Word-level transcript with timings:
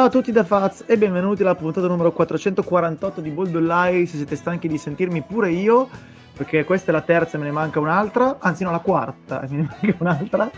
Ciao 0.00 0.08
a 0.08 0.12
tutti 0.12 0.32
da 0.32 0.44
Faz 0.44 0.84
e 0.86 0.96
benvenuti 0.96 1.42
alla 1.42 1.54
puntata 1.54 1.86
numero 1.86 2.10
448 2.10 3.20
di 3.20 3.28
Bold 3.28 3.54
Online. 3.54 4.06
Se 4.06 4.16
siete 4.16 4.34
stanchi 4.34 4.66
di 4.66 4.78
sentirmi 4.78 5.20
pure 5.20 5.50
io, 5.50 5.90
perché 6.34 6.64
questa 6.64 6.90
è 6.90 6.94
la 6.94 7.02
terza 7.02 7.36
e 7.36 7.38
me 7.38 7.44
ne 7.44 7.50
manca 7.50 7.80
un'altra, 7.80 8.38
anzi 8.40 8.64
no, 8.64 8.70
la 8.70 8.78
quarta 8.78 9.42
e 9.42 9.48
me 9.52 9.56
ne 9.58 9.68
manca 9.68 9.96
un'altra. 9.98 10.50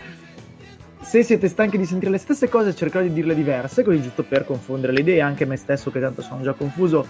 Se 1.01 1.23
siete 1.23 1.49
stanchi 1.49 1.77
di 1.77 1.83
sentire 1.83 2.09
le 2.09 2.19
stesse 2.19 2.47
cose, 2.47 2.73
cercherò 2.73 3.03
di 3.03 3.11
dirle 3.11 3.35
diverse, 3.35 3.83
così 3.83 4.01
giusto 4.01 4.23
per 4.23 4.45
confondere 4.45 4.93
le 4.93 5.01
idee, 5.01 5.19
anche 5.19 5.43
me 5.43 5.57
stesso 5.57 5.91
che 5.91 5.99
tanto 5.99 6.21
sono 6.21 6.41
già 6.41 6.53
confuso, 6.53 7.05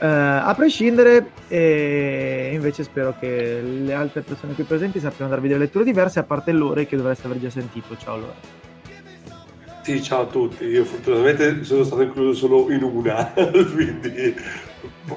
eh, 0.00 0.06
a 0.08 0.52
prescindere. 0.56 1.30
E 1.46 2.50
invece 2.52 2.82
spero 2.82 3.14
che 3.16 3.62
le 3.62 3.94
altre 3.94 4.22
persone 4.22 4.54
qui 4.54 4.64
presenti 4.64 4.98
sappiano 4.98 5.30
darvi 5.30 5.46
delle 5.46 5.60
letture 5.60 5.84
diverse, 5.84 6.18
a 6.18 6.24
parte 6.24 6.50
loro 6.50 6.82
che 6.82 6.96
dovreste 6.96 7.28
aver 7.28 7.38
già 7.38 7.50
sentito. 7.50 7.96
Ciao 7.96 8.14
allora. 8.14 8.69
Sì, 9.82 10.02
ciao 10.02 10.22
a 10.22 10.26
tutti. 10.26 10.64
Io 10.64 10.84
fortunatamente 10.84 11.64
sono 11.64 11.84
stato 11.84 12.02
incluso 12.02 12.46
solo 12.46 12.70
in 12.70 12.82
una, 12.82 13.32
quindi 13.34 14.34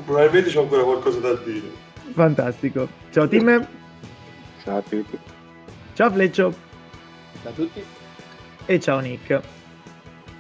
probabilmente 0.06 0.50
c'è 0.50 0.60
ancora 0.60 0.84
qualcosa 0.84 1.20
da 1.20 1.34
dire. 1.34 1.70
Fantastico. 2.14 2.88
Ciao 3.12 3.28
Tim. 3.28 3.68
Ciao 4.64 4.78
a 4.78 4.82
tutti. 4.82 5.18
Ciao 5.94 6.12
Fleccio. 6.12 6.54
Ciao 7.42 7.52
a 7.52 7.56
tutti. 7.56 7.84
E 8.66 8.80
ciao 8.80 9.00
Nick. 9.00 9.42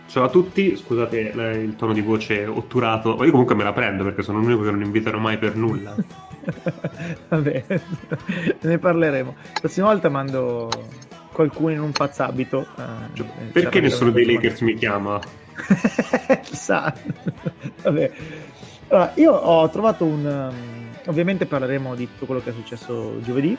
Ciao 0.08 0.26
a 0.26 0.30
tutti, 0.30 0.78
scusate 0.78 1.18
il 1.20 1.76
tono 1.76 1.92
di 1.92 2.02
voce 2.02 2.46
otturato, 2.46 3.16
ma 3.16 3.26
io 3.26 3.32
comunque 3.32 3.56
me 3.56 3.64
la 3.64 3.74
prendo 3.74 4.04
perché 4.04 4.22
sono 4.22 4.40
l'unico 4.40 4.62
che 4.62 4.70
non 4.70 4.84
invitano 4.84 5.18
mai 5.18 5.40
per 5.40 5.56
nulla. 5.56 5.96
Vabbè, 7.30 7.66
ne 8.62 8.78
parleremo. 8.78 9.36
La 9.54 9.60
prossima 9.60 9.88
volta 9.88 10.10
mando 10.10 10.70
qualcuno 11.34 11.72
in 11.72 11.82
un 11.82 11.92
fazzabito. 11.92 12.62
Eh, 12.62 13.16
cioè, 13.16 13.28
perché 13.52 13.82
nessuno 13.82 14.12
dei 14.12 14.26
Lakers 14.26 14.62
mi 14.62 14.76
chiama? 14.76 15.20
Chissà. 16.44 16.94
Vabbè. 17.82 18.12
Allora, 18.88 19.12
io 19.16 19.34
ho 19.34 19.70
trovato 19.70 20.06
un... 20.06 20.26
Um, 20.26 20.92
ovviamente 21.08 21.46
parleremo 21.46 21.96
di 21.96 22.08
tutto 22.08 22.26
quello 22.26 22.42
che 22.42 22.52
è 22.52 22.54
successo 22.54 23.20
giovedì. 23.22 23.58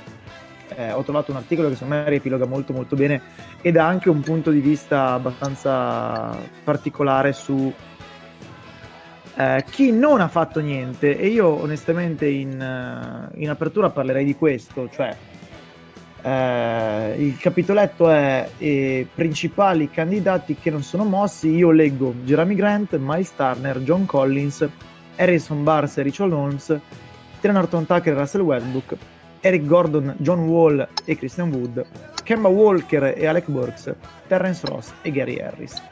Eh, 0.76 0.92
ho 0.92 1.02
trovato 1.02 1.30
un 1.30 1.36
articolo 1.36 1.68
che 1.68 1.74
secondo 1.74 1.96
me 1.96 2.08
riepiloga 2.08 2.46
molto 2.46 2.72
molto 2.72 2.96
bene 2.96 3.20
ed 3.60 3.76
ha 3.76 3.86
anche 3.86 4.08
un 4.08 4.20
punto 4.20 4.50
di 4.50 4.60
vista 4.60 5.12
abbastanza 5.12 6.36
particolare 6.64 7.34
su 7.34 7.72
eh, 9.36 9.64
chi 9.68 9.92
non 9.92 10.20
ha 10.20 10.28
fatto 10.28 10.60
niente 10.60 11.18
e 11.18 11.26
io 11.26 11.48
onestamente 11.48 12.26
in, 12.26 12.52
uh, 12.52 13.38
in 13.40 13.50
apertura 13.50 13.90
parlerei 13.90 14.24
di 14.24 14.36
questo, 14.36 14.88
cioè 14.90 15.14
eh, 16.26 17.16
il 17.18 17.36
capitoletto 17.36 18.08
è 18.08 18.48
i 18.58 19.06
principali 19.14 19.90
candidati 19.90 20.56
che 20.56 20.70
non 20.70 20.82
sono 20.82 21.04
mossi. 21.04 21.50
Io 21.50 21.70
leggo 21.70 22.14
Jeremy 22.24 22.54
Grant, 22.54 22.96
Miles 22.98 23.34
Turner, 23.36 23.78
John 23.80 24.06
Collins, 24.06 24.66
Harrison 25.16 25.62
Barnes 25.62 25.98
e 25.98 26.02
Richard 26.02 26.32
Holmes, 26.32 26.80
Trent 27.40 27.56
Norton 27.56 27.84
Tucker 27.84 28.14
e 28.14 28.18
Russell 28.18 28.40
Westbrook, 28.40 28.96
Eric 29.40 29.66
Gordon, 29.66 30.14
John 30.16 30.46
Wall 30.48 30.88
e 31.04 31.16
Christian 31.18 31.52
Wood, 31.52 31.84
Kemba 32.22 32.48
Walker 32.48 33.12
e 33.14 33.26
Alec 33.26 33.50
Burks, 33.50 33.94
Terrence 34.26 34.66
Ross 34.66 34.92
e 35.02 35.10
Gary 35.10 35.38
Harris. 35.38 35.82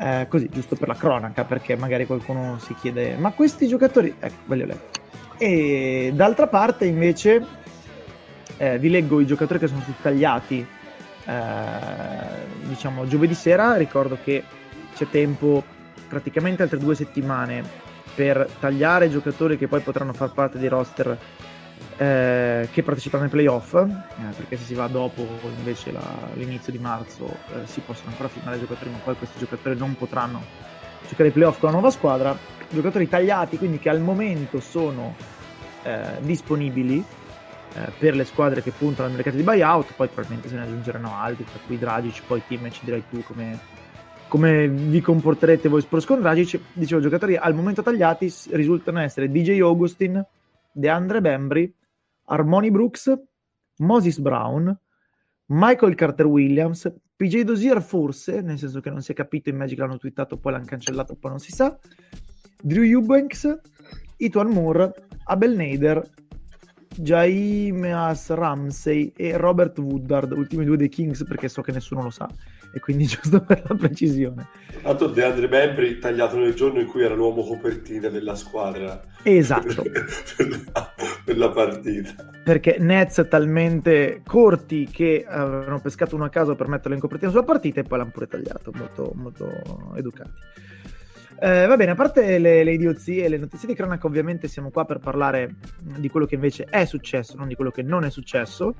Eh, 0.00 0.26
così, 0.28 0.48
giusto 0.50 0.74
per 0.74 0.88
la 0.88 0.94
cronaca, 0.94 1.44
perché 1.44 1.76
magari 1.76 2.06
qualcuno 2.06 2.58
si 2.58 2.74
chiede, 2.74 3.14
ma 3.16 3.30
questi 3.30 3.68
giocatori... 3.68 4.12
Ecco, 4.18 4.34
ve 4.46 4.56
li 4.56 4.62
ho 4.62 4.66
letti. 4.66 5.00
E 5.38 6.10
d'altra 6.12 6.48
parte, 6.48 6.86
invece, 6.86 7.44
eh, 8.58 8.78
vi 8.78 8.90
leggo 8.90 9.20
i 9.20 9.26
giocatori 9.26 9.58
che 9.58 9.68
sono 9.68 9.80
stati 9.80 10.02
tagliati. 10.02 10.66
Eh, 11.24 12.66
diciamo 12.66 13.06
giovedì 13.06 13.34
sera 13.34 13.76
ricordo 13.76 14.16
che 14.22 14.42
c'è 14.94 15.06
tempo 15.10 15.62
praticamente 16.08 16.62
altre 16.62 16.78
due 16.78 16.94
settimane 16.94 17.62
per 18.14 18.48
tagliare 18.58 19.06
i 19.06 19.10
giocatori 19.10 19.58
che 19.58 19.68
poi 19.68 19.80
potranno 19.80 20.14
far 20.14 20.32
parte 20.32 20.58
dei 20.58 20.68
roster 20.68 21.18
eh, 21.98 22.68
che 22.72 22.82
partecipano 22.82 23.24
ai 23.24 23.28
playoff 23.28 23.74
eh, 23.74 23.86
perché 24.36 24.56
se 24.56 24.64
si 24.64 24.74
va 24.74 24.86
dopo 24.86 25.26
invece 25.58 25.92
la, 25.92 26.00
l'inizio 26.34 26.72
di 26.72 26.78
marzo 26.78 27.26
eh, 27.26 27.66
si 27.66 27.80
possono 27.80 28.10
ancora 28.10 28.28
firmare 28.28 28.56
i 28.56 28.60
giocatori 28.60 28.90
ma 28.90 28.98
poi 28.98 29.16
questi 29.16 29.38
giocatori 29.38 29.76
non 29.76 29.96
potranno 29.96 30.42
giocare 31.06 31.28
ai 31.28 31.34
playoff 31.34 31.58
con 31.58 31.68
la 31.68 31.74
nuova 31.74 31.90
squadra. 31.90 32.36
Giocatori 32.70 33.08
tagliati 33.08 33.58
quindi 33.58 33.78
che 33.78 33.88
al 33.88 34.00
momento 34.00 34.60
sono 34.60 35.14
eh, 35.82 36.20
disponibili 36.20 37.04
eh, 37.78 37.92
per 37.96 38.16
le 38.16 38.24
squadre 38.24 38.60
che 38.60 38.72
puntano 38.72 39.08
al 39.08 39.14
mercato 39.14 39.36
di 39.36 39.44
buyout, 39.44 39.92
poi 39.94 40.08
probabilmente 40.08 40.48
se 40.48 40.56
ne 40.56 40.62
aggiungeranno 40.62 41.14
altri, 41.14 41.44
tra 41.44 41.60
cui 41.64 41.78
Dragic, 41.78 42.22
poi 42.26 42.42
team 42.48 42.68
ci 42.70 42.84
dirai 42.84 43.04
tu 43.08 43.22
come, 43.22 43.56
come 44.26 44.66
vi 44.68 45.00
comporterete 45.00 45.68
voi 45.68 45.80
Spurs 45.80 46.04
con 46.04 46.20
Dragic. 46.20 46.60
Dicevo, 46.72 47.00
giocatori 47.00 47.36
al 47.36 47.54
momento 47.54 47.82
tagliati 47.82 48.32
risultano 48.50 48.98
essere 48.98 49.30
DJ 49.30 49.60
Augustin, 49.60 50.24
DeAndre 50.72 51.20
Bembry, 51.20 51.72
Armoni 52.24 52.70
Brooks, 52.72 53.16
Moses 53.76 54.18
Brown, 54.18 54.76
Michael 55.46 55.94
Carter 55.94 56.26
Williams, 56.26 56.92
PJ 57.14 57.42
Dozier 57.42 57.80
forse, 57.80 58.40
nel 58.40 58.58
senso 58.58 58.80
che 58.80 58.90
non 58.90 59.02
si 59.02 59.12
è 59.12 59.14
capito, 59.14 59.50
in 59.50 59.56
Magic 59.56 59.78
l'hanno 59.78 59.98
twittato, 59.98 60.36
poi 60.36 60.52
l'hanno 60.52 60.64
cancellato, 60.64 61.14
poi 61.14 61.30
non 61.30 61.38
si 61.38 61.52
sa, 61.52 61.78
Drew 62.60 62.82
Eubanks, 62.82 63.60
Ituan 64.16 64.48
Moore, 64.48 64.92
Abel 65.24 65.54
Nader, 65.54 66.26
Jaimeas 66.98 68.28
Ramsey 68.30 69.12
e 69.16 69.36
Robert 69.36 69.78
Woodard, 69.78 70.32
ultimi 70.32 70.64
due 70.64 70.76
dei 70.76 70.88
Kings 70.88 71.24
perché 71.24 71.48
so 71.48 71.62
che 71.62 71.72
nessuno 71.72 72.02
lo 72.02 72.10
sa 72.10 72.28
e 72.72 72.80
quindi 72.80 73.06
giusto 73.06 73.40
per 73.40 73.62
la 73.66 73.74
precisione. 73.74 74.48
Tanto 74.82 75.06
DeAndre 75.08 75.48
Membri 75.48 75.98
tagliato 75.98 76.36
nel 76.38 76.54
giorno 76.54 76.80
in 76.80 76.86
cui 76.86 77.02
era 77.02 77.14
l'uomo 77.14 77.42
copertina 77.42 78.08
della 78.08 78.34
squadra. 78.34 79.00
Esatto. 79.22 79.82
per, 80.36 80.70
la, 80.72 80.94
per 81.24 81.38
la 81.38 81.50
partita. 81.50 82.30
Perché 82.44 82.76
Nets 82.78 83.26
talmente 83.28 84.22
corti 84.24 84.88
che 84.90 85.24
avevano 85.26 85.80
pescato 85.80 86.14
uno 86.14 86.24
a 86.24 86.30
caso 86.30 86.54
per 86.54 86.68
metterlo 86.68 86.94
in 86.94 87.00
copertina 87.00 87.30
sulla 87.30 87.42
partita 87.42 87.80
e 87.80 87.84
poi 87.84 87.98
l'hanno 87.98 88.10
pure 88.10 88.26
tagliato, 88.26 88.72
molto, 88.74 89.12
molto 89.14 89.94
educati. 89.96 90.30
Eh, 91.40 91.66
va 91.66 91.76
bene, 91.76 91.92
a 91.92 91.94
parte 91.94 92.38
le, 92.38 92.64
le, 92.64 92.72
idiozie 92.72 93.24
e 93.24 93.28
le 93.28 93.38
notizie 93.38 93.68
di 93.68 93.74
cronaca, 93.74 94.08
ovviamente 94.08 94.48
siamo 94.48 94.70
qua 94.70 94.84
per 94.84 94.98
parlare 94.98 95.54
di 95.80 96.08
quello 96.08 96.26
che 96.26 96.34
invece 96.34 96.64
è 96.64 96.84
successo, 96.84 97.36
non 97.36 97.46
di 97.46 97.54
quello 97.54 97.70
che 97.70 97.82
non 97.82 98.04
è 98.04 98.10
successo. 98.10 98.74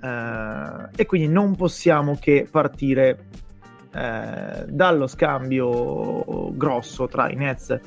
Eh, 0.00 0.88
e 0.94 1.06
quindi 1.06 1.28
non 1.28 1.56
possiamo 1.56 2.16
che 2.20 2.46
partire 2.48 3.26
eh, 3.92 4.64
dallo 4.68 5.06
scambio 5.08 6.52
grosso 6.54 7.08
tra 7.08 7.28
i 7.28 7.34
Nets 7.34 7.70
e 7.70 7.80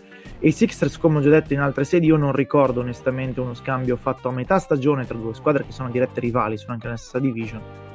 i 0.48 0.52
Sixers, 0.52 0.98
come 0.98 1.20
ho 1.20 1.22
già 1.22 1.30
detto 1.30 1.54
in 1.54 1.62
altre 1.62 1.86
sedi, 1.86 2.08
io 2.08 2.18
non 2.18 2.34
ricordo 2.34 2.82
onestamente 2.82 3.40
uno 3.40 3.54
scambio 3.54 3.96
fatto 3.96 4.28
a 4.28 4.32
metà 4.34 4.60
stagione 4.60 5.06
tra 5.06 5.18
due 5.18 5.34
squadre 5.34 5.64
che 5.66 5.72
sono 5.72 5.90
dirette 5.90 6.20
rivali, 6.20 6.58
sono 6.58 6.74
anche 6.74 6.88
nella 6.88 6.98
stessa 6.98 7.20
division 7.20 7.92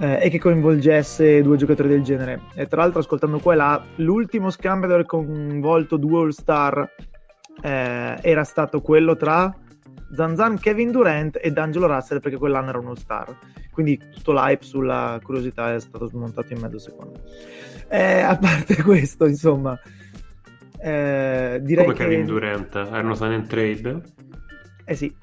eh, 0.00 0.18
e 0.22 0.30
che 0.30 0.38
coinvolgesse 0.38 1.42
due 1.42 1.56
giocatori 1.56 1.88
del 1.88 2.02
genere. 2.02 2.40
E 2.54 2.66
tra 2.66 2.80
l'altro, 2.80 3.00
ascoltando 3.00 3.38
qua 3.38 3.52
e 3.52 3.56
là, 3.56 3.84
l'ultimo 3.96 4.50
scambio 4.50 4.86
ad 4.86 4.94
aver 4.94 5.06
coinvolto 5.06 5.96
due 5.98 6.22
All-Star 6.22 6.90
eh, 7.62 8.18
era 8.20 8.44
stato 8.44 8.80
quello 8.80 9.14
tra 9.16 9.54
Zanzan 10.14 10.58
Kevin 10.58 10.90
Durant 10.90 11.38
e 11.40 11.50
D'Angelo 11.50 11.86
Russell, 11.86 12.20
perché 12.20 12.38
quell'anno 12.38 12.70
era 12.70 12.78
un 12.78 12.86
All-Star. 12.86 13.36
Quindi 13.70 14.00
tutto 14.10 14.32
l'hype 14.32 14.64
sulla 14.64 15.20
curiosità 15.22 15.74
è 15.74 15.80
stato 15.80 16.06
smontato 16.06 16.52
in 16.54 16.60
mezzo 16.60 16.78
secondo. 16.78 17.20
Eh, 17.88 18.20
a 18.20 18.36
parte 18.36 18.80
questo, 18.82 19.26
insomma. 19.26 19.78
Eh, 20.82 21.60
direi 21.62 21.84
Come 21.84 21.96
che... 21.96 22.04
Kevin 22.04 22.24
Durant? 22.24 22.74
Erano 22.74 23.14
stati 23.14 23.34
in 23.34 23.46
trade? 23.46 24.00
Eh 24.86 24.94
sì. 24.94 25.14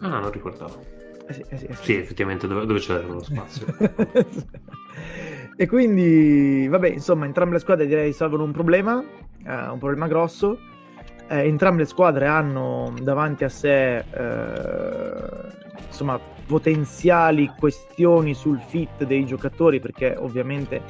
Ah, 0.00 0.18
non 0.18 0.32
ricordavo. 0.32 0.89
Eh 1.30 1.32
sì, 1.32 1.44
eh 1.48 1.56
sì, 1.56 1.64
eh 1.66 1.74
sì. 1.74 1.84
sì, 1.84 1.94
effettivamente 1.94 2.48
dove, 2.48 2.66
dove 2.66 2.80
c'è 2.80 3.00
lo 3.02 3.22
spazio. 3.22 3.66
e 5.56 5.66
quindi, 5.68 6.66
vabbè, 6.66 6.88
insomma, 6.88 7.24
entrambe 7.24 7.54
le 7.54 7.60
squadre 7.60 7.86
direi 7.86 8.06
risolvono 8.06 8.42
un 8.42 8.50
problema, 8.50 8.94
un 8.94 9.78
problema 9.78 10.08
grosso. 10.08 10.58
Entrambe 11.28 11.82
le 11.82 11.86
squadre 11.88 12.26
hanno 12.26 12.92
davanti 13.00 13.44
a 13.44 13.48
sé, 13.48 14.04
insomma, 15.86 16.18
potenziali 16.44 17.52
questioni 17.56 18.34
sul 18.34 18.58
fit 18.58 19.04
dei 19.04 19.24
giocatori, 19.24 19.78
perché 19.78 20.16
ovviamente 20.18 20.82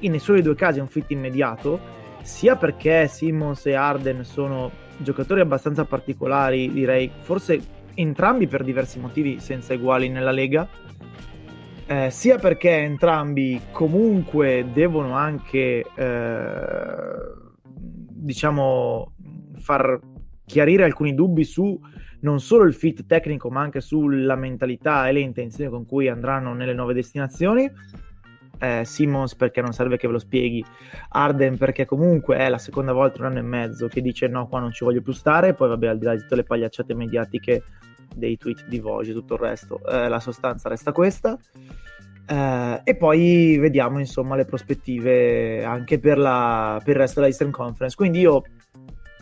in 0.00 0.10
nessuno 0.10 0.38
dei 0.38 0.44
due 0.44 0.56
casi 0.56 0.80
è 0.80 0.82
un 0.82 0.88
fit 0.88 1.08
immediato, 1.12 1.78
sia 2.22 2.56
perché 2.56 3.06
Simmons 3.06 3.64
e 3.66 3.74
Arden 3.74 4.24
sono 4.24 4.72
giocatori 4.96 5.40
abbastanza 5.40 5.84
particolari, 5.84 6.72
direi, 6.72 7.08
forse 7.20 7.82
entrambi 7.94 8.46
per 8.46 8.64
diversi 8.64 8.98
motivi 8.98 9.40
senza 9.40 9.74
uguali 9.74 10.08
nella 10.08 10.30
Lega, 10.30 10.68
eh, 11.86 12.10
sia 12.10 12.38
perché 12.38 12.70
entrambi 12.70 13.60
comunque 13.70 14.66
devono 14.72 15.14
anche, 15.14 15.84
eh, 15.94 17.14
diciamo, 17.64 19.12
far 19.58 20.00
chiarire 20.44 20.84
alcuni 20.84 21.14
dubbi 21.14 21.44
su 21.44 21.78
non 22.20 22.40
solo 22.40 22.64
il 22.64 22.74
fit 22.74 23.06
tecnico, 23.06 23.50
ma 23.50 23.60
anche 23.60 23.80
sulla 23.80 24.34
mentalità 24.34 25.08
e 25.08 25.12
le 25.12 25.20
intenzioni 25.20 25.70
con 25.70 25.84
cui 25.84 26.08
andranno 26.08 26.54
nelle 26.54 26.72
nuove 26.72 26.94
destinazioni. 26.94 27.70
Eh, 28.58 28.82
Simmons 28.84 29.34
perché 29.34 29.60
non 29.60 29.72
serve 29.72 29.96
che 29.96 30.06
ve 30.06 30.14
lo 30.14 30.18
spieghi, 30.18 30.64
Arden 31.10 31.56
perché 31.56 31.84
comunque 31.84 32.36
è 32.36 32.48
la 32.48 32.58
seconda 32.58 32.92
volta 32.92 33.18
in 33.18 33.24
un 33.24 33.30
anno 33.30 33.38
e 33.38 33.42
mezzo 33.42 33.88
che 33.88 34.00
dice 34.00 34.28
no, 34.28 34.46
qua 34.48 34.60
non 34.60 34.72
ci 34.72 34.84
voglio 34.84 35.02
più 35.02 35.12
stare, 35.12 35.54
poi 35.54 35.68
vabbè 35.68 35.86
al 35.86 35.98
di 35.98 36.04
là 36.04 36.14
di 36.14 36.20
tutte 36.20 36.36
le 36.36 36.44
pagliacciate 36.44 36.94
mediatiche 36.94 37.62
dei 38.14 38.36
tweet 38.36 38.66
di 38.66 38.78
Vogue 38.78 39.08
e 39.08 39.12
tutto 39.12 39.34
il 39.34 39.40
resto, 39.40 39.80
eh, 39.86 40.08
la 40.08 40.20
sostanza 40.20 40.68
resta 40.68 40.92
questa. 40.92 41.38
Eh, 42.26 42.80
e 42.84 42.96
poi 42.96 43.58
vediamo 43.58 43.98
insomma 43.98 44.34
le 44.34 44.46
prospettive 44.46 45.62
anche 45.62 45.98
per, 45.98 46.16
la, 46.16 46.80
per 46.82 46.94
il 46.94 47.00
resto 47.00 47.16
della 47.16 47.26
Eastern 47.30 47.50
Conference. 47.50 47.96
Quindi 47.96 48.20
io 48.20 48.42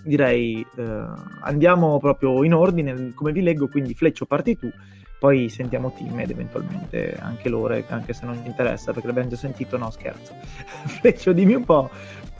direi 0.02 0.64
eh, 0.76 1.04
andiamo 1.40 1.98
proprio 1.98 2.44
in 2.44 2.54
ordine 2.54 3.12
come 3.14 3.32
vi 3.32 3.42
leggo, 3.42 3.68
quindi 3.68 3.94
Fleccio 3.94 4.26
parti 4.26 4.58
tu, 4.58 4.70
poi 5.18 5.48
sentiamo 5.48 5.92
Team 5.96 6.18
ed 6.20 6.30
eventualmente 6.30 7.16
anche 7.20 7.48
loro, 7.48 7.80
anche 7.88 8.12
se 8.12 8.26
non 8.26 8.38
mi 8.40 8.46
interessa 8.46 8.92
perché 8.92 9.06
l'abbiamo 9.06 9.28
già 9.28 9.36
sentito, 9.36 9.76
no 9.76 9.90
scherzo. 9.90 10.34
Fleccio 11.00 11.32
dimmi 11.32 11.54
un 11.54 11.64
po' 11.64 11.90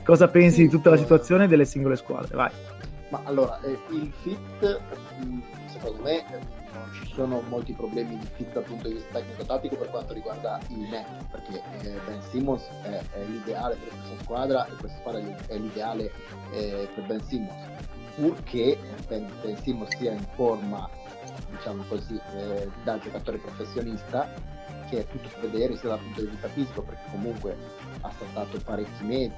cosa 0.03 0.27
pensi 0.27 0.63
di 0.63 0.69
tutta 0.69 0.89
la 0.89 0.97
situazione 0.97 1.47
delle 1.47 1.65
singole 1.65 1.95
squadre, 1.95 2.35
vai. 2.35 2.51
Ma 3.09 3.21
allora, 3.23 3.59
eh, 3.61 3.77
il 3.91 4.11
fit 4.21 4.81
mm, 5.23 5.39
secondo 5.67 6.01
me 6.03 6.23
sono 7.13 7.41
molti 7.41 7.73
problemi 7.73 8.17
di 8.17 8.27
fit 8.33 8.51
dal 8.53 8.63
punto 8.63 8.87
di 8.87 8.95
vista 8.95 9.19
tecnico-tattico 9.19 9.75
per 9.75 9.89
quanto 9.89 10.13
riguarda 10.13 10.59
i 10.69 10.87
net, 10.89 11.07
perché 11.29 11.61
eh, 11.81 11.99
Ben 12.05 12.21
Simmons 12.21 12.63
è, 12.83 13.01
è, 13.11 13.23
l'ideale 13.25 13.75
per 13.75 13.89
questa 13.89 14.23
squadra 14.23 14.65
e 14.65 14.75
questa 14.75 14.97
squadra 14.99 15.21
è 15.47 15.57
l'ideale 15.57 16.11
eh, 16.51 16.89
per 16.93 17.05
Ben 17.05 17.21
Simmons, 17.23 17.67
purché 18.15 18.77
ben, 19.07 19.29
ben 19.41 19.57
Simmons 19.57 19.95
sia 19.95 20.11
in 20.11 20.25
forma, 20.33 20.89
diciamo 21.51 21.83
così, 21.87 22.19
eh, 22.35 22.69
da 22.83 22.97
giocatore 22.99 23.37
professionista, 23.37 24.29
che 24.89 24.99
è 24.99 25.07
tutto 25.07 25.29
da 25.33 25.47
vedere 25.47 25.77
sia 25.77 25.89
dal 25.89 25.99
punto 25.99 26.21
di 26.21 26.27
vista 26.27 26.47
fisico, 26.47 26.81
perché 26.81 27.03
comunque 27.11 27.55
ha 28.01 28.11
saltato 28.17 28.59
parecchi 28.63 29.03
mesi, 29.03 29.33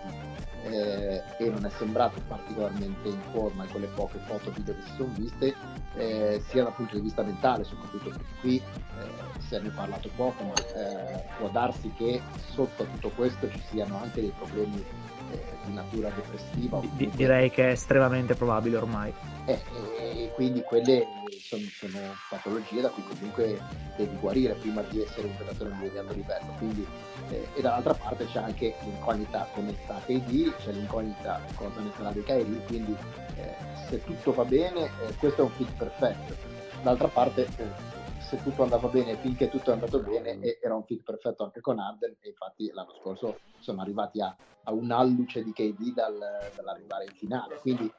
eh, 0.66 1.22
e 1.38 1.50
non 1.50 1.66
è 1.66 1.70
sembrato 1.78 2.20
particolarmente 2.28 3.08
in 3.08 3.22
forma 3.32 3.64
in 3.64 3.70
quelle 3.70 3.88
poche 3.88 4.20
foto 4.26 4.52
video 4.52 4.76
che 4.76 4.82
si 4.82 4.96
sono 4.98 5.12
viste, 5.16 5.56
eh, 5.96 6.42
sia 6.48 6.64
dal 6.64 6.74
punto 6.74 6.96
di 6.96 7.02
vista 7.02 7.24
mentale, 7.24 7.64
soprattutto 7.64 8.10
perché 8.10 8.34
qui 8.42 8.58
eh, 8.58 9.42
se 9.48 9.60
ne 9.60 9.68
è 9.68 9.72
parlato 9.72 10.10
poco, 10.16 10.44
ma 10.44 10.54
eh, 10.54 11.24
può 11.38 11.50
darsi 11.50 11.92
che 11.96 12.22
sotto 12.54 12.84
a 12.84 12.86
tutto 12.86 13.10
questo 13.10 13.50
ci 13.50 13.62
siano 13.70 14.00
anche 14.02 14.22
dei 14.22 14.34
problemi 14.36 14.84
eh, 15.32 15.44
di 15.66 15.74
natura 15.74 16.10
depressiva. 16.10 16.80
D- 16.80 17.16
direi 17.16 17.50
che 17.52 17.70
è 17.70 17.72
estremamente 17.72 18.36
probabile 18.36 18.78
ormai. 18.78 19.14
Eh, 19.46 19.62
e 20.00 20.32
quindi 20.34 20.62
quelle 20.64 21.08
sono, 21.32 21.64
sono, 21.72 22.00
patologie 22.30 22.82
da 22.82 22.90
cui 22.90 23.04
comunque 23.04 23.60
devi 23.98 24.16
guarire 24.18 24.54
prima 24.56 24.82
di 24.84 25.02
essere 25.02 25.28
un 25.28 25.36
giocatore 25.38 25.90
di 25.90 25.98
alto 25.98 26.14
livello. 26.14 26.54
Quindi, 26.58 26.86
eh, 27.30 27.48
e 27.56 27.62
dall'altra 27.62 27.94
parte 27.94 28.26
c'è 28.26 28.40
anche 28.40 28.76
l'incognita 28.84 29.48
come 29.54 29.76
sta 29.84 30.02
KD, 30.06 30.56
c'è 30.58 30.72
l'incognita 30.72 31.40
cosa 31.56 31.80
ne 31.82 31.92
sarà 31.96 32.12
di 32.12 32.24
Kairi, 32.24 32.62
quindi 32.68 32.96
eh, 33.38 33.56
se 33.90 34.04
tutto 34.04 34.34
va 34.34 34.46
bene, 34.46 34.86
eh, 34.86 35.14
questo 35.20 35.42
è 35.42 35.44
un 35.44 35.52
fit 35.52 35.72
perfetto. 35.78 36.36
D'altra 36.82 37.08
parte, 37.08 37.50
eh, 37.58 37.94
se 38.20 38.42
tutto 38.42 38.64
andava 38.64 38.88
bene, 38.88 39.18
finché 39.18 39.50
tutto 39.50 39.72
è 39.72 39.74
andato 39.74 40.00
bene, 40.00 40.40
era 40.62 40.76
un 40.76 40.84
fit 40.84 41.04
perfetto 41.04 41.44
anche 41.44 41.62
con 41.62 41.80
Arden 41.80 42.16
e 42.22 42.30
infatti 42.30 42.70
l'anno 42.74 42.94
scorso 43.00 43.40
sono 43.60 43.82
arrivati 43.82 44.22
a, 44.22 44.36
a 44.64 44.72
un'alluce 44.72 45.44
di 45.44 45.52
KD 45.54 45.94
dal, 45.94 46.18
dall'arrivare 46.56 47.06
in 47.06 47.14
finale. 47.14 47.58
Quindi 47.60 47.92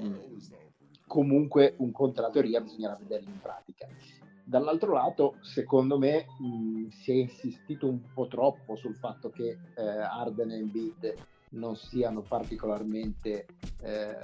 mm, 0.00 0.38
comunque 1.06 1.74
un 1.78 1.92
contratto 1.92 2.32
teoria 2.32 2.60
bisognerà 2.60 2.96
vederlo 3.00 3.30
in 3.30 3.40
pratica. 3.40 3.86
Dall'altro 4.46 4.92
lato, 4.92 5.36
secondo 5.40 5.98
me, 5.98 6.26
mh, 6.38 6.88
si 6.88 7.12
è 7.12 7.14
insistito 7.14 7.88
un 7.88 8.00
po' 8.12 8.26
troppo 8.26 8.76
sul 8.76 8.94
fatto 8.94 9.30
che 9.30 9.58
eh, 9.74 9.82
Arden 9.82 10.50
e 10.50 10.56
Embiid 10.56 11.14
non 11.50 11.76
siano 11.76 12.20
particolarmente 12.20 13.46
eh, 13.80 14.18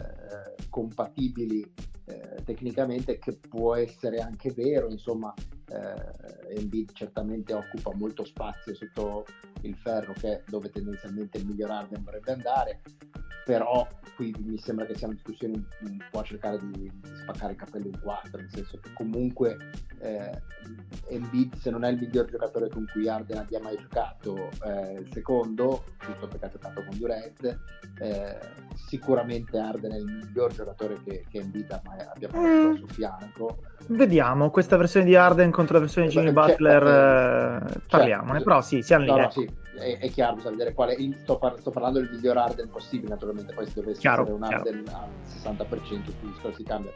compatibili 0.69 1.73
eh, 2.05 2.43
tecnicamente, 2.45 3.19
che 3.19 3.37
può 3.37 3.75
essere 3.75 4.19
anche 4.19 4.51
vero, 4.53 4.91
insomma, 4.91 5.33
eh, 5.71 6.59
Embiid 6.59 6.93
certamente 6.93 7.53
occupa 7.55 7.95
molto 7.95 8.25
spazio 8.25 8.75
sotto 8.75 9.25
il 9.63 9.77
ferro, 9.77 10.13
che 10.15 10.33
è 10.33 10.43
dove 10.47 10.71
tendenzialmente 10.71 11.39
il 11.39 11.47
miglior 11.47 11.71
Arden 11.71 12.03
vorrebbe 12.03 12.33
andare, 12.33 12.81
però 13.45 13.87
qui 14.15 14.35
mi 14.45 14.59
sembra 14.59 14.85
che 14.85 14.95
sia 14.95 15.07
una 15.07 15.17
discussione 15.17 15.55
un, 15.81 15.97
po' 16.11 16.19
a 16.19 16.23
cercare 16.23 16.59
di, 16.61 16.71
di, 16.73 17.17
spaccare 17.23 17.53
il 17.53 17.59
capello 17.59 17.87
in 17.87 17.99
quattro, 18.01 18.39
nel 18.39 18.51
senso 18.53 18.79
che 18.79 18.93
comunque 18.93 19.57
eh, 19.99 20.43
Embiid 21.09 21.57
se 21.57 21.71
non 21.71 21.85
è 21.85 21.89
il 21.89 21.99
miglior 21.99 22.27
giocatore 22.27 22.69
con 22.69 22.87
cui 22.93 23.09
Arden 23.09 23.39
abbia 23.39 23.61
mai 23.61 23.77
giocato, 23.79 24.51
eh, 24.65 25.01
il 25.01 25.09
secondo, 25.11 25.85
giusto 26.05 26.29
perché 26.29 26.47
ha 26.47 26.49
giocato 26.51 26.85
con 26.85 26.99
Durant, 26.99 27.59
eh, 27.99 28.39
sicuramente 28.75 29.59
Arden 29.59 29.93
è 29.93 29.97
il 29.97 30.05
miglior 30.05 30.53
giocatore 30.53 31.01
che, 31.03 31.25
che 31.29 31.39
Embiid 31.39 31.71
abbia 31.71 32.29
mai 32.33 32.41
avuto 32.51 32.69
al 32.69 32.77
suo 32.77 32.87
fianco. 32.89 33.59
Vediamo 33.89 34.51
questa 34.51 34.77
versione 34.77 35.07
di 35.07 35.17
Arden 35.17 35.51
contro 35.61 35.75
la 35.75 35.81
versione 35.81 36.09
di 36.09 36.15
Jimmy 36.15 36.33
Butler, 36.33 36.83
eh, 36.83 37.81
parliamone, 37.89 38.35
cioè, 38.35 38.43
però 38.43 38.61
sì, 38.61 38.83
siamo 38.83 39.05
lì. 39.05 39.11
No, 39.11 39.17
no, 39.19 39.31
sì 39.31 39.61
è, 39.81 39.99
è, 39.99 40.11
chiaro, 40.11 40.37
bisogna 40.37 40.57
vedere 40.57 40.75
quale. 40.75 40.97
Sto, 41.23 41.39
par- 41.39 41.59
sto, 41.59 41.71
parlando 41.71 42.01
del 42.01 42.11
miglior 42.13 42.37
Arden 42.37 42.71
possibile, 42.71 43.11
naturalmente. 43.11 43.53
Poi 43.53 43.67
se 43.67 43.73
dovesse 43.75 44.01
chiaro, 44.01 44.23
essere 44.23 44.37
un 44.37 44.47
chiaro. 44.47 44.69
Arden 44.69 44.89
al 44.89 45.09
60%, 45.27 45.93
il 45.93 46.15
discorso 46.21 46.57
si 46.57 46.63
cambia. 46.63 46.93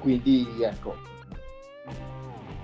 Quindi, 0.00 0.46
ecco, 0.62 0.94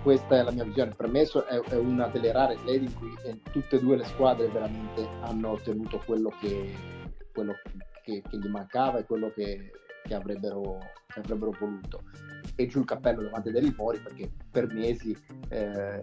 questa 0.03 0.39
è 0.39 0.43
la 0.43 0.53
mia 0.53 0.65
visione. 0.65 0.95
Per 0.95 1.09
me 1.09 1.23
è, 1.23 1.61
è 1.71 1.77
una 1.77 2.07
delle 2.07 2.33
rare 2.33 2.57
play 2.63 2.83
in 2.83 2.95
cui 2.95 3.15
eh, 3.25 3.41
tutte 3.51 3.77
e 3.77 3.81
due 3.81 3.97
le 3.97 4.05
squadre 4.05 4.49
veramente 4.49 5.07
hanno 5.23 5.51
ottenuto 5.51 6.01
quello 6.05 6.33
che, 6.41 6.75
quello 7.33 7.55
che, 8.05 8.23
che 8.29 8.37
gli 8.37 8.49
mancava 8.49 8.99
e 8.99 9.05
quello 9.05 9.31
che, 9.35 9.71
che, 10.05 10.15
avrebbero, 10.15 10.79
che 11.07 11.21
avrebbero 11.21 11.55
voluto 11.59 12.03
e 12.55 12.67
giù 12.67 12.81
il 12.81 12.85
cappello 12.85 13.23
davanti 13.23 13.49
a 13.49 13.53
Daryl 13.53 13.75
Mori 13.77 13.99
perché 13.99 14.31
per 14.51 14.73
mesi 14.73 15.17
eh, 15.49 16.01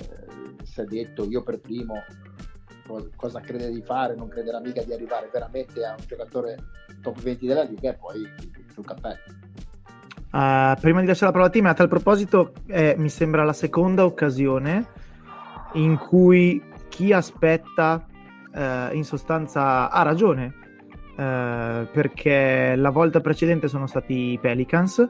si 0.64 0.82
è 0.82 0.84
detto 0.84 1.26
io 1.26 1.44
per 1.44 1.60
primo 1.60 2.04
cosa 3.16 3.40
crede 3.40 3.70
di 3.70 3.82
fare, 3.82 4.16
non 4.16 4.28
crederà 4.28 4.60
mica 4.60 4.82
di 4.82 4.94
arrivare 4.94 5.30
veramente 5.32 5.86
a 5.86 5.92
un 5.92 6.04
giocatore 6.08 6.58
top 7.02 7.20
20 7.22 7.46
della 7.46 7.64
Liga 7.64 7.92
e 7.92 7.94
poi 7.94 8.28
sul 8.74 8.84
cappello. 8.84 9.18
Uh, 10.32 10.80
prima 10.80 11.00
di 11.00 11.08
lasciare 11.08 11.28
la 11.28 11.32
parola 11.32 11.48
a 11.48 11.50
Tim, 11.50 11.66
a 11.66 11.74
tal 11.74 11.88
proposito, 11.88 12.54
eh, 12.68 12.96
mi 12.98 13.10
sembra 13.10 13.44
la 13.44 13.54
seconda 13.54 14.06
occasione 14.06 14.86
in 15.74 15.98
cui 15.98 16.64
chi 16.88 17.14
aspetta 17.14 18.06
eh, 18.54 18.90
in 18.94 19.04
sostanza 19.04 19.90
ha 19.90 20.02
ragione, 20.04 20.54
eh, 21.16 21.88
perché 21.92 22.76
la 22.76 22.90
volta 22.90 23.22
precedente 23.22 23.68
sono 23.68 23.88
stati 23.88 24.32
i 24.32 24.40
Pelicans 24.40 25.08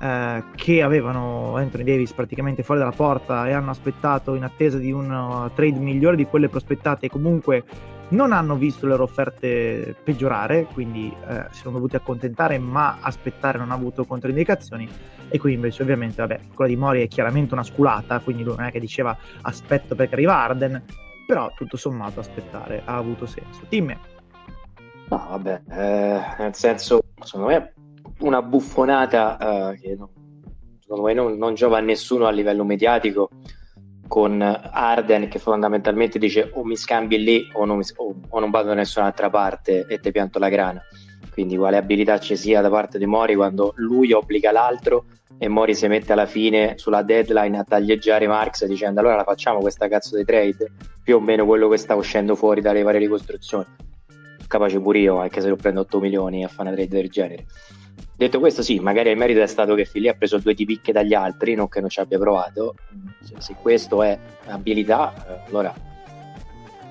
eh, 0.00 0.44
che 0.54 0.82
avevano 0.82 1.56
Anthony 1.56 1.84
Davis 1.84 2.12
praticamente 2.12 2.62
fuori 2.62 2.80
dalla 2.80 2.92
porta 2.92 3.46
e 3.46 3.52
hanno 3.52 3.70
aspettato 3.70 4.34
in 4.34 4.44
attesa 4.44 4.78
di 4.78 4.90
un 4.90 5.10
uh, 5.10 5.52
trade 5.54 5.78
migliore 5.78 6.16
di 6.16 6.24
quelle 6.24 6.48
prospettate 6.48 7.06
e 7.06 7.08
comunque 7.10 7.64
non 8.10 8.32
hanno 8.32 8.56
visto 8.56 8.86
le 8.86 8.92
loro 8.92 9.04
offerte 9.04 9.94
peggiorare, 10.02 10.64
quindi 10.72 11.14
eh, 11.28 11.46
si 11.50 11.60
sono 11.60 11.74
dovuti 11.74 11.96
accontentare, 11.96 12.58
ma 12.58 12.98
aspettare 13.00 13.58
non 13.58 13.70
ha 13.70 13.74
avuto 13.74 14.04
controindicazioni. 14.04 14.88
E 15.28 15.38
qui 15.38 15.52
invece, 15.52 15.82
ovviamente, 15.82 16.16
vabbè, 16.16 16.40
quella 16.54 16.70
di 16.70 16.76
Mori 16.76 17.02
è 17.02 17.08
chiaramente 17.08 17.54
una 17.54 17.62
sculata, 17.62 18.18
quindi 18.18 18.42
lui 18.42 18.56
non 18.56 18.66
è 18.66 18.72
che 18.72 18.80
diceva 18.80 19.16
aspetto 19.42 19.94
perché 19.94 20.14
arriva 20.14 20.34
Arden, 20.34 20.82
però 21.24 21.52
tutto 21.54 21.76
sommato 21.76 22.18
aspettare 22.18 22.82
ha 22.84 22.96
avuto 22.96 23.26
senso. 23.26 23.60
Dimmi. 23.68 23.96
No, 25.08 25.26
vabbè, 25.30 25.62
eh, 25.70 26.20
nel 26.38 26.54
senso, 26.54 27.02
secondo 27.22 27.46
me 27.46 27.74
una 28.20 28.42
buffonata 28.42 29.36
uh, 29.40 29.80
che 29.80 29.94
no, 29.96 30.10
secondo 30.80 31.04
me 31.04 31.14
non, 31.14 31.36
non, 31.36 31.54
giova 31.54 31.78
a 31.78 31.80
nessuno 31.80 32.26
a 32.26 32.30
livello 32.30 32.64
mediatico 32.64 33.30
con 34.08 34.42
Arden 34.42 35.28
che 35.28 35.38
fondamentalmente 35.38 36.18
dice 36.18 36.50
o 36.54 36.64
mi 36.64 36.76
scambi 36.76 37.22
lì 37.22 37.48
o 37.52 37.64
non, 37.64 37.76
mi, 37.76 37.84
o, 37.96 38.14
o 38.28 38.40
non 38.40 38.50
vado 38.50 38.68
da 38.68 38.74
nessun'altra 38.74 39.30
parte 39.30 39.86
e 39.86 40.00
ti 40.00 40.10
pianto 40.10 40.40
la 40.40 40.48
grana. 40.48 40.82
Quindi 41.32 41.56
quale 41.56 41.76
abilità 41.76 42.18
ci 42.18 42.36
sia 42.36 42.60
da 42.60 42.68
parte 42.68 42.98
di 42.98 43.06
Mori 43.06 43.36
quando 43.36 43.72
lui 43.76 44.12
obbliga 44.12 44.50
l'altro 44.50 45.04
e 45.38 45.46
Mori 45.46 45.76
si 45.76 45.86
mette 45.86 46.12
alla 46.12 46.26
fine 46.26 46.74
sulla 46.76 47.02
deadline 47.02 47.56
a 47.56 47.64
taglieggiare 47.64 48.26
Marx 48.26 48.66
dicendo 48.66 48.98
allora 48.98 49.14
la 49.14 49.22
facciamo 49.22 49.60
questa 49.60 49.86
cazzo 49.86 50.16
di 50.16 50.24
trade? 50.24 50.72
Più 51.04 51.16
o 51.16 51.20
meno 51.20 51.46
quello 51.46 51.68
che 51.68 51.76
sta 51.76 51.94
uscendo 51.94 52.34
fuori 52.34 52.60
dalle 52.60 52.82
varie 52.82 52.98
ricostruzioni. 52.98 53.66
Capace 54.48 54.80
pure 54.80 54.98
io 54.98 55.18
anche 55.18 55.40
se 55.40 55.48
lo 55.48 55.54
prendo 55.54 55.82
8 55.82 56.00
milioni 56.00 56.42
a 56.42 56.48
fare 56.48 56.68
una 56.68 56.76
trade 56.76 56.96
del 56.96 57.08
genere 57.08 57.46
Detto 58.20 58.38
questo, 58.38 58.60
sì, 58.60 58.78
magari 58.80 59.08
il 59.08 59.16
merito 59.16 59.40
è 59.40 59.46
stato 59.46 59.74
che 59.74 59.86
Fili 59.86 60.06
ha 60.06 60.12
preso 60.12 60.36
due 60.36 60.52
di 60.52 60.66
picche 60.66 60.92
dagli 60.92 61.14
altri, 61.14 61.54
non 61.54 61.70
che 61.70 61.80
non 61.80 61.88
ci 61.88 62.00
abbia 62.00 62.18
provato. 62.18 62.74
Se, 63.22 63.32
se 63.38 63.54
questo 63.58 64.02
è 64.02 64.18
abilità, 64.44 65.14
eh, 65.26 65.48
allora 65.48 65.74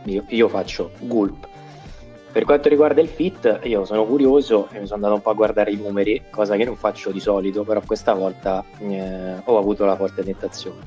io, 0.05 0.24
io, 0.27 0.48
faccio 0.48 0.89
gulp. 0.98 1.48
Per 2.31 2.45
quanto 2.45 2.67
riguarda 2.67 3.00
il 3.00 3.09
fit, 3.09 3.59
io 3.65 3.86
sono 3.86 4.07
curioso 4.07 4.69
e 4.71 4.79
mi 4.79 4.88
sono 4.88 4.95
andato 4.95 5.13
un 5.13 5.21
po' 5.21 5.29
a 5.29 5.33
guardare 5.36 5.69
i 5.69 5.75
numeri, 5.75 6.19
cosa 6.31 6.55
che 6.55 6.65
non 6.65 6.75
faccio 6.75 7.12
di 7.12 7.19
solito, 7.19 7.62
però 7.62 7.79
questa 7.86 8.15
volta 8.15 8.65
eh, 8.79 9.36
ho 9.43 9.59
avuto 9.59 9.86
la 9.86 9.95
forte 9.95 10.24
tentazione. 10.24 10.79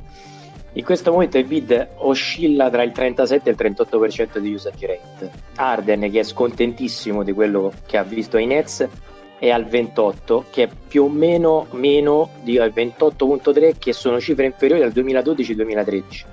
In 0.72 0.82
questo 0.82 1.12
momento 1.12 1.38
il 1.38 1.44
bid 1.44 1.88
oscilla 1.98 2.68
tra 2.68 2.82
il 2.82 2.90
37 2.90 3.48
e 3.48 3.52
il 3.52 3.74
38% 3.76 4.38
di 4.38 4.54
usage 4.54 4.86
rate. 4.88 5.30
Arden, 5.54 6.10
che 6.10 6.18
è 6.18 6.24
scontentissimo 6.24 7.22
di 7.22 7.30
quello 7.30 7.72
che 7.86 7.96
ha 7.96 8.02
visto 8.02 8.38
ai 8.38 8.46
Nets, 8.46 8.88
è 9.42 9.50
al 9.50 9.64
28, 9.64 10.44
che 10.50 10.62
è 10.62 10.68
più 10.86 11.02
o 11.02 11.08
meno 11.08 11.66
meno 11.72 12.30
di 12.42 12.58
al 12.58 12.72
28.3, 12.72 13.74
che 13.76 13.92
sono 13.92 14.20
cifre 14.20 14.46
inferiori 14.46 14.84
al 14.84 14.92
2012-2013. 14.92 16.24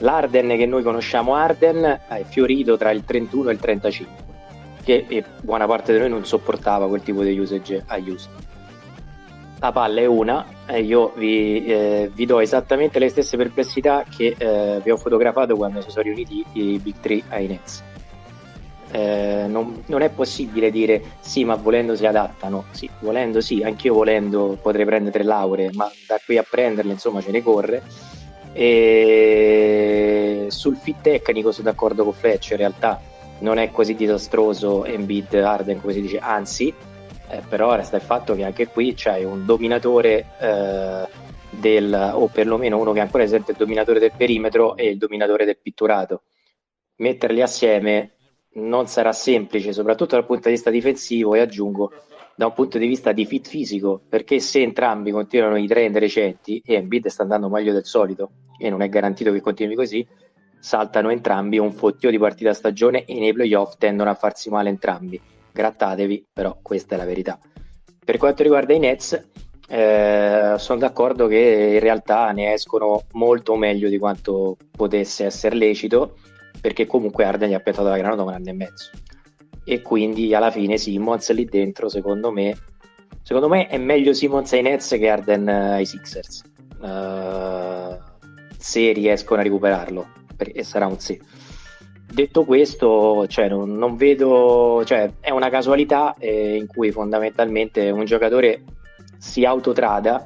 L'Arden 0.00 0.48
che 0.58 0.66
noi 0.66 0.82
conosciamo 0.82 1.34
Arden 1.34 2.00
è 2.06 2.22
fiorito 2.24 2.76
tra 2.76 2.90
il 2.90 3.06
31 3.06 3.48
e 3.48 3.52
il 3.54 3.58
35, 3.58 4.14
che 4.84 5.24
buona 5.40 5.66
parte 5.66 5.94
di 5.94 6.00
noi 6.00 6.10
non 6.10 6.26
sopportava 6.26 6.86
quel 6.86 7.00
tipo 7.00 7.22
di 7.22 7.38
usage 7.38 7.82
a 7.86 7.96
Houston 7.96 8.50
la 9.60 9.70
palla 9.70 10.00
è 10.00 10.06
una 10.06 10.44
io 10.74 11.12
vi, 11.14 11.64
eh, 11.64 12.10
vi, 12.12 12.26
do 12.26 12.40
esattamente 12.40 12.98
le 12.98 13.08
stesse 13.08 13.36
perplessità 13.36 14.04
che 14.08 14.34
eh, 14.36 14.80
vi 14.82 14.90
ho 14.90 14.96
fotografato 14.96 15.54
quando 15.54 15.80
si 15.80 15.90
sono 15.90 16.02
riuniti 16.02 16.44
i 16.54 16.80
Big 16.82 16.96
3 17.00 17.22
ai 17.28 17.46
Nets. 17.46 17.84
Eh, 18.92 19.46
non, 19.48 19.82
non, 19.86 20.02
è 20.02 20.10
possibile 20.10 20.70
dire 20.70 21.02
sì, 21.20 21.44
ma 21.44 21.54
volendo 21.54 21.96
si 21.96 22.04
adattano. 22.06 22.66
Sì, 22.72 22.88
volendo 23.00 23.40
sì, 23.40 23.62
anch'io 23.62 23.94
volendo 23.94 24.58
potrei 24.60 24.84
prendere 24.84 25.12
tre 25.12 25.24
lauree, 25.24 25.70
ma 25.72 25.90
da 26.06 26.20
qui 26.24 26.36
a 26.36 26.44
prenderle 26.48 26.92
insomma 26.92 27.22
ce 27.22 27.30
ne 27.30 27.42
corre. 27.42 27.82
E 28.52 30.46
sul 30.50 30.76
fit 30.76 31.00
tecnico 31.00 31.52
sono 31.52 31.70
d'accordo 31.70 32.04
con 32.04 32.12
Fletcher, 32.12 32.60
in 32.60 32.66
realtà 32.66 33.00
non 33.38 33.58
è 33.58 33.70
così 33.70 33.94
disastroso 33.94 34.84
Embiid 34.84 35.34
Arden 35.34 35.80
come 35.80 35.94
si 35.94 36.02
dice, 36.02 36.18
anzi 36.18 36.72
eh, 37.32 37.42
però 37.48 37.74
resta 37.74 37.96
il 37.96 38.02
fatto 38.02 38.34
che 38.34 38.44
anche 38.44 38.68
qui 38.68 38.92
c'è 38.92 39.24
un 39.24 39.46
dominatore 39.46 40.26
eh, 40.38 41.08
del, 41.48 42.12
o 42.14 42.26
perlomeno 42.26 42.78
uno 42.78 42.92
che 42.92 43.00
ancora 43.00 43.22
esente 43.22 43.52
il 43.52 43.56
dominatore 43.56 43.98
del 43.98 44.12
perimetro 44.14 44.76
e 44.76 44.90
il 44.90 44.98
dominatore 44.98 45.46
del 45.46 45.56
pitturato. 45.56 46.24
Metterli 46.96 47.40
assieme 47.40 48.16
non 48.54 48.86
sarà 48.86 49.12
semplice, 49.12 49.72
soprattutto 49.72 50.14
dal 50.14 50.26
punto 50.26 50.48
di 50.48 50.54
vista 50.54 50.70
difensivo 50.70 51.34
e 51.34 51.40
aggiungo 51.40 51.92
da 52.34 52.46
un 52.46 52.52
punto 52.52 52.78
di 52.78 52.86
vista 52.86 53.12
di 53.12 53.26
fit 53.26 53.46
fisico, 53.46 54.00
perché 54.08 54.40
se 54.40 54.60
entrambi 54.60 55.10
continuano 55.10 55.56
i 55.56 55.66
trend 55.66 55.96
recenti 55.98 56.62
e 56.64 56.74
Embiid 56.74 57.06
sta 57.08 57.22
andando 57.22 57.48
meglio 57.48 57.72
del 57.72 57.84
solito 57.84 58.30
e 58.58 58.70
non 58.70 58.82
è 58.82 58.88
garantito 58.88 59.32
che 59.32 59.40
continui 59.40 59.74
così, 59.74 60.06
saltano 60.58 61.10
entrambi 61.10 61.58
un 61.58 61.72
fottio 61.72 62.10
di 62.10 62.18
partita 62.18 62.54
stagione 62.54 63.04
e 63.04 63.18
nei 63.18 63.32
playoff 63.32 63.76
tendono 63.78 64.10
a 64.10 64.14
farsi 64.14 64.48
male 64.48 64.68
entrambi 64.68 65.20
grattatevi, 65.52 66.26
però 66.32 66.58
questa 66.62 66.94
è 66.94 66.98
la 66.98 67.04
verità. 67.04 67.38
Per 68.04 68.16
quanto 68.16 68.42
riguarda 68.42 68.72
i 68.72 68.78
Nets, 68.78 69.28
eh, 69.68 70.54
sono 70.56 70.78
d'accordo 70.78 71.26
che 71.26 71.70
in 71.74 71.80
realtà 71.80 72.30
ne 72.32 72.52
escono 72.52 73.02
molto 73.12 73.54
meglio 73.54 73.88
di 73.88 73.98
quanto 73.98 74.56
potesse 74.70 75.26
essere 75.26 75.54
lecito, 75.54 76.16
perché 76.62 76.86
comunque 76.86 77.24
Arden 77.24 77.50
gli 77.50 77.54
ha 77.54 77.60
piantato 77.60 77.88
la 77.88 77.98
granata 77.98 78.22
un 78.22 78.32
anno 78.32 78.48
e 78.48 78.52
mezzo. 78.52 78.90
E 79.64 79.82
quindi 79.82 80.32
alla 80.32 80.52
fine 80.52 80.78
Simmons 80.78 81.30
lì 81.32 81.44
dentro, 81.44 81.88
secondo 81.88 82.30
me, 82.30 82.56
secondo 83.22 83.48
me 83.48 83.66
è 83.66 83.78
meglio 83.78 84.14
Simmons 84.14 84.52
ai 84.52 84.62
Nets 84.62 84.90
che 84.90 85.08
Arden 85.08 85.48
ai 85.48 85.84
Sixers. 85.84 86.42
Uh, 86.80 87.98
se 88.56 88.92
riescono 88.92 89.40
a 89.40 89.42
recuperarlo, 89.42 90.06
e 90.36 90.62
sarà 90.62 90.86
un 90.86 90.98
sì. 91.00 91.20
Detto 92.12 92.44
questo, 92.44 93.26
cioè, 93.26 93.48
non, 93.48 93.74
non, 93.74 93.96
vedo, 93.96 94.82
cioè, 94.84 95.14
è 95.18 95.30
una 95.30 95.48
casualità 95.50 96.14
eh, 96.18 96.56
in 96.56 96.66
cui 96.66 96.92
fondamentalmente 96.92 97.90
un 97.90 98.04
giocatore 98.04 98.62
si 99.18 99.44
autotrada 99.44 100.24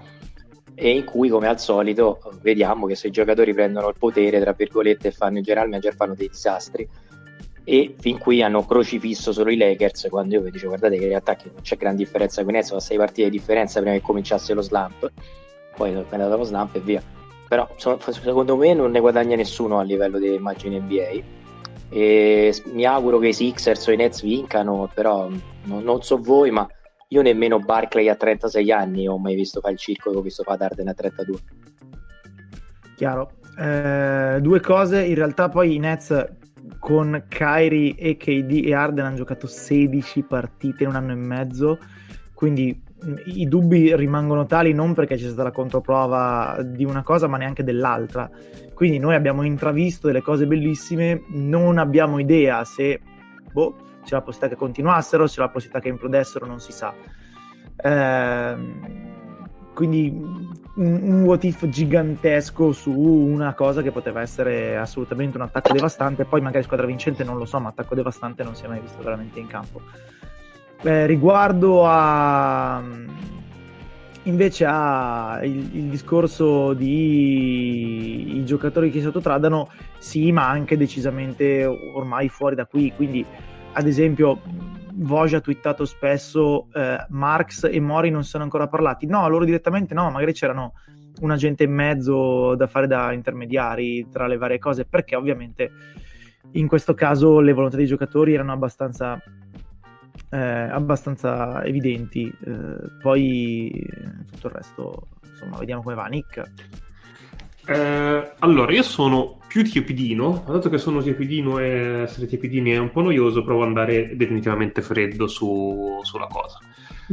e 0.79 0.91
in 0.91 1.05
cui, 1.05 1.31
come 1.31 1.49
al 1.49 1.59
solito, 1.59 2.21
vediamo 2.43 2.87
che 2.87 2.95
se 2.95 3.07
i 3.09 3.11
giocatori 3.11 3.55
prendono 3.55 3.89
il 3.89 3.95
potere, 3.99 4.39
tra 4.41 4.53
virgolette, 4.53 5.09
e 5.09 5.11
fanno 5.11 5.39
il 5.39 5.45
general 5.45 5.71
manager, 5.71 5.95
fanno 5.95 6.15
dei 6.15 6.29
disastri. 6.29 6.87
E 7.65 7.95
fin 7.99 8.19
qui 8.19 8.43
hanno 8.43 8.65
crocifisso 8.65 9.33
solo 9.33 9.51
i 9.51 9.57
Lakers 9.57 10.09
quando 10.11 10.35
io 10.35 10.43
vi 10.43 10.51
dicevo 10.51 10.69
guardate 10.69 10.99
che 10.99 11.05
in 11.05 11.09
realtà 11.09 11.37
non 11.45 11.63
c'è 11.63 11.77
gran 11.77 11.97
differenza 11.97 12.45
con 12.45 12.53
Nets, 12.53 12.69
sono 12.69 12.79
sei 12.79 12.97
partite 12.99 13.29
di 13.29 13.39
differenza 13.39 13.81
prima 13.81 13.97
che 13.97 14.03
cominciasse 14.03 14.53
lo 14.55 14.61
slump, 14.61 15.11
poi 15.75 15.93
è 15.93 16.05
andato 16.11 16.37
lo 16.37 16.45
slump 16.45 16.77
e 16.77 16.81
via. 16.81 17.03
Però 17.49 17.69
secondo 17.77 18.57
me 18.57 18.75
non 18.75 18.91
ne 18.91 19.01
guadagna 19.01 19.35
nessuno 19.35 19.79
a 19.79 19.83
livello 19.83 20.19
di 20.19 20.35
immagine 20.35 20.79
NBA 20.79 21.35
e 21.89 22.63
mi 22.73 22.85
auguro 22.85 23.19
che 23.19 23.29
i 23.29 23.33
Sixers 23.33 23.87
o 23.87 23.93
i 23.93 23.97
Nets 23.97 24.23
vincano, 24.23 24.91
però 24.93 25.29
non, 25.65 25.83
non 25.83 26.03
so 26.03 26.19
voi, 26.19 26.51
ma 26.51 26.69
io 27.09 27.23
nemmeno 27.23 27.59
Barclay 27.59 28.09
a 28.09 28.15
36 28.15 28.71
anni 28.73 29.09
ho 29.09 29.19
mai 29.19 29.35
visto 29.35 29.61
fare 29.61 29.75
il 29.75 29.79
circo 29.79 30.11
che 30.11 30.17
ho 30.17 30.23
visto 30.23 30.43
fare 30.43 30.65
Arden 30.65 30.89
a 30.89 30.95
32. 30.95 31.39
Chiaro. 32.97 33.31
Eh, 33.59 34.39
due 34.41 34.61
cose, 34.61 35.03
in 35.03 35.15
realtà 35.15 35.49
poi 35.49 35.75
i 35.75 35.79
Nets 35.79 36.27
con 36.79 37.25
Kyrie 37.29 37.95
e 37.97 38.17
KD 38.17 38.63
e 38.65 38.75
Arden 38.75 39.05
hanno 39.05 39.17
giocato 39.17 39.47
16 39.47 40.23
partite 40.23 40.83
in 40.83 40.91
un 40.91 40.97
anno 40.97 41.13
e 41.13 41.17
mezzo, 41.17 41.79
quindi 42.35 42.83
i 43.27 43.47
dubbi 43.47 43.95
rimangono 43.95 44.47
tali 44.47 44.73
non 44.73 44.95
perché 44.95 45.17
c'è 45.17 45.27
stata 45.27 45.45
la 45.45 45.51
controprova 45.53 46.61
di 46.65 46.85
una 46.85 47.03
cosa 47.03 47.27
ma 47.27 47.37
neanche 47.37 47.63
dell'altra 47.63 48.29
quindi 48.77 48.99
noi 48.99 49.15
abbiamo 49.15 49.43
intravisto 49.43 50.07
delle 50.07 50.21
cose 50.21 50.47
bellissime, 50.47 51.23
non 51.29 51.79
abbiamo 51.79 52.19
idea 52.19 52.63
se 52.65 53.01
boh, 53.51 53.75
c'è 54.07 54.15
la 54.15 54.23
possibilità 54.23 54.55
che 54.55 54.59
continuassero, 54.59 55.27
c'è 55.27 55.41
la 55.41 55.49
possibilità 55.49 55.81
che 55.81 55.89
implodessero, 55.89 56.47
non 56.47 56.61
si 56.61 56.73
sa. 56.73 56.95
Eh, 57.77 58.57
quindi 59.75 60.09
un, 60.11 61.01
un 61.03 61.23
what 61.25 61.45
if 61.45 61.69
gigantesco 61.69 62.73
su 62.73 62.93
una 62.93 63.53
cosa 63.55 63.83
che 63.83 63.91
poteva 63.91 64.23
essere 64.23 64.77
assolutamente 64.77 65.37
un 65.37 65.43
attacco 65.43 65.73
devastante, 65.73 66.25
poi 66.25 66.41
magari 66.41 66.65
squadra 66.65 66.87
vincente 66.87 67.25
non 67.25 67.37
lo 67.37 67.45
so, 67.45 67.59
ma 67.59 67.71
attacco 67.71 67.95
devastante 67.95 68.43
non 68.45 68.55
si 68.55 68.65
è 68.65 68.69
mai 68.69 68.81
visto 68.81 69.03
veramente 69.03 69.41
in 69.41 69.49
campo. 69.49 69.83
Eh, 70.83 71.07
riguardo 71.07 71.85
a 71.85 72.83
invece 74.27 74.65
ha 74.67 75.41
il, 75.43 75.71
il, 75.73 75.85
discorso 75.85 76.73
di 76.75 78.37
i 78.37 78.45
giocatori 78.45 78.91
che 78.91 79.01
si 79.01 79.07
autotradano, 79.07 79.71
sì, 79.99 80.33
ma 80.33 80.49
anche 80.49 80.77
decisamente 80.77 81.65
ormai 81.65 82.29
fuori 82.29 82.55
da 82.55 82.67
qui. 82.67 82.93
Quindi, 82.95 83.25
ad 83.77 83.87
esempio, 83.87 84.41
Voge 84.99 85.37
ha 85.37 85.41
twittato 85.41 85.85
spesso 85.85 86.69
eh, 86.73 87.05
Marx 87.11 87.69
e 87.71 87.79
Mori 87.81 88.09
non 88.09 88.25
sono 88.25 88.45
ancora 88.45 88.67
parlati. 88.67 89.07
No, 89.07 89.29
loro 89.29 89.45
direttamente 89.45 89.93
no, 89.93 90.11
magari 90.11 90.33
c'erano 90.33 90.73
un 91.21 91.31
agente 91.31 91.65
in 91.65 91.73
mezzo 91.73 92.55
da 92.55 92.67
fare 92.67 92.87
da 92.87 93.13
intermediari 93.13 94.09
tra 94.11 94.27
le 94.27 94.39
varie 94.39 94.59
cose, 94.59 94.87
perché 94.87 95.15
ovviamente 95.15 95.71
in 96.53 96.67
questo 96.67 96.95
caso 96.95 97.41
le 97.41 97.53
volontà 97.53 97.77
dei 97.77 97.87
giocatori 97.87 98.33
erano 98.33 98.53
abbastanza 98.53 99.21
eh, 100.31 100.39
abbastanza 100.39 101.63
evidenti. 101.65 102.27
Eh, 102.27 102.77
poi 103.03 103.87
tutto 104.31 104.47
il 104.47 104.53
resto, 104.55 105.09
insomma, 105.29 105.59
vediamo 105.59 105.83
come 105.83 105.95
va. 105.95 106.07
Nick. 106.07 106.43
Eh, 107.67 108.33
allora, 108.39 108.73
io 108.73 108.83
sono 108.83 109.39
più 109.49 109.65
tiepidino, 109.65 110.45
dato 110.47 110.69
che 110.69 110.79
sono 110.79 111.03
tiepidino 111.03 111.59
e 111.59 112.03
essere 112.03 112.27
tiepidini 112.27 112.71
è 112.71 112.79
un 112.79 112.91
po' 112.91 113.03
noioso, 113.03 113.43
provo 113.43 113.63
ad 113.63 113.69
andare 113.69 114.17
definitivamente 114.17 114.83
freddo 114.83 115.27
su, 115.27 115.99
sulla 116.03 116.27
cosa. 116.27 116.59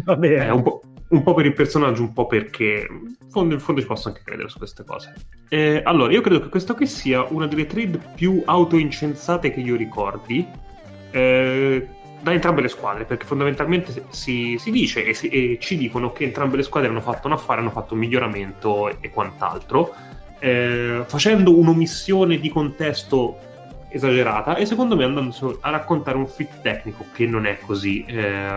Va 0.03 0.15
bene. 0.15 0.49
Un 0.49 0.61
po', 0.61 0.81
un, 1.09 1.23
po', 1.23 1.33
per 1.33 1.45
il 1.45 1.53
personaggio, 1.53 2.01
un 2.01 2.13
po' 2.13 2.27
perché 2.27 2.87
in 2.89 3.29
fondo, 3.29 3.53
in 3.53 3.59
fondo 3.59 3.81
ci 3.81 3.87
posso 3.87 4.09
anche 4.09 4.21
credere 4.23 4.49
su 4.49 4.57
queste 4.57 4.83
cose. 4.83 5.13
Eh, 5.49 5.81
allora, 5.83 6.11
io 6.11 6.21
credo 6.21 6.41
che 6.41 6.49
questa 6.49 6.73
qui 6.73 6.85
sia 6.85 7.25
una 7.29 7.47
delle 7.47 7.65
trade 7.65 7.99
più 8.15 8.41
autoincensate 8.45 9.51
che 9.51 9.59
io 9.59 9.75
ricordi. 9.75 10.45
Eh, 11.11 11.87
da 12.23 12.31
entrambe 12.31 12.61
le 12.61 12.69
squadre, 12.69 13.03
perché 13.03 13.25
fondamentalmente 13.25 14.05
si, 14.07 14.55
si 14.57 14.71
dice 14.71 15.05
e, 15.05 15.13
si, 15.13 15.27
e, 15.27 15.57
ci 15.59 15.75
dicono 15.75 16.13
che 16.13 16.23
entrambe 16.23 16.55
le 16.55 16.63
squadre 16.63 16.87
hanno 16.87 17.01
fatto 17.01 17.27
un 17.27 17.33
affare, 17.33 17.59
hanno 17.59 17.69
fatto 17.69 17.95
un 17.95 17.99
miglioramento 17.99 18.87
e, 18.87 18.95
e 19.01 19.09
quant'altro, 19.09 19.93
eh, 20.43 21.03
facendo 21.07 21.57
un'omissione 21.57 22.37
di 22.37 22.49
contesto 22.49 23.39
esagerata 23.87 24.57
e 24.57 24.65
secondo 24.65 24.97
me 24.97 25.05
andando 25.05 25.57
a 25.61 25.69
raccontare 25.69 26.17
un 26.17 26.27
fit 26.27 26.59
tecnico 26.59 27.05
che 27.13 27.25
non 27.25 27.45
è 27.45 27.59
così 27.59 28.03
eh, 28.03 28.53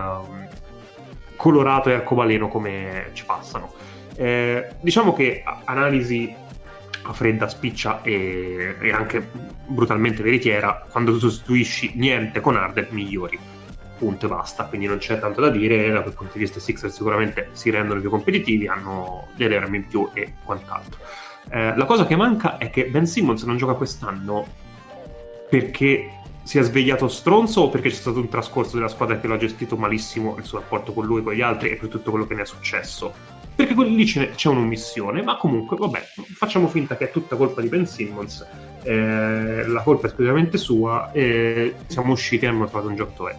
colorato 1.36 1.88
e 1.90 1.92
arcobaleno 1.92 2.48
come 2.48 3.10
ci 3.12 3.24
passano. 3.24 3.72
Eh, 4.16 4.70
diciamo 4.80 5.12
che 5.12 5.44
analisi 5.64 6.34
a 7.02 7.12
fredda, 7.12 7.46
spiccia 7.46 8.02
e, 8.02 8.74
e, 8.80 8.90
anche 8.90 9.24
brutalmente 9.66 10.24
veritiera, 10.24 10.84
quando 10.90 11.16
sostituisci 11.16 11.92
niente 11.94 12.40
con 12.40 12.56
Arden 12.56 12.88
migliori 12.90 13.38
punto 13.96 14.26
e 14.26 14.28
basta, 14.28 14.64
quindi 14.64 14.86
non 14.86 14.98
c'è 14.98 15.20
tanto 15.20 15.40
da 15.40 15.50
dire, 15.50 15.88
da 15.90 16.02
quel 16.02 16.14
punto 16.14 16.32
di 16.32 16.40
vista 16.40 16.58
i 16.58 16.60
Sixers 16.60 16.92
sicuramente 16.92 17.50
si 17.52 17.70
rendono 17.70 18.00
più 18.00 18.10
competitivi, 18.10 18.66
hanno 18.66 19.28
delle 19.36 19.56
armi 19.56 19.76
in 19.76 19.86
più 19.86 20.10
e 20.12 20.34
quant'altro. 20.44 20.98
Eh, 21.48 21.76
la 21.76 21.84
cosa 21.84 22.06
che 22.06 22.16
manca 22.16 22.58
è 22.58 22.70
che 22.70 22.86
Ben 22.86 23.06
Simmons 23.06 23.42
non 23.44 23.56
gioca 23.56 23.74
quest'anno 23.74 24.46
perché 25.48 26.10
si 26.42 26.58
è 26.58 26.62
svegliato 26.62 27.08
stronzo 27.08 27.62
o 27.62 27.68
perché 27.70 27.88
c'è 27.88 27.94
stato 27.96 28.20
un 28.20 28.28
trascorso 28.28 28.76
della 28.76 28.88
squadra 28.88 29.18
che 29.18 29.26
l'ha 29.26 29.36
gestito 29.36 29.76
malissimo 29.76 30.36
il 30.38 30.44
suo 30.44 30.58
rapporto 30.58 30.92
con 30.92 31.04
lui 31.04 31.20
e 31.20 31.22
con 31.24 31.32
gli 31.32 31.40
altri 31.40 31.70
e 31.70 31.76
per 31.76 31.88
tutto 31.88 32.10
quello 32.10 32.26
che 32.26 32.34
ne 32.34 32.42
è 32.42 32.46
successo. 32.46 33.12
perché 33.56 33.74
lì 33.84 34.04
c'è, 34.04 34.48
un'omissione, 34.48 35.22
ma 35.22 35.36
comunque, 35.36 35.76
vabbè, 35.76 36.02
facciamo 36.34 36.68
finta 36.68 36.96
che 36.96 37.06
è 37.06 37.10
tutta 37.10 37.36
colpa 37.36 37.62
di 37.62 37.68
Ben 37.68 37.86
Simmons, 37.86 38.46
eh, 38.82 39.66
la 39.66 39.82
colpa 39.82 40.06
è 40.06 40.10
esclusivamente 40.10 40.58
sua, 40.58 41.10
e 41.10 41.74
siamo 41.86 42.12
usciti 42.12 42.44
e 42.44 42.48
abbiamo 42.48 42.66
trovato 42.66 42.90
un 42.90 42.96
giocatore. 42.96 43.38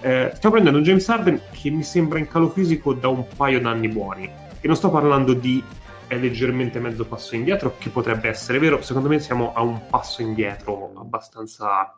Eh, 0.00 0.32
stiamo 0.34 0.54
prendendo 0.54 0.78
un 0.78 0.84
James 0.84 1.08
Harden 1.08 1.40
che 1.52 1.70
mi 1.70 1.82
sembra 1.82 2.18
in 2.18 2.28
calo 2.28 2.48
fisico 2.48 2.92
da 2.92 3.08
un 3.08 3.24
paio 3.36 3.60
d'anni 3.60 3.88
buoni, 3.88 4.24
e 4.60 4.66
non 4.66 4.74
sto 4.74 4.90
parlando 4.90 5.32
di 5.32 5.62
è 6.08 6.16
leggermente 6.16 6.80
mezzo 6.80 7.04
passo 7.06 7.36
indietro, 7.36 7.76
che 7.78 7.90
potrebbe 7.90 8.28
essere 8.28 8.58
vero, 8.58 8.82
secondo 8.82 9.08
me 9.08 9.20
siamo 9.20 9.52
a 9.52 9.62
un 9.62 9.86
passo 9.88 10.22
indietro 10.22 10.92
abbastanza, 10.96 11.96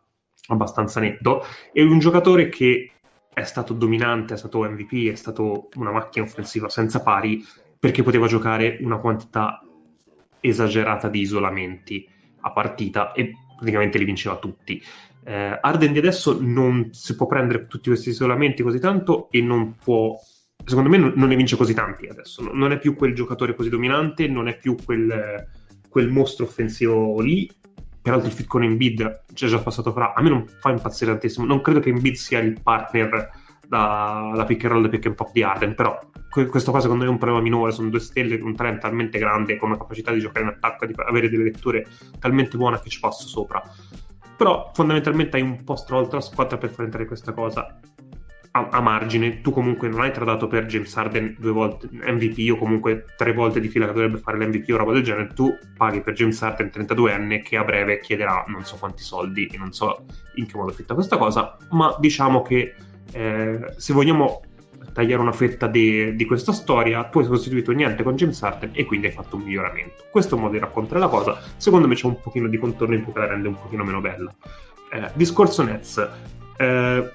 abbastanza 0.48 1.00
netto, 1.00 1.44
e 1.72 1.82
un 1.82 1.98
giocatore 1.98 2.48
che 2.48 2.92
è 3.32 3.44
stato 3.44 3.72
dominante, 3.72 4.34
è 4.34 4.36
stato 4.36 4.62
MVP, 4.62 5.10
è 5.10 5.14
stato 5.14 5.68
una 5.76 5.92
macchina 5.92 6.24
offensiva 6.24 6.68
senza 6.68 7.00
pari 7.00 7.42
perché 7.78 8.02
poteva 8.02 8.26
giocare 8.26 8.78
una 8.80 8.98
quantità 8.98 9.64
esagerata 10.40 11.08
di 11.08 11.20
isolamenti 11.20 12.06
a 12.40 12.52
partita 12.52 13.12
e 13.12 13.32
praticamente 13.56 13.98
li 13.98 14.04
vinceva 14.04 14.36
tutti. 14.36 14.82
Eh, 15.22 15.58
Arden 15.60 15.92
di 15.92 15.98
adesso 15.98 16.38
non 16.40 16.88
si 16.92 17.14
può 17.14 17.26
prendere 17.26 17.66
tutti 17.66 17.88
questi 17.88 18.08
isolamenti 18.08 18.62
così 18.62 18.80
tanto 18.80 19.28
e 19.30 19.40
non 19.40 19.76
può 19.76 20.16
secondo 20.64 20.88
me 20.88 20.96
non 20.96 21.28
ne 21.28 21.36
vince 21.36 21.56
così 21.56 21.74
tanti 21.74 22.06
adesso. 22.06 22.42
Non 22.52 22.72
è 22.72 22.78
più 22.78 22.94
quel 22.94 23.14
giocatore 23.14 23.54
così 23.54 23.68
dominante 23.68 24.28
non 24.28 24.48
è 24.48 24.56
più 24.56 24.76
quel, 24.84 25.46
quel 25.88 26.08
mostro 26.08 26.44
offensivo 26.44 27.20
lì. 27.20 27.50
Peraltro 28.02 28.28
il 28.28 28.34
fit 28.34 28.46
con 28.46 28.62
Embiid 28.62 29.24
c'è 29.32 29.46
già 29.46 29.58
passato 29.58 29.92
fra 29.92 30.14
a 30.14 30.22
me 30.22 30.30
non 30.30 30.46
fa 30.46 30.70
impazzire 30.70 31.10
tantissimo. 31.10 31.46
Non 31.46 31.60
credo 31.60 31.80
che 31.80 31.90
Embiid 31.90 32.14
sia 32.14 32.38
il 32.38 32.60
partner 32.62 33.30
da, 33.66 34.32
da 34.34 34.44
pick 34.44 34.64
and 34.64 34.72
roll 34.72 34.84
e 34.84 34.88
pick 34.88 35.06
and 35.06 35.14
pop 35.14 35.30
di 35.32 35.42
Arden 35.42 35.74
però 35.74 35.98
que- 36.28 36.46
questo 36.46 36.70
qua 36.70 36.80
secondo 36.80 37.02
me 37.02 37.08
è 37.08 37.12
un 37.12 37.18
problema 37.18 37.42
minore. 37.42 37.72
Sono 37.72 37.90
due 37.90 38.00
stelle 38.00 38.36
un 38.36 38.54
talento 38.54 38.80
talmente 38.80 39.18
grande 39.18 39.56
con 39.56 39.68
una 39.68 39.78
capacità 39.78 40.12
di 40.12 40.20
giocare 40.20 40.44
in 40.46 40.52
attacco 40.52 40.86
di 40.86 40.94
avere 40.96 41.28
delle 41.28 41.44
letture 41.44 41.86
talmente 42.18 42.56
buone 42.56 42.80
che 42.80 42.88
ci 42.88 43.00
passo 43.00 43.26
sopra. 43.26 43.62
Però 44.36 44.70
fondamentalmente 44.72 45.36
hai 45.36 45.42
un 45.42 45.62
po' 45.64 45.76
stravolto 45.76 46.16
la 46.16 46.22
squadra 46.22 46.56
per 46.56 46.70
far 46.70 46.86
entrare 46.86 47.06
questa 47.06 47.32
cosa 47.32 47.78
a, 48.52 48.68
a, 48.70 48.80
margine, 48.80 49.40
tu 49.40 49.52
comunque 49.52 49.88
non 49.88 50.00
hai 50.00 50.12
tradato 50.12 50.48
per 50.48 50.66
James 50.66 50.94
Harden 50.96 51.36
due 51.38 51.52
volte 51.52 51.88
MVP 51.90 52.50
o 52.50 52.56
comunque 52.56 53.04
tre 53.16 53.32
volte 53.32 53.60
di 53.60 53.68
fila 53.68 53.86
che 53.86 53.92
dovrebbe 53.92 54.18
fare 54.18 54.38
l'MVP 54.38 54.70
o 54.70 54.76
roba 54.76 54.92
del 54.92 55.02
genere, 55.02 55.28
tu 55.34 55.56
paghi 55.76 56.00
per 56.00 56.14
James 56.14 56.40
Harden 56.42 56.70
32enne 56.72 57.42
che 57.42 57.56
a 57.56 57.64
breve 57.64 58.00
chiederà 58.00 58.44
non 58.48 58.64
so 58.64 58.76
quanti 58.76 59.02
soldi 59.02 59.46
e 59.46 59.56
non 59.56 59.72
so 59.72 60.04
in 60.34 60.46
che 60.46 60.56
modo 60.56 60.72
fitta 60.72 60.94
questa 60.94 61.16
cosa, 61.16 61.56
ma 61.70 61.94
diciamo 62.00 62.42
che 62.42 62.74
eh, 63.12 63.74
se 63.76 63.92
vogliamo 63.92 64.42
tagliare 64.92 65.22
una 65.22 65.32
fetta 65.32 65.68
di, 65.68 66.16
di, 66.16 66.24
questa 66.24 66.52
storia, 66.52 67.04
tu 67.04 67.20
hai 67.20 67.24
sostituito 67.26 67.70
niente 67.70 68.02
con 68.02 68.16
James 68.16 68.42
Harden 68.42 68.70
e 68.72 68.84
quindi 68.84 69.06
hai 69.06 69.12
fatto 69.12 69.36
un 69.36 69.42
miglioramento. 69.42 70.06
Questo 70.10 70.34
è 70.34 70.36
un 70.36 70.44
modo 70.44 70.54
di 70.54 70.60
raccontare 70.60 70.98
la 70.98 71.06
cosa, 71.06 71.40
secondo 71.56 71.86
me 71.86 71.94
c'è 71.94 72.06
un 72.06 72.20
pochino 72.20 72.48
di 72.48 72.58
contorno 72.58 72.94
in 72.94 73.04
più 73.04 73.12
che 73.12 73.18
la 73.20 73.26
rende 73.26 73.46
un 73.46 73.54
pochino 73.54 73.84
meno 73.84 74.00
bella. 74.00 74.34
Eh, 74.92 75.10
discorso 75.14 75.62
Nets. 75.62 76.08
Eh, 76.56 77.10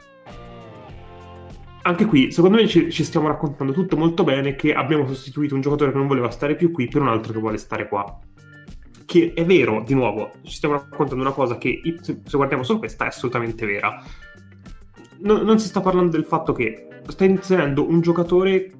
anche 1.87 2.05
qui, 2.05 2.31
secondo 2.31 2.57
me 2.57 2.67
ci, 2.67 2.91
ci, 2.91 3.03
stiamo 3.03 3.27
raccontando 3.27 3.71
tutto 3.71 3.95
molto 3.95 4.23
bene 4.23 4.55
che 4.55 4.73
abbiamo 4.73 5.05
sostituito 5.07 5.53
un 5.53 5.61
giocatore 5.61 5.91
che 5.91 5.97
non 5.97 6.07
voleva 6.07 6.31
stare 6.31 6.55
più 6.55 6.71
qui 6.71 6.87
per 6.87 7.01
un 7.01 7.09
altro 7.09 7.31
che 7.31 7.39
vuole 7.39 7.57
stare 7.57 7.87
qua. 7.87 8.19
Che 9.05 9.33
è 9.35 9.45
vero, 9.45 9.83
di 9.85 9.93
nuovo, 9.93 10.31
ci 10.41 10.55
stiamo 10.55 10.73
raccontando 10.73 11.23
una 11.23 11.31
cosa 11.31 11.59
che, 11.59 11.79
se, 12.01 12.21
guardiamo 12.31 12.63
solo 12.63 12.79
questa, 12.79 13.05
è 13.05 13.07
assolutamente 13.07 13.67
vera. 13.67 14.03
No, 15.19 15.43
non 15.43 15.59
si 15.59 15.67
sta 15.67 15.79
parlando 15.79 16.11
del 16.11 16.25
fatto 16.25 16.53
che 16.53 16.87
sta 17.07 17.23
inserendo 17.23 17.87
un 17.87 18.01
giocatore 18.01 18.71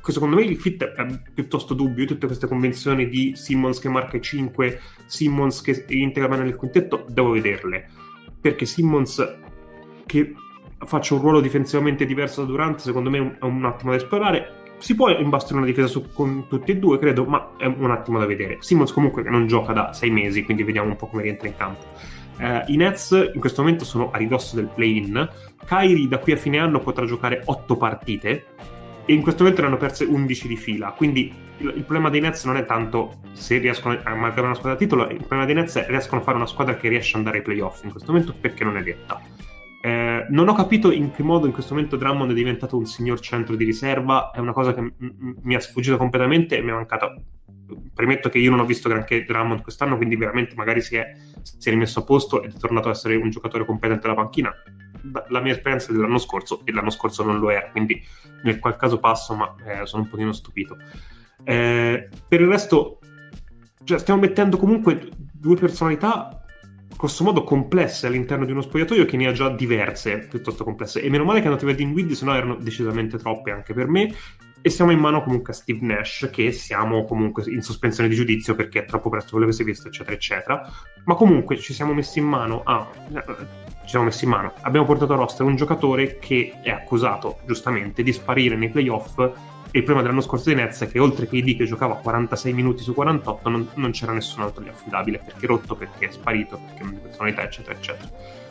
che 0.00 0.12
secondo 0.12 0.36
me 0.36 0.42
il 0.42 0.56
fit 0.56 0.84
è 0.84 1.06
piuttosto 1.34 1.74
dubbio, 1.74 2.06
tutte 2.06 2.26
queste 2.26 2.46
convenzioni 2.46 3.08
di 3.08 3.32
Simmons 3.34 3.80
che 3.80 3.88
marca 3.88 4.20
5, 4.20 4.80
Simmons 5.06 5.60
che 5.62 5.84
integra 5.88 6.28
bene 6.28 6.44
nel 6.44 6.56
quintetto, 6.56 7.04
devo 7.08 7.30
vederle. 7.30 7.88
Perché 8.40 8.66
Simmons 8.66 9.36
che 10.06 10.32
faccia 10.86 11.14
un 11.14 11.20
ruolo 11.20 11.40
difensivamente 11.40 12.04
diverso 12.04 12.42
da 12.42 12.48
Durant, 12.48 12.80
secondo 12.80 13.10
me 13.10 13.36
è 13.38 13.44
un, 13.44 13.64
attimo 13.64 13.90
da 13.90 13.96
esplorare. 13.96 14.58
Si 14.78 14.94
può 14.94 15.10
imbastare 15.10 15.56
una 15.56 15.66
difesa 15.66 15.86
su, 15.88 16.10
con 16.12 16.46
tutti 16.48 16.70
e 16.70 16.76
due, 16.76 16.98
credo, 16.98 17.24
ma 17.24 17.50
è 17.58 17.66
un 17.66 17.90
attimo 17.90 18.18
da 18.18 18.26
vedere. 18.26 18.58
Simmons 18.60 18.92
comunque 18.92 19.22
non 19.22 19.46
gioca 19.46 19.72
da 19.72 19.92
sei 19.92 20.10
mesi, 20.10 20.42
quindi 20.42 20.62
vediamo 20.62 20.88
un 20.88 20.96
po' 20.96 21.06
come 21.06 21.22
rientra 21.22 21.48
in 21.48 21.56
campo. 21.56 21.84
Uh, 22.38 22.62
I 22.66 22.76
Nets 22.76 23.30
in 23.34 23.38
questo 23.38 23.60
momento 23.60 23.84
sono 23.84 24.10
a 24.10 24.16
ridosso 24.16 24.56
del 24.56 24.70
play-in. 24.74 25.28
Kyrie 25.66 26.08
da 26.08 26.18
qui 26.18 26.32
a 26.32 26.36
fine 26.36 26.58
anno 26.58 26.80
potrà 26.80 27.04
giocare 27.04 27.42
8 27.44 27.76
partite 27.76 28.44
e 29.04 29.12
in 29.12 29.20
questo 29.20 29.42
momento 29.42 29.60
ne 29.60 29.68
hanno 29.68 29.76
perse 29.76 30.04
11 30.04 30.48
di 30.48 30.56
fila. 30.56 30.92
Quindi 30.92 31.30
il, 31.58 31.66
il 31.66 31.82
problema 31.82 32.08
dei 32.08 32.20
Nets 32.20 32.44
non 32.44 32.56
è 32.56 32.64
tanto 32.64 33.20
se 33.32 33.58
riescono 33.58 33.98
a 34.02 34.14
marcare 34.14 34.46
una 34.46 34.54
squadra 34.54 34.72
a 34.72 34.76
titolo, 34.76 35.08
il 35.10 35.16
problema 35.16 35.44
dei 35.44 35.54
Nets 35.54 35.76
è 35.76 35.86
riescono 35.88 36.22
a 36.22 36.24
fare 36.24 36.38
una 36.38 36.46
squadra 36.46 36.76
che 36.76 36.88
riesce 36.88 37.10
ad 37.10 37.16
andare 37.18 37.38
ai 37.38 37.42
playoff 37.42 37.84
in 37.84 37.90
questo 37.90 38.12
momento 38.12 38.34
perché 38.38 38.64
non 38.64 38.78
è 38.78 38.82
detta. 38.82 39.20
Eh, 39.82 40.26
non 40.28 40.48
ho 40.48 40.52
capito 40.52 40.90
in 40.90 41.10
che 41.10 41.22
modo 41.22 41.46
in 41.46 41.52
questo 41.52 41.72
momento 41.74 41.96
Drummond 41.96 42.32
è 42.32 42.34
diventato 42.34 42.76
un 42.76 42.84
signor 42.84 43.18
centro 43.20 43.56
di 43.56 43.64
riserva, 43.64 44.30
è 44.30 44.38
una 44.38 44.52
cosa 44.52 44.74
che 44.74 44.82
m- 44.82 44.92
m- 44.98 45.34
mi 45.42 45.54
è 45.54 45.60
sfuggita 45.60 45.96
completamente 45.96 46.58
e 46.58 46.62
mi 46.62 46.70
è 46.70 46.74
mancata. 46.74 47.14
Premetto 47.94 48.28
che 48.28 48.38
io 48.38 48.50
non 48.50 48.60
ho 48.60 48.64
visto 48.64 48.88
granché 48.88 49.24
Drummond 49.24 49.62
quest'anno, 49.62 49.96
quindi 49.96 50.16
veramente 50.16 50.54
magari 50.54 50.80
si 50.80 50.96
è, 50.96 51.14
si 51.40 51.68
è 51.68 51.70
rimesso 51.70 52.00
a 52.00 52.04
posto 52.04 52.42
ed 52.42 52.54
è 52.54 52.58
tornato 52.58 52.88
a 52.88 52.90
essere 52.90 53.14
un 53.16 53.30
giocatore 53.30 53.64
competente 53.64 54.06
alla 54.06 54.16
panchina. 54.16 54.52
La 55.28 55.40
mia 55.40 55.52
esperienza 55.52 55.92
dell'anno 55.92 56.18
scorso 56.18 56.60
e 56.64 56.72
l'anno 56.72 56.90
scorso 56.90 57.22
non 57.22 57.38
lo 57.38 57.48
era, 57.48 57.70
quindi 57.70 58.02
nel 58.42 58.58
qual 58.58 58.76
caso 58.76 58.98
passo, 58.98 59.34
ma 59.34 59.54
eh, 59.64 59.86
sono 59.86 60.02
un 60.02 60.08
pochino 60.08 60.32
stupito. 60.32 60.76
Eh, 61.44 62.08
per 62.28 62.40
il 62.40 62.48
resto, 62.48 62.98
cioè, 63.84 63.98
stiamo 63.98 64.20
mettendo 64.20 64.56
comunque 64.56 65.08
due 65.32 65.56
personalità 65.56 66.39
grosso 67.00 67.24
modo 67.24 67.44
complesse 67.44 68.06
all'interno 68.06 68.44
di 68.44 68.52
uno 68.52 68.60
spogliatoio 68.60 69.06
che 69.06 69.16
ne 69.16 69.26
ha 69.26 69.32
già 69.32 69.48
diverse 69.48 70.18
piuttosto 70.18 70.64
complesse. 70.64 71.00
E 71.00 71.08
meno 71.08 71.24
male 71.24 71.38
che 71.38 71.46
è 71.46 71.48
andato 71.48 71.64
via 71.64 71.74
Dinwiddie, 71.74 72.14
se 72.14 72.26
no 72.26 72.34
erano 72.34 72.56
decisamente 72.56 73.16
troppe 73.16 73.52
anche 73.52 73.72
per 73.72 73.88
me. 73.88 74.14
E 74.60 74.68
siamo 74.68 74.90
in 74.90 74.98
mano 74.98 75.22
comunque 75.22 75.54
a 75.54 75.56
Steve 75.56 75.78
Nash, 75.80 76.28
che 76.30 76.52
siamo 76.52 77.06
comunque 77.06 77.44
in 77.50 77.62
sospensione 77.62 78.10
di 78.10 78.14
giudizio 78.14 78.54
perché 78.54 78.80
è 78.80 78.84
troppo 78.84 79.08
presto 79.08 79.30
quello 79.30 79.46
che 79.46 79.52
si 79.52 79.62
è 79.62 79.64
visto, 79.64 79.88
eccetera, 79.88 80.14
eccetera. 80.14 80.70
Ma 81.04 81.14
comunque 81.14 81.56
ci 81.56 81.72
siamo 81.72 81.94
messi 81.94 82.18
in 82.18 82.26
mano 82.26 82.60
a. 82.64 82.86
Ci 83.10 83.88
siamo 83.88 84.04
messi 84.04 84.24
in 84.24 84.30
mano. 84.30 84.52
Abbiamo 84.60 84.84
portato 84.84 85.14
a 85.14 85.16
roster 85.16 85.46
un 85.46 85.56
giocatore 85.56 86.18
che 86.18 86.58
è 86.62 86.68
accusato, 86.68 87.38
giustamente, 87.46 88.02
di 88.02 88.12
sparire 88.12 88.56
nei 88.56 88.68
playoff 88.68 89.16
il 89.72 89.82
problema 89.82 90.02
dell'anno 90.02 90.20
scorso 90.20 90.48
di 90.48 90.56
Nets 90.56 90.82
è 90.82 90.88
che 90.88 90.98
oltre 90.98 91.28
che 91.28 91.36
ID 91.36 91.56
che 91.56 91.64
giocava 91.64 91.96
46 91.96 92.52
minuti 92.52 92.82
su 92.82 92.92
48 92.92 93.48
non, 93.48 93.68
non 93.74 93.90
c'era 93.92 94.12
nessun 94.12 94.42
altro 94.42 94.62
di 94.62 94.68
affidabile 94.68 95.20
perché 95.24 95.44
è 95.44 95.48
rotto, 95.48 95.76
perché 95.76 96.08
è 96.08 96.10
sparito, 96.10 96.58
perché 96.66 96.82
non 96.82 96.96
ha 96.96 96.98
personalità, 96.98 97.42
eccetera, 97.42 97.76
eccetera. 97.76 98.08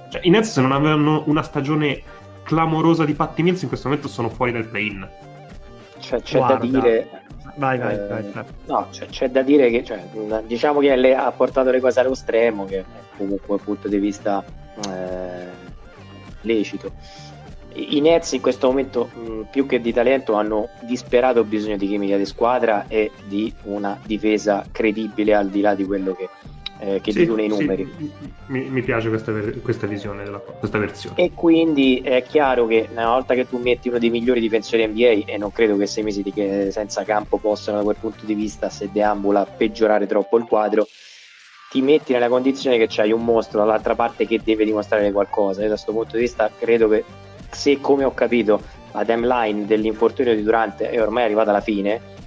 Cioè, 0.09 0.21
i 0.23 0.29
Nets 0.29 0.51
se 0.51 0.61
non 0.61 0.71
avevano 0.71 1.23
una 1.27 1.43
stagione 1.43 2.01
clamorosa 2.43 3.05
di 3.05 3.13
Patti 3.13 3.43
Mills 3.43 3.61
in 3.61 3.67
questo 3.67 3.89
momento 3.89 4.07
sono 4.07 4.29
fuori 4.29 4.51
dal 4.51 4.65
play-in. 4.65 5.07
Cioè, 5.99 6.21
c'è 6.21 6.37
Guarda. 6.37 6.65
da 6.65 6.79
dire... 6.79 7.09
Vai, 7.55 7.77
vai, 7.77 7.93
eh, 7.93 8.07
vai, 8.07 8.31
vai. 8.31 8.43
No, 8.67 8.87
c'è, 8.89 9.07
c'è, 9.07 9.29
da 9.29 9.41
dire 9.41 9.69
che 9.69 9.83
cioè, 9.83 10.01
diciamo 10.45 10.79
che 10.79 10.95
le, 10.95 11.15
ha 11.15 11.29
portato 11.31 11.71
le 11.71 11.81
cose 11.81 11.99
allo 11.99 12.15
stremo, 12.15 12.63
che 12.63 12.79
è 12.79 12.85
comunque 13.17 13.55
un 13.55 13.63
punto 13.63 13.89
di 13.89 13.97
vista 13.97 14.43
eh, 14.87 15.47
lecito 16.41 16.93
i 17.73 18.01
Nets 18.01 18.31
in 18.33 18.41
questo 18.41 18.67
momento 18.67 19.09
mh, 19.13 19.41
più 19.51 19.65
che 19.65 19.79
di 19.79 19.93
talento 19.93 20.33
hanno 20.33 20.69
disperato 20.81 21.43
bisogno 21.43 21.77
di 21.77 21.87
chimica 21.87 22.17
di 22.17 22.25
squadra 22.25 22.85
e 22.87 23.11
di 23.25 23.53
una 23.63 23.99
difesa 24.05 24.65
credibile 24.71 25.35
al 25.35 25.49
di 25.49 25.61
là 25.61 25.75
di 25.75 25.85
quello 25.85 26.13
che, 26.13 26.29
eh, 26.79 27.01
che 27.01 27.11
sì, 27.11 27.19
dicono 27.19 27.41
i 27.41 27.47
numeri. 27.47 27.91
Sì, 27.97 28.11
mi, 28.47 28.69
mi, 28.69 28.81
piace 28.81 29.09
questa, 29.09 29.31
questa 29.61 29.87
visione, 29.87 30.23
della, 30.23 30.39
questa 30.39 30.77
versione. 30.77 31.15
E 31.17 31.31
quindi 31.33 32.01
è 32.03 32.23
chiaro 32.23 32.65
che 32.65 32.87
una 32.91 33.09
volta 33.09 33.33
che 33.33 33.47
tu 33.47 33.57
metti 33.57 33.89
uno 33.89 33.99
dei 33.99 34.09
migliori 34.09 34.39
difensori 34.39 34.87
NBA, 34.87 35.31
e 35.31 35.37
non 35.37 35.51
credo 35.51 35.77
che 35.77 35.87
sei 35.87 36.03
mesi 36.03 36.23
di 36.23 36.33
che 36.33 36.71
senza 36.71 37.03
campo 37.03 37.37
possano 37.37 37.77
da 37.77 37.83
quel 37.83 37.97
punto 37.99 38.25
di 38.25 38.33
vista, 38.33 38.69
se 38.69 38.89
deambula, 38.91 39.45
peggiorare 39.45 40.07
troppo 40.07 40.37
il 40.37 40.45
quadro, 40.45 40.87
ti 41.69 41.81
metti 41.81 42.13
nella 42.13 42.29
condizione 42.29 42.77
che 42.79 42.87
c'hai 42.89 43.11
un 43.11 43.23
mostro 43.23 43.59
dall'altra 43.59 43.93
parte 43.93 44.25
che 44.25 44.41
deve 44.43 44.65
dimostrare 44.65 45.11
qualcosa. 45.11 45.61
Io 45.61 45.67
da 45.67 45.73
questo 45.73 45.91
punto 45.91 46.15
di 46.15 46.23
vista 46.23 46.49
credo 46.57 46.87
che 46.89 47.03
se 47.49 47.79
come 47.79 48.03
ho 48.03 48.13
capito 48.13 48.61
la 48.93 49.05
timeline 49.05 49.65
dell'infortunio 49.65 50.35
di 50.35 50.43
Durante 50.43 50.89
è 50.89 51.01
ormai 51.01 51.23
arrivata 51.23 51.49
alla 51.49 51.61
fine, 51.61 52.17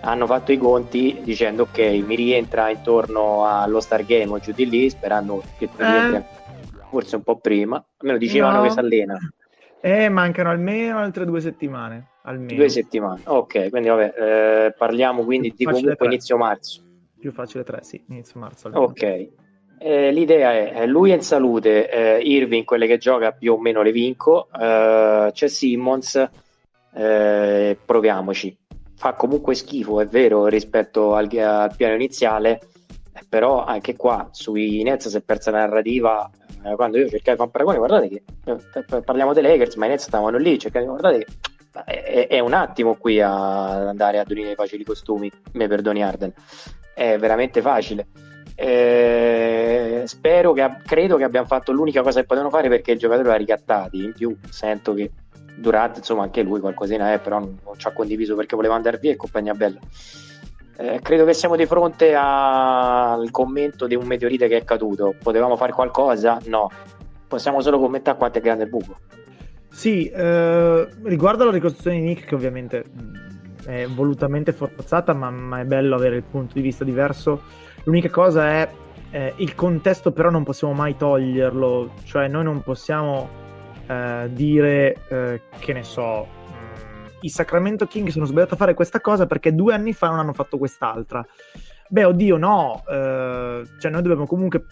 hanno 0.00 0.26
fatto 0.26 0.52
i 0.52 0.58
conti 0.58 1.20
dicendo 1.22 1.64
ok, 1.64 1.78
mi 2.04 2.14
rientra 2.14 2.70
intorno 2.70 3.46
allo 3.46 3.80
Star 3.80 4.04
Game 4.04 4.32
o 4.32 4.38
giù 4.38 4.52
di 4.52 4.68
lì, 4.68 4.88
sperando 4.88 5.42
che 5.58 5.68
tu 5.68 5.82
eh. 5.82 6.22
forse 6.90 7.16
un 7.16 7.22
po' 7.22 7.38
prima, 7.38 7.82
almeno 7.98 8.18
dicevano 8.18 8.58
no. 8.58 8.62
che 8.62 8.70
si 8.70 8.78
allena. 8.78 9.18
Eh, 9.80 10.08
mancano 10.08 10.50
almeno 10.50 10.98
altre 10.98 11.24
due 11.24 11.40
settimane. 11.40 12.08
Almeno. 12.22 12.54
Due 12.54 12.68
settimane, 12.68 13.20
ok, 13.24 13.68
quindi 13.70 13.88
vabbè, 13.88 14.14
eh, 14.16 14.74
parliamo 14.76 15.24
quindi 15.24 15.54
di 15.56 15.64
comunque 15.64 16.06
inizio 16.06 16.36
marzo. 16.36 16.82
Più 17.18 17.32
facile 17.32 17.62
tre, 17.64 17.82
sì, 17.82 18.02
inizio 18.08 18.40
marzo. 18.40 18.66
Almeno. 18.66 18.86
Ok, 18.86 19.28
eh, 19.78 20.10
l'idea 20.10 20.52
è 20.52 20.86
lui 20.86 21.12
in 21.12 21.20
salute, 21.20 21.90
eh, 21.90 22.18
Irving 22.20 22.64
quelle 22.64 22.86
che 22.86 22.98
gioca 22.98 23.32
più 23.32 23.54
o 23.54 23.58
meno 23.58 23.82
le 23.82 23.92
vinco, 23.92 24.48
eh, 24.58 25.30
c'è 25.32 25.48
Simmons, 25.48 26.28
eh, 26.94 27.78
proviamoci. 27.84 28.56
fa 28.96 29.12
comunque 29.12 29.54
schifo, 29.54 30.00
è 30.00 30.06
vero, 30.06 30.46
rispetto 30.46 31.14
al, 31.14 31.28
al 31.36 31.74
piano 31.76 31.94
iniziale, 31.94 32.60
eh, 33.12 33.20
però 33.28 33.64
anche 33.64 33.94
qua 33.96 34.28
sui 34.32 34.82
Nets 34.82 35.08
si 35.08 35.16
è 35.16 35.20
persa 35.20 35.50
la 35.50 35.58
narrativa. 35.58 36.30
Eh, 36.64 36.74
quando 36.74 36.98
io 36.98 37.08
cercai 37.08 37.34
di 37.34 37.38
fare 37.38 37.42
un 37.42 37.50
paragone, 37.50 37.76
guardate 37.76 38.08
che 38.08 38.22
eh, 38.44 39.02
parliamo 39.02 39.34
dei 39.34 39.42
Lakers, 39.42 39.74
ma 39.76 39.86
i 39.86 39.90
Nets 39.90 40.06
stavano 40.06 40.38
lì, 40.38 40.58
cercate, 40.58 40.86
guardate 40.86 41.18
che 41.18 41.26
è, 41.84 42.26
è, 42.28 42.38
un 42.38 42.54
attimo 42.54 42.94
qui 42.94 43.20
ad 43.20 43.86
andare 43.86 44.18
a 44.18 44.24
donare 44.24 44.52
i 44.52 44.54
facili 44.54 44.84
costumi, 44.84 45.30
mi 45.52 45.68
perdoni 45.68 46.02
Arden, 46.02 46.32
è 46.94 47.18
veramente 47.18 47.60
facile. 47.60 48.06
Eh, 48.58 50.02
spero 50.06 50.52
che 50.52 50.66
credo 50.84 51.16
che 51.16 51.24
abbiamo 51.24 51.46
fatto 51.46 51.72
l'unica 51.72 52.02
cosa 52.02 52.20
che 52.20 52.26
potevano 52.26 52.50
fare 52.50 52.68
perché 52.68 52.92
il 52.92 52.98
giocatore 52.98 53.28
l'ha 53.28 53.36
ricattati. 53.36 54.02
In 54.02 54.12
più, 54.12 54.36
sento 54.48 54.94
che 54.94 55.10
Durante, 55.58 56.00
insomma, 56.00 56.22
anche 56.22 56.42
lui 56.42 56.60
qualcosina 56.60 57.14
è, 57.14 57.18
però 57.18 57.38
non, 57.38 57.58
non 57.64 57.78
ci 57.78 57.86
ha 57.86 57.92
condiviso 57.92 58.36
perché 58.36 58.54
voleva 58.54 58.74
andare 58.74 58.98
via 58.98 59.12
e 59.12 59.16
compagnia 59.16 59.54
bella. 59.54 59.78
Eh, 60.76 61.00
credo 61.00 61.24
che 61.24 61.32
siamo 61.32 61.56
di 61.56 61.64
fronte 61.64 62.14
al 62.14 63.30
commento 63.30 63.86
di 63.86 63.94
un 63.94 64.06
meteorite 64.06 64.48
che 64.48 64.58
è 64.58 64.64
caduto. 64.64 65.14
Potevamo 65.20 65.56
fare 65.56 65.72
qualcosa? 65.72 66.38
No. 66.44 66.70
Possiamo 67.26 67.62
solo 67.62 67.78
commentare 67.78 68.18
quanto 68.18 68.36
è 68.36 68.42
grande 68.42 68.64
il 68.64 68.68
buco. 68.68 68.98
Sì, 69.70 70.10
eh, 70.10 70.88
riguardo 71.04 71.44
alla 71.44 71.52
ricostruzione 71.52 72.00
di 72.00 72.02
Nick, 72.02 72.26
che 72.26 72.34
ovviamente 72.34 72.84
è 73.64 73.86
volutamente 73.86 74.52
forzata, 74.52 75.14
ma, 75.14 75.30
ma, 75.30 75.60
è 75.60 75.64
bello 75.64 75.94
avere 75.94 76.16
il 76.16 76.22
punto 76.22 76.52
di 76.52 76.60
vista 76.60 76.84
diverso. 76.84 77.64
L'unica 77.86 78.10
cosa 78.10 78.48
è 78.48 78.68
eh, 79.12 79.34
il 79.36 79.54
contesto, 79.54 80.10
però 80.10 80.28
non 80.28 80.42
possiamo 80.42 80.72
mai 80.72 80.96
toglierlo, 80.96 81.92
cioè 82.02 82.26
noi 82.26 82.42
non 82.42 82.60
possiamo 82.62 83.28
eh, 83.86 84.28
dire 84.32 84.96
eh, 85.08 85.42
che 85.60 85.72
ne 85.72 85.84
so, 85.84 86.26
mm, 86.26 87.06
i 87.20 87.28
Sacramento 87.28 87.86
King 87.86 88.08
sono 88.08 88.24
sbagliati 88.24 88.54
a 88.54 88.56
fare 88.56 88.74
questa 88.74 89.00
cosa 89.00 89.26
perché 89.26 89.54
due 89.54 89.72
anni 89.72 89.92
fa 89.92 90.08
non 90.08 90.18
hanno 90.18 90.32
fatto 90.32 90.58
quest'altra. 90.58 91.24
Beh, 91.88 92.04
oddio, 92.06 92.36
no, 92.36 92.82
eh, 92.88 93.62
cioè 93.78 93.90
noi 93.92 94.02
dobbiamo 94.02 94.26
comunque 94.26 94.64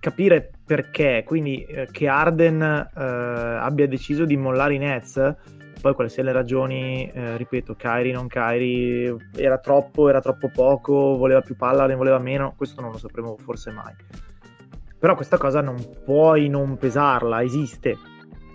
capire 0.00 0.50
perché, 0.66 1.22
quindi 1.24 1.62
eh, 1.62 1.86
che 1.92 2.08
Arden 2.08 2.60
eh, 2.62 3.00
abbia 3.00 3.86
deciso 3.86 4.24
di 4.24 4.36
mollare 4.36 4.74
i 4.74 4.78
Nets, 4.78 5.36
poi 5.80 5.94
quali 5.94 6.10
siano 6.10 6.28
le 6.30 6.34
ragioni, 6.34 7.10
eh, 7.10 7.36
ripeto, 7.36 7.74
Kyrie, 7.74 8.12
non 8.12 8.28
Kyrie, 8.28 9.16
era 9.36 9.58
troppo, 9.58 10.08
era 10.08 10.20
troppo 10.20 10.50
poco, 10.52 11.16
voleva 11.16 11.40
più 11.40 11.56
palla, 11.56 11.86
ne 11.86 11.94
voleva 11.94 12.18
meno, 12.18 12.54
questo 12.56 12.80
non 12.80 12.90
lo 12.90 12.98
sapremo 12.98 13.36
forse 13.38 13.70
mai. 13.70 13.94
Però 14.98 15.14
questa 15.14 15.38
cosa 15.38 15.60
non 15.60 15.76
puoi 16.04 16.48
non 16.48 16.76
pesarla, 16.76 17.42
esiste, 17.42 17.96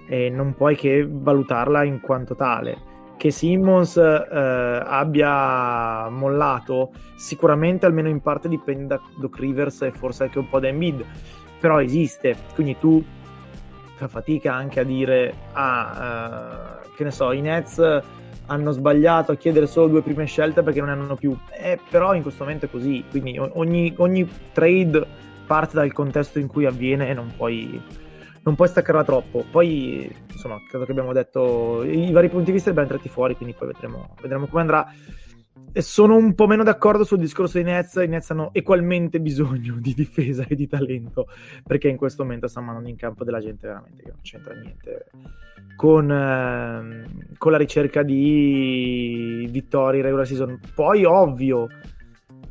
e 0.08 0.30
non 0.30 0.54
puoi 0.54 0.76
che 0.76 1.08
valutarla 1.10 1.84
in 1.84 2.00
quanto 2.00 2.36
tale. 2.36 2.94
Che 3.18 3.32
Simmons 3.32 3.98
eh, 3.98 4.84
abbia 4.86 6.10
mollato, 6.10 6.92
sicuramente 7.16 7.86
almeno 7.86 8.10
in 8.10 8.22
parte 8.22 8.48
dipende 8.48 8.88
da 8.88 9.02
Doc 9.18 9.40
Rivers 9.40 9.82
e 9.84 9.92
forse 9.92 10.24
anche 10.24 10.38
un 10.38 10.50
po' 10.50 10.60
da 10.60 10.68
Embiid, 10.68 11.04
però 11.60 11.82
esiste, 11.82 12.36
quindi 12.54 12.78
tu 12.78 13.04
fa 13.96 14.08
fatica 14.08 14.54
anche 14.54 14.82
a 14.82 14.84
dire, 14.84 15.34
ah, 15.54 16.82
eh, 16.84 16.85
che 16.96 17.04
ne 17.04 17.12
so, 17.12 17.32
i 17.32 17.42
Nets 17.42 18.02
hanno 18.48 18.72
sbagliato 18.72 19.32
a 19.32 19.36
chiedere 19.36 19.68
solo 19.68 19.88
due 19.88 20.02
prime 20.02 20.26
scelte 20.26 20.62
perché 20.62 20.80
non 20.80 20.90
ne 20.90 21.04
hanno 21.04 21.16
più, 21.16 21.36
eh, 21.52 21.80
però 21.90 22.14
in 22.14 22.22
questo 22.22 22.44
momento 22.44 22.66
è 22.66 22.70
così, 22.70 23.04
quindi 23.10 23.38
ogni, 23.38 23.94
ogni 23.98 24.30
trade 24.52 25.06
parte 25.46 25.76
dal 25.76 25.92
contesto 25.94 26.40
in 26.40 26.48
cui 26.48 26.66
avviene 26.66 27.10
e 27.10 27.14
non 27.14 27.32
puoi 27.36 27.82
non 28.46 28.56
puoi 28.56 28.68
staccarla 28.68 29.04
troppo. 29.04 29.44
Poi, 29.50 30.10
insomma, 30.32 30.62
credo 30.70 30.86
che 30.86 30.92
abbiamo 30.92 31.14
detto 31.14 31.84
i 31.84 32.12
vari 32.12 32.30
punti 32.30 32.46
di 32.46 32.52
vista 32.52 32.70
li 32.70 32.78
abbiamo 32.78 32.92
tirati 32.92 33.10
fuori, 33.10 33.36
quindi 33.36 33.56
poi 33.58 33.70
vedremo, 33.70 34.10
vedremo 34.22 34.46
come 34.46 34.62
andrà. 34.62 34.88
Sono 35.82 36.16
un 36.16 36.36
po' 36.36 36.48
meno 36.48 36.64
d'accordo 36.64 37.04
sul 37.04 37.20
discorso 37.20 37.58
di 37.58 37.66
Nets. 37.66 37.96
I 37.96 38.08
Nets 38.08 38.32
hanno 38.32 38.54
equalmente 38.54 39.20
bisogno 39.20 39.76
di 39.80 39.94
difesa 39.94 40.46
e 40.48 40.56
di 40.56 40.68
talento, 40.68 41.28
perché 41.66 41.90
in 41.90 41.98
questo 41.98 42.24
momento 42.24 42.48
stanno 42.48 42.68
mandando 42.68 42.90
in 42.90 42.96
campo 42.96 43.24
della 43.24 43.40
gente 43.40 43.68
veramente 43.68 44.04
che 44.04 44.10
non 44.10 44.22
c'entra 44.22 44.54
niente 44.54 45.06
con, 45.76 46.10
eh, 46.10 47.34
con 47.38 47.52
la 47.52 47.58
ricerca 47.58 48.04
di 48.04 49.48
vittorie 49.52 50.00
in 50.00 50.06
regular 50.06 50.26
season. 50.26 50.60
Poi, 50.74 51.04
ovvio 51.04 51.68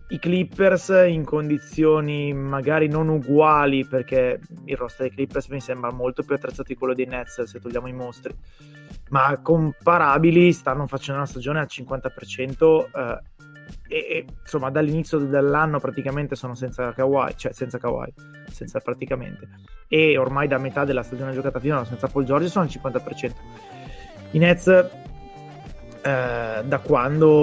i 0.09 0.19
Clippers 0.19 0.93
in 1.09 1.25
condizioni 1.25 2.35
magari 2.35 2.89
non 2.89 3.09
uguali 3.09 3.87
perché 3.87 4.39
il 4.67 4.77
roster 4.77 5.07
dei 5.07 5.17
Clippers 5.17 5.49
mi 5.49 5.61
sembra 5.61 5.91
molto 5.91 6.23
più 6.23 6.35
attrezzato 6.35 6.69
di 6.69 6.75
quello 6.75 6.93
dei 6.93 7.07
Nets 7.07 7.43
se 7.43 7.59
togliamo 7.59 7.89
i 7.89 7.93
mostri 7.95 8.35
ma 9.15 9.39
comparabili 9.41 10.53
stanno 10.53 10.89
facendo 10.89 11.21
una 11.21 11.29
stagione 11.29 11.61
al 11.61 11.69
50% 11.71 12.87
eh, 12.93 13.21
e, 13.87 13.97
e, 13.97 14.27
insomma 14.43 14.71
dall'inizio 14.71 15.19
dell'anno 15.19 15.79
praticamente 15.79 16.35
sono 16.35 16.57
senza 16.57 16.93
Kawhi 16.93 17.35
cioè 17.37 17.53
senza 17.53 17.79
Kawhi 17.79 18.13
senza 18.51 18.81
praticamente. 18.81 19.49
E 19.87 20.19
ormai 20.19 20.49
da 20.49 20.59
metà 20.59 20.85
della 20.85 21.05
stagione 21.05 21.31
giocata 21.33 21.61
finora 21.61 21.85
senza 21.85 22.09
Paul 22.09 22.25
George 22.25 22.49
sono 22.49 22.65
al 22.65 22.71
50% 22.71 23.33
i 24.33 24.39
Nets 24.39 24.67
eh, 24.67 24.91
da 26.65 26.79
quando 26.81 27.41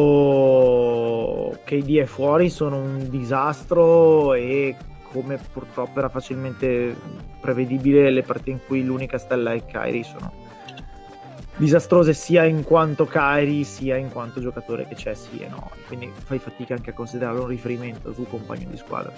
KD 1.64 2.00
è 2.00 2.06
fuori 2.06 2.50
sono 2.50 2.80
un 2.80 3.10
disastro 3.10 4.34
e 4.34 4.76
come 5.04 5.40
purtroppo 5.52 6.00
era 6.00 6.10
facilmente 6.10 6.94
prevedibile 7.40 8.12
le 8.12 8.24
partite 8.24 8.52
in 8.52 8.60
cui 8.68 8.84
l'unica 8.84 9.18
stella 9.18 9.54
è 9.54 9.64
Kyrie 9.64 10.04
sono 10.04 10.50
disastrose 11.62 12.14
sia 12.14 12.44
in 12.44 12.64
quanto 12.64 13.06
Kyrie 13.06 13.64
sia 13.64 13.96
in 13.96 14.12
quanto 14.12 14.42
giocatore 14.42 14.88
che 14.88 14.96
c'è 14.96 15.14
sì 15.14 15.40
e 15.40 15.48
no 15.48 15.70
quindi 15.88 16.12
fai 16.14 16.40
fatica 16.40 16.74
anche 16.74 16.90
a 16.90 16.94
considerarlo 16.94 17.44
un 17.44 17.48
riferimento 17.48 18.12
tu 18.12 18.28
compagno 18.28 18.68
di 18.70 18.78
squadra 18.78 19.14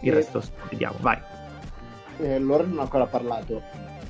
il 0.00 0.10
e... 0.10 0.14
resto 0.14 0.42
vediamo 0.68 0.96
vai 1.00 1.18
eh, 2.18 2.38
Loren 2.38 2.70
non 2.70 2.80
ha 2.80 2.82
ancora 2.82 3.06
parlato 3.06 3.62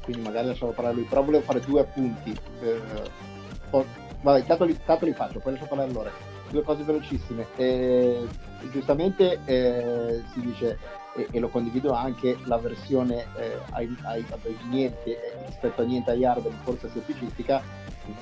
quindi 0.03 0.23
magari 0.23 0.49
lasciamo 0.49 0.73
parlare 0.73 0.97
lui 0.97 1.05
però 1.05 1.23
volevo 1.23 1.45
fare 1.45 1.61
due 1.61 1.81
appunti 1.81 2.37
eh 2.63 3.27
Oh, 3.71 3.85
vabbè, 4.23 4.45
tanto 4.45 4.65
li, 4.65 4.79
tanto 4.85 5.05
li, 5.05 5.13
faccio, 5.13 5.41
poi 5.41 5.53
lascio 5.53 5.67
parlare 5.67 5.91
allora. 5.91 6.11
Due 6.51 6.63
cose 6.63 6.83
velocissime. 6.83 7.47
Eh, 7.57 8.27
giustamente 8.71 9.41
eh, 9.45 10.23
si 10.33 10.41
dice, 10.41 10.79
e, 11.19 11.29
e, 11.31 11.39
lo 11.41 11.49
condivido 11.49 11.93
anche, 11.93 12.39
la 12.45 12.59
versione 12.59 13.27
eh, 13.37 13.59
ai, 13.71 13.95
ai, 14.05 14.25
niente 14.69 15.11
eh, 15.11 15.47
rispetto 15.47 15.83
a 15.83 15.85
niente 15.85 16.11
a 16.11 16.15
Yard 16.15 16.49
forse 16.63 16.89
semplicistica, 16.91 17.63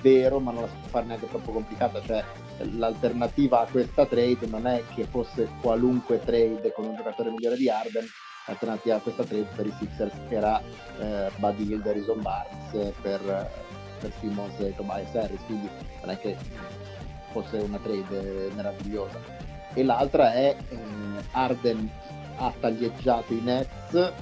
vero, 0.01 0.41
ma 0.41 0.53
non 0.53 0.63
la 0.63 0.69
si 0.69 0.89
fare 0.89 1.07
neanche 1.07 1.29
troppo 1.29 1.53
complicata. 1.53 2.01
Cioè, 2.03 2.25
l'alternativa 2.77 3.61
a 3.61 3.67
questa 3.67 4.07
trade 4.07 4.47
non 4.47 4.67
è 4.67 4.83
che 4.95 5.05
fosse 5.05 5.49
qualunque 5.61 6.21
trade 6.21 6.73
con 6.73 6.87
un 6.87 6.97
giocatore 6.97 7.31
migliore 7.31 7.57
di 7.57 7.69
Arden, 7.69 8.07
l'alternativa 8.47 8.97
a 8.97 9.01
questa 9.01 9.25
trade 9.25 9.49
per 9.55 9.67
i 9.67 9.75
Sixers 9.79 10.15
era 10.29 10.61
eh, 10.99 11.31
Buddy 11.37 11.73
Hill, 11.73 11.83
Harrison 11.87 12.23
Barnes 12.23 12.93
per 13.03 13.65
per 14.01 14.13
Simmons 14.21 14.59
e 14.61 14.75
Tobias 14.75 15.15
Harris, 15.15 15.41
quindi 15.47 15.69
non 16.01 16.11
è 16.11 16.19
che 16.19 16.37
fosse 17.31 17.59
una 17.59 17.79
trade 17.79 18.51
meravigliosa. 18.55 19.19
E 19.75 19.83
l'altra 19.83 20.33
è 20.33 20.57
eh, 20.69 20.77
Arden 21.33 21.91
ha 22.37 22.53
taglieggiato 22.59 23.33
i 23.33 23.40
Nets, 23.40 23.94
eh, 23.94 24.12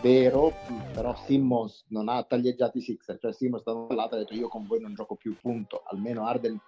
vero, 0.00 0.52
però 0.92 1.14
Simmons 1.24 1.84
non 1.88 2.08
ha 2.08 2.22
taglieggiato 2.22 2.78
i 2.78 2.80
Sixers, 2.80 3.18
cioè 3.20 3.32
Simmons 3.32 3.64
da 3.64 3.72
un 3.72 3.94
lato 3.94 4.14
ha 4.14 4.18
detto 4.18 4.34
io 4.34 4.48
con 4.48 4.66
voi 4.66 4.80
non 4.80 4.94
gioco 4.94 5.14
più, 5.14 5.36
punto, 5.40 5.82
almeno 5.86 6.26
Arden 6.26 6.58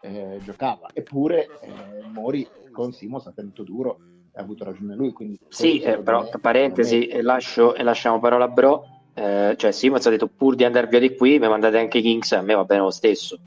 eh, 0.00 0.38
giocava, 0.42 0.88
eppure 0.92 1.48
eh, 1.60 2.02
Mori 2.12 2.46
con 2.70 2.92
Simmons 2.92 3.26
ha 3.26 3.32
tenuto 3.32 3.62
duro 3.62 3.98
ha 4.36 4.40
avuto 4.40 4.64
ragione 4.64 4.94
lui. 4.94 5.12
Quindi 5.12 5.38
sì, 5.48 5.80
eh, 5.80 5.98
però 5.98 6.28
parentesi, 6.40 7.06
e, 7.06 7.22
lascio, 7.22 7.74
e 7.74 7.82
lasciamo 7.82 8.18
parola 8.18 8.44
a 8.44 8.48
Bro. 8.48 8.88
Eh, 9.16 9.54
cioè 9.56 9.70
Simons 9.70 10.04
ha 10.06 10.10
detto 10.10 10.26
pur 10.26 10.56
di 10.56 10.64
andare 10.64 10.88
via 10.88 10.98
di 10.98 11.14
qui 11.14 11.38
mi 11.38 11.46
mandate 11.46 11.78
anche 11.78 12.00
Kings 12.00 12.32
a 12.32 12.42
me 12.42 12.52
va 12.52 12.64
bene 12.64 12.80
lo 12.80 12.90
stesso 12.90 13.38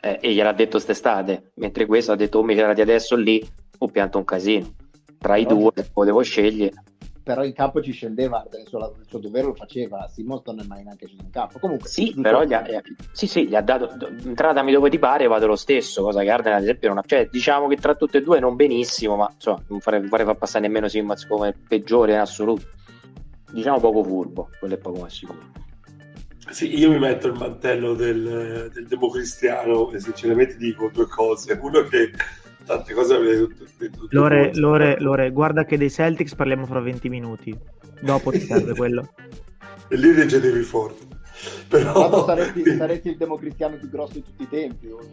eh, 0.00 0.18
e 0.20 0.32
gliel'ha 0.32 0.50
detto 0.50 0.80
st'estate 0.80 1.52
mentre 1.54 1.86
questo 1.86 2.10
ha 2.10 2.16
detto 2.16 2.40
o 2.40 2.42
mi 2.42 2.56
di 2.56 2.80
adesso 2.80 3.14
lì 3.14 3.40
o 3.78 3.86
pianto 3.86 4.18
un 4.18 4.24
casino 4.24 4.74
tra 5.22 5.36
i 5.36 5.46
due 5.46 5.72
potevo 5.92 6.20
scegliere. 6.20 6.74
Però 7.22 7.44
in 7.44 7.52
campo 7.52 7.80
ci 7.80 7.92
scendeva 7.92 8.44
il 8.50 8.66
suo, 8.66 8.96
il 8.98 9.06
suo 9.06 9.20
dovere 9.20 9.46
lo 9.46 9.54
faceva 9.54 10.08
Simons 10.12 10.42
non 10.46 10.58
è 10.58 10.64
mai 10.66 10.82
neanche 10.82 11.06
sceso 11.06 11.22
in 11.22 11.30
campo 11.30 11.60
comunque 11.60 11.88
sì 11.88 12.12
però 12.20 12.42
gli 12.42 12.52
ha, 12.52 12.66
eh, 12.66 12.82
sì, 13.12 13.28
sì, 13.28 13.46
gli 13.46 13.54
ha 13.54 13.60
dato 13.60 13.88
entratami 14.24 14.72
dove 14.72 14.90
ti 14.90 14.98
pare 14.98 15.28
vado 15.28 15.46
lo 15.46 15.54
stesso 15.54 16.02
cosa 16.02 16.22
che 16.22 16.30
Arden 16.30 16.54
ad 16.54 16.62
esempio 16.62 16.88
non 16.88 16.98
ha 16.98 17.04
cioè 17.06 17.28
diciamo 17.30 17.68
che 17.68 17.76
tra 17.76 17.94
tutte 17.94 18.18
e 18.18 18.22
due 18.22 18.40
non 18.40 18.56
benissimo 18.56 19.14
ma 19.14 19.30
insomma 19.32 19.62
non 19.68 19.78
farei, 19.78 20.02
farei 20.08 20.26
far 20.26 20.36
passare 20.36 20.66
nemmeno 20.66 20.88
Simons 20.88 21.24
come 21.26 21.54
peggiore 21.68 22.14
in 22.14 22.18
assoluto. 22.18 22.66
Diciamo 23.52 23.78
poco 23.78 24.02
furbo, 24.02 24.48
quello 24.58 24.74
è 24.74 24.78
poco 24.78 25.00
ma 25.00 25.08
sicuro. 25.08 25.38
Sì, 26.50 26.76
io 26.78 26.90
mi 26.90 26.98
metto 26.98 27.28
il 27.28 27.34
mantello 27.34 27.94
del, 27.94 28.70
del 28.72 28.86
democristiano 28.86 29.92
e 29.92 30.00
sinceramente 30.00 30.56
dico 30.56 30.90
due 30.92 31.06
cose. 31.06 31.58
Uno 31.60 31.82
che 31.84 32.10
tante 32.64 32.94
cose 32.94 33.14
avete 33.14 33.54
detto. 33.78 34.06
Lore, 34.10 34.50
Lore, 34.54 34.96
Lore, 35.00 35.30
guarda 35.30 35.64
che 35.64 35.76
dei 35.76 35.90
Celtics 35.90 36.34
parliamo 36.34 36.66
fra 36.66 36.80
20 36.80 37.08
minuti. 37.08 37.56
Dopo 38.00 38.30
ti 38.30 38.40
serve 38.40 38.74
quello. 38.74 39.08
e 39.88 39.96
lì 39.96 40.14
leggetevi 40.14 40.62
forte. 40.62 41.04
Però... 41.68 42.24
Saresti, 42.26 42.64
saresti, 42.76 43.08
il 43.10 43.16
democristiano 43.16 43.76
più 43.76 43.90
grosso 43.90 44.14
di 44.14 44.22
tutti 44.22 44.42
i 44.44 44.48
tempi, 44.48 44.86
un, 44.86 45.08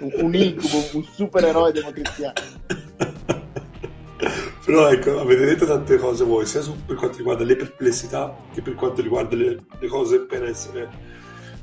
un, 0.00 0.12
un 0.24 0.34
incubo, 0.34 0.84
un 0.94 1.04
supereroe 1.04 1.72
democristiano. 1.72 2.32
Però 4.64 4.90
ecco, 4.90 5.20
avete 5.20 5.44
detto 5.46 5.64
tante 5.64 5.96
cose 5.96 6.24
voi, 6.24 6.44
sia 6.44 6.60
su, 6.60 6.76
per 6.84 6.96
quanto 6.96 7.16
riguarda 7.16 7.44
le 7.44 7.56
perplessità 7.56 8.36
che 8.52 8.60
per 8.60 8.74
quanto 8.74 9.00
riguarda 9.00 9.34
le, 9.34 9.64
le 9.78 9.88
cose 9.88 10.20
per 10.20 10.44
essere 10.44 10.88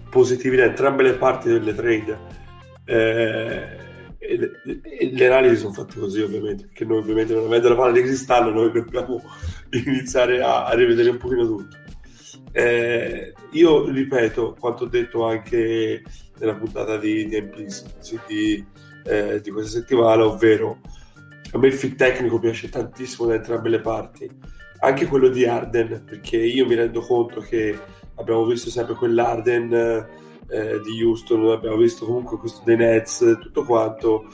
positivi 0.10 0.56
da 0.56 0.64
entrambe 0.64 1.04
le 1.04 1.14
parti 1.14 1.50
delle 1.50 1.76
trade. 1.76 2.18
Eh, 2.84 3.85
le, 5.12 5.26
analisi 5.26 5.58
sono 5.58 5.74
fatte 5.74 6.00
così 6.00 6.22
ovviamente, 6.22 6.66
perché 6.66 6.86
noi 6.86 6.98
ovviamente 6.98 7.34
non 7.34 7.46
avendo 7.46 7.70
la 7.70 7.76
palla 7.76 7.92
di 7.92 8.02
cristallo 8.02 8.52
noi 8.52 8.72
dobbiamo 8.72 9.22
iniziare 9.72 10.42
a, 10.42 10.66
a 10.66 10.74
rivedere 10.74 11.10
un 11.10 11.18
pochino 11.18 11.46
tutto. 11.46 11.78
Eh, 12.52 13.34
io 13.52 13.90
ripeto 13.90 14.56
quanto 14.60 14.86
ho 14.86 14.88
detto 14.88 15.26
anche 15.26 16.02
nella 16.40 16.56
puntata 16.56 16.98
di, 16.98 17.28
di 17.28 17.50
di, 18.28 18.66
eh, 19.04 19.42
di 19.42 19.52
questa 19.52 19.80
settimana, 19.80 20.26
ovvero 20.26 20.80
a 21.52 21.58
me 21.58 21.68
il 21.68 21.74
fit 21.74 21.96
tecnico 21.96 22.40
piace 22.40 22.70
tantissimo 22.70 23.28
da 23.28 23.36
entrambe 23.36 23.70
le 23.70 23.80
parti, 23.80 24.30
anche 24.80 25.06
quello 25.06 25.30
di 25.30 25.46
Arden, 25.46 26.04
perché 26.06 26.38
io 26.38 26.66
mi 26.66 26.76
rendo 26.76 27.02
conto 27.02 27.40
che 27.40 27.78
abbiamo 28.16 28.46
visto 28.46 28.70
sempre 28.70 28.96
quell'Arden 28.96 30.08
eh, 30.48 30.80
di 30.82 31.04
Houston, 31.04 31.52
abbiamo 31.52 31.78
visto 31.78 32.06
comunque 32.06 32.38
questo 32.38 32.62
dei 32.64 32.78
Nets, 32.78 33.38
tutto 33.42 33.64
quanto, 33.64 34.26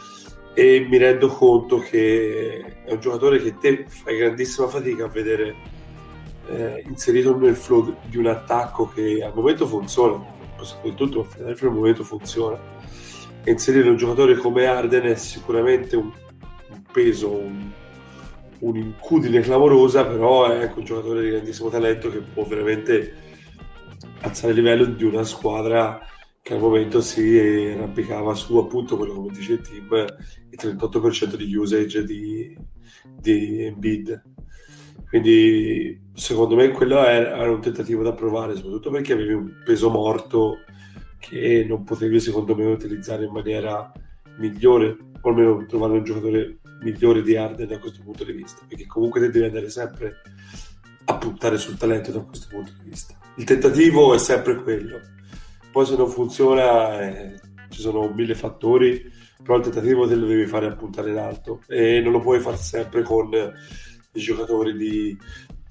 e 0.53 0.85
mi 0.89 0.97
rendo 0.97 1.27
conto 1.27 1.77
che 1.77 2.81
è 2.85 2.91
un 2.91 2.99
giocatore 2.99 3.41
che 3.41 3.57
te 3.57 3.85
fai 3.87 4.17
grandissima 4.17 4.67
fatica 4.67 5.05
a 5.05 5.07
vedere 5.07 5.55
eh, 6.47 6.83
inserito 6.87 7.35
nel 7.37 7.55
flow 7.55 7.95
di 8.03 8.17
un 8.17 8.27
attacco 8.27 8.89
che 8.93 9.23
al 9.23 9.33
momento 9.33 9.65
funziona, 9.65 10.23
di 10.83 10.93
tutto, 10.93 11.27
ma 11.39 11.47
al 11.49 11.73
momento 11.73 12.03
funziona. 12.03 12.59
E 13.43 13.51
inserire 13.51 13.89
un 13.89 13.97
giocatore 13.97 14.35
come 14.35 14.65
Arden 14.65 15.03
è 15.03 15.15
sicuramente 15.15 15.95
un 15.95 16.11
peso, 16.91 17.31
un, 17.31 17.71
un'incudine 18.59 19.39
clamorosa, 19.39 20.05
però 20.05 20.47
è 20.47 20.63
anche 20.63 20.77
un 20.77 20.85
giocatore 20.85 21.21
di 21.21 21.29
grandissimo 21.29 21.69
talento 21.69 22.11
che 22.11 22.19
può 22.19 22.43
veramente 22.43 23.29
alzare 24.21 24.53
il 24.53 24.57
livello 24.57 24.85
di 24.85 25.03
una 25.03 25.23
squadra 25.23 25.99
che 26.41 26.53
al 26.53 26.59
momento 26.59 27.01
si 27.01 27.37
arrampicava 27.75 28.33
su 28.33 28.57
appunto 28.57 28.97
quello 28.97 29.13
come 29.13 29.33
dice 29.33 29.53
il 29.53 29.61
team 29.61 30.05
il 30.49 30.57
38% 30.59 31.35
di 31.35 31.55
usage 31.55 32.03
di, 32.03 32.57
di 33.19 33.65
Embiid 33.65 34.23
quindi 35.09 36.09
secondo 36.13 36.55
me 36.55 36.69
quello 36.69 37.05
era, 37.05 37.49
un 37.49 37.61
tentativo 37.61 38.01
da 38.03 38.13
provare 38.13 38.55
soprattutto 38.55 38.89
perché 38.91 39.13
avevi 39.13 39.33
un 39.33 39.61
peso 39.63 39.89
morto 39.89 40.59
che 41.19 41.65
non 41.67 41.83
potevi 41.83 42.19
secondo 42.19 42.55
me 42.55 42.65
utilizzare 42.65 43.25
in 43.25 43.31
maniera 43.31 43.91
migliore 44.37 44.97
o 45.21 45.29
almeno 45.29 45.65
trovare 45.65 45.93
un 45.93 46.03
giocatore 46.03 46.59
migliore 46.81 47.21
di 47.21 47.35
Arden 47.35 47.67
da 47.67 47.79
questo 47.79 48.01
punto 48.03 48.23
di 48.23 48.31
vista, 48.31 48.65
perché 48.67 48.87
comunque 48.87 49.19
devi 49.19 49.43
andare 49.43 49.69
sempre 49.69 50.21
a 51.05 51.17
puntare 51.17 51.57
sul 51.57 51.77
talento 51.77 52.11
da 52.11 52.21
questo 52.21 52.47
punto 52.49 52.71
di 52.81 52.89
vista. 52.89 53.20
Il 53.35 53.43
tentativo 53.43 54.13
è 54.13 54.17
sempre 54.17 54.55
quello, 54.61 54.99
poi 55.71 55.85
se 55.85 55.95
non 55.95 56.09
funziona 56.09 57.01
eh, 57.01 57.39
ci 57.69 57.81
sono 57.81 58.11
mille 58.13 58.35
fattori, 58.35 59.09
però 59.41 59.57
il 59.57 59.63
tentativo 59.63 60.07
te 60.07 60.15
lo 60.15 60.27
devi 60.27 60.45
fare 60.45 60.67
a 60.67 60.75
puntare 60.75 61.11
in 61.11 61.17
alto 61.17 61.61
e 61.67 62.01
non 62.01 62.11
lo 62.11 62.19
puoi 62.19 62.39
fare 62.39 62.57
sempre 62.57 63.03
con 63.03 63.29
i 63.33 64.19
giocatori 64.19 64.75
di, 64.75 65.17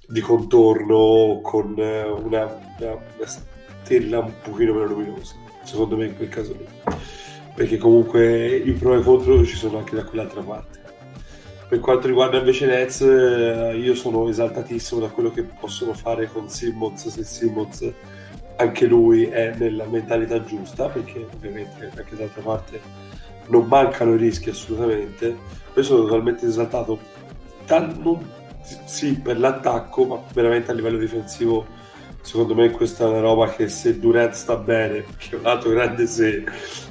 di 0.06 0.20
contorno, 0.20 1.40
con 1.42 1.74
una, 1.76 2.06
una, 2.14 2.54
una 2.78 3.26
stella 3.26 4.20
un 4.20 4.32
pochino 4.42 4.72
meno 4.72 4.86
luminosa, 4.86 5.34
secondo 5.62 5.96
me 5.96 6.06
in 6.06 6.16
quel 6.16 6.28
caso 6.28 6.52
lì 6.52 6.66
perché 7.60 7.76
comunque 7.76 8.56
i 8.56 8.72
pro 8.72 8.94
e 8.94 9.00
i 9.00 9.02
contro 9.02 9.44
ci 9.44 9.56
sono 9.56 9.76
anche 9.76 9.94
da 9.94 10.04
quell'altra 10.04 10.40
parte. 10.40 10.79
Per 11.70 11.78
quanto 11.78 12.08
riguarda 12.08 12.38
invece 12.38 12.66
Nets, 12.66 13.00
eh, 13.02 13.76
io 13.76 13.94
sono 13.94 14.28
esaltatissimo 14.28 15.00
da 15.00 15.06
quello 15.06 15.30
che 15.30 15.44
possono 15.44 15.92
fare 15.92 16.26
con 16.26 16.48
Simmons, 16.48 17.06
se 17.06 17.22
Simmons 17.22 17.88
anche 18.56 18.86
lui 18.86 19.26
è 19.26 19.54
nella 19.56 19.84
mentalità 19.84 20.42
giusta, 20.42 20.88
perché 20.88 21.28
ovviamente 21.32 21.92
anche 21.96 22.16
d'altra 22.16 22.42
parte 22.42 22.80
non 23.46 23.68
mancano 23.68 24.14
i 24.14 24.16
rischi 24.16 24.50
assolutamente. 24.50 25.36
Io 25.72 25.82
sono 25.84 26.02
totalmente 26.02 26.44
esaltato, 26.44 26.98
non, 27.68 28.28
sì, 28.84 29.20
per 29.20 29.38
l'attacco, 29.38 30.04
ma 30.06 30.20
veramente 30.32 30.72
a 30.72 30.74
livello 30.74 30.98
difensivo. 30.98 31.64
Secondo 32.20 32.56
me 32.56 32.70
questa 32.70 33.04
è 33.04 33.08
una 33.08 33.20
roba 33.20 33.48
che 33.48 33.68
se 33.68 34.00
Durant 34.00 34.32
sta 34.32 34.56
bene, 34.56 35.04
che 35.16 35.36
è 35.36 35.38
un 35.38 35.46
altro 35.46 35.70
grande 35.70 36.08
se, 36.08 36.44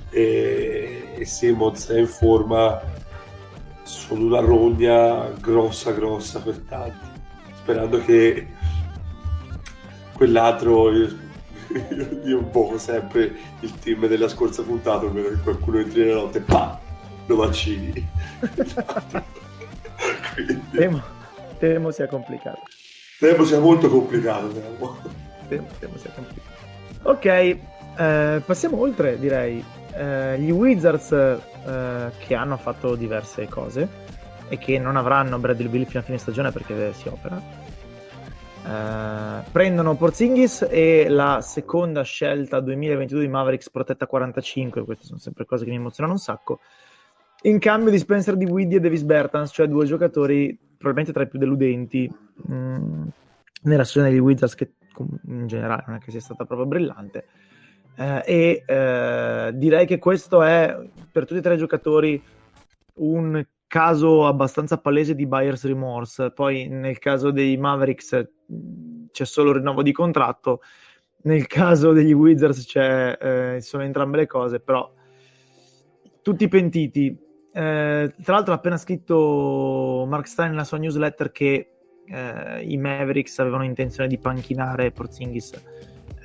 e, 0.10 1.16
e 1.18 1.26
Simmons 1.26 1.90
è 1.90 2.00
in 2.00 2.08
forma, 2.08 2.82
sono 3.90 4.26
una 4.26 4.40
rogna 4.40 5.32
grossa 5.40 5.92
grossa 5.92 6.40
per 6.40 6.60
tanti 6.60 7.08
sperando 7.58 8.00
che 8.04 8.48
quell'altro 10.14 10.92
io, 10.92 11.08
io, 11.70 12.20
io 12.24 12.38
invoco 12.40 12.78
sempre 12.78 13.36
il 13.62 13.74
team 13.80 14.06
della 14.06 14.28
scorsa 14.28 14.62
puntata 14.62 15.06
ovvero 15.06 15.30
che 15.30 15.38
qualcuno 15.38 15.80
entri 15.80 16.02
nella 16.02 16.22
notte 16.22 16.38
e 16.38 16.42
pa 16.42 16.80
lo 17.26 17.36
vaccini. 17.36 18.08
Quindi... 20.34 20.62
temo, 20.72 21.02
temo 21.58 21.92
sia 21.92 22.08
complicato. 22.08 22.62
Temo 23.20 23.44
sia 23.44 23.60
molto 23.60 23.90
complicato 23.90 24.50
temo, 24.50 24.98
temo, 25.48 25.68
temo 25.80 25.98
sia 25.98 26.12
complicato. 26.12 26.58
Ok 27.04 27.26
eh, 27.26 28.42
passiamo 28.46 28.80
oltre 28.80 29.20
direi 29.20 29.64
eh, 30.00 30.40
gli 30.40 30.52
Wizards 30.52 31.12
eh, 31.12 32.12
che 32.20 32.34
hanno 32.34 32.56
fatto 32.56 32.96
diverse 32.96 33.48
cose 33.50 34.08
e 34.48 34.58
che 34.58 34.80
non 34.80 34.96
avranno 34.96 35.38
Bradley 35.38 35.68
Bill 35.68 35.86
fino 35.86 36.00
a 36.00 36.04
fine 36.04 36.18
stagione 36.18 36.52
perché 36.52 36.94
si 36.94 37.10
opera. 37.10 37.42
Eh, 38.66 39.44
prendono 39.52 39.96
Porzingis 39.96 40.68
e 40.70 41.10
la 41.10 41.42
seconda 41.42 42.04
scelta 42.04 42.62
2022 42.62 43.22
di 43.22 43.28
Mavericks 43.28 43.70
protetta 43.70 44.08
45, 44.08 44.86
queste 44.86 45.06
sono 45.06 45.20
sempre 45.20 45.46
cose 45.46 45.66
che 45.66 45.72
mi 45.72 45.78
emozionano 45.78 46.16
un 46.16 46.22
sacco. 46.22 46.62
In 47.44 47.60
cambio 47.60 47.92
di 47.92 47.98
Spencer 47.98 48.38
di 48.38 48.46
Widdy 48.46 48.76
e 48.76 48.80
Davis 48.80 49.04
Bertans, 49.04 49.52
cioè 49.54 49.68
due 49.68 49.86
giocatori 49.86 50.58
probabilmente 50.78 51.12
tra 51.12 51.24
i 51.24 51.28
più 51.28 51.40
deludenti 51.40 52.10
mh, 52.36 52.54
mm, 52.54 53.08
nella 53.64 53.84
stagione 53.84 54.12
degli 54.12 54.20
Wizards, 54.20 54.56
che 54.56 54.72
in 55.28 55.48
generale 55.48 55.84
non 55.88 55.98
è 55.98 56.00
che 56.00 56.12
sia 56.12 56.22
stata 56.22 56.46
proprio 56.46 56.68
brillante. 56.68 57.26
Eh, 58.00 58.24
e 58.26 58.64
eh, 58.66 59.52
direi 59.56 59.86
che 59.86 60.00
questo 60.00 60.42
è 60.42 60.74
per 61.12 61.26
tutti 61.26 61.40
e 61.40 61.42
tre 61.42 61.56
i 61.56 61.58
giocatori 61.58 62.24
un 62.96 63.46
caso 63.68 64.26
abbastanza 64.26 64.78
palese 64.78 65.16
di 65.16 65.28
buyer's 65.28 65.66
remorse. 65.66 66.32
Poi 66.32 66.70
nel 66.70 66.98
caso 66.98 67.32
dei 67.32 67.58
Mavericks 67.58 68.30
c'è 69.12 69.26
solo 69.26 69.52
rinnovo 69.52 69.84
di 69.84 69.92
contratto, 69.92 70.62
nel 71.24 71.46
caso 71.48 71.92
degli 71.92 72.14
Wizards 72.14 72.66
c'è, 72.66 73.18
eh, 73.20 73.62
sono 73.62 73.84
entrambe 73.84 74.16
le 74.16 74.28
cose, 74.28 74.62
però 74.62 74.90
tutti 76.22 76.48
pentiti. 76.48 77.08
Eh, 77.52 78.14
tra 78.24 78.34
l'altro 78.34 78.54
ha 78.54 78.58
appena 78.58 78.78
scritto 78.78 80.06
Mark 80.08 80.28
Stein 80.28 80.52
nella 80.52 80.64
sua 80.64 80.78
newsletter 80.78 81.34
che 81.34 81.70
eh, 82.06 82.64
i 82.64 82.78
Mavericks 82.78 83.40
avevano 83.40 83.66
intenzione 83.66 84.08
di 84.08 84.18
panchinare 84.18 84.92
Porzingis 84.92 85.52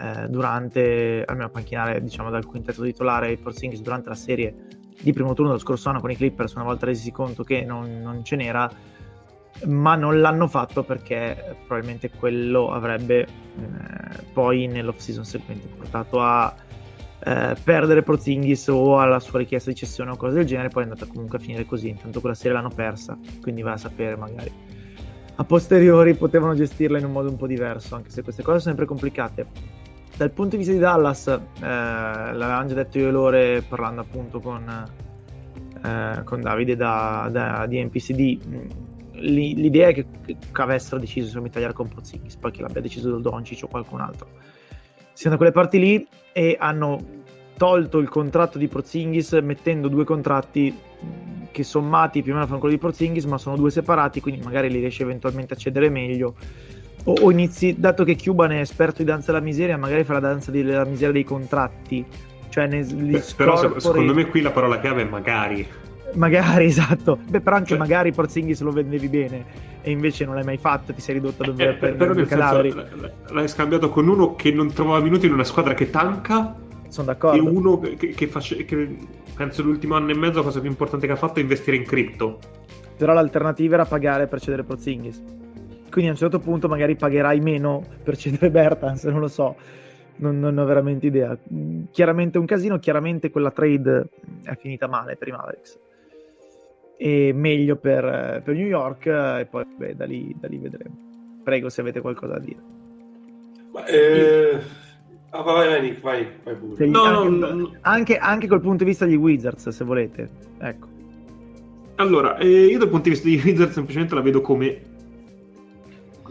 eh, 0.04 0.28
durante, 0.28 1.24
almeno 1.24 1.48
panchinare 1.48 2.02
diciamo 2.02 2.30
dal 2.30 2.44
quintetto 2.44 2.82
titolare 2.82 3.32
i 3.32 3.36
Porzingis 3.36 3.80
durante 3.80 4.08
la 4.08 4.14
serie 4.14 4.54
di 5.00 5.12
primo 5.12 5.32
turno 5.34 5.50
dello 5.50 5.60
scorso 5.60 5.88
anno 5.88 6.00
con 6.00 6.10
i 6.10 6.16
Clippers 6.16 6.54
una 6.54 6.64
volta 6.64 6.86
resi 6.86 7.10
conto 7.10 7.42
che 7.42 7.64
non, 7.64 8.00
non 8.00 8.24
ce 8.24 8.36
n'era 8.36 8.70
ma 9.66 9.94
non 9.94 10.20
l'hanno 10.20 10.48
fatto 10.48 10.82
perché 10.82 11.56
probabilmente 11.66 12.10
quello 12.10 12.72
avrebbe 12.72 13.20
eh, 13.20 14.22
poi 14.32 14.66
nell'off 14.66 14.98
season 14.98 15.24
seguente 15.24 15.68
portato 15.68 16.20
a 16.20 16.54
eh, 17.26 17.56
perdere 17.62 18.02
Porzingis 18.02 18.68
o 18.68 18.98
alla 18.98 19.20
sua 19.20 19.38
richiesta 19.38 19.70
di 19.70 19.76
cessione 19.76 20.10
o 20.10 20.16
cose 20.16 20.34
del 20.34 20.44
genere 20.44 20.68
poi 20.68 20.82
è 20.82 20.86
andata 20.86 21.06
comunque 21.06 21.38
a 21.38 21.40
finire 21.40 21.64
così. 21.64 21.88
Intanto 21.88 22.20
quella 22.20 22.34
serie 22.34 22.52
l'hanno 22.52 22.68
persa 22.68 23.16
quindi 23.40 23.62
va 23.62 23.72
a 23.72 23.78
sapere 23.78 24.16
magari. 24.16 24.52
A 25.36 25.44
posteriori 25.44 26.14
potevano 26.14 26.54
gestirla 26.54 26.98
in 26.98 27.06
un 27.06 27.12
modo 27.12 27.30
un 27.30 27.36
po' 27.36 27.46
diverso 27.46 27.94
anche 27.94 28.10
se 28.10 28.22
queste 28.22 28.42
cose 28.42 28.58
sono 28.58 28.74
sempre 28.74 28.86
complicate 28.86 29.46
dal 30.16 30.30
punto 30.30 30.50
di 30.50 30.58
vista 30.58 30.72
di 30.72 30.78
Dallas, 30.78 31.26
eh, 31.26 31.40
l'avevamo 31.60 32.66
già 32.68 32.74
detto 32.74 32.98
io 32.98 33.08
e 33.08 33.10
Lore 33.10 33.62
parlando 33.62 34.02
appunto 34.02 34.40
con, 34.40 34.84
eh, 35.84 36.22
con 36.24 36.40
Davide 36.40 36.76
da, 36.76 37.28
da, 37.32 37.66
di 37.66 37.82
NPCD, 37.82 38.38
l'idea 39.14 39.88
è 39.88 39.94
che, 39.94 40.06
che 40.24 40.62
avessero 40.62 41.00
deciso 41.00 41.40
di 41.40 41.50
tagliare 41.50 41.72
con 41.72 41.88
Pozzingis, 41.88 42.36
poi 42.36 42.52
che 42.52 42.62
l'abbia 42.62 42.80
deciso 42.80 43.18
Doncic 43.18 43.64
o 43.64 43.68
qualcun 43.68 44.00
altro. 44.00 44.28
Siano 45.12 45.36
da 45.36 45.36
quelle 45.36 45.52
parti 45.52 45.78
lì 45.78 46.06
e 46.32 46.56
hanno 46.58 47.22
tolto 47.56 47.98
il 47.98 48.08
contratto 48.08 48.58
di 48.58 48.68
Porzingis 48.68 49.32
mettendo 49.42 49.88
due 49.88 50.04
contratti 50.04 50.76
che 51.50 51.62
sommati 51.62 52.20
più 52.22 52.32
o 52.32 52.34
meno 52.34 52.46
fanno 52.48 52.58
quello 52.58 52.74
di 52.74 52.80
Porzingis 52.80 53.26
ma 53.26 53.38
sono 53.38 53.54
due 53.54 53.70
separati 53.70 54.20
quindi 54.20 54.42
magari 54.42 54.68
li 54.68 54.80
riesce 54.80 55.04
eventualmente 55.04 55.54
a 55.54 55.56
cedere 55.56 55.88
meglio 55.88 56.34
O, 57.04 57.12
o 57.20 57.30
inizi, 57.30 57.74
dato 57.78 58.02
che 58.04 58.16
Cuban 58.16 58.52
è 58.52 58.60
esperto 58.60 58.98
di 58.98 59.04
danza 59.04 59.30
della 59.32 59.44
miseria, 59.44 59.76
magari 59.76 60.04
fa 60.04 60.14
la 60.14 60.20
danza 60.20 60.50
della 60.50 60.84
miseria 60.84 61.12
dei 61.12 61.24
contratti. 61.24 62.04
Cioè, 62.48 62.66
ne, 62.66 62.82
Beh, 62.84 63.22
però 63.36 63.56
se- 63.56 63.72
secondo 63.78 64.14
me 64.14 64.26
qui 64.26 64.40
la 64.40 64.50
parola 64.52 64.78
chiave 64.80 65.02
è 65.02 65.04
magari. 65.04 65.66
Magari, 66.14 66.64
esatto. 66.66 67.18
Beh, 67.28 67.40
però 67.40 67.56
anche 67.56 67.70
Cioè- 67.70 67.78
magari 67.78 68.12
Porzingis 68.12 68.60
lo 68.62 68.70
vendevi 68.70 69.08
bene 69.08 69.44
e 69.82 69.90
invece 69.90 70.24
non 70.24 70.34
l'hai 70.34 70.44
mai 70.44 70.56
fatto, 70.56 70.94
ti 70.94 71.00
sei 71.02 71.16
ridotto 71.16 71.42
a 71.42 71.46
dover 71.46 71.68
Eh, 71.68 71.72
prendere 71.74 71.96
però 71.98 72.12
due 72.12 72.20
nel 72.22 72.28
senso, 72.30 72.44
cadaveri. 72.46 73.12
l'hai 73.34 73.48
scambiato 73.48 73.88
con 73.90 74.08
uno 74.08 74.34
che 74.34 74.50
non 74.52 74.72
trovava 74.72 75.00
minuti 75.00 75.26
in 75.26 75.32
una 75.34 75.44
squadra 75.44 75.74
che 75.74 75.90
tanca 75.90 76.54
Sono 76.88 77.10
e 77.10 77.12
d'accordo. 77.12 77.50
uno 77.52 77.78
che, 77.80 77.96
che 77.96 78.26
face- 78.28 78.64
che 78.64 78.96
penso 79.36 79.62
l'ultimo 79.62 79.96
anno 79.96 80.10
e 80.12 80.14
mezzo 80.14 80.38
la 80.38 80.44
cosa 80.44 80.60
più 80.60 80.70
importante 80.70 81.06
che 81.06 81.12
ha 81.12 81.16
fatto 81.16 81.38
è 81.40 81.42
investire 81.42 81.76
in 81.76 81.84
cripto. 81.84 82.38
Però 82.96 83.12
l'alternativa 83.12 83.74
era 83.74 83.84
pagare 83.84 84.26
per 84.26 84.40
cedere 84.40 84.62
Porzingis. 84.62 85.22
Quindi 85.94 86.10
a 86.10 86.14
un 86.14 86.20
certo 86.20 86.40
punto 86.40 86.66
magari 86.66 86.96
pagherai 86.96 87.38
meno 87.38 87.80
per 88.02 88.16
cedere 88.16 88.50
Bertans, 88.50 89.04
non 89.04 89.20
lo 89.20 89.28
so. 89.28 89.54
Non, 90.16 90.40
non 90.40 90.58
ho 90.58 90.64
veramente 90.64 91.06
idea. 91.06 91.38
Chiaramente 91.92 92.36
un 92.36 92.46
casino, 92.46 92.80
chiaramente 92.80 93.30
quella 93.30 93.52
trade 93.52 94.08
è 94.42 94.56
finita 94.56 94.88
male 94.88 95.14
per 95.14 95.28
i 95.28 95.30
Mavericks. 95.30 95.78
E 96.96 97.30
meglio 97.32 97.76
per, 97.76 98.42
per 98.44 98.56
New 98.56 98.66
York 98.66 99.06
e 99.06 99.46
poi 99.48 99.64
beh, 99.76 99.94
da, 99.94 100.04
lì, 100.04 100.34
da 100.36 100.48
lì 100.48 100.58
vedremo. 100.58 100.96
Prego 101.44 101.68
se 101.68 101.80
avete 101.80 102.00
qualcosa 102.00 102.32
da 102.32 102.40
dire. 102.40 102.60
Ma, 103.70 103.84
eh... 103.84 104.58
ah, 105.30 105.42
vai, 105.42 105.68
vai, 105.68 105.80
Nick, 105.80 106.00
vai, 106.00 106.26
vai 106.42 106.56
pure. 106.56 106.86
No, 106.86 107.02
anche, 107.04 107.28
no, 107.28 107.52
no. 107.52 107.72
anche, 107.82 108.16
anche 108.16 108.48
col 108.48 108.60
punto 108.60 108.82
di 108.82 108.90
vista 108.90 109.04
degli 109.04 109.14
Wizards, 109.14 109.68
se 109.68 109.84
volete. 109.84 110.28
Ecco. 110.58 110.88
Allora, 111.94 112.36
eh, 112.38 112.64
io 112.64 112.78
dal 112.78 112.88
punto 112.88 113.04
di 113.04 113.10
vista 113.10 113.28
di 113.28 113.40
Wizards 113.44 113.74
semplicemente 113.74 114.16
la 114.16 114.22
vedo 114.22 114.40
come 114.40 114.92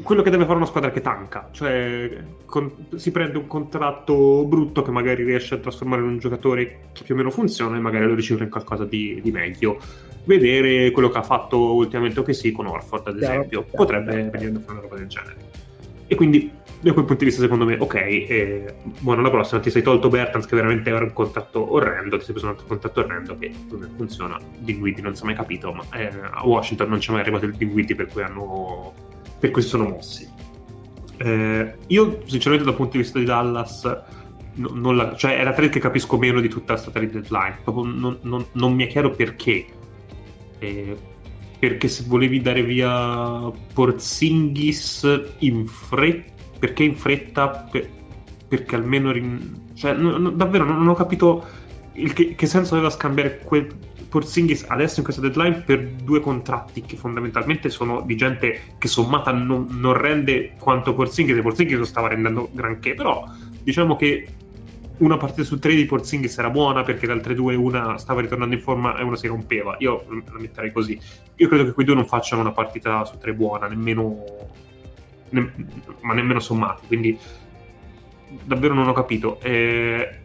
quello 0.01 0.23
che 0.23 0.31
deve 0.31 0.45
fare 0.45 0.57
una 0.57 0.65
squadra 0.65 0.91
che 0.91 1.01
tanca, 1.01 1.49
cioè 1.51 2.23
con- 2.45 2.87
si 2.95 3.11
prende 3.11 3.37
un 3.37 3.45
contratto 3.45 4.43
brutto 4.45 4.81
che 4.81 4.89
magari 4.89 5.23
riesce 5.23 5.55
a 5.55 5.57
trasformare 5.59 6.01
in 6.01 6.07
un 6.07 6.17
giocatore 6.17 6.79
che 6.93 7.03
più 7.03 7.13
o 7.13 7.17
meno 7.17 7.29
funziona 7.29 7.77
e 7.77 7.79
magari 7.79 8.05
lo 8.05 8.15
ricicla 8.15 8.43
in 8.43 8.49
qualcosa 8.49 8.85
di, 8.85 9.19
di 9.21 9.31
meglio. 9.31 9.79
Vedere 10.25 10.89
quello 10.91 11.09
che 11.09 11.17
ha 11.17 11.23
fatto 11.23 11.75
ultimamente 11.75 12.19
OKC 12.21 12.51
con 12.53 12.65
Orford, 12.65 13.07
ad 13.07 13.21
esempio, 13.21 13.63
chiaro, 13.63 13.75
potrebbe 13.75 14.11
chiaro. 14.13 14.29
venire 14.31 14.51
da 14.53 14.59
fare 14.59 14.71
una 14.71 14.81
roba 14.81 14.95
del 14.95 15.07
genere. 15.07 15.35
E 16.07 16.15
quindi, 16.15 16.51
da 16.79 16.93
quel 16.93 17.05
punto 17.05 17.19
di 17.19 17.25
vista, 17.25 17.41
secondo 17.41 17.65
me, 17.65 17.75
ok, 17.77 17.95
eh, 17.95 18.75
buona 18.99 19.21
la 19.21 19.29
prossima, 19.29 19.59
ti 19.59 19.69
sei 19.69 19.81
tolto 19.81 20.09
Bertans 20.09 20.45
che 20.45 20.55
veramente 20.55 20.89
era 20.89 21.03
un 21.03 21.13
contratto 21.13 21.73
orrendo, 21.73 22.17
ti 22.17 22.23
sei 22.23 22.31
preso 22.31 22.47
un 22.47 22.53
altro 22.53 22.67
contratto 22.67 22.99
orrendo 23.01 23.37
che 23.37 23.51
non 23.69 23.93
funziona, 23.95 24.39
Dinwiddie 24.57 25.03
non 25.03 25.15
si 25.15 25.23
è 25.23 25.25
mai 25.25 25.35
capito, 25.35 25.73
ma 25.73 25.83
eh, 25.97 26.09
a 26.31 26.45
Washington 26.45 26.89
non 26.89 26.99
c'è 26.99 27.11
mai 27.11 27.21
arrivato 27.21 27.45
il 27.45 27.53
Dinwiddie 27.53 27.95
per 27.95 28.07
cui 28.07 28.21
hanno 28.21 28.93
per 29.43 29.51
cui 29.51 29.61
sono 29.61 29.89
mossi. 29.89 30.25
Eh, 31.17 31.75
io, 31.87 32.21
sinceramente, 32.27 32.65
dal 32.65 32.77
punto 32.77 32.93
di 32.93 32.99
vista 32.99 33.19
di 33.19 33.25
Dallas, 33.25 33.83
no- 34.53 34.71
non 34.73 34.95
la- 34.95 35.17
cioè, 35.17 35.37
è 35.37 35.43
la 35.43 35.51
trade 35.51 35.67
che 35.67 35.81
capisco 35.81 36.17
meno 36.17 36.39
di 36.39 36.47
tutta 36.47 36.71
la 36.73 36.79
stata 36.79 36.99
di 36.99 37.09
deadline. 37.09 37.57
Non, 37.65 38.19
non- 38.21 38.45
non 38.53 38.73
mi 38.73 38.85
è 38.85 38.87
chiaro 38.87 39.11
perché. 39.11 39.65
Eh, 40.59 40.97
perché 41.59 41.89
se 41.89 42.05
volevi 42.07 42.39
dare 42.41 42.63
via 42.63 43.51
Porzingis 43.73 45.33
in 45.39 45.65
fretta, 45.65 46.31
perché 46.57 46.83
in 46.83 46.95
fretta? 46.95 47.49
Per- 47.69 47.89
perché 48.47 48.75
almeno. 48.75 49.11
rin- 49.11 49.71
cioè, 49.73 49.91
no- 49.91 50.17
no- 50.19 50.29
davvero 50.31 50.63
non, 50.63 50.77
non 50.77 50.87
ho 50.87 50.93
capito 50.93 51.43
che, 51.91 52.33
che 52.35 52.45
senso 52.45 52.75
aveva 52.75 52.89
scambiare 52.89 53.39
quel 53.43 53.67
Porzingis 54.13 54.65
adesso 54.67 54.99
in 54.99 55.05
questa 55.05 55.23
deadline 55.23 55.63
per 55.65 55.87
due 55.87 56.19
contratti 56.19 56.83
che 56.83 56.95
fondamentalmente 56.95 57.71
sono 57.71 58.01
di 58.01 58.15
gente 58.15 58.75
che 58.77 58.87
sommata 58.87 59.31
non, 59.31 59.65
non 59.71 59.93
rende 59.93 60.53
quanto 60.59 60.93
Porzingis 60.93 61.35
e 61.35 61.41
Porzingis 61.41 61.77
non 61.77 61.87
stava 61.87 62.09
rendendo 62.09 62.47
granché 62.51 62.93
però 62.93 63.27
diciamo 63.63 63.95
che 63.95 64.27
una 64.97 65.17
partita 65.17 65.41
su 65.41 65.57
tre 65.57 65.73
di 65.73 65.85
Porzingis 65.85 66.37
era 66.37 66.51
buona 66.51 66.83
perché 66.83 67.07
le 67.07 67.13
altre 67.13 67.33
due 67.33 67.55
una 67.55 67.97
stava 67.97 68.21
ritornando 68.21 68.53
in 68.53 68.61
forma 68.61 68.95
e 68.99 69.03
una 69.03 69.15
si 69.15 69.25
rompeva. 69.25 69.75
Io 69.79 70.05
la 70.07 70.39
metterei 70.39 70.71
così. 70.71 70.97
Io 71.37 71.47
credo 71.47 71.65
che 71.65 71.71
quei 71.71 71.83
due 71.83 71.95
non 71.95 72.05
facciano 72.05 72.41
una 72.41 72.51
partita 72.51 73.03
su 73.03 73.17
tre 73.17 73.33
buona 73.33 73.67
nemmeno 73.67 74.23
ne- 75.29 75.53
ma 76.01 76.13
nemmeno 76.13 76.39
sommati 76.39 76.85
quindi 76.85 77.17
davvero 78.43 78.75
non 78.75 78.87
ho 78.87 78.93
capito. 78.93 79.39
Eh, 79.41 80.19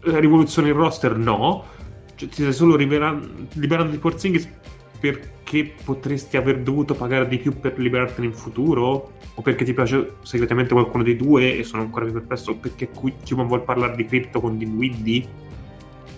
rivoluzione 0.00 0.68
in 0.68 0.74
roster 0.74 1.14
no 1.14 1.78
cioè, 2.20 2.28
ti 2.28 2.42
stai 2.42 2.52
solo 2.52 2.76
libera- 2.76 3.18
liberando 3.54 3.92
di 3.92 3.98
Porzingis 3.98 4.48
perché 5.00 5.72
potresti 5.82 6.36
aver 6.36 6.60
dovuto 6.60 6.94
pagare 6.94 7.26
di 7.26 7.38
più 7.38 7.58
per 7.58 7.78
liberartene 7.78 8.26
in 8.26 8.34
futuro? 8.34 9.12
O 9.34 9.42
perché 9.42 9.64
ti 9.64 9.72
piace 9.72 10.16
segretamente 10.22 10.74
qualcuno 10.74 11.02
dei 11.02 11.16
due 11.16 11.56
e 11.56 11.64
sono 11.64 11.82
ancora 11.82 12.04
più 12.04 12.14
perplesso 12.14 12.56
perché 12.56 12.90
Cu- 12.90 13.14
Cuban 13.26 13.46
vuole 13.46 13.62
parlare 13.62 13.96
di 13.96 14.04
cripto 14.04 14.40
con 14.40 14.58
Dinwiddie 14.58 15.48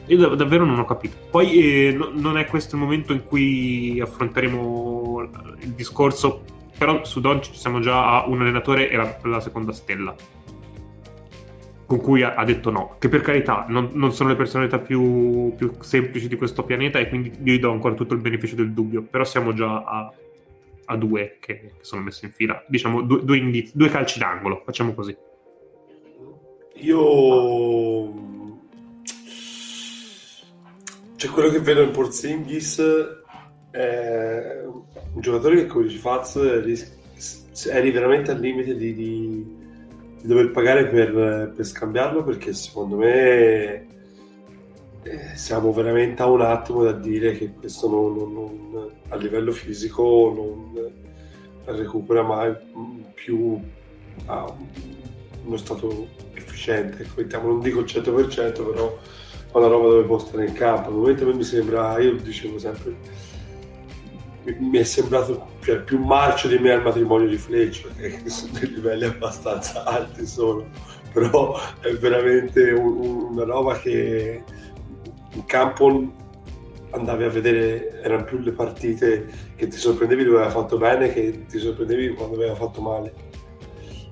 io 0.07 0.17
dav- 0.17 0.35
davvero 0.35 0.65
non 0.65 0.81
ho 0.81 0.85
capito. 0.85 1.17
Poi 1.31 1.61
eh, 1.61 1.93
no- 1.93 2.11
non 2.13 2.37
è 2.37 2.47
questo 2.47 2.75
il 2.75 2.83
momento 2.83 3.13
in 3.13 3.25
cui 3.25 4.01
affronteremo 4.01 5.29
il 5.61 5.71
discorso 5.71 6.43
però 6.77 7.05
su 7.05 7.21
Doncic 7.21 7.55
siamo 7.55 7.79
già 7.79 8.23
a 8.23 8.27
un 8.27 8.41
allenatore 8.41 8.91
e 8.91 8.97
la, 8.97 9.17
la 9.23 9.39
seconda 9.39 9.71
stella 9.71 10.13
con 11.93 12.01
cui 12.01 12.23
ha, 12.23 12.35
ha 12.37 12.45
detto 12.47 12.71
no, 12.71 12.97
che 12.99 13.11
per 13.11 13.21
carità 13.21 13.67
non, 13.69 13.91
non 13.93 14.15
sono 14.15 14.31
le 14.31 14.35
personalità 14.35 14.79
più, 14.79 15.53
più 15.55 15.75
semplici 15.81 16.27
di 16.27 16.37
questo 16.37 16.65
pianeta 16.65 16.99
e 16.99 17.07
quindi 17.07 17.31
gli 17.39 17.59
do 17.59 17.71
ancora 17.71 17.95
tutto 17.95 18.15
il 18.15 18.21
beneficio 18.21 18.55
del 18.55 18.73
dubbio, 18.73 19.03
però 19.03 19.25
siamo 19.25 19.53
già 19.53 19.85
a, 19.85 20.11
a 20.87 20.97
due 20.97 21.37
che, 21.39 21.61
che 21.61 21.73
sono 21.83 22.01
messi 22.01 22.25
in 22.25 22.31
fila, 22.31 22.65
diciamo 22.67 23.03
due, 23.03 23.23
due 23.23 23.37
indizi- 23.37 23.77
due 23.77 23.91
calci 23.91 24.19
d'angolo, 24.19 24.63
facciamo 24.65 24.95
così. 24.95 25.15
Io 26.77 27.01
cioè 31.17 31.31
quello 31.31 31.51
che 31.51 31.61
vedo 31.61 31.83
in 31.83 31.91
Porzingis 31.91 32.83
è 33.71 34.63
un 34.65 35.21
giocatore 35.21 35.57
che 35.57 35.67
come 35.67 35.85
dice 35.85 35.99
Faz 35.99 36.63
ris- 36.63 37.69
eri 37.71 37.91
veramente 37.91 38.31
al 38.31 38.41
limite 38.41 38.75
di, 38.77 38.95
di- 38.95 39.62
di 40.23 40.29
dover 40.29 40.53
pagare 40.53 40.87
per, 40.87 41.53
per 41.55 41.67
scambiarlo 41.67 42.23
perché 42.23 42.53
secondo 42.55 42.97
me 42.97 43.87
eh, 45.03 45.35
siamo 45.35 45.73
veramente 45.73 46.23
a 46.23 46.27
un 46.27 46.43
attimo 46.43 46.85
da 46.85 46.93
dire 46.93 47.33
che 47.33 47.53
questo 47.53 47.89
non, 47.91 48.15
non- 48.15 48.69
non- 48.71 48.91
a 49.09 49.17
livello 49.17 49.51
fisico 49.51 50.33
non 50.35 50.91
recupera 51.65 52.23
mai 52.23 52.55
più 53.15 53.61
a 54.27 54.55
uno 55.45 55.57
stato 55.57 56.07
efficiente, 56.35 57.03
ecco, 57.03 57.15
mettiamo, 57.17 57.49
non 57.49 57.61
dico 57.61 57.81
il 57.81 57.87
100%, 57.87 58.53
però 58.53 58.97
una 59.55 59.67
roba 59.67 59.89
dove 59.89 60.05
può 60.05 60.19
stare 60.19 60.47
in 60.47 60.53
campo. 60.53 60.89
Al 60.89 60.95
momento 60.95 61.35
mi 61.35 61.43
sembra, 61.43 61.99
io 61.99 62.13
lo 62.13 62.21
dicevo 62.21 62.59
sempre, 62.59 62.95
mi, 64.59 64.79
è 64.79 64.83
sembrato 64.85 65.47
cioè, 65.63 65.81
più 65.81 65.99
marcio 65.99 66.49
di 66.49 66.59
me 66.59 66.73
al 66.73 66.83
matrimonio 66.83 67.29
di 67.29 67.37
Fleccio, 67.37 67.89
che 67.97 68.29
sono 68.29 68.53
dei 68.59 68.73
livelli 68.73 69.05
abbastanza 69.05 69.85
alti 69.85 70.27
sono, 70.27 70.67
però 71.13 71.57
è 71.81 71.93
veramente 71.95 72.71
un- 72.73 72.97
un- 72.99 73.23
una 73.33 73.45
roba 73.45 73.79
che 73.79 74.43
in 75.35 75.45
campo 75.45 76.13
andavi 76.91 77.25
a 77.25 77.29
vedere, 77.29 78.01
erano 78.03 78.25
più 78.25 78.39
le 78.39 78.53
partite 78.53 79.27
che 79.57 79.67
ti 79.69 79.77
sorprendevi 79.77 80.25
dove 80.25 80.37
aveva 80.39 80.51
fatto 80.51 80.77
bene 80.77 81.13
che 81.13 81.47
ti 81.47 81.59
sorprendevi 81.59 82.15
quando 82.15 82.37
aveva 82.37 82.55
fatto 82.55 82.81
male. 82.81 83.31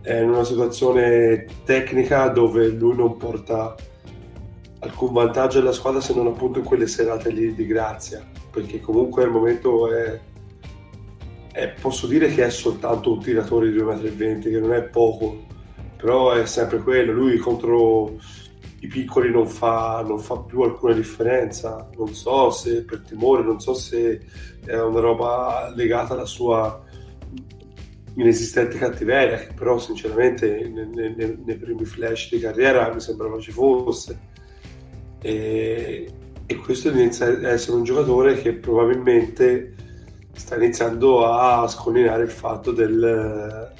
È 0.00 0.14
in 0.14 0.30
una 0.30 0.44
situazione 0.44 1.44
tecnica 1.64 2.28
dove 2.28 2.68
lui 2.68 2.96
non 2.96 3.18
porta 3.18 3.74
alcun 4.78 5.12
vantaggio 5.12 5.58
alla 5.58 5.72
squadra 5.72 6.00
se 6.00 6.14
non 6.14 6.26
appunto 6.26 6.58
in 6.58 6.64
quelle 6.64 6.86
serate 6.86 7.30
lì 7.30 7.54
di 7.54 7.66
grazia, 7.66 8.26
perché 8.50 8.80
comunque 8.80 9.24
al 9.24 9.30
momento 9.30 9.92
è, 9.92 10.18
è- 11.52 11.72
posso 11.80 12.06
dire 12.06 12.28
che 12.28 12.44
è 12.44 12.50
soltanto 12.50 13.12
un 13.12 13.20
tiratore 13.20 13.70
di 13.70 13.76
2,20 13.78 14.48
m, 14.48 14.52
che 14.52 14.60
non 14.60 14.72
è 14.74 14.82
poco, 14.82 15.46
però 15.96 16.32
è 16.32 16.46
sempre 16.46 16.78
quello, 16.78 17.12
lui 17.12 17.36
contro 17.38 18.18
i 18.82 18.86
piccoli 18.86 19.30
non 19.30 19.46
fa, 19.46 20.02
non 20.06 20.18
fa 20.18 20.38
più 20.38 20.62
alcuna 20.62 20.94
differenza, 20.94 21.88
non 21.96 22.14
so 22.14 22.50
se 22.50 22.82
per 22.84 23.00
timore, 23.00 23.42
non 23.42 23.60
so 23.60 23.74
se 23.74 24.20
è 24.64 24.78
una 24.80 25.00
roba 25.00 25.70
legata 25.74 26.14
alla 26.14 26.24
sua 26.24 26.82
inesistente 28.14 28.78
cattiveria, 28.78 29.36
che 29.38 29.52
però 29.54 29.78
sinceramente 29.78 30.68
ne- 30.72 30.88
ne- 30.92 31.14
ne- 31.14 31.38
nei 31.44 31.56
primi 31.56 31.84
flash 31.84 32.30
di 32.30 32.40
carriera 32.40 32.92
mi 32.92 33.00
sembrava 33.00 33.38
ci 33.38 33.52
fosse. 33.52 34.18
E, 35.22 36.10
e 36.46 36.56
questo 36.56 36.88
inizia 36.90 37.26
a 37.26 37.48
essere 37.50 37.76
un 37.76 37.84
giocatore 37.84 38.40
che 38.40 38.54
probabilmente 38.54 39.74
sta 40.40 40.56
iniziando 40.56 41.26
a 41.26 41.68
scollinare 41.68 42.22
il 42.22 42.30
fatto 42.30 42.72
del, 42.72 43.70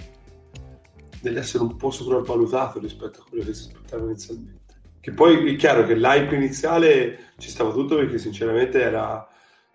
dell'essere 1.23 1.65
un 1.65 1.75
po' 1.75 1.91
sopravvalutato 1.91 2.79
rispetto 2.79 3.23
a 3.23 3.25
quello 3.27 3.45
che 3.45 3.55
si 3.55 3.69
aspettava 3.69 4.05
inizialmente. 4.05 4.75
Che 5.01 5.13
poi 5.13 5.55
è 5.55 5.57
chiaro 5.57 5.87
che 5.87 5.97
l'hype 5.97 6.35
iniziale 6.35 7.33
ci 7.39 7.49
stava 7.49 7.73
tutto 7.73 7.97
perché 7.97 8.19
sinceramente 8.19 8.79
era 8.79 9.27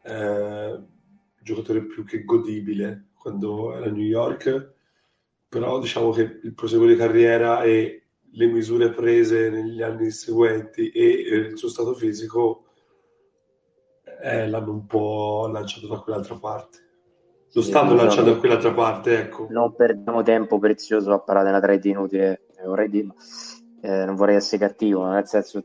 eh, 0.03 0.73
un 0.73 0.85
giocatore 1.41 1.85
più 1.85 2.05
che 2.05 2.23
godibile 2.23 3.07
quando 3.15 3.75
era 3.75 3.87
a 3.87 3.89
New 3.89 4.03
York, 4.03 4.73
però 5.49 5.79
diciamo 5.79 6.11
che 6.11 6.39
il 6.43 6.53
proseguo 6.53 6.85
di 6.85 6.95
carriera 6.95 7.63
e 7.63 8.03
le 8.29 8.45
misure 8.45 8.91
prese 8.91 9.49
negli 9.49 9.81
anni 9.81 10.11
seguenti 10.11 10.91
e 10.91 11.03
il 11.03 11.57
suo 11.57 11.67
stato 11.67 11.95
fisico 11.95 12.64
eh, 14.25 14.47
l'hanno 14.47 14.71
un 14.71 14.85
po' 14.87 15.47
lanciato 15.51 15.87
da 15.87 15.99
quell'altra 15.99 16.35
parte. 16.35 16.79
Lo 17.53 17.61
Sì, 17.61 17.69
stanno 17.69 17.91
no, 17.93 17.95
lanciando 18.03 18.33
da 18.33 18.39
quell'altra 18.39 18.73
parte, 18.73 19.19
ecco. 19.19 19.47
Non 19.49 19.75
perdiamo 19.75 20.23
tempo 20.23 20.57
prezioso 20.59 21.13
a 21.13 21.19
parlare 21.19 21.45
della 21.47 21.61
trade 21.61 21.89
inutile, 21.89 22.41
eh, 22.57 22.65
vorrei 22.65 22.89
dire, 22.89 23.05
ma, 23.05 23.13
eh, 23.81 24.05
non 24.05 24.15
vorrei 24.15 24.35
essere 24.35 24.65
cattivo, 24.67 25.05
nel 25.07 25.27
senso 25.27 25.63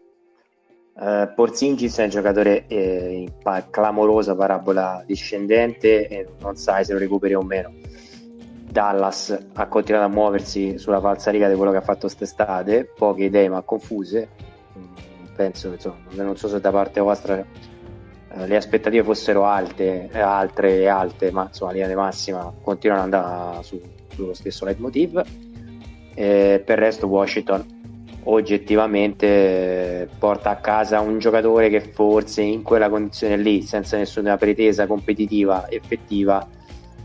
eh, 1.00 1.32
Porzingis 1.34 1.96
è 1.98 2.02
un 2.04 2.10
giocatore 2.10 2.66
eh, 2.66 3.12
in 3.12 3.32
pa- 3.42 3.66
clamorosa 3.70 4.36
parabola 4.36 5.02
discendente 5.06 6.06
e 6.08 6.28
non 6.40 6.56
sai 6.56 6.84
se 6.84 6.92
lo 6.92 6.98
recuperi 6.98 7.34
o 7.34 7.42
meno. 7.42 7.72
Dallas 8.70 9.46
ha 9.54 9.66
continuato 9.66 10.06
a 10.06 10.10
muoversi 10.10 10.78
sulla 10.78 11.00
falsariga 11.00 11.48
di 11.48 11.56
quello 11.56 11.70
che 11.72 11.78
ha 11.78 11.82
fatto 11.82 12.00
quest'estate, 12.02 12.92
poche 12.94 13.24
idee 13.24 13.48
ma 13.48 13.62
confuse. 13.62 14.28
Mm, 14.78 15.08
Penso, 15.34 15.72
insomma, 15.72 15.96
non 16.10 16.36
so 16.36 16.48
se 16.48 16.60
da 16.60 16.70
parte 16.70 17.00
vostra 17.00 17.38
eh, 17.38 17.44
le 18.34 18.56
aspettative 18.56 19.02
fossero 19.02 19.44
alte, 19.44 20.08
eh, 20.10 20.20
altre 20.20 20.80
e 20.80 20.86
alte, 20.86 21.30
ma 21.30 21.46
insomma, 21.48 21.72
linea 21.72 21.88
di 21.88 21.94
massima 21.94 22.52
continuano 22.62 23.04
ad 23.04 23.12
andare 23.12 23.62
su- 23.62 23.80
sullo 24.08 24.34
stesso 24.34 24.64
leitmotiv. 24.64 25.22
E 26.14 26.62
per 26.64 26.78
il 26.78 26.84
resto, 26.84 27.06
Washington 27.06 27.78
oggettivamente 28.24 29.26
eh, 30.02 30.08
porta 30.18 30.50
a 30.50 30.56
casa 30.56 31.00
un 31.00 31.18
giocatore 31.18 31.70
che 31.70 31.80
forse 31.80 32.42
in 32.42 32.62
quella 32.62 32.88
condizione 32.88 33.36
lì, 33.36 33.62
senza 33.62 33.96
nessuna 33.96 34.36
pretesa 34.36 34.86
competitiva 34.86 35.70
effettiva, 35.70 36.46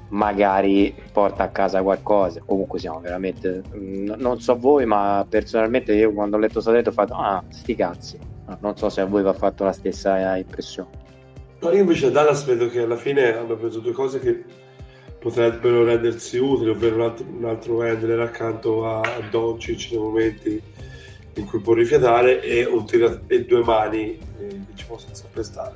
magari 0.09 0.93
porta 1.11 1.43
a 1.43 1.49
casa 1.49 1.81
qualcosa. 1.81 2.41
Comunque 2.45 2.79
siamo 2.79 2.99
veramente, 2.99 3.63
mm, 3.75 4.13
non 4.17 4.41
so 4.41 4.57
voi, 4.57 4.85
ma 4.85 5.25
personalmente 5.27 5.93
io 5.93 6.13
quando 6.13 6.35
ho 6.35 6.39
letto 6.39 6.61
sta 6.61 6.71
detto 6.71 6.89
ho 6.89 6.93
fatto, 6.93 7.13
ah, 7.13 7.43
sti 7.47 7.75
cazzi. 7.75 8.19
Non 8.59 8.77
so 8.77 8.89
se 8.89 9.01
a 9.01 9.05
voi 9.05 9.23
vi 9.23 9.29
ha 9.29 9.33
fatto 9.33 9.63
la 9.63 9.71
stessa 9.71 10.37
impressione. 10.37 11.04
No, 11.59 11.71
io 11.71 11.79
invece 11.79 12.07
a 12.07 12.09
Dallas 12.11 12.43
vedo 12.43 12.69
che 12.69 12.81
alla 12.81 12.97
fine 12.97 13.35
hanno 13.35 13.55
preso 13.55 13.79
due 13.79 13.93
cose 13.93 14.19
che 14.19 14.43
potrebbero 15.19 15.83
rendersi 15.83 16.37
utili, 16.37 16.69
ovvero 16.69 17.15
un 17.27 17.45
altro, 17.45 17.81
handler 17.81 18.19
accanto 18.19 18.85
a 18.85 19.01
Doncic 19.31 19.91
nei 19.91 19.99
momenti 19.99 20.61
in 21.37 21.45
cui 21.45 21.59
può 21.59 21.73
rifiatare 21.73 22.41
e, 22.41 22.67
tira- 22.85 23.21
e 23.27 23.45
due 23.45 23.63
mani 23.63 24.17
eh, 24.39 24.47
che 24.47 24.75
ci 24.75 24.85
possono 24.85 25.13
sempre 25.15 25.43
stare. 25.43 25.73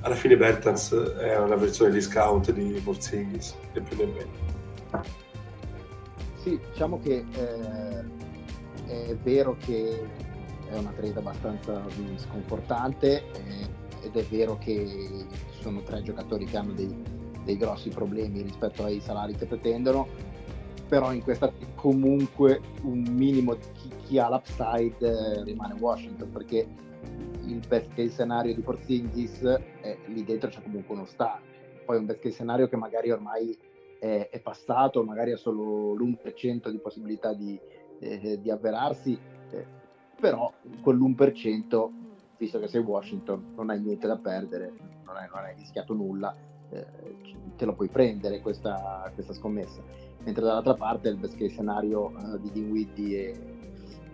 Alla 0.00 0.14
fine 0.14 0.36
Bertans 0.36 0.94
è 0.94 1.36
una 1.38 1.56
versione 1.56 1.90
discount 1.92 2.52
di 2.52 2.80
Porzingis 2.80 3.54
e 3.72 3.80
più 3.80 3.96
nemmeno. 3.96 4.30
Sì, 6.42 6.58
diciamo 6.72 7.00
che 7.00 7.24
eh, 7.32 9.08
è 9.08 9.16
vero 9.22 9.56
che 9.64 10.00
è 10.68 10.76
una 10.76 10.92
trade 10.96 11.18
abbastanza 11.18 11.82
mm, 11.98 12.16
sconfortante 12.16 13.22
eh, 13.32 13.75
ed 14.06 14.16
è 14.16 14.22
vero 14.24 14.56
che 14.58 14.86
ci 15.52 15.60
sono 15.60 15.82
tre 15.82 16.02
giocatori 16.02 16.44
che 16.44 16.56
hanno 16.56 16.72
dei, 16.72 16.94
dei 17.44 17.56
grossi 17.56 17.88
problemi 17.90 18.42
rispetto 18.42 18.84
ai 18.84 19.00
salari 19.00 19.34
che 19.34 19.46
pretendono, 19.46 20.06
però 20.88 21.12
in 21.12 21.22
questa 21.22 21.52
comunque 21.74 22.60
un 22.82 23.04
minimo 23.10 23.54
di 23.54 23.66
chi, 23.72 23.90
chi 24.04 24.18
ha 24.18 24.28
l'upside 24.28 24.96
eh, 25.00 25.44
rimane 25.44 25.74
Washington 25.74 26.30
perché 26.30 26.66
il 27.44 27.60
best 27.66 27.88
case 27.94 28.10
scenario 28.10 28.54
di 28.54 28.60
Porzingis 28.60 29.42
eh, 29.42 29.98
lì 30.06 30.24
dentro 30.24 30.48
c'è 30.48 30.62
comunque 30.62 30.94
uno 30.94 31.04
star, 31.04 31.40
poi 31.84 31.98
un 31.98 32.06
best 32.06 32.20
case 32.20 32.34
scenario 32.34 32.68
che 32.68 32.76
magari 32.76 33.10
ormai 33.10 33.56
è, 33.98 34.28
è 34.30 34.40
passato, 34.40 35.02
magari 35.02 35.32
ha 35.32 35.36
solo 35.36 35.94
l'1% 35.94 36.68
di 36.68 36.78
possibilità 36.78 37.32
di, 37.32 37.58
eh, 37.98 38.38
di 38.40 38.50
avverarsi, 38.50 39.18
eh, 39.50 39.66
però 40.20 40.52
quell'1%, 40.82 42.04
visto 42.36 42.58
che 42.58 42.68
sei 42.68 42.80
Washington, 42.80 43.52
non 43.56 43.70
hai 43.70 43.80
niente 43.80 44.06
da 44.06 44.16
perdere, 44.16 44.72
non 45.04 45.16
hai, 45.16 45.28
non 45.32 45.44
hai 45.44 45.54
rischiato 45.56 45.94
nulla, 45.94 46.34
eh, 46.70 46.86
te 47.56 47.64
lo 47.64 47.74
puoi 47.74 47.88
prendere 47.88 48.40
questa, 48.40 49.10
questa 49.14 49.32
scommessa. 49.32 49.80
Mentre 50.24 50.44
dall'altra 50.44 50.74
parte 50.74 51.08
il 51.08 51.16
best 51.16 51.36
case 51.36 51.50
scenario 51.50 52.10
eh, 52.10 52.40
di 52.40 52.50
Dinwiddie 52.52 53.30
e, 53.30 53.56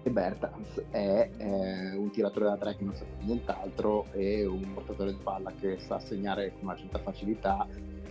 e 0.02 0.10
Bertans 0.10 0.82
è 0.90 1.30
eh, 1.36 1.96
un 1.96 2.10
tiratore 2.10 2.46
da 2.46 2.56
tre 2.56 2.76
che 2.76 2.84
non 2.84 2.94
sa 2.94 3.04
fare 3.04 3.24
nient'altro 3.24 4.06
e 4.12 4.44
un 4.44 4.74
portatore 4.74 5.12
di 5.12 5.20
palla 5.22 5.52
che 5.58 5.78
sa 5.78 5.98
segnare 5.98 6.52
con 6.52 6.64
una 6.64 6.76
certa 6.76 6.98
facilità 6.98 7.66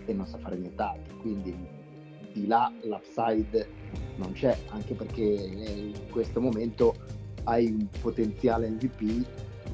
e 0.06 0.14
non 0.14 0.26
sa 0.26 0.38
fare 0.40 0.58
nient'altro. 0.58 1.18
Quindi 1.18 1.80
di 2.34 2.48
là 2.48 2.72
l'upside 2.84 3.68
non 4.16 4.32
c'è, 4.34 4.58
anche 4.70 4.96
perché 4.96 5.22
in 5.22 6.10
questo 6.10 6.42
momento 6.42 6.96
hai 7.44 7.68
un 7.68 7.88
potenziale 8.02 8.70
MVP, 8.70 9.26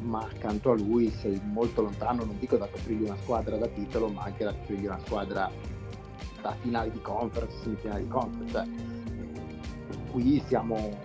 ma 0.02 0.20
accanto 0.20 0.72
a 0.72 0.76
lui 0.76 1.10
sei 1.10 1.40
molto 1.44 1.82
lontano, 1.82 2.24
non 2.24 2.38
dico 2.40 2.58
da 2.58 2.68
coprire 2.68 3.06
una 3.06 3.18
squadra 3.18 3.58
da 3.58 3.68
titolo, 3.68 4.08
ma 4.10 4.24
anche 4.24 4.44
da 4.44 4.54
coprire 4.54 4.88
una 4.88 5.00
squadra 5.00 5.52
da 6.42 6.56
finali 6.62 6.92
di 6.92 7.02
conference, 7.02 7.58
semifinali 7.64 8.04
di 8.04 8.10
conference. 8.10 8.52
Cioè, 8.52 8.66
qui 10.12 10.42
siamo, 10.48 10.98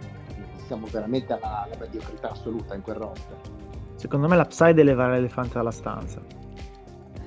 siamo 0.67 0.87
veramente 0.91 1.33
alla, 1.33 1.65
alla 1.65 1.77
mediocrità 1.79 2.31
assoluta 2.31 2.75
in 2.75 2.83
quel 2.83 2.97
roster. 2.97 3.37
Secondo 3.95 4.29
me 4.29 4.37
l'upside 4.37 4.81
è 4.81 4.85
levare 4.85 5.13
l'elefante 5.15 5.55
dalla 5.55 5.71
stanza. 5.71 6.21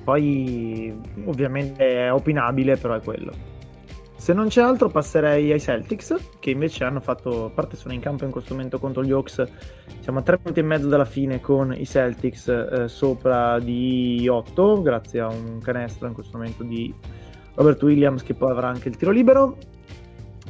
Poi 0.04 0.96
ovviamente 1.24 1.84
è 1.84 2.12
opinabile, 2.12 2.76
però 2.76 2.94
è 2.94 3.02
quello. 3.02 3.32
Se 4.16 4.32
non 4.32 4.48
c'è 4.48 4.62
altro 4.62 4.88
passerei 4.88 5.52
ai 5.52 5.60
Celtics, 5.60 6.16
che 6.40 6.50
invece 6.50 6.84
hanno 6.84 7.00
fatto, 7.00 7.44
a 7.44 7.50
parte 7.50 7.76
sono 7.76 7.92
in 7.92 8.00
campo 8.00 8.24
in 8.24 8.30
questo 8.30 8.54
momento 8.54 8.78
contro 8.78 9.04
gli 9.04 9.12
Hawks, 9.12 9.44
siamo 10.00 10.18
a 10.18 10.22
tre 10.22 10.38
punti 10.38 10.58
e 10.58 10.62
mezzo 10.62 10.88
dalla 10.88 11.04
fine 11.04 11.40
con 11.40 11.72
i 11.72 11.86
Celtics 11.86 12.48
eh, 12.48 12.88
sopra 12.88 13.60
di 13.60 14.26
8, 14.26 14.82
grazie 14.82 15.20
a 15.20 15.28
un 15.28 15.60
canestro 15.62 16.08
in 16.08 16.14
questo 16.14 16.38
momento 16.38 16.64
di 16.64 16.92
Robert 17.54 17.80
Williams 17.82 18.22
che 18.22 18.34
poi 18.34 18.50
avrà 18.50 18.68
anche 18.68 18.88
il 18.88 18.96
tiro 18.96 19.10
libero. 19.12 19.58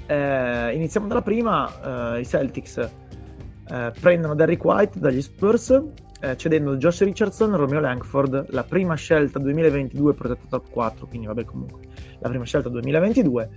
Eh, 0.07 0.75
iniziamo 0.75 1.09
dalla 1.09 1.23
prima, 1.23 2.15
eh, 2.15 2.21
i 2.21 2.25
Celtics 2.25 2.79
eh, 2.79 3.93
prendono 4.01 4.35
Derrick 4.35 4.65
White 4.65 5.01
dagli 5.01 5.21
Spurs, 5.21 5.83
eh, 6.21 6.37
cedendo 6.37 6.77
Josh 6.77 7.03
Richardson, 7.03 7.55
Romeo 7.57 7.81
Langford, 7.81 8.47
la 8.51 8.63
prima 8.63 8.95
scelta 8.95 9.39
2022 9.41 10.15
protetta 10.15 10.47
top 10.49 10.71
4, 10.71 11.07
quindi 11.07 11.27
vabbè 11.27 11.45
comunque 11.45 11.86
la 12.21 12.29
prima 12.29 12.45
scelta 12.45 12.69
2022 12.69 13.51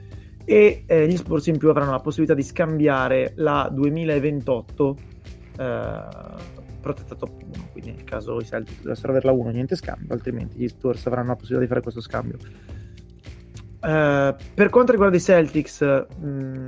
e 0.45 0.83
eh, 0.87 1.07
gli 1.07 1.15
Spurs 1.15 1.47
in 1.47 1.57
più 1.57 1.69
avranno 1.69 1.91
la 1.91 1.99
possibilità 1.99 2.33
di 2.33 2.43
scambiare 2.43 3.33
la 3.35 3.69
2028 3.71 4.97
eh, 5.57 6.57
protetta 6.81 7.15
top 7.15 7.41
1, 7.41 7.69
quindi 7.71 7.91
nel 7.91 8.03
caso 8.03 8.39
i 8.39 8.45
Celtics 8.45 8.81
dovessero 8.81 9.11
averla 9.11 9.31
1 9.31 9.49
niente 9.49 9.75
scambio, 9.75 10.13
altrimenti 10.13 10.57
gli 10.57 10.67
Spurs 10.67 11.05
avranno 11.05 11.29
la 11.29 11.35
possibilità 11.35 11.61
di 11.61 11.67
fare 11.67 11.81
questo 11.81 12.01
scambio. 12.01 12.37
Eh, 13.81 14.35
per 14.53 14.69
quanto 14.69 14.91
riguarda 14.91 15.17
i 15.17 15.21
Celtics, 15.21 15.81
mh, 15.81 16.65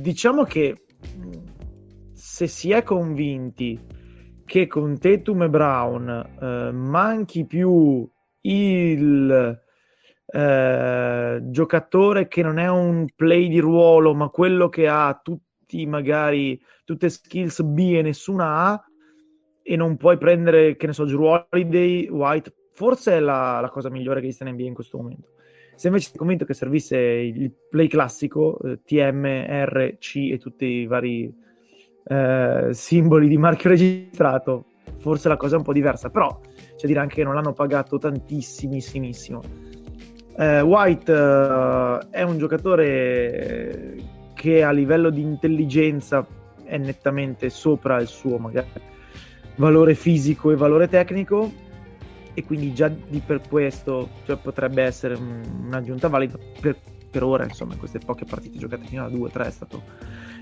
diciamo 0.00 0.44
che 0.44 0.84
mh, 1.14 2.12
se 2.12 2.46
si 2.46 2.70
è 2.70 2.82
convinti 2.82 3.78
che 4.44 4.66
con 4.66 4.96
Tatum 4.98 5.42
e 5.42 5.48
Brown 5.48 6.28
eh, 6.40 6.70
manchi 6.72 7.44
più 7.44 8.08
il 8.42 9.60
eh, 10.26 11.40
giocatore 11.42 12.28
che 12.28 12.42
non 12.42 12.58
è 12.58 12.68
un 12.68 13.06
play 13.14 13.48
di 13.48 13.58
ruolo, 13.58 14.14
ma 14.14 14.28
quello 14.28 14.68
che 14.68 14.88
ha 14.88 15.18
tutti 15.22 15.86
magari 15.86 16.60
tutte 16.84 17.08
skills 17.08 17.62
B 17.62 17.94
e 17.96 18.02
nessuna 18.02 18.72
A, 18.72 18.84
e 19.68 19.74
non 19.74 19.96
puoi 19.96 20.16
prendere, 20.16 20.76
che 20.76 20.86
ne 20.86 20.92
so, 20.92 21.04
Drew 21.04 21.24
Holiday, 21.50 22.08
White, 22.08 22.54
forse 22.72 23.14
è 23.14 23.20
la, 23.20 23.58
la 23.60 23.68
cosa 23.68 23.90
migliore 23.90 24.20
che 24.20 24.26
esiste 24.26 24.44
in 24.44 24.54
NBA 24.54 24.62
in 24.62 24.74
questo 24.74 24.96
momento. 24.96 25.30
Se 25.74 25.88
invece 25.88 26.10
sei 26.10 26.18
convinto 26.18 26.44
che 26.44 26.54
servisse 26.54 26.96
il 26.96 27.52
play 27.68 27.88
classico, 27.88 28.60
eh, 28.60 28.80
TM, 28.84 29.26
R, 29.26 29.96
C 29.98 30.28
e 30.30 30.38
tutti 30.38 30.64
i 30.64 30.86
vari 30.86 31.34
eh, 32.04 32.68
simboli 32.70 33.26
di 33.26 33.36
marchio 33.36 33.70
registrato, 33.70 34.66
forse 34.98 35.28
la 35.28 35.36
cosa 35.36 35.56
è 35.56 35.58
un 35.58 35.64
po' 35.64 35.72
diversa, 35.72 36.10
però 36.10 36.40
c'è 36.76 36.86
dire 36.86 37.00
anche 37.00 37.16
che 37.16 37.24
non 37.24 37.34
l'hanno 37.34 37.52
pagato 37.52 37.98
tantissimissimo. 37.98 39.42
Eh, 40.38 40.60
White 40.60 41.12
eh, 41.12 42.06
è 42.10 42.22
un 42.22 42.36
giocatore 42.38 43.94
che 44.34 44.62
a 44.62 44.70
livello 44.70 45.08
di 45.08 45.22
intelligenza 45.22 46.26
è 46.62 46.76
nettamente 46.76 47.48
sopra 47.48 47.98
il 48.00 48.06
suo 48.06 48.36
magari 48.36 48.68
valore 49.56 49.94
fisico 49.94 50.50
e 50.50 50.56
valore 50.56 50.88
tecnico. 50.88 51.64
E 52.34 52.44
quindi 52.44 52.74
già 52.74 52.88
di 52.88 53.22
per 53.24 53.40
questo 53.48 54.10
cioè, 54.26 54.36
potrebbe 54.36 54.82
essere 54.82 55.14
un- 55.14 55.64
un'aggiunta 55.68 56.08
valida 56.08 56.38
per, 56.60 56.76
per 57.10 57.22
ora 57.22 57.44
insomma 57.44 57.72
in 57.72 57.78
queste 57.78 57.98
poche 57.98 58.26
partite 58.26 58.58
giocate 58.58 58.84
fino 58.84 59.06
a 59.06 59.08
2-3 59.08 59.46
è 59.46 59.50
stato 59.50 59.82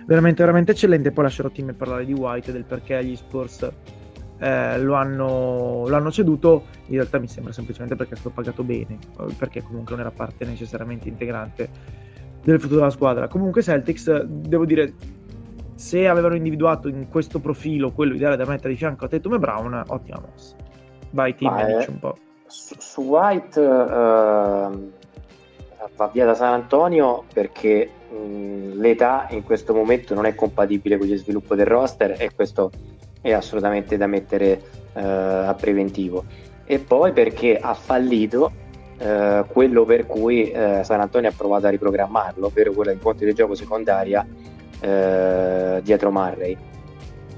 veramente 0.04 0.42
veramente 0.42 0.72
eccellente. 0.72 1.12
Poi 1.12 1.22
lascerò 1.22 1.50
Tim 1.50 1.72
parlare 1.74 2.04
di 2.04 2.12
White 2.12 2.50
e 2.50 2.52
del 2.52 2.64
perché 2.64 3.04
gli 3.04 3.14
Spurs 3.14 3.70
eh, 4.44 4.78
lo, 4.78 4.94
hanno, 4.94 5.84
lo 5.88 5.96
hanno 5.96 6.10
ceduto 6.10 6.64
in 6.88 6.96
realtà 6.96 7.18
mi 7.18 7.28
sembra 7.28 7.50
semplicemente 7.50 7.96
perché 7.96 8.12
è 8.12 8.16
stato 8.16 8.34
pagato 8.34 8.62
bene 8.62 8.98
eh, 9.20 9.34
perché 9.38 9.62
comunque 9.62 9.92
non 9.92 10.00
era 10.00 10.10
parte 10.10 10.44
necessariamente 10.44 11.08
integrante 11.08 11.68
del 12.42 12.60
futuro 12.60 12.80
della 12.80 12.90
squadra. 12.90 13.26
Comunque 13.26 13.62
Celtics, 13.62 14.22
devo 14.22 14.66
dire, 14.66 14.92
se 15.74 16.06
avevano 16.06 16.34
individuato 16.34 16.88
in 16.88 17.08
questo 17.08 17.38
profilo 17.38 17.90
quello 17.90 18.14
ideale 18.14 18.36
da 18.36 18.44
mettere 18.44 18.68
di 18.68 18.76
fianco 18.76 19.06
a 19.06 19.08
Tatum 19.08 19.34
e 19.34 19.38
Brown, 19.38 19.82
ottima 19.86 20.20
mossa. 20.20 20.54
Vai 21.12 21.34
team, 21.34 21.54
Ma, 21.54 21.64
dici 21.64 21.88
eh, 21.88 21.90
un 21.90 21.98
po'. 21.98 22.18
Su, 22.46 22.74
su 22.78 23.00
White 23.00 23.62
ehm, 23.62 24.90
va 25.96 26.10
via 26.12 26.26
da 26.26 26.34
San 26.34 26.52
Antonio 26.52 27.24
perché 27.32 27.90
mh, 28.10 28.78
l'età 28.78 29.26
in 29.30 29.42
questo 29.42 29.72
momento 29.72 30.12
non 30.12 30.26
è 30.26 30.34
compatibile 30.34 30.98
con 30.98 31.06
gli 31.06 31.16
sviluppo 31.16 31.54
del 31.54 31.66
roster 31.66 32.16
e 32.18 32.34
questo 32.34 32.70
è 33.24 33.32
assolutamente 33.32 33.96
da 33.96 34.06
mettere 34.06 34.60
eh, 34.92 35.00
a 35.00 35.54
preventivo. 35.58 36.24
E 36.66 36.78
poi 36.78 37.12
perché 37.12 37.56
ha 37.56 37.72
fallito 37.72 38.52
eh, 38.98 39.44
quello 39.48 39.86
per 39.86 40.04
cui 40.04 40.50
eh, 40.50 40.82
San 40.84 41.00
Antonio 41.00 41.30
ha 41.30 41.32
provato 41.34 41.66
a 41.66 41.70
riprogrammarlo, 41.70 42.46
ovvero 42.46 42.72
quella 42.72 42.92
di 42.92 42.98
fonte 42.98 43.24
di 43.24 43.32
gioco 43.32 43.54
secondaria 43.54 44.26
eh, 44.78 45.80
dietro 45.82 46.10
Murray. 46.10 46.54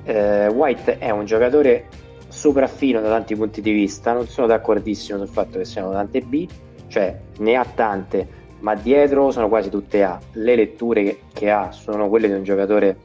Eh, 0.03 0.49
White 0.49 0.99
è 0.99 1.11
un 1.11 1.25
giocatore 1.25 1.87
sopraffino 2.27 3.01
da 3.01 3.09
tanti 3.09 3.37
punti 3.37 3.61
di 3.61 3.71
vista, 3.71 4.13
non 4.13 4.27
sono 4.27 4.49
d'accordissimo 4.49 5.19
sul 5.19 5.29
fatto 5.29 5.59
che 5.59 5.65
siano 5.65 5.93
tante 5.93 6.21
B, 6.21 6.49
cioè 6.89 7.17
ne 7.39 7.55
ha 7.55 7.65
tante, 7.65 8.29
ma 8.59 8.75
dietro 8.75 9.31
sono 9.31 9.49
quasi 9.49 9.71
tutte 9.71 10.03
A. 10.03 10.19
Le 10.33 10.57
letture 10.57 11.05
che, 11.05 11.21
che 11.33 11.49
ha 11.49 11.71
sono 11.71 12.09
quelle 12.09 12.27
di 12.27 12.35
un 12.35 12.43
giocatore, 12.43 12.97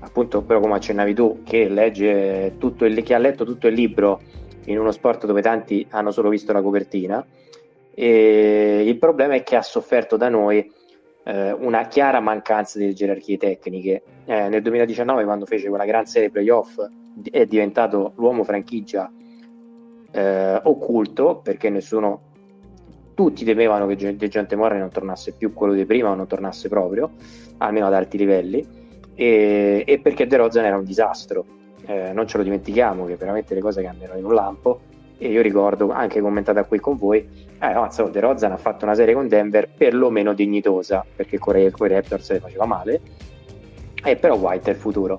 appunto, 0.00 0.42
però 0.42 0.60
come 0.60 0.74
accennavi 0.74 1.14
tu, 1.14 1.42
che 1.44 1.68
legge 1.68 2.54
tutto 2.58 2.84
il, 2.84 3.02
che 3.02 3.14
ha 3.14 3.18
letto 3.18 3.44
tutto 3.44 3.66
il 3.66 3.74
libro 3.74 4.20
in 4.64 4.78
uno 4.78 4.92
sport 4.92 5.26
dove 5.26 5.42
tanti 5.42 5.86
hanno 5.90 6.10
solo 6.10 6.28
visto 6.28 6.52
la 6.52 6.62
copertina. 6.62 7.24
E 7.94 8.84
il 8.86 8.98
problema 8.98 9.34
è 9.34 9.42
che 9.42 9.56
ha 9.56 9.62
sofferto 9.62 10.16
da 10.16 10.28
noi 10.28 10.70
eh, 11.24 11.52
una 11.52 11.86
chiara 11.86 12.20
mancanza 12.20 12.78
di 12.78 12.94
gerarchie 12.94 13.36
tecniche. 13.36 14.02
Eh, 14.24 14.48
nel 14.48 14.62
2019, 14.62 15.24
quando 15.24 15.46
fece 15.46 15.68
quella 15.68 15.84
gran 15.84 16.06
serie 16.06 16.30
playoff, 16.30 16.78
è 17.30 17.46
diventato 17.46 18.12
l'uomo 18.16 18.44
franchigia 18.44 19.10
eh, 20.12 20.60
occulto 20.64 21.40
perché 21.42 21.70
nessuno 21.70 22.26
tutti 23.14 23.44
temevano 23.44 23.86
che 23.86 23.96
Gente 23.96 24.54
Morri 24.56 24.78
non 24.78 24.90
tornasse 24.90 25.32
più 25.32 25.52
quello 25.52 25.72
di 25.72 25.84
prima 25.84 26.10
o 26.10 26.14
non 26.14 26.28
tornasse 26.28 26.68
proprio 26.68 27.10
almeno 27.58 27.86
ad 27.86 27.94
alti 27.94 28.16
livelli 28.16 28.64
e, 29.20 29.82
e 29.84 29.98
perché 29.98 30.28
De 30.28 30.36
Rozan 30.36 30.64
era 30.64 30.76
un 30.76 30.84
disastro. 30.84 31.44
Eh, 31.86 32.12
non 32.12 32.28
ce 32.28 32.36
lo 32.36 32.44
dimentichiamo 32.44 33.04
che 33.04 33.16
veramente 33.16 33.52
le 33.52 33.60
cose 33.60 33.82
cambiano 33.82 34.16
in 34.16 34.24
un 34.24 34.32
lampo. 34.32 34.80
E 35.18 35.28
io 35.28 35.42
ricordo 35.42 35.90
anche 35.90 36.20
commentata 36.20 36.62
qui 36.62 36.78
con 36.78 36.96
voi 36.96 37.18
eh, 37.18 37.74
mazza, 37.74 38.04
De 38.04 38.20
Rozan 38.20 38.52
ha 38.52 38.56
fatto 38.56 38.84
una 38.84 38.94
serie 38.94 39.14
con 39.14 39.26
Denver 39.26 39.68
perlomeno 39.76 40.32
dignitosa 40.34 41.04
perché 41.16 41.38
con 41.38 41.56
i 41.56 41.68
Raptors 41.68 42.38
faceva 42.38 42.64
male. 42.64 43.00
E 44.04 44.14
però 44.14 44.36
White 44.36 44.70
è 44.70 44.74
il 44.74 44.78
futuro. 44.78 45.18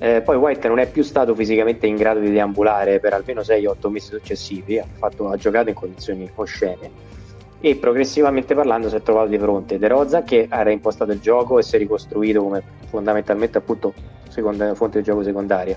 Eh, 0.00 0.20
poi 0.22 0.36
White 0.36 0.66
non 0.66 0.80
è 0.80 0.90
più 0.90 1.04
stato 1.04 1.32
fisicamente 1.36 1.86
in 1.86 1.94
grado 1.94 2.18
di 2.18 2.32
deambulare 2.32 2.98
per 2.98 3.12
almeno 3.12 3.42
6-8 3.42 3.88
mesi 3.88 4.08
successivi, 4.08 4.80
ha, 4.80 4.86
fatto, 4.92 5.28
ha 5.28 5.36
giocato 5.36 5.68
in 5.68 5.74
condizioni 5.76 6.28
oscene 6.34 7.17
e 7.60 7.76
progressivamente 7.76 8.54
parlando 8.54 8.88
si 8.88 8.96
è 8.96 9.02
trovato 9.02 9.28
di 9.28 9.38
fronte 9.38 9.78
De 9.78 9.88
Rozza 9.88 10.22
che 10.22 10.46
ha 10.48 10.62
reimpostato 10.62 11.12
il 11.12 11.20
gioco 11.20 11.58
e 11.58 11.62
si 11.62 11.74
è 11.76 11.78
ricostruito 11.78 12.42
come 12.42 12.62
fondamentalmente 12.86 13.58
appunto 13.58 13.92
seconda, 14.28 14.74
fonte 14.74 14.98
di 14.98 15.04
gioco 15.04 15.22
secondaria 15.22 15.76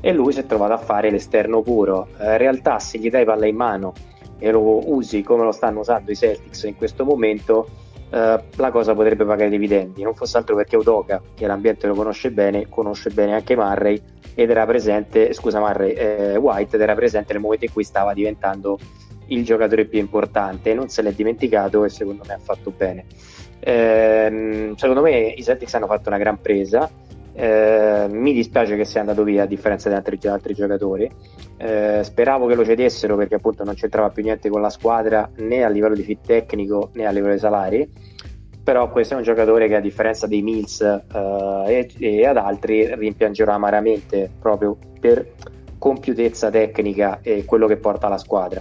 e 0.00 0.12
lui 0.12 0.32
si 0.32 0.40
è 0.40 0.46
trovato 0.46 0.72
a 0.72 0.78
fare 0.78 1.10
l'esterno 1.10 1.60
puro. 1.62 2.08
Eh, 2.18 2.30
in 2.30 2.38
realtà 2.38 2.78
se 2.78 2.98
gli 2.98 3.10
dai 3.10 3.24
palla 3.24 3.46
in 3.46 3.56
mano 3.56 3.92
e 4.38 4.50
lo 4.50 4.90
usi 4.92 5.22
come 5.22 5.44
lo 5.44 5.52
stanno 5.52 5.80
usando 5.80 6.10
i 6.10 6.16
Celtics 6.16 6.62
in 6.64 6.76
questo 6.76 7.04
momento 7.04 7.68
Uh, 8.10 8.40
la 8.56 8.70
cosa 8.70 8.94
potrebbe 8.94 9.26
pagare 9.26 9.50
dividendi, 9.50 10.02
non 10.02 10.14
fosse 10.14 10.38
altro 10.38 10.56
perché 10.56 10.78
Udoka, 10.78 11.20
che 11.34 11.46
l'ambiente 11.46 11.86
lo 11.86 11.92
conosce 11.92 12.30
bene, 12.30 12.66
conosce 12.66 13.10
bene 13.10 13.34
anche 13.34 13.54
Murray 13.54 14.00
ed 14.34 14.48
era 14.48 14.64
presente, 14.64 15.34
scusa 15.34 15.60
Murray, 15.60 15.92
eh, 15.92 16.36
White 16.38 16.76
ed 16.76 16.80
era 16.80 16.94
presente 16.94 17.34
nel 17.34 17.42
momento 17.42 17.66
in 17.66 17.72
cui 17.72 17.84
stava 17.84 18.14
diventando 18.14 18.78
il 19.28 19.44
giocatore 19.44 19.86
più 19.86 19.98
importante, 19.98 20.74
non 20.74 20.88
se 20.88 21.02
l'è 21.02 21.12
dimenticato 21.12 21.84
e 21.84 21.88
secondo 21.88 22.24
me 22.26 22.34
ha 22.34 22.38
fatto 22.38 22.72
bene. 22.76 23.04
Eh, 23.60 24.72
secondo 24.76 25.02
me 25.02 25.28
i 25.28 25.42
Celtics 25.42 25.74
hanno 25.74 25.86
fatto 25.86 26.08
una 26.08 26.18
gran 26.18 26.40
presa, 26.40 26.90
eh, 27.40 28.08
mi 28.10 28.32
dispiace 28.32 28.74
che 28.74 28.84
sia 28.84 28.98
andato 28.98 29.22
via 29.22 29.44
a 29.44 29.46
differenza 29.46 29.88
di 29.88 29.94
altri, 29.94 30.18
altri 30.26 30.54
giocatori. 30.54 31.08
Eh, 31.56 32.00
speravo 32.02 32.46
che 32.46 32.56
lo 32.56 32.64
cedessero 32.64 33.14
perché 33.14 33.36
appunto 33.36 33.62
non 33.62 33.74
c'entrava 33.74 34.10
più 34.10 34.24
niente 34.24 34.48
con 34.48 34.60
la 34.60 34.70
squadra 34.70 35.30
né 35.36 35.62
a 35.62 35.68
livello 35.68 35.94
di 35.94 36.02
fit 36.02 36.18
tecnico 36.26 36.90
né 36.94 37.06
a 37.06 37.12
livello 37.12 37.34
di 37.34 37.38
salari. 37.38 37.88
Però 38.64 38.90
questo 38.90 39.14
è 39.14 39.16
un 39.16 39.22
giocatore 39.22 39.68
che 39.68 39.76
a 39.76 39.80
differenza 39.80 40.26
dei 40.26 40.42
Mills 40.42 40.80
eh, 40.80 41.88
e, 41.96 42.16
e, 42.18 42.26
ad 42.26 42.38
altri 42.38 42.92
rimpiangerò 42.92 43.52
amaramente 43.52 44.28
proprio 44.40 44.76
per 44.98 45.34
compiutezza 45.78 46.50
tecnica 46.50 47.20
e 47.22 47.44
quello 47.44 47.68
che 47.68 47.76
porta 47.76 48.08
la 48.08 48.18
squadra. 48.18 48.60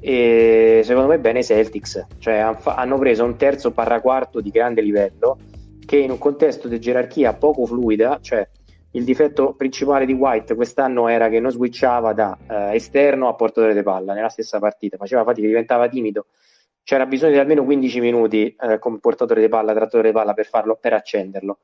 E 0.00 0.80
secondo 0.84 1.08
me 1.08 1.18
bene 1.18 1.40
i 1.40 1.44
Celtics, 1.44 2.06
cioè 2.18 2.36
hanno 2.64 2.98
preso 2.98 3.24
un 3.24 3.36
terzo 3.36 3.70
barra 3.70 4.00
quarto 4.00 4.40
di 4.40 4.50
grande 4.50 4.80
livello 4.80 5.38
che 5.84 5.96
in 5.96 6.10
un 6.10 6.18
contesto 6.18 6.68
di 6.68 6.78
gerarchia 6.78 7.34
poco 7.34 7.66
fluida, 7.66 8.18
cioè 8.22 8.48
il 8.92 9.04
difetto 9.04 9.54
principale 9.54 10.06
di 10.06 10.12
White 10.12 10.54
quest'anno 10.54 11.08
era 11.08 11.28
che 11.28 11.38
non 11.38 11.50
switchava 11.50 12.12
da 12.12 12.38
eh, 12.48 12.74
esterno 12.74 13.28
a 13.28 13.34
portatore 13.34 13.74
di 13.74 13.82
palla 13.82 14.14
nella 14.14 14.28
stessa 14.28 14.58
partita, 14.58 14.96
faceva 14.96 15.22
fatica, 15.24 15.46
diventava 15.46 15.88
timido. 15.88 16.26
C'era 16.82 17.06
bisogno 17.06 17.32
di 17.32 17.38
almeno 17.38 17.64
15 17.64 18.00
minuti 18.00 18.56
eh, 18.58 18.78
come 18.78 18.98
portatore 19.00 19.40
di 19.40 19.48
palla, 19.48 19.74
trattore 19.74 20.08
di 20.08 20.14
palla 20.14 20.32
per 20.32 20.46
farlo, 20.46 20.76
per 20.80 20.92
accenderlo. 20.94 21.58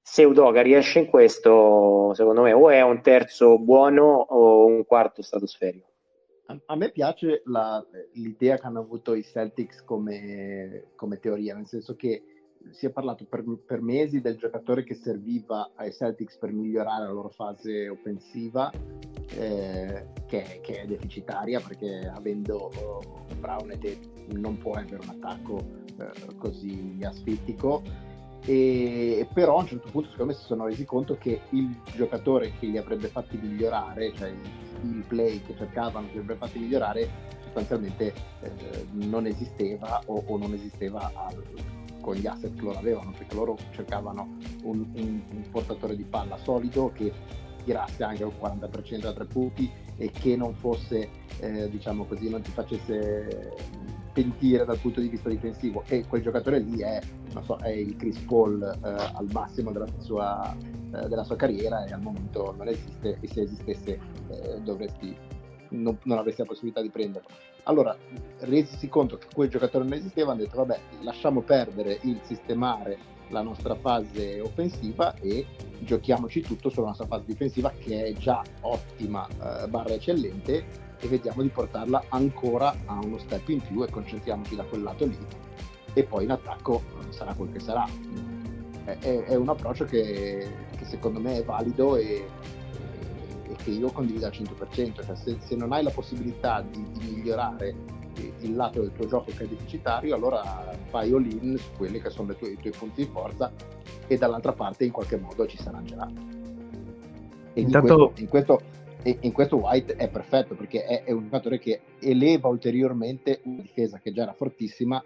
Se 0.00 0.22
Udoga 0.24 0.62
riesce 0.62 1.00
in 1.00 1.06
questo, 1.06 2.12
secondo 2.14 2.42
me, 2.42 2.52
o 2.52 2.70
è 2.70 2.80
un 2.80 3.02
terzo 3.02 3.58
buono 3.58 4.04
o 4.04 4.64
un 4.66 4.86
quarto 4.86 5.20
stratosferico. 5.20 5.95
A, 6.66 6.76
me 6.76 6.90
piace 6.90 7.42
la, 7.46 7.84
l'idea 8.12 8.56
che 8.56 8.66
hanno 8.66 8.80
avuto 8.80 9.14
i 9.14 9.24
Celtics 9.24 9.82
come, 9.84 10.90
come 10.94 11.18
teoria, 11.18 11.56
nel 11.56 11.66
senso 11.66 11.96
che 11.96 12.22
si 12.70 12.86
è 12.86 12.90
parlato 12.90 13.24
per, 13.24 13.44
per, 13.64 13.80
mesi 13.80 14.20
del 14.20 14.36
giocatore 14.36 14.84
che 14.84 14.94
serviva 14.94 15.70
ai 15.74 15.92
Celtics 15.92 16.36
per 16.36 16.52
migliorare 16.52 17.04
la 17.04 17.12
loro 17.12 17.28
fase 17.28 17.88
offensiva, 17.88 18.70
eh, 19.30 20.06
che, 20.26 20.60
che, 20.62 20.82
è 20.82 20.86
deficitaria 20.86 21.60
perché 21.60 22.10
avendo 22.12 22.70
oh, 22.74 23.26
Brown 23.38 23.70
e 23.72 23.78
te 23.78 23.98
non 24.32 24.58
può 24.58 24.72
avere 24.72 25.02
un 25.02 25.08
attacco 25.08 25.58
eh, 25.98 26.36
così 26.38 26.98
asfittico. 27.02 27.82
E, 28.44 29.26
però 29.32 29.58
a 29.58 29.60
un 29.62 29.66
certo 29.66 29.88
punto 29.90 30.10
secondo 30.10 30.32
me 30.32 30.38
si 30.38 30.44
sono 30.44 30.66
resi 30.66 30.84
conto 30.84 31.16
che 31.18 31.40
il 31.50 31.76
giocatore 31.94 32.52
che 32.58 32.66
li 32.66 32.78
avrebbe 32.78 33.08
fatti 33.08 33.36
migliorare, 33.36 34.12
cioè 34.14 34.28
il 34.82 35.04
play 35.06 35.42
che 35.42 35.56
cercavano 35.56 36.06
che 36.06 36.14
li 36.14 36.18
avrebbe 36.20 36.46
fatti 36.46 36.58
migliorare, 36.58 37.08
sostanzialmente 37.42 38.14
eh, 38.40 38.86
non 38.92 39.26
esisteva 39.26 40.00
o, 40.06 40.22
o 40.26 40.38
non 40.38 40.52
esisteva 40.52 41.10
al, 41.14 41.42
con 42.00 42.14
gli 42.14 42.26
asset 42.26 42.54
che 42.54 42.62
loro 42.62 42.78
avevano, 42.78 43.10
perché 43.10 43.34
loro 43.34 43.56
cercavano 43.72 44.36
un, 44.62 44.86
un, 44.94 45.22
un 45.28 45.50
portatore 45.50 45.96
di 45.96 46.04
palla 46.04 46.36
solido 46.36 46.92
che 46.92 47.12
tirasse 47.64 48.04
anche 48.04 48.22
un 48.22 48.32
40% 48.40 49.00
da 49.00 49.12
tre 49.12 49.24
punti 49.24 49.68
e 49.96 50.10
che 50.12 50.36
non 50.36 50.54
fosse, 50.54 51.08
eh, 51.40 51.68
diciamo 51.68 52.04
così, 52.04 52.30
non 52.30 52.42
ti 52.42 52.52
facesse 52.52 53.54
pentire 54.16 54.64
dal 54.64 54.78
punto 54.78 55.00
di 55.02 55.08
vista 55.08 55.28
difensivo 55.28 55.84
e 55.88 56.06
quel 56.08 56.22
giocatore 56.22 56.58
lì 56.58 56.80
è, 56.80 57.00
so, 57.42 57.58
è 57.58 57.68
il 57.68 57.96
Chris 57.96 58.18
Paul 58.20 58.62
eh, 58.62 58.88
al 58.88 59.28
massimo 59.30 59.72
della 59.72 59.86
sua, 59.98 60.56
eh, 60.56 61.06
della 61.06 61.22
sua, 61.22 61.36
carriera 61.36 61.84
e 61.84 61.92
al 61.92 62.00
momento 62.00 62.54
non 62.56 62.66
esiste 62.66 63.18
e 63.20 63.28
se 63.28 63.42
esistesse 63.42 64.00
eh, 64.30 64.60
dovresti, 64.62 65.14
non, 65.70 65.98
non 66.04 66.16
avresti 66.16 66.40
la 66.40 66.46
possibilità 66.46 66.80
di 66.80 66.88
prenderlo. 66.88 67.28
Allora, 67.64 67.94
resisi 68.38 68.88
conto 68.88 69.18
che 69.18 69.26
quel 69.34 69.50
giocatore 69.50 69.84
non 69.84 69.92
esisteva, 69.92 70.32
hanno 70.32 70.40
detto 70.40 70.56
vabbè, 70.56 70.80
lasciamo 71.02 71.42
perdere 71.42 71.98
il 72.04 72.18
sistemare 72.22 72.96
la 73.30 73.42
nostra 73.42 73.74
fase 73.74 74.40
offensiva 74.40 75.14
e 75.16 75.44
giochiamoci 75.80 76.40
tutto 76.40 76.70
sulla 76.70 76.86
nostra 76.86 77.06
fase 77.06 77.24
difensiva 77.26 77.70
che 77.76 78.04
è 78.04 78.12
già 78.12 78.42
ottima 78.60 79.26
eh, 79.26 79.68
barra 79.68 79.94
eccellente 79.94 80.85
e 80.98 81.08
vediamo 81.08 81.42
di 81.42 81.48
portarla 81.48 82.04
ancora 82.08 82.74
a 82.86 82.98
uno 83.02 83.18
step 83.18 83.48
in 83.48 83.60
più 83.60 83.82
e 83.82 83.90
concentriamoci 83.90 84.56
da 84.56 84.64
quel 84.64 84.82
lato 84.82 85.04
lì 85.04 85.18
e 85.96 86.04
poi 86.04 86.24
in 86.24 86.30
attacco 86.30 86.82
sarà 87.08 87.32
quel 87.32 87.50
che 87.50 87.58
sarà. 87.58 87.86
È, 88.84 88.98
è, 88.98 89.24
è 89.24 89.34
un 89.34 89.48
approccio 89.48 89.86
che, 89.86 90.46
che, 90.76 90.84
secondo 90.84 91.20
me 91.20 91.38
è 91.38 91.42
valido 91.42 91.96
e, 91.96 92.28
e 93.48 93.56
che 93.56 93.70
io 93.70 93.90
condivido 93.90 94.26
al 94.26 94.32
100%, 94.32 95.04
cioè 95.04 95.16
se, 95.16 95.38
se 95.40 95.56
non 95.56 95.72
hai 95.72 95.82
la 95.82 95.90
possibilità 95.90 96.60
di, 96.60 96.84
di, 96.92 97.14
migliorare 97.14 97.74
il 98.40 98.54
lato 98.54 98.80
del 98.80 98.92
tuo 98.92 99.06
gioco 99.06 99.32
che 99.34 99.44
è 99.44 99.46
deficitario, 99.46 100.14
allora 100.14 100.74
fai 100.90 101.10
all-in 101.12 101.56
su 101.56 101.70
quelli 101.78 101.98
che 101.98 102.10
sono 102.10 102.34
tue, 102.34 102.50
i 102.50 102.56
tuoi 102.56 102.72
punti 102.76 103.04
di 103.04 103.10
forza 103.10 103.50
e 104.06 104.16
dall'altra 104.18 104.52
parte 104.52 104.84
in 104.84 104.92
qualche 104.92 105.16
modo 105.16 105.46
ci 105.46 105.56
sarà 105.56 105.78
arrangerà. 105.78 106.10
E 107.54 107.60
Intanto... 107.60 107.92
in, 107.92 107.98
questo, 107.98 108.20
in, 108.20 108.28
questo, 108.28 108.60
in 109.20 109.32
questo 109.32 109.56
White 109.56 109.96
è 109.96 110.08
perfetto 110.08 110.54
perché 110.54 110.84
è, 110.84 111.04
è 111.04 111.12
un 111.12 111.24
giocatore 111.24 111.58
che 111.58 111.80
eleva 112.00 112.48
ulteriormente 112.48 113.40
una 113.44 113.62
difesa 113.62 113.98
che 113.98 114.12
già 114.12 114.22
era 114.22 114.32
fortissima 114.32 115.02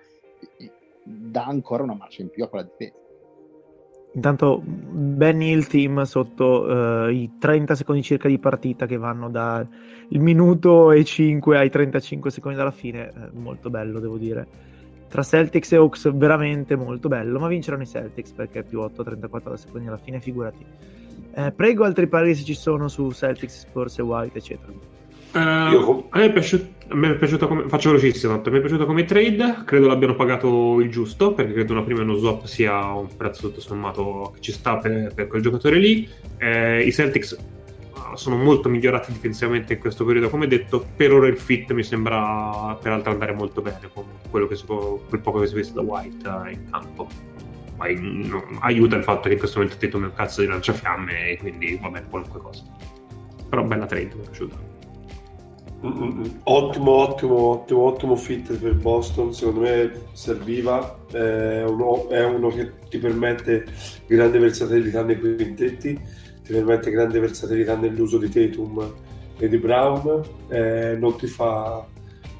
dà 1.03 1.47
ancora 1.47 1.83
una 1.83 1.95
marcia 1.95 2.23
in 2.23 2.31
più 2.31 2.45
a 2.45 2.49
quella 2.49 2.65
difesa. 2.65 2.99
Intanto 4.13 4.61
Ben 4.65 5.41
Hill 5.41 5.67
team 5.67 6.03
sotto 6.03 6.63
uh, 6.63 7.09
i 7.09 7.37
30 7.39 7.77
secondi 7.77 8.03
circa 8.03 8.27
di 8.27 8.41
partita 8.41 8.87
che 8.87 8.97
vanno 8.97 9.31
dal 9.31 9.69
minuto 10.09 10.91
e 10.91 11.05
5 11.05 11.57
ai 11.57 11.71
35 11.71 12.31
secondi 12.31 12.59
dalla 12.59 12.73
fine, 12.73 13.09
eh, 13.09 13.13
molto 13.33 13.71
bello 13.71 14.01
devo 14.01 14.19
dire. 14.19 14.69
Tra 15.09 15.23
Celtics 15.23 15.73
e 15.73 15.77
Hawks 15.77 16.13
veramente 16.13 16.75
molto 16.77 17.09
bello, 17.09 17.39
ma 17.39 17.49
vinceranno 17.49 17.83
i 17.83 17.87
Celtics 17.87 18.33
perché 18.33 18.65
più 18.65 18.81
8 18.81 19.03
34 19.03 19.57
secondi 19.57 19.87
alla 19.87 19.97
fine, 19.97 20.21
figurati. 20.21 20.65
Eh, 21.35 21.53
prego 21.53 21.85
altri 21.85 22.07
pareri 22.09 22.35
se 22.35 22.45
ci 22.45 22.55
sono 22.55 22.89
su 22.89 23.11
Celtics, 23.13 23.61
Spurs 23.61 23.99
e 23.99 24.03
White, 24.03 24.39
eccetera. 24.39 24.73
Uh, 25.33 26.09
a, 26.11 26.19
me 26.19 26.25
è 26.25 26.33
piaciuto, 26.33 26.67
a 26.89 26.97
me 26.97 27.13
è 27.13 27.17
piaciuto 27.17 27.47
come, 27.47 27.69
faccio 27.69 27.91
velocissimo, 27.91 28.33
a 28.33 28.51
me 28.51 28.57
è 28.57 28.61
piaciuto 28.61 28.85
come 28.85 29.05
trade, 29.05 29.63
credo 29.65 29.87
l'abbiano 29.87 30.17
pagato 30.17 30.81
il 30.81 30.91
giusto, 30.91 31.35
perché 31.35 31.53
credo 31.53 31.73
una 31.73 31.83
prima 31.83 32.01
e 32.01 32.03
uno 32.03 32.15
swap 32.15 32.47
sia 32.47 32.93
un 32.93 33.07
prezzo 33.17 33.49
tutto 33.49 33.61
sommato 33.61 34.33
che 34.35 34.41
ci 34.41 34.51
sta 34.51 34.79
per, 34.79 35.15
per 35.15 35.29
quel 35.29 35.41
giocatore 35.41 35.79
lì. 35.79 36.09
Eh, 36.37 36.83
I 36.83 36.91
Celtics 36.91 37.39
ah, 37.93 38.17
sono 38.17 38.37
molto 38.37 38.69
migliorati 38.69 39.13
difensivamente 39.13 39.75
in 39.75 39.79
questo 39.79 40.05
periodo, 40.05 40.31
come 40.31 40.49
detto, 40.49 40.85
per 40.97 41.13
ora 41.13 41.29
il 41.29 41.39
fit 41.39 41.71
mi 41.71 41.85
sembra 41.85 42.77
peraltro 42.83 43.13
andare 43.13 43.33
molto 43.33 43.63
bene 43.63 43.89
con 43.93 44.05
quello 44.29 44.49
che 44.49 44.57
si 44.57 44.65
può, 44.65 44.99
quel 45.09 45.21
poco 45.21 45.39
che 45.39 45.47
si 45.47 45.53
è 45.53 45.57
visto 45.57 45.75
da 45.75 45.83
White 45.83 46.29
uh, 46.29 46.49
in 46.49 46.69
campo. 46.69 47.09
Aiuta 47.81 48.97
il 48.97 49.03
fatto 49.03 49.29
che 49.29 49.35
in 49.35 49.39
questo 49.39 49.59
momento 49.59 49.79
Tatum 49.79 50.03
è 50.03 50.07
un 50.07 50.15
cazzo 50.15 50.41
di 50.41 50.47
lanciafiamme 50.47 51.31
e 51.31 51.39
quindi 51.39 51.79
va 51.81 51.89
bene 51.89 52.07
qualunque 52.09 52.41
cosa. 52.41 52.63
Però 53.49 53.65
bella 53.65 53.87
trade, 53.87 54.15
mi 54.15 54.23
è 54.23 54.25
piaciuta. 54.25 54.69
Ottimo, 55.83 56.91
ottimo, 56.91 57.37
ottimo, 57.37 57.81
ottimo 57.85 58.15
fit 58.17 58.55
per 58.59 58.75
Boston. 58.75 59.33
Secondo 59.33 59.61
me 59.61 59.91
serviva. 60.13 60.99
È 61.11 61.63
uno, 61.65 62.09
è 62.09 62.23
uno 62.25 62.49
che 62.49 62.73
ti 62.89 62.99
permette 62.99 63.67
grande 64.07 64.39
versatilità 64.39 65.03
nei 65.03 65.19
quintetti, 65.19 65.99
ti 66.45 66.53
permette 66.53 66.91
grande 66.91 67.19
versatilità 67.19 67.77
nell'uso 67.77 68.19
di 68.19 68.29
Tatum 68.29 68.93
e 69.39 69.49
di 69.49 69.57
Brown. 69.57 70.23
Eh, 70.49 70.97
non, 70.99 71.17
ti 71.17 71.27
fa, 71.27 71.85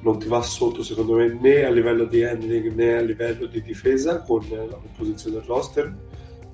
non 0.03 0.19
ti 0.19 0.29
va 0.29 0.43
sotto, 0.43 0.83
secondo 0.83 1.15
me, 1.15 1.29
né 1.29 1.65
a 1.65 1.71
livello 1.71 2.05
di 2.05 2.25
handling 2.25 2.75
né 2.75 2.97
a 2.97 3.01
livello 3.01 3.47
di 3.47 3.63
difesa 3.63 4.23
con 4.23 4.47
la 4.49 4.77
composizione 4.77 5.37
del 5.37 5.45
roster. 5.45 5.95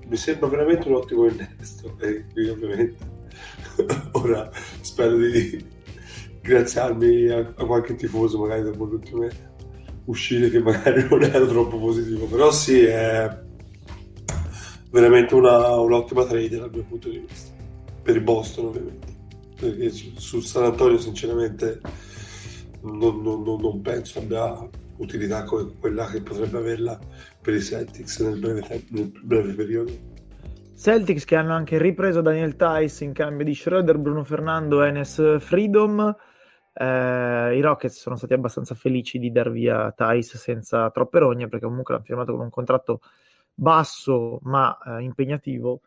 Mi 0.09 0.17
sembra 0.17 0.49
veramente 0.49 0.89
un 0.89 0.95
ottimo 0.95 1.27
innesto. 1.27 1.97
E 2.01 2.09
eh, 2.09 2.25
qui, 2.33 2.49
ovviamente, 2.49 2.97
ora 4.13 4.51
spero 4.81 5.17
di 5.17 5.75
ringraziarmi 6.47 7.29
a, 7.29 7.39
a, 7.39 7.65
qualche 7.67 7.97
tifoso 7.97 8.39
magari 8.39 8.63
dopo 8.63 8.85
l'ultimo 8.85 9.27
uscire 10.05 10.49
che 10.49 10.61
magari 10.61 11.07
non 11.09 11.23
era 11.23 11.45
troppo 11.45 11.79
positivo 11.79 12.27
però 12.27 12.53
sì 12.53 12.85
è 12.85 13.29
veramente 14.91 15.35
una, 15.35 15.75
un'ottima 15.81 16.25
trade 16.25 16.57
dal 16.57 16.71
mio 16.73 16.85
punto 16.85 17.09
di 17.09 17.19
vista 17.19 17.51
per 18.03 18.15
il 18.15 18.23
Boston 18.23 18.67
ovviamente 18.67 19.15
perché 19.59 19.91
su, 19.91 20.13
su 20.17 20.41
San 20.41 20.65
Antonio 20.65 20.99
sinceramente 20.99 21.81
non, 22.93 23.23
non, 23.23 23.43
non, 23.43 23.81
penso 23.83 24.19
abbia 24.19 24.69
utilità 24.99 25.45
come 25.45 25.73
quella 25.79 26.07
che 26.07 26.23
potrebbe 26.23 26.59
averla 26.59 26.99
per 27.41 27.55
i 27.55 27.61
Celtics 27.61 28.21
nel 28.21 28.39
breve, 28.39 28.63
tempo, 28.63 28.87
nel 28.91 29.13
breve 29.23 29.55
periodo. 29.55 29.93
Celtics 30.77 31.25
che 31.25 31.37
hanno 31.37 31.55
anche 31.55 31.79
ripreso 31.79 32.21
Daniel 32.21 32.57
Tice 32.57 33.05
in 33.05 33.13
cambio 33.13 33.45
di 33.45 33.55
Schroeder, 33.55 33.99
Bruno 33.99 34.25
Fernando, 34.25 34.83
Enes 34.83 35.39
Freedom 35.41 36.15
eh, 36.79 37.57
I 37.57 37.61
Rockets 37.63 37.99
sono 37.99 38.17
stati 38.17 38.35
abbastanza 38.35 38.75
felici 38.75 39.19
di 39.19 39.33
dar 39.33 39.51
via 39.51 39.91
Thais 39.93 40.37
senza 40.37 40.91
troppe 40.91 41.21
rogne 41.21 41.49
perché 41.49 41.65
comunque 41.65 41.95
l'hanno 41.95 42.05
firmato 42.05 42.33
con 42.33 42.43
un 42.43 42.51
contratto 42.51 43.01
basso 43.55 44.39
ma 44.43 44.77
eh, 44.85 45.03
impegnativo 45.03 45.81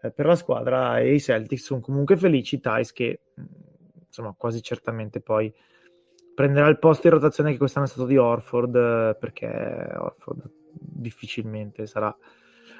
eh, 0.00 0.10
per 0.10 0.24
la 0.24 0.34
squadra. 0.34 0.98
E 1.00 1.14
i 1.14 1.20
Celtics 1.20 1.64
sono 1.64 1.80
comunque 1.80 2.16
felici. 2.16 2.60
Thais 2.60 2.92
che 2.92 3.20
insomma 4.06 4.34
quasi 4.36 4.62
certamente 4.62 5.20
poi 5.20 5.52
prenderà 6.34 6.68
il 6.68 6.78
posto 6.78 7.06
in 7.06 7.14
rotazione 7.14 7.52
che 7.52 7.58
quest'anno 7.58 7.86
è 7.86 7.88
stato 7.88 8.06
di 8.06 8.16
Orford 8.16 9.18
perché 9.18 9.90
Orford 9.94 10.50
difficilmente 10.70 11.86
sarà 11.86 12.14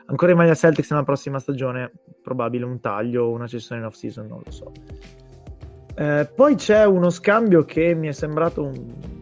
ancora 0.06 0.32
in 0.32 0.38
maglia 0.38 0.54
Celtics 0.54 0.90
nella 0.90 1.04
prossima 1.04 1.38
stagione 1.38 1.92
probabile 2.22 2.64
un 2.64 2.80
taglio 2.80 3.24
o 3.24 3.30
una 3.30 3.46
cessione 3.46 3.80
in 3.80 3.86
off 3.86 3.94
season 3.94 4.26
non 4.26 4.42
lo 4.44 4.50
so 4.50 4.72
eh, 5.94 6.30
poi 6.34 6.54
c'è 6.54 6.84
uno 6.84 7.10
scambio 7.10 7.64
che 7.64 7.94
mi 7.94 8.08
è 8.08 8.12
sembrato 8.12 8.64
un 8.64 9.20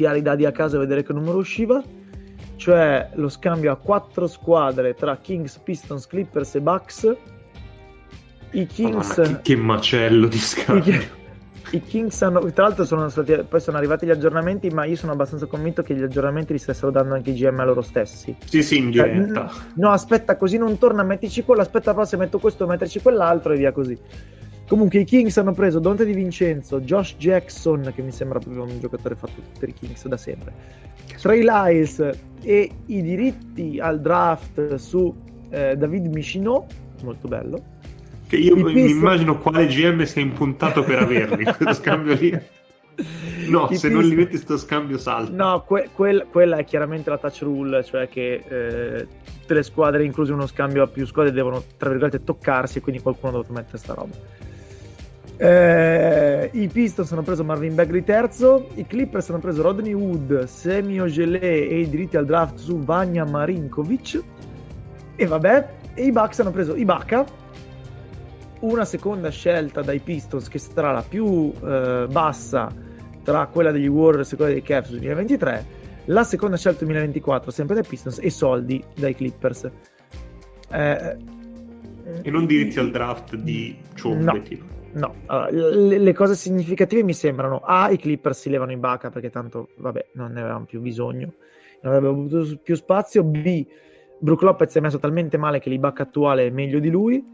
tirare 0.00 0.18
i 0.18 0.22
dadi 0.22 0.46
a 0.46 0.50
casa 0.50 0.76
e 0.76 0.78
vedere 0.80 1.02
che 1.02 1.12
numero 1.12 1.36
usciva, 1.36 1.82
cioè 2.56 3.10
lo 3.14 3.28
scambio 3.28 3.70
a 3.70 3.76
quattro 3.76 4.26
squadre 4.26 4.94
tra 4.94 5.18
Kings, 5.18 5.58
Pistons, 5.58 6.06
Clippers 6.06 6.54
e 6.54 6.60
Bucks. 6.62 7.16
I 8.52 8.66
Kings... 8.66 9.18
Madonna, 9.18 9.36
che, 9.36 9.42
che, 9.42 9.56
macello 9.56 10.26
di 10.26 10.38
scambio. 10.38 11.18
I, 11.72 11.82
Kings 11.82 12.20
hanno, 12.22 12.40
tra 12.52 12.64
l'altro 12.64 12.84
sono 12.84 13.08
stati, 13.08 13.44
poi 13.48 13.60
sono 13.60 13.76
arrivati 13.76 14.06
gli 14.06 14.10
aggiornamenti, 14.10 14.68
ma 14.70 14.84
io 14.84 14.96
sono 14.96 15.12
abbastanza 15.12 15.46
convinto 15.46 15.82
che 15.82 15.94
gli 15.94 16.02
aggiornamenti 16.02 16.52
li 16.52 16.58
stessero 16.58 16.90
dando 16.90 17.14
anche 17.14 17.30
i 17.30 17.34
GM 17.34 17.60
a 17.60 17.64
loro 17.64 17.82
stessi. 17.82 18.36
Sì, 18.44 18.62
sì, 18.62 18.78
in 18.78 18.92
cioè, 18.92 19.10
diretta. 19.10 19.48
Eh, 19.48 19.72
no, 19.74 19.90
aspetta, 19.90 20.36
così 20.36 20.58
non 20.58 20.78
torna, 20.78 21.02
mettici 21.02 21.44
quello, 21.44 21.62
aspetta, 21.62 21.92
però 21.92 22.04
se 22.04 22.16
metto 22.16 22.38
questo, 22.38 22.66
metterci 22.66 23.00
quell'altro 23.00 23.52
e 23.52 23.56
via 23.56 23.72
così. 23.72 23.98
Comunque 24.70 25.00
i 25.00 25.04
Kings 25.04 25.36
hanno 25.36 25.52
preso 25.52 25.80
Dante 25.80 26.04
Di 26.04 26.12
Vincenzo, 26.12 26.80
Josh 26.80 27.16
Jackson, 27.16 27.92
che 27.92 28.02
mi 28.02 28.12
sembra 28.12 28.38
proprio 28.38 28.62
un 28.62 28.78
giocatore 28.78 29.16
fatto 29.16 29.42
per 29.58 29.68
i 29.68 29.72
Kings 29.72 30.06
da 30.06 30.16
sempre, 30.16 30.52
Trey 31.20 31.42
Lyles 31.42 32.08
e 32.40 32.70
i 32.86 33.02
diritti 33.02 33.80
al 33.80 34.00
draft 34.00 34.74
su 34.76 35.12
eh, 35.50 35.76
David 35.76 36.06
Michino, 36.06 36.66
molto 37.02 37.26
bello. 37.26 37.78
Che 38.30 38.36
io 38.36 38.54
mi 38.54 38.72
Pistons... 38.72 38.90
immagino 38.92 39.38
quale 39.38 39.66
GM 39.66 40.04
sia 40.04 40.22
impuntato 40.22 40.84
per 40.84 41.00
averli, 41.00 41.42
questo 41.52 41.72
scambio 41.74 42.14
lì. 42.14 42.30
No, 43.48 43.64
I 43.64 43.74
se 43.76 43.88
Pistons... 43.88 43.92
non 43.92 44.04
li 44.04 44.14
metti 44.14 44.36
sto 44.36 44.56
scambio 44.56 44.98
salta. 44.98 45.32
No, 45.34 45.64
que- 45.66 45.88
quel- 45.92 46.28
quella 46.30 46.58
è 46.58 46.64
chiaramente 46.64 47.10
la 47.10 47.18
touch 47.18 47.40
rule, 47.42 47.82
cioè 47.82 48.08
che 48.08 48.44
eh, 48.46 49.06
tutte 49.40 49.54
le 49.54 49.64
squadre, 49.64 50.04
incluse 50.04 50.32
uno 50.32 50.46
scambio 50.46 50.84
a 50.84 50.86
più 50.86 51.04
squadre, 51.06 51.32
devono, 51.32 51.60
tra 51.76 51.88
virgolette, 51.88 52.22
toccarsi 52.22 52.78
e 52.78 52.80
quindi 52.82 53.02
qualcuno 53.02 53.42
deve 53.42 53.52
mettere 53.52 53.78
sta 53.78 53.94
roba. 53.94 54.14
Eh, 55.36 56.50
I 56.52 56.68
Pistons 56.68 57.10
hanno 57.10 57.22
preso 57.22 57.42
Marvin 57.42 57.74
Bagley 57.74 58.04
terzo, 58.04 58.68
i 58.74 58.86
Clippers 58.86 59.28
hanno 59.30 59.40
preso 59.40 59.60
Rodney 59.62 59.92
Wood, 59.92 60.44
Semio 60.44 61.06
Gelé 61.06 61.66
e 61.66 61.80
i 61.80 61.90
diritti 61.90 62.16
al 62.16 62.26
draft 62.26 62.58
su 62.58 62.78
Vanya 62.78 63.24
Marinkovic. 63.24 64.22
E 65.16 65.26
vabbè, 65.26 65.68
e 65.94 66.04
i 66.04 66.12
Bucks 66.12 66.38
hanno 66.38 66.52
preso 66.52 66.76
Ibaka, 66.76 67.24
una 68.60 68.84
seconda 68.84 69.30
scelta 69.30 69.82
dai 69.82 70.00
Pistons 70.00 70.48
che 70.48 70.58
sarà 70.58 70.92
la 70.92 71.04
più 71.06 71.52
eh, 71.64 72.06
bassa 72.10 72.72
tra 73.22 73.46
quella 73.46 73.70
degli 73.70 73.86
Warriors 73.86 74.32
e 74.32 74.36
quella 74.36 74.52
dei 74.52 74.62
Cavs 74.62 74.90
2023, 74.90 75.66
la 76.06 76.24
seconda 76.24 76.56
scelta 76.56 76.84
2024 76.84 77.50
sempre 77.50 77.74
dai 77.74 77.84
Pistons 77.84 78.18
e 78.20 78.30
soldi 78.30 78.82
dai 78.94 79.14
Clippers. 79.14 79.70
Eh, 80.72 81.16
e 82.22 82.30
non 82.30 82.46
diritti 82.46 82.78
al 82.78 82.90
draft 82.90 83.36
di 83.36 83.76
ciombe 83.94 84.24
no. 84.24 84.42
No, 84.92 85.14
allora, 85.26 85.70
le, 85.76 85.98
le, 85.98 86.12
cose 86.12 86.34
significative 86.34 87.04
mi 87.04 87.14
sembrano 87.14 87.60
A, 87.64 87.90
i 87.90 87.96
Clippers 87.96 88.40
si 88.40 88.50
levano 88.50 88.72
in 88.72 88.80
bacca 88.80 89.08
perché 89.10 89.30
tanto, 89.30 89.68
vabbè, 89.76 90.08
non 90.14 90.32
ne 90.32 90.40
avevamo 90.40 90.64
più 90.64 90.80
bisogno, 90.80 91.34
non 91.82 91.92
avrebbero 91.92 92.12
avuto 92.12 92.58
più 92.60 92.74
spazio. 92.74 93.22
B, 93.22 93.64
Brook 94.18 94.42
Lopez 94.42 94.74
è 94.74 94.80
messo 94.80 94.98
talmente 94.98 95.36
male 95.36 95.60
che 95.60 95.70
l'Ibaka 95.70 96.02
attuale 96.02 96.48
è 96.48 96.50
meglio 96.50 96.80
di 96.80 96.90
lui. 96.90 97.24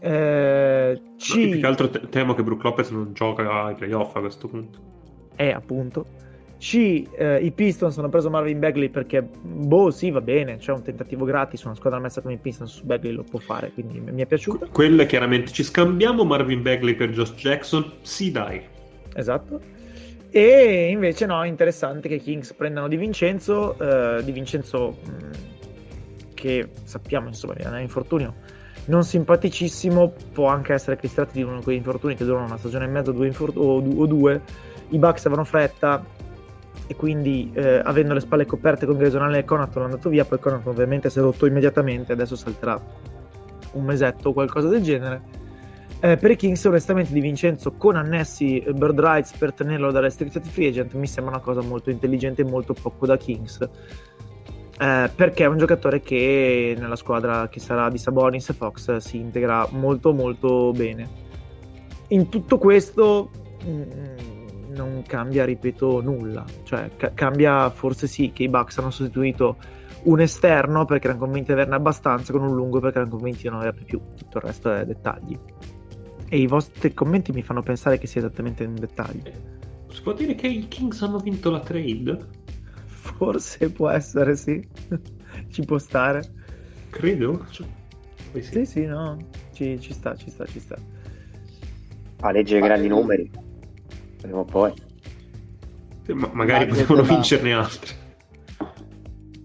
Eh, 0.00 1.00
C, 1.16 1.32
più 1.32 1.60
che 1.60 1.66
altro 1.66 1.90
te- 1.90 2.08
temo 2.08 2.34
che 2.34 2.42
Brook 2.42 2.62
Lopez 2.62 2.90
non 2.90 3.12
gioca 3.12 3.64
ai 3.64 3.74
playoff 3.74 4.14
a 4.16 4.20
questo 4.20 4.48
punto. 4.48 4.78
Eh, 5.36 5.50
appunto. 5.50 6.26
C, 6.58 7.04
eh, 7.16 7.38
i 7.38 7.52
Pistons 7.52 7.96
hanno 7.98 8.08
preso 8.08 8.30
Marvin 8.30 8.58
Bagley 8.58 8.88
perché, 8.88 9.22
boh, 9.22 9.90
sì, 9.90 10.10
va 10.10 10.20
bene, 10.20 10.56
c'è 10.56 10.72
un 10.72 10.82
tentativo 10.82 11.24
gratis, 11.24 11.62
una 11.62 11.76
squadra 11.76 12.00
messa 12.00 12.20
come 12.20 12.34
i 12.34 12.38
Pistons 12.38 12.72
su 12.72 12.84
Bagley 12.84 13.12
lo 13.12 13.22
può 13.22 13.38
fare, 13.38 13.70
quindi 13.72 14.00
mi 14.00 14.20
è 14.20 14.26
piaciuto. 14.26 14.68
Quello 14.72 15.02
è 15.02 15.06
chiaramente, 15.06 15.52
ci 15.52 15.62
scambiamo 15.62 16.24
Marvin 16.24 16.62
Bagley 16.62 16.94
per 16.94 17.10
Josh 17.10 17.34
Jackson? 17.34 17.92
Sì, 18.02 18.32
dai. 18.32 18.60
Esatto. 19.14 19.60
E 20.30 20.90
invece 20.90 21.26
no, 21.26 21.44
interessante 21.44 22.08
che 22.08 22.16
i 22.16 22.20
Kings 22.20 22.52
prendano 22.52 22.88
Di 22.88 22.96
Vincenzo, 22.96 23.78
eh, 23.78 24.22
Di 24.24 24.32
Vincenzo 24.32 24.98
mh, 25.00 25.10
mm, 25.10 25.32
che 26.34 26.68
sappiamo, 26.82 27.28
insomma, 27.28 27.54
è 27.54 27.68
un 27.68 27.80
infortunio 27.80 28.34
non 28.88 29.04
simpaticissimo, 29.04 30.12
può 30.32 30.48
anche 30.48 30.74
essere 30.74 30.96
che 30.96 31.08
si 31.08 31.14
tratti 31.14 31.38
di 31.38 31.42
uno 31.42 31.58
di 31.58 31.62
quei 31.62 31.76
infortuni 31.76 32.14
che 32.14 32.24
durano 32.24 32.44
una 32.44 32.58
stagione 32.58 32.84
e 32.84 32.88
mezzo 32.88 33.12
due 33.12 33.26
infor- 33.26 33.56
o, 33.56 33.78
o 33.78 34.06
due, 34.06 34.42
i 34.88 34.98
Bucks 34.98 35.24
avevano 35.26 35.44
fretta, 35.46 36.04
e 36.86 36.96
quindi 36.96 37.50
eh, 37.52 37.82
avendo 37.84 38.14
le 38.14 38.20
spalle 38.20 38.46
coperte 38.46 38.86
con 38.86 38.96
Grayson 38.96 39.22
Allen 39.22 39.40
e 39.40 39.44
Conaton 39.44 39.82
è 39.82 39.84
andato 39.84 40.08
via, 40.08 40.24
poi 40.24 40.38
Conaton 40.38 40.72
ovviamente 40.72 41.10
si 41.10 41.18
è 41.18 41.22
rotto 41.22 41.44
immediatamente, 41.44 42.12
adesso 42.12 42.34
salterà 42.34 42.80
un 43.72 43.84
mesetto 43.84 44.30
o 44.30 44.32
qualcosa 44.32 44.68
del 44.68 44.82
genere. 44.82 45.36
Eh, 46.00 46.16
per 46.16 46.30
i 46.30 46.36
Kings, 46.36 46.64
onestamente, 46.64 47.12
Di 47.12 47.20
Vincenzo 47.20 47.72
con 47.72 47.96
annessi 47.96 48.64
bird 48.72 48.98
rights 49.00 49.36
per 49.36 49.52
tenerlo 49.52 49.90
da 49.90 50.00
restricted 50.00 50.44
free 50.44 50.68
agent 50.68 50.94
mi 50.94 51.08
sembra 51.08 51.34
una 51.34 51.42
cosa 51.42 51.60
molto 51.60 51.90
intelligente 51.90 52.42
e 52.42 52.44
molto 52.44 52.72
poco 52.72 53.04
da 53.04 53.16
Kings. 53.16 53.68
Eh, 54.80 55.10
perché 55.12 55.42
è 55.42 55.46
un 55.46 55.58
giocatore 55.58 56.00
che 56.00 56.76
nella 56.78 56.94
squadra 56.94 57.48
che 57.48 57.58
sarà 57.58 57.90
di 57.90 57.98
Sabonis 57.98 58.50
e 58.50 58.52
Fox 58.52 58.96
si 58.98 59.16
integra 59.16 59.66
molto 59.72 60.12
molto 60.12 60.70
bene. 60.70 61.26
In 62.08 62.28
tutto 62.28 62.58
questo 62.58 63.30
mh, 63.64 63.70
mm, 63.70 64.74
non 64.74 65.02
cambia, 65.04 65.44
ripeto, 65.44 66.00
nulla. 66.00 66.44
Cioè, 66.62 66.90
ca- 66.96 67.12
cambia 67.12 67.70
forse 67.70 68.06
sì 68.06 68.30
che 68.32 68.44
i 68.44 68.48
Bucks 68.48 68.78
hanno 68.78 68.90
sostituito 68.90 69.56
un 70.04 70.20
esterno 70.20 70.84
perché 70.84 71.08
erano 71.08 71.24
convinti 71.24 71.46
di 71.46 71.52
averne 71.54 71.74
abbastanza 71.74 72.32
con 72.32 72.42
un 72.42 72.54
lungo 72.54 72.78
perché 72.78 72.98
erano 72.98 73.16
convinti 73.16 73.42
di 73.42 73.48
non 73.48 73.58
averne 73.58 73.82
più. 73.82 74.00
Tutto 74.16 74.38
il 74.38 74.44
resto 74.44 74.72
è 74.72 74.84
dettagli. 74.86 75.36
E 76.28 76.38
i 76.38 76.46
vostri 76.46 76.94
commenti 76.94 77.32
mi 77.32 77.42
fanno 77.42 77.62
pensare 77.62 77.98
che 77.98 78.06
sia 78.06 78.20
esattamente 78.20 78.64
un 78.64 78.76
dettaglio. 78.76 79.32
Si 79.90 80.02
può 80.02 80.12
dire 80.12 80.36
che 80.36 80.46
i 80.46 80.68
Kings 80.68 81.02
hanno 81.02 81.18
vinto 81.18 81.50
la 81.50 81.60
trade? 81.60 82.37
Forse 83.16 83.70
può 83.70 83.88
essere, 83.88 84.36
sì. 84.36 84.66
ci 85.50 85.64
può 85.64 85.78
stare. 85.78 86.22
Credo. 86.90 87.46
Cioè, 87.50 87.66
sì. 88.32 88.42
sì, 88.42 88.66
sì, 88.66 88.84
no. 88.84 89.16
Ci, 89.52 89.80
ci, 89.80 89.92
sta, 89.92 90.14
ci 90.14 90.30
sta, 90.30 90.44
ci 90.46 90.60
sta. 90.60 90.76
A 92.20 92.30
leggere 92.30 92.60
grandi 92.60 92.88
numeri. 92.88 93.30
Prima 94.18 94.38
o 94.38 94.44
poi. 94.44 94.72
Ma 96.08 96.30
magari 96.32 96.66
potevano 96.66 97.02
della... 97.02 97.14
vincerne 97.14 97.52
altri. 97.52 97.94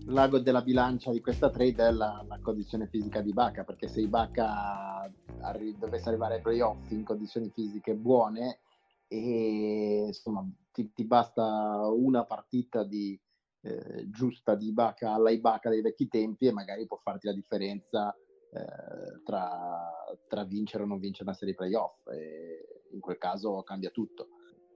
L'ago 0.06 0.40
della 0.40 0.62
bilancia 0.62 1.12
di 1.12 1.22
questa 1.22 1.50
trade 1.50 1.88
è 1.88 1.92
la, 1.92 2.24
la 2.28 2.40
condizione 2.42 2.88
fisica 2.88 3.22
di 3.22 3.34
Baca, 3.34 3.64
perché 3.64 3.88
se 3.88 4.02
Ibaka 4.02 5.12
arri- 5.42 5.78
dovesse 5.78 6.10
arrivare 6.10 6.36
ai 6.36 6.42
playoff 6.42 6.92
in 6.92 7.04
condizioni 7.04 7.50
fisiche 7.54 7.96
buone, 7.96 8.60
e 9.08 10.06
insomma 10.08 10.48
ti, 10.72 10.92
ti 10.94 11.04
basta 11.06 11.88
una 11.90 12.24
partita 12.24 12.84
di, 12.84 13.20
eh, 13.64 14.10
giusta 14.10 14.56
di 14.56 14.68
Ibaka 14.68 15.14
alla 15.14 15.32
Ibaka 15.32 15.70
dei 15.70 15.82
vecchi 15.82 16.08
tempi 16.08 16.48
e 16.48 16.52
magari 16.52 16.86
può 16.86 16.98
farti 17.02 17.28
la 17.28 17.34
differenza 17.34 18.14
eh, 18.14 19.22
tra, 19.24 19.90
tra, 20.28 20.44
vincere 20.44 20.84
o 20.84 20.86
non 20.86 21.00
vincere 21.00 21.24
una 21.30 21.38
serie 21.38 21.56
playoff 21.56 22.08
e 22.08 22.84
in 22.92 23.00
quel 23.00 23.18
caso 23.18 23.64
cambia 23.64 23.90
tutto. 23.90 24.28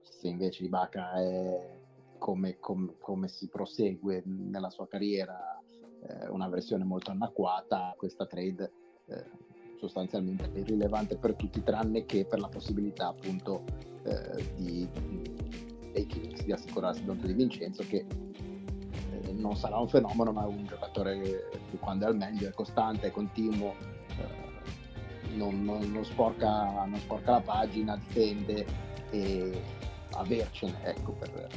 Se 0.02 0.26
invece 0.26 0.64
Ibaka 0.64 1.12
è 1.20 1.78
come, 2.18 2.58
come, 2.58 2.94
come 2.98 3.28
si 3.28 3.48
prosegue 3.48 4.22
nella 4.24 4.70
sua 4.70 4.88
carriera 4.88 5.60
eh, 6.00 6.28
una 6.28 6.48
versione 6.48 6.84
molto 6.84 7.10
anacquata 7.10 7.94
questa 7.96 8.26
trade 8.26 8.72
eh, 9.06 9.24
sostanzialmente 9.76 10.50
è 10.52 10.58
irrilevante 10.58 11.16
per 11.16 11.34
tutti 11.34 11.62
tranne 11.62 12.04
che 12.04 12.24
per 12.24 12.40
la 12.40 12.48
possibilità 12.48 13.08
appunto 13.08 13.64
eh, 14.04 14.54
di, 14.56 14.88
dei 15.92 16.06
di 16.44 16.52
assicurarsi 16.52 17.02
il 17.02 17.16
di 17.16 17.32
Vincenzo 17.32 17.82
che 17.84 18.06
non 19.38 19.56
sarà 19.56 19.78
un 19.78 19.88
fenomeno, 19.88 20.32
ma 20.32 20.46
un 20.46 20.64
giocatore 20.66 21.18
che 21.70 21.78
quando 21.78 22.06
è 22.06 22.08
al 22.08 22.16
meglio 22.16 22.48
è 22.48 22.52
costante, 22.52 23.08
è 23.08 23.10
continuo, 23.10 23.74
eh, 24.18 25.36
non, 25.36 25.62
non, 25.64 25.90
non, 25.90 26.04
sporca, 26.04 26.84
non, 26.86 26.98
sporca, 26.98 27.32
la 27.32 27.40
pagina, 27.40 27.96
difende 27.96 28.66
e 29.10 29.60
avercene 30.12 30.76
ecco, 30.82 31.12
per, 31.12 31.48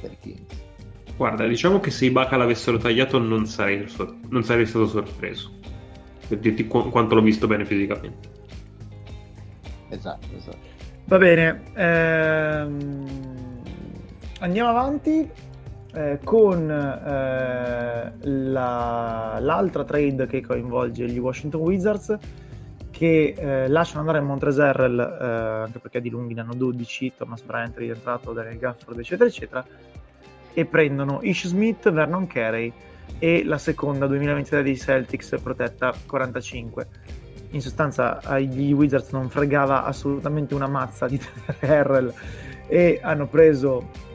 per 0.00 0.12
i 0.12 0.18
Kings. 0.20 0.60
Guarda, 1.16 1.46
diciamo 1.46 1.78
che 1.78 1.90
se 1.90 2.06
i 2.06 2.08
Ibaka 2.08 2.36
l'avessero 2.36 2.78
tagliato 2.78 3.18
non 3.18 3.46
sarei, 3.46 3.86
non 4.28 4.42
sarei 4.42 4.66
stato 4.66 4.86
sorpreso, 4.86 5.52
per 6.26 6.38
dirti 6.38 6.66
qu- 6.66 6.90
quanto 6.90 7.14
l'ho 7.14 7.22
visto 7.22 7.46
bene 7.46 7.64
fisicamente. 7.64 8.30
Esatto, 9.88 10.26
esatto. 10.34 10.70
Va 11.04 11.18
bene, 11.18 11.62
ehm... 11.74 13.06
andiamo 14.40 14.70
avanti 14.70 15.30
eh, 15.94 16.18
con 16.24 16.70
eh, 16.70 18.12
la, 18.20 19.38
l'altra 19.40 19.84
trade 19.84 20.26
che 20.26 20.40
coinvolge 20.40 21.06
gli 21.06 21.18
Washington 21.18 21.60
Wizards 21.60 22.16
che 22.90 23.34
eh, 23.36 23.68
lasciano 23.68 24.00
andare 24.00 24.20
Montrezl 24.20 24.98
eh, 24.98 25.24
anche 25.64 25.78
perché 25.78 26.00
di 26.00 26.08
lunghi 26.08 26.34
ne 26.34 26.42
hanno 26.42 26.54
12 26.54 27.14
Thomas 27.16 27.42
Bryant 27.42 27.74
è 27.74 27.78
rientrato 27.78 28.32
Daniel 28.32 28.58
Gafford 28.58 28.98
eccetera 28.98 29.28
eccetera 29.28 29.64
e 30.54 30.64
prendono 30.66 31.20
Ish 31.22 31.46
Smith, 31.46 31.90
Vernon 31.90 32.26
Carey 32.26 32.72
e 33.18 33.44
la 33.44 33.58
seconda 33.58 34.06
2023 34.06 34.62
dei 34.62 34.76
Celtics 34.76 35.36
protetta 35.42 35.94
45 36.06 36.86
in 37.50 37.60
sostanza 37.60 38.20
agli 38.22 38.72
Wizards 38.72 39.10
non 39.10 39.28
fregava 39.28 39.84
assolutamente 39.84 40.54
una 40.54 40.68
mazza 40.68 41.06
di 41.06 41.20
Terrell 41.60 42.12
e 42.66 42.98
hanno 43.02 43.26
preso 43.26 44.10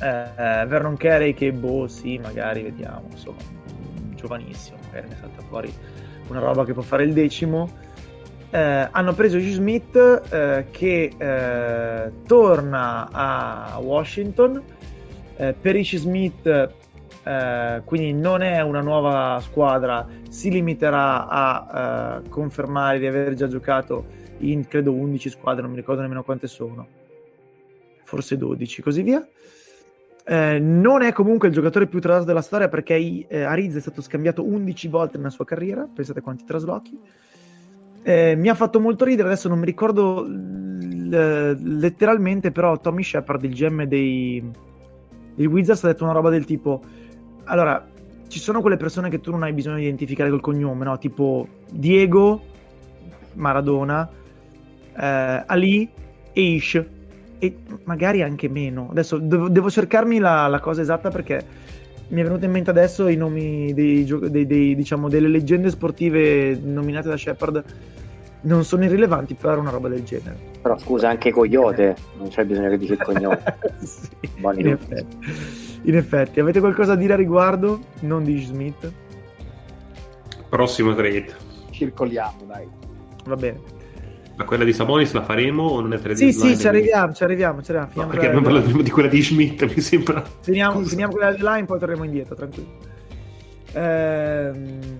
eh, 0.00 0.64
Vernon 0.66 0.96
Carey 0.96 1.34
che 1.34 1.52
boh 1.52 1.86
sì 1.86 2.18
magari 2.18 2.62
vediamo 2.62 3.08
insomma 3.10 3.38
giovanissimo 4.14 4.78
magari 4.86 5.08
ne 5.08 5.16
salta 5.20 5.42
fuori 5.42 5.72
una 6.28 6.40
roba 6.40 6.64
che 6.64 6.72
può 6.72 6.82
fare 6.82 7.04
il 7.04 7.12
decimo 7.12 7.88
eh, 8.50 8.88
hanno 8.90 9.12
preso 9.12 9.38
G. 9.38 9.52
Smith 9.52 9.96
eh, 9.96 10.66
che 10.70 11.12
eh, 11.16 12.12
torna 12.26 13.08
a 13.12 13.78
Washington 13.78 14.62
eh, 15.36 15.52
per 15.52 15.76
Ishi 15.76 15.98
Smith 15.98 16.46
eh, 17.22 17.82
quindi 17.84 18.12
non 18.12 18.42
è 18.42 18.60
una 18.60 18.80
nuova 18.80 19.38
squadra 19.42 20.06
si 20.28 20.50
limiterà 20.50 21.28
a 21.28 22.22
confermare 22.28 22.98
di 22.98 23.06
aver 23.06 23.34
già 23.34 23.46
giocato 23.46 24.18
in 24.38 24.66
credo 24.66 24.92
11 24.92 25.28
squadre 25.28 25.62
non 25.62 25.70
mi 25.70 25.76
ricordo 25.76 26.00
nemmeno 26.00 26.24
quante 26.24 26.46
sono 26.46 26.86
forse 28.04 28.36
12 28.36 28.82
così 28.82 29.02
via 29.02 29.24
eh, 30.30 30.60
non 30.60 31.02
è 31.02 31.12
comunque 31.12 31.48
il 31.48 31.54
giocatore 31.54 31.88
più 31.88 31.98
traslato 31.98 32.26
della 32.26 32.40
storia 32.40 32.68
perché 32.68 32.94
eh, 32.94 33.42
Ariz 33.42 33.74
è 33.74 33.80
stato 33.80 34.00
scambiato 34.00 34.44
11 34.44 34.86
volte 34.86 35.16
nella 35.16 35.30
sua 35.30 35.44
carriera, 35.44 35.88
pensate 35.92 36.20
quanti 36.20 36.44
traslochi. 36.44 36.96
Eh, 38.04 38.36
mi 38.36 38.48
ha 38.48 38.54
fatto 38.54 38.78
molto 38.78 39.04
ridere, 39.04 39.26
adesso 39.26 39.48
non 39.48 39.58
mi 39.58 39.64
ricordo 39.64 40.22
l- 40.22 41.78
letteralmente, 41.78 42.52
però 42.52 42.78
Tommy 42.78 43.02
Shepard, 43.02 43.42
il 43.42 43.54
GM 43.54 43.82
dei, 43.86 44.48
dei 45.34 45.46
Wizards, 45.46 45.82
ha 45.82 45.88
detto 45.88 46.04
una 46.04 46.12
roba 46.12 46.30
del 46.30 46.44
tipo: 46.44 46.80
Allora, 47.46 47.84
ci 48.28 48.38
sono 48.38 48.60
quelle 48.60 48.76
persone 48.76 49.10
che 49.10 49.18
tu 49.18 49.32
non 49.32 49.42
hai 49.42 49.52
bisogno 49.52 49.78
di 49.78 49.82
identificare 49.82 50.30
col 50.30 50.40
cognome, 50.40 50.84
no? 50.84 50.96
Tipo 50.96 51.44
Diego, 51.72 52.40
Maradona, 53.32 54.08
eh, 54.96 55.42
Ali 55.44 55.90
e 56.32 56.40
Ish 56.40 56.84
e 57.40 57.56
magari 57.84 58.22
anche 58.22 58.48
meno. 58.48 58.88
Adesso 58.90 59.18
devo, 59.18 59.48
devo 59.48 59.70
cercarmi 59.70 60.18
la, 60.18 60.46
la, 60.46 60.60
cosa 60.60 60.82
esatta 60.82 61.08
perché 61.08 61.42
mi 62.08 62.20
è 62.20 62.22
venuto 62.22 62.44
in 62.44 62.50
mente 62.50 62.70
adesso 62.70 63.08
i 63.08 63.16
nomi 63.16 63.72
dei, 63.72 64.04
dei, 64.04 64.46
dei, 64.46 64.76
diciamo, 64.76 65.08
delle 65.08 65.26
leggende 65.26 65.70
sportive 65.70 66.60
nominate 66.62 67.08
da 67.08 67.16
Shepard. 67.16 67.64
Non 68.42 68.64
sono 68.64 68.84
irrilevanti 68.84 69.34
per 69.34 69.58
una 69.58 69.70
roba 69.70 69.88
del 69.88 70.04
genere. 70.04 70.36
Però 70.60 70.78
scusa, 70.78 71.08
anche 71.08 71.30
Coyote, 71.30 71.96
non 72.18 72.28
c'è 72.28 72.44
bisogno 72.44 72.68
che 72.68 72.78
dici 72.78 72.92
il 72.92 73.02
cognome. 73.02 73.42
sì, 73.80 74.08
in, 74.56 74.68
effetti. 74.68 75.16
in 75.82 75.96
effetti. 75.96 76.40
avete 76.40 76.60
qualcosa 76.60 76.94
da 76.94 77.00
dire 77.00 77.14
a 77.14 77.16
riguardo? 77.16 77.80
Non 78.00 78.22
di 78.22 78.38
Smith? 78.40 78.92
Prossimo 80.48 80.94
trade. 80.94 81.32
Circoliamo, 81.70 82.44
dai. 82.46 82.68
Va 83.24 83.36
bene. 83.36 83.78
Ma 84.40 84.46
quella 84.46 84.64
di 84.64 84.72
Sabonis 84.72 85.12
la 85.12 85.22
faremo 85.22 85.64
o 85.64 85.80
non 85.82 85.92
è 85.92 85.98
trade 85.98 86.16
Sì, 86.16 86.32
sì, 86.32 86.56
ci 86.56 86.66
arriviamo, 86.66 87.12
ci 87.12 87.22
arriviamo. 87.24 87.60
Ci 87.60 87.72
arriviamo. 87.72 88.02
No, 88.02 88.08
perché 88.08 88.28
abbiamo 88.28 88.44
parlato 88.44 88.68
prima 88.68 88.82
di 88.82 88.90
quella 88.90 89.08
di 89.08 89.22
Schmidt, 89.22 89.62
mi 89.74 89.80
sembra. 89.82 90.24
Finiamo, 90.40 90.82
finiamo 90.82 91.12
quella 91.12 91.32
di 91.32 91.42
line, 91.42 91.66
poi 91.66 91.78
torniamo 91.78 92.04
indietro, 92.04 92.34
tranquillo. 92.34 92.68
Eh, 93.72 94.50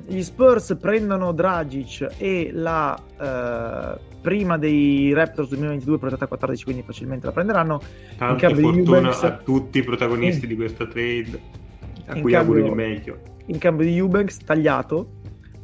gli 0.06 0.22
Spurs 0.22 0.76
prendono 0.78 1.32
Dragic 1.32 2.06
e 2.18 2.50
la 2.52 3.02
eh, 3.18 3.98
prima 4.20 4.58
dei 4.58 5.14
Raptors 5.14 5.48
2022 5.48 5.98
protettata 5.98 6.26
14 6.26 6.62
quindi 6.62 6.82
facilmente 6.82 7.26
la 7.26 7.32
prenderanno 7.32 7.80
tanta 8.16 8.54
fortuna 8.54 9.18
a 9.18 9.32
tutti 9.38 9.78
i 9.78 9.82
protagonisti 9.82 10.44
in, 10.44 10.50
di 10.50 10.54
questa 10.54 10.86
trade 10.86 11.40
a 12.06 12.20
cui 12.20 12.32
auguro 12.34 12.64
il 12.64 12.70
meglio 12.70 13.18
in 13.46 13.58
cambio 13.58 13.86
di 13.86 13.96
Eubanks 13.96 14.36
tagliato 14.36 15.18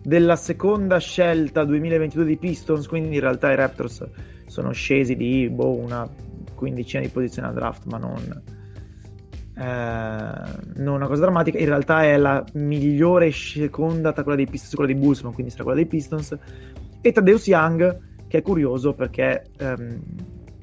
della 0.07 0.37
seconda 0.37 0.99
scelta 0.99 1.65
2022 1.65 2.25
di 2.25 2.37
Pistons, 2.37 2.87
quindi 2.87 3.17
in 3.17 3.21
realtà 3.21 3.51
i 3.51 3.57
Raptors 3.57 4.09
sono 4.47 4.71
scesi 4.71 5.17
di 5.17 5.49
boh, 5.51 5.75
una 5.75 6.09
quindicina 6.55 7.03
di 7.03 7.09
posizioni 7.09 7.49
al 7.49 7.55
draft, 7.55 7.87
ma 7.87 7.99
non, 7.99 8.43
eh, 9.57 10.81
non 10.81 10.95
una 10.95 11.09
cosa 11.09 11.23
drammatica. 11.23 11.59
In 11.59 11.67
realtà 11.67 12.05
è 12.05 12.17
la 12.19 12.45
migliore 12.53 13.33
seconda 13.33 14.13
tra 14.13 14.23
quella 14.23 14.37
dei 14.37 14.47
Pistons 14.47 14.75
e 14.75 14.77
quella 14.77 14.93
dei 14.93 15.01
Bulls, 15.01 15.23
ma 15.23 15.33
quindi 15.33 15.51
sarà 15.51 15.65
quella 15.65 15.81
dei 15.81 15.89
Pistons. 15.89 16.39
E 17.01 17.11
Tadeus 17.11 17.49
Young, 17.49 17.99
che 18.29 18.39
è 18.39 18.43
curioso 18.43 18.95
perché 18.95 19.47
ehm, 19.59 20.03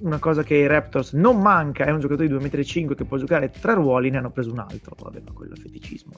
una 0.03 0.19
cosa 0.19 0.43
che 0.43 0.55
i 0.55 0.67
Raptors 0.67 1.11
non 1.11 1.41
manca 1.41 1.83
è 1.83 1.91
un 1.91 1.99
giocatore 1.99 2.29
di 2.29 2.33
2,5 2.33 2.85
m 2.85 2.93
che 2.95 3.03
può 3.03 3.17
giocare 3.17 3.49
tre 3.49 3.73
ruoli, 3.73 4.09
ne 4.09 4.19
hanno 4.19 4.31
preso 4.31 4.53
un 4.53 4.59
altro. 4.59 4.95
Vabbè, 4.97 5.21
ma 5.25 5.33
quello 5.33 5.53
è 5.53 5.57
feticismo. 5.57 6.13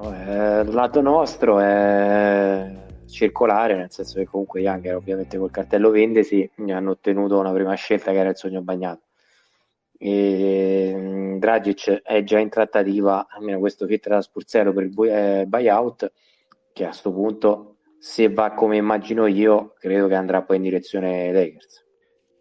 Il 0.00 0.70
lato 0.70 1.00
nostro 1.00 1.58
è 1.58 2.86
circolare, 3.08 3.74
nel 3.74 3.90
senso 3.90 4.18
che 4.18 4.26
comunque 4.26 4.60
Young 4.60 4.84
era 4.84 4.96
ovviamente 4.96 5.38
col 5.38 5.50
cartello 5.50 5.90
vendesi, 5.90 6.48
hanno 6.68 6.90
ottenuto 6.92 7.38
una 7.38 7.52
prima 7.52 7.74
scelta 7.74 8.12
che 8.12 8.18
era 8.18 8.28
il 8.28 8.36
sogno 8.36 8.62
bagnato. 8.62 9.06
E, 9.98 10.92
mm, 10.96 11.38
Dragic 11.38 12.02
è 12.02 12.22
già 12.22 12.38
in 12.38 12.48
trattativa, 12.48 13.26
almeno 13.28 13.58
questo 13.58 13.86
fit 13.86 14.08
da 14.08 14.22
Spurzero 14.22 14.72
per 14.72 14.84
il 14.84 14.94
eh, 15.10 15.44
buyout, 15.46 16.12
che 16.72 16.84
a 16.84 16.88
questo 16.88 17.12
punto, 17.12 17.76
se 17.98 18.28
va 18.28 18.52
come 18.52 18.76
immagino 18.76 19.26
io, 19.26 19.74
credo 19.78 20.06
che 20.06 20.14
andrà 20.14 20.42
poi 20.42 20.56
in 20.56 20.62
direzione 20.62 21.32
Lakers. 21.32 21.87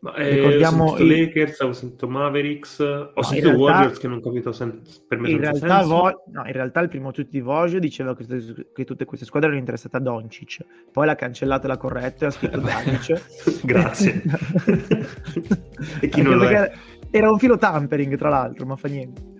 Ma, 0.08 0.16
eh, 0.16 0.36
Ricordiamo 0.36 0.92
ho 0.92 0.98
i... 0.98 1.08
Lakers, 1.08 1.60
ho 1.60 1.74
sentito 1.74 2.08
Mavericks, 2.08 2.80
ho 2.80 3.12
no, 3.14 3.22
sentito 3.22 3.50
realtà, 3.50 3.72
Warriors 3.72 4.00
che 4.00 4.08
non 4.08 4.18
ho 4.18 4.22
capito 4.22 4.52
sen- 4.54 4.82
per 5.06 5.20
me 5.20 5.30
in 5.30 5.40
realtà, 5.40 5.84
Vo- 5.84 6.24
no, 6.32 6.46
in 6.46 6.52
realtà 6.54 6.80
il 6.80 6.88
primo 6.88 7.12
tweet 7.12 7.30
di 7.30 7.42
Voglio 7.42 7.80
diceva 7.80 8.16
che, 8.16 8.26
che, 8.74 8.86
tutte 8.86 9.06
queste 9.06 9.26
squadre 9.26 9.50
erano 9.50 9.62
interessate 9.62 9.98
a 9.98 10.00
Doncic, 10.00 10.66
poi 10.92 11.06
l'ha 11.06 11.16
cancellato 11.16 11.66
e 11.66 11.68
l'ha 11.68 11.78
corretto 11.78 12.24
e 12.24 12.28
ha 12.28 12.32
scritto 12.32 12.60
Doncic. 12.62 13.66
Grazie. 13.66 14.22
e 16.00 16.10
chi 16.10 16.22
non 16.22 16.38
lo 16.38 16.46
è? 16.46 16.72
Era 17.10 17.30
un 17.30 17.38
filo 17.38 17.58
tampering, 17.58 18.16
tra 18.18 18.30
l'altro, 18.30 18.66
ma 18.66 18.76
fa 18.78 18.88
niente. 18.88 19.36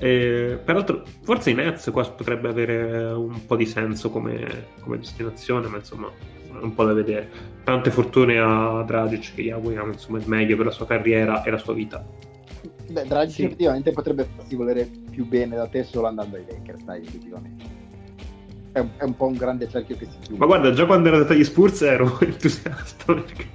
Eh, 0.00 0.60
peraltro, 0.64 1.02
forse 1.22 1.50
i 1.50 1.54
Nets 1.54 1.90
qua 1.90 2.08
potrebbe 2.08 2.48
avere 2.48 3.10
un 3.12 3.44
po' 3.46 3.56
di 3.56 3.66
senso 3.66 4.10
come, 4.10 4.66
come 4.80 4.98
destinazione, 4.98 5.66
ma 5.66 5.78
insomma 5.78 6.08
un 6.62 6.74
po' 6.74 6.84
da 6.84 6.92
vedere. 6.92 7.28
Tante 7.64 7.90
fortune 7.90 8.38
a 8.38 8.82
Dragic 8.82 9.34
che 9.34 9.42
gli 9.42 9.50
auguriamo 9.50 9.92
insomma 9.92 10.18
il 10.18 10.28
meglio 10.28 10.56
per 10.56 10.66
la 10.66 10.70
sua 10.70 10.86
carriera 10.86 11.42
e 11.42 11.50
la 11.50 11.58
sua 11.58 11.74
vita. 11.74 12.04
Beh, 12.90 13.04
Dragic 13.04 13.34
sì. 13.34 13.44
effettivamente 13.44 13.92
potrebbe 13.92 14.26
farsi 14.34 14.54
volere 14.56 14.88
più 15.10 15.26
bene 15.26 15.56
da 15.56 15.66
te 15.66 15.84
solo 15.84 16.06
andando 16.06 16.36
ai 16.36 16.44
Lakers, 16.48 16.84
dai, 16.84 17.02
effettivamente. 17.02 17.64
È 18.72 18.78
un, 18.78 18.88
è 18.96 19.04
un 19.04 19.16
po' 19.16 19.26
un 19.26 19.34
grande 19.34 19.68
cerchio 19.68 19.96
che 19.96 20.06
si 20.06 20.18
chiude. 20.20 20.38
Ma 20.38 20.46
guarda, 20.46 20.72
già 20.72 20.86
quando 20.86 21.08
ero 21.08 21.16
andato 21.16 21.34
agli 21.34 21.44
Spurs 21.44 21.82
ero 21.82 22.18
entusiasta 22.20 23.12
perché 23.12 23.46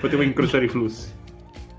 potevo 0.00 0.22
incrociare 0.22 0.64
i 0.66 0.68
flussi. 0.68 1.20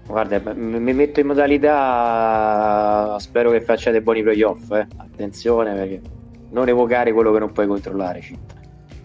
Guarda, 0.05 0.53
mi 0.53 0.93
metto 0.93 1.21
in 1.21 1.27
modalità. 1.27 3.15
Spero 3.19 3.51
che 3.51 3.61
facciate 3.61 4.01
buoni 4.01 4.21
playoff. 4.21 4.69
Eh. 4.71 4.85
Attenzione 4.97 5.73
perché 5.73 6.01
non 6.49 6.67
evocare 6.67 7.13
quello 7.13 7.31
che 7.31 7.39
non 7.39 7.51
puoi 7.51 7.67
controllare. 7.67 8.21
Città. 8.21 8.62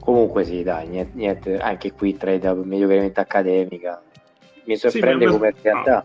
Comunque 0.09 0.43
sì, 0.47 0.63
dai, 0.63 0.89
niente, 0.89 1.13
niente, 1.17 1.59
anche 1.59 1.93
qui 1.93 2.17
trade 2.17 2.55
miglioramento 2.55 3.21
accademica. 3.21 4.01
Mi 4.65 4.75
sorprende 4.75 5.27
sì, 5.27 5.33
come 5.33 5.49
in 5.49 5.55
realtà 5.61 6.03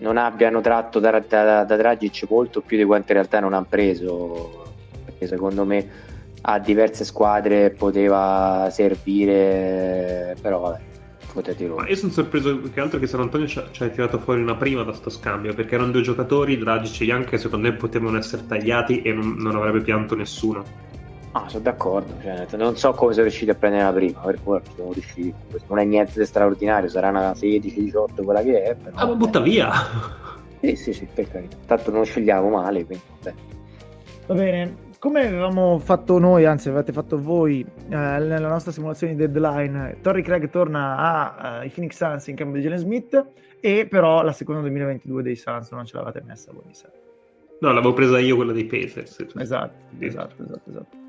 non 0.00 0.18
abbiano 0.18 0.60
tratto 0.60 0.98
da, 0.98 1.18
da, 1.26 1.64
da 1.64 1.76
Dragic 1.76 2.26
molto 2.28 2.60
più 2.60 2.76
di 2.76 2.84
quanto 2.84 3.12
in 3.12 3.14
realtà 3.16 3.40
non 3.40 3.54
hanno 3.54 3.64
preso. 3.66 4.64
Perché 5.06 5.28
secondo 5.28 5.64
me 5.64 5.88
a 6.42 6.58
diverse 6.58 7.06
squadre 7.06 7.70
poteva 7.70 8.68
servire, 8.70 10.36
però 10.42 10.60
vabbè. 10.60 10.80
Ma 11.74 11.86
io 11.86 11.96
sono 11.96 12.12
sorpreso 12.12 12.58
più 12.58 12.72
che 12.72 12.80
altro 12.80 12.98
che 12.98 13.06
San 13.06 13.20
Antonio 13.20 13.46
ci 13.46 13.58
ha, 13.58 13.68
ci 13.70 13.82
ha 13.82 13.88
tirato 13.88 14.18
fuori 14.18 14.40
una 14.40 14.56
prima 14.56 14.82
da 14.84 14.94
sto 14.94 15.10
scambio 15.10 15.54
perché 15.54 15.74
erano 15.74 15.90
due 15.90 16.00
giocatori, 16.00 16.56
Dragic 16.56 17.00
e 17.00 17.04
Young, 17.04 17.24
che 17.24 17.36
secondo 17.36 17.68
me 17.68 17.74
potevano 17.74 18.16
essere 18.16 18.46
tagliati 18.46 19.02
e 19.02 19.12
non, 19.12 19.36
non 19.38 19.54
avrebbe 19.56 19.80
pianto 19.80 20.14
nessuno. 20.14 20.64
Ah, 21.36 21.48
sono 21.48 21.62
d'accordo. 21.62 22.14
Cioè, 22.22 22.46
non 22.56 22.76
so 22.78 22.92
come 22.92 23.12
sono 23.12 23.24
riusciti 23.24 23.50
a 23.50 23.54
prendere 23.54 23.82
la 23.82 23.92
prima, 23.92 24.20
per 24.20 24.38
ora 24.44 24.62
siamo 24.74 24.92
riusciti. 24.92 25.34
Non 25.68 25.78
è 25.78 25.84
niente 25.84 26.18
di 26.18 26.24
straordinario, 26.24 26.88
sarà 26.88 27.10
una 27.10 27.32
16-18 27.32 28.24
quella 28.24 28.42
che 28.42 28.62
è. 28.62 28.74
Però, 28.74 28.96
ah, 28.96 29.06
ma 29.06 29.14
butta 29.14 29.40
via! 29.40 29.70
Sì, 30.60 30.74
sì, 30.74 30.92
sì, 30.94 31.06
per 31.12 31.30
carità. 31.30 31.56
Tanto 31.66 31.90
non 31.90 32.06
scegliamo 32.06 32.48
male, 32.48 32.86
quindi 32.86 33.04
vabbè. 33.22 33.36
Va 34.28 34.34
bene, 34.34 34.76
come 34.98 35.26
avevamo 35.26 35.78
fatto 35.78 36.18
noi, 36.18 36.46
anzi 36.46 36.70
avete 36.70 36.92
fatto 36.92 37.20
voi 37.20 37.60
eh, 37.60 37.94
nella 37.94 38.48
nostra 38.48 38.72
simulazione 38.72 39.14
di 39.14 39.28
deadline, 39.28 39.98
Torrey 40.00 40.22
Craig 40.22 40.48
torna 40.48 41.36
ai 41.36 41.66
uh, 41.66 41.70
Phoenix 41.70 41.96
Suns 41.96 42.26
in 42.28 42.34
cambio 42.34 42.56
di 42.56 42.62
Jalen 42.62 42.78
Smith 42.78 43.26
e 43.60 43.86
però 43.86 44.22
la 44.22 44.32
seconda 44.32 44.62
2022 44.62 45.22
dei 45.22 45.36
Suns 45.36 45.70
non 45.70 45.84
ce 45.84 45.96
l'avete 45.98 46.22
messa 46.26 46.50
voi, 46.52 46.62
mi 46.66 46.74
sa. 46.74 46.90
No, 47.60 47.72
l'avevo 47.72 47.92
presa 47.92 48.18
io 48.18 48.34
quella 48.34 48.52
dei 48.52 48.64
Pacers. 48.64 49.26
Esatto, 49.36 49.74
esatto, 49.98 50.42
esatto, 50.42 50.70
esatto. 50.70 51.04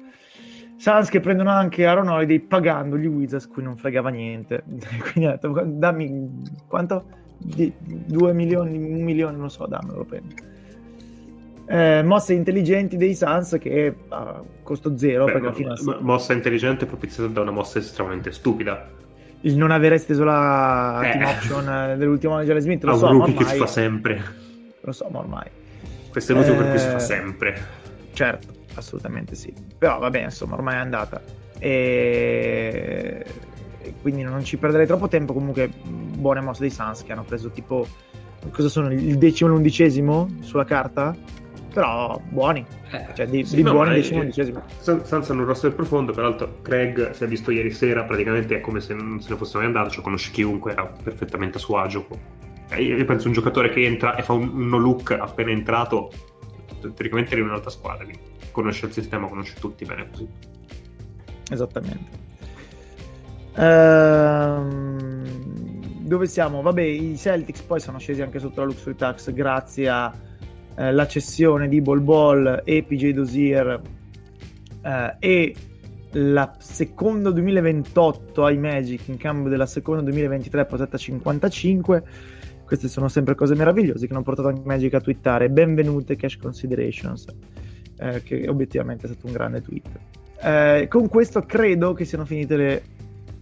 Suns 0.77 1.09
che 1.09 1.19
prendono 1.19 1.49
anche 1.49 1.85
Aaron 1.85 2.07
Holiday 2.07 2.39
pagando 2.39 2.97
gli 2.97 3.07
Wizards 3.07 3.47
cui 3.47 3.63
non 3.63 3.75
fregava 3.77 4.09
niente. 4.09 4.63
Quindi 5.11 5.25
ha 5.25 5.31
detto 5.31 5.61
dammi 5.65 6.43
quanto? 6.67 7.25
2 7.39 8.33
milioni, 8.33 8.77
un 8.77 9.03
milione 9.03 9.37
non 9.37 9.49
so 9.49 9.65
dammelo 9.65 10.03
prendo. 10.05 10.35
Eh, 11.69 12.01
mosse 12.03 12.33
intelligenti 12.33 12.95
dei 12.95 13.13
Suns 13.13 13.57
che 13.59 13.93
a 14.07 14.41
costo 14.63 14.97
zero 14.97 15.25
Beh, 15.25 15.31
perché 15.33 15.47
alla 15.47 15.75
fine 15.75 15.97
mossa 15.99 16.31
intelligente 16.33 16.85
propiziata 16.85 17.29
da 17.29 17.41
una 17.41 17.51
mossa 17.51 17.79
estremamente 17.79 18.31
stupida. 18.31 18.89
Il 19.41 19.57
non 19.57 19.71
avere 19.71 19.95
esteso 19.95 20.23
la 20.23 21.01
eh. 21.03 21.11
team 21.11 21.25
option 21.25 21.95
dell'ultimo 21.97 22.33
anno 22.33 22.41
di 22.41 22.47
Jalen 22.47 22.63
Smith 22.63 22.83
lo 22.83 22.95
so 22.95 23.07
ormai, 23.07 23.33
che 23.33 23.43
si 23.43 23.57
fa 23.57 23.67
sempre. 23.67 24.21
Lo 24.81 24.91
so 24.91 25.07
ma 25.11 25.19
ormai. 25.19 25.49
Questo 26.09 26.31
è 26.31 26.35
l'ultimo 26.35 26.55
eh, 26.55 26.61
per 26.61 26.69
cui 26.69 26.79
si 26.79 26.87
fa 26.87 26.95
eh, 26.95 26.99
sempre. 26.99 27.57
certo 28.13 28.56
assolutamente 28.77 29.35
sì. 29.35 29.53
Però 29.77 29.99
va 29.99 30.09
bene, 30.09 30.25
insomma, 30.25 30.55
ormai 30.55 30.75
è 30.75 30.79
andata. 30.79 31.21
E... 31.59 33.25
quindi 34.01 34.21
non 34.23 34.43
ci 34.43 34.57
perderei 34.57 34.85
troppo 34.85 35.07
tempo. 35.07 35.33
Comunque, 35.33 35.69
buone 35.83 36.41
mosse 36.41 36.61
dei 36.61 36.69
Suns 36.69 37.03
che 37.03 37.11
hanno 37.11 37.23
preso 37.23 37.49
tipo. 37.49 37.87
Cosa 38.51 38.69
sono? 38.69 38.91
Il 38.91 39.17
decimo 39.17 39.49
e 39.49 39.53
l'undicesimo 39.53 40.29
sulla 40.41 40.65
carta? 40.65 41.15
Però 41.73 42.19
buoni, 42.29 42.65
eh, 42.91 43.07
cioè 43.13 43.27
di, 43.27 43.43
sì, 43.45 43.57
di 43.57 43.61
buoni 43.61 43.93
decimo 43.95 44.19
e 44.19 44.21
undicesimo. 44.21 44.63
Senza 44.79 45.31
un 45.31 45.45
roster 45.45 45.73
profondo, 45.73 46.11
peraltro, 46.11 46.57
Craig 46.63 47.11
si 47.11 47.23
è 47.23 47.27
visto 47.27 47.51
ieri 47.51 47.71
sera. 47.71 48.03
Praticamente 48.03 48.57
è 48.57 48.61
come 48.61 48.79
se 48.79 48.93
non 48.95 49.21
se 49.21 49.29
ne 49.29 49.37
fosse 49.37 49.57
mai 49.57 49.67
andato. 49.67 49.89
Cioè, 49.91 50.03
conosce 50.03 50.31
chiunque, 50.31 50.71
era 50.71 50.85
perfettamente 50.85 51.57
a 51.57 51.59
suo 51.59 51.77
agio. 51.77 52.07
Io 52.77 53.05
penso 53.05 53.27
un 53.27 53.33
giocatore 53.33 53.69
che 53.69 53.85
entra 53.85 54.15
e 54.15 54.23
fa 54.23 54.33
un, 54.33 54.49
un 54.53 54.67
no 54.67 54.77
look 54.77 55.11
appena 55.11 55.51
entrato, 55.51 56.11
teoricamente 56.81 57.33
eri 57.33 57.41
un'altra 57.41 57.69
squadra. 57.69 58.03
Quindi 58.03 58.21
conosce 58.51 58.87
il 58.87 58.91
sistema, 58.91 59.27
conosce 59.27 59.55
tutti 59.59 59.85
bene 59.85 60.09
così. 60.09 60.27
Esattamente. 61.49 62.25
Ehm, 63.55 65.23
dove 66.01 66.27
siamo? 66.27 66.61
Vabbè, 66.61 66.81
i 66.81 67.17
Celtics 67.17 67.61
poi 67.61 67.79
sono 67.79 67.97
scesi 67.99 68.21
anche 68.21 68.39
sotto 68.39 68.59
la 68.61 68.67
luxury 68.67 68.95
tax 68.95 69.31
grazie 69.31 69.89
alla 69.89 71.03
eh, 71.03 71.07
cessione 71.07 71.67
di 71.67 71.81
Bol 71.81 72.01
Bol 72.01 72.61
e 72.63 72.83
PJ 72.83 73.09
Dozier 73.11 73.81
eh, 74.81 75.15
e 75.19 75.55
la 76.11 76.55
seconda 76.59 77.31
2028 77.31 78.45
ai 78.45 78.57
Magic 78.57 79.07
in 79.07 79.17
cambio 79.17 79.49
della 79.49 79.65
seconda 79.65 80.01
2023 80.03 80.65
protetta 80.65 80.97
55 80.97 82.03
queste 82.63 82.87
sono 82.87 83.07
sempre 83.07 83.35
cose 83.35 83.55
meravigliose 83.55 84.07
che 84.07 84.13
hanno 84.13 84.23
portato 84.23 84.47
anche 84.47 84.61
Magic 84.63 84.93
a 84.93 85.01
twittare 85.01 85.49
benvenute 85.49 86.15
cash 86.15 86.37
considerations 86.37 87.25
eh, 87.99 88.23
che 88.23 88.47
obiettivamente 88.47 89.05
è 89.05 89.09
stato 89.09 89.27
un 89.27 89.33
grande 89.33 89.61
tweet. 89.61 89.87
Eh, 90.41 90.87
con 90.89 91.07
questo 91.07 91.41
credo 91.41 91.93
che 91.93 92.05
siano 92.05 92.25
finite 92.25 92.55
le 92.55 92.83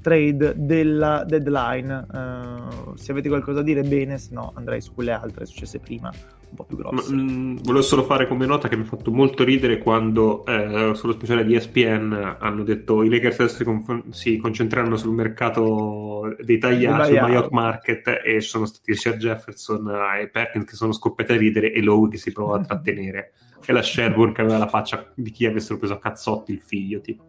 trade 0.06 0.53
della 0.56 1.26
deadline. 1.28 2.06
Uh, 2.12 2.95
se 2.95 3.12
avete 3.12 3.28
qualcosa 3.28 3.58
da 3.58 3.64
dire, 3.64 3.82
bene, 3.82 4.20
se 4.20 4.30
no 4.34 4.51
andrei 4.53 4.80
su 4.80 4.93
quelle 4.93 5.12
altre 5.12 5.47
successe 5.47 5.80
prima, 5.80 6.12
un 6.49 6.56
po' 6.56 6.64
più 6.64 6.78
grosse. 6.78 7.12
Ma, 7.12 7.24
mh, 7.24 7.62
volevo 7.64 7.82
solo 7.82 8.03
fare 8.03 8.28
come 8.28 8.45
nota 8.45 8.68
che 8.68 8.76
mi 8.76 8.84
ha 8.84 8.86
fatto 8.86 9.12
molto 9.12 9.43
ridere 9.43 9.80
quando 9.80 10.45
eh, 10.45 10.91
sullo 10.93 11.14
speciale 11.14 11.43
di 11.43 11.56
ESPN 11.56 12.36
hanno 12.38 12.64
detto 12.64 13.01
i 13.01 13.10
Lakers 13.10 13.56
si, 13.56 13.64
con- 13.64 14.03
si 14.12 14.38
concentreranno 14.38 14.95
sul 14.95 15.14
mercato 15.14 16.36
dei 16.39 16.60
tagliati, 16.60 17.10
sul 17.10 17.20
buyout 17.20 17.49
market, 17.49 18.22
e 18.24 18.41
sono 18.41 18.66
stati 18.66 18.93
sia 18.93 19.16
Jefferson 19.16 19.89
e 20.22 20.28
Perkins 20.28 20.66
che 20.66 20.76
sono 20.76 20.91
scoppiati 20.91 21.32
a 21.32 21.38
ridere 21.38 21.74
e 21.74 21.82
Lowe 21.82 22.10
che 22.10 22.18
si 22.18 22.32
prova 22.32 22.58
a 22.58 22.62
trattenere 22.62 23.34
e 23.66 23.74
la 23.74 23.82
Sherburne 23.82 24.34
che 24.34 24.41
aveva 24.41 24.57
la 24.57 24.68
faccia 24.68 25.11
di 25.13 25.32
chi 25.32 25.45
avessero 25.45 25.78
preso 25.78 25.93
a 25.93 25.99
cazzotti 25.99 26.51
il 26.51 26.61
figlio, 26.61 27.01
tipo. 27.01 27.24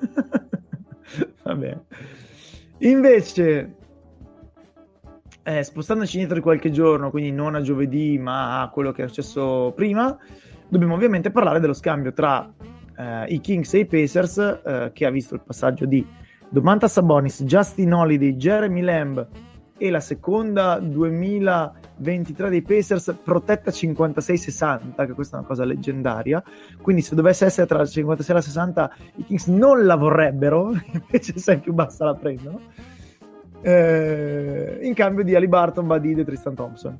Vabbè. 1.42 1.78
Invece, 2.78 3.76
eh, 5.42 5.62
spostandoci 5.62 6.14
indietro 6.14 6.36
di 6.36 6.42
qualche 6.42 6.70
giorno, 6.70 7.10
quindi 7.10 7.30
non 7.30 7.54
a 7.54 7.60
giovedì, 7.60 8.18
ma 8.18 8.60
a 8.62 8.68
quello 8.70 8.92
che 8.92 9.04
è 9.04 9.06
successo 9.06 9.72
prima, 9.74 10.16
dobbiamo 10.68 10.94
ovviamente 10.94 11.30
parlare 11.30 11.60
dello 11.60 11.74
scambio 11.74 12.12
tra 12.12 12.52
eh, 12.96 13.24
i 13.26 13.40
Kings 13.40 13.74
e 13.74 13.78
i 13.80 13.86
Pacers, 13.86 14.38
eh, 14.38 14.90
che 14.92 15.06
ha 15.06 15.10
visto 15.10 15.34
il 15.34 15.42
passaggio 15.44 15.84
di 15.86 16.04
Domantas 16.48 16.92
Sabonis, 16.92 17.42
Justin 17.44 17.92
Holiday, 17.92 18.36
Jeremy 18.36 18.80
Lamb 18.80 19.28
e 19.82 19.90
la 19.90 19.98
seconda 19.98 20.78
2023 20.78 22.48
dei 22.48 22.62
Pacers 22.62 23.16
protetta 23.20 23.72
56-60, 23.72 25.06
che 25.06 25.12
questa 25.12 25.34
è 25.34 25.38
una 25.40 25.48
cosa 25.48 25.64
leggendaria. 25.64 26.40
Quindi 26.80 27.02
se 27.02 27.16
dovesse 27.16 27.46
essere 27.46 27.66
tra 27.66 27.78
la 27.78 27.86
56 27.86 28.32
e 28.32 28.38
la 28.38 28.44
60, 28.44 28.94
i 29.16 29.24
Kings 29.24 29.46
non 29.48 29.84
la 29.84 29.96
vorrebbero, 29.96 30.70
invece 30.92 31.36
sai 31.36 31.58
più 31.58 31.72
bassa 31.72 32.04
la 32.04 32.14
prendono. 32.14 32.60
Eh, 33.60 34.78
in 34.82 34.94
cambio 34.94 35.24
di 35.24 35.34
Ali 35.34 35.48
Barton, 35.48 35.88
Badid 35.88 36.20
e 36.20 36.24
Tristan 36.26 36.54
Thompson. 36.54 36.96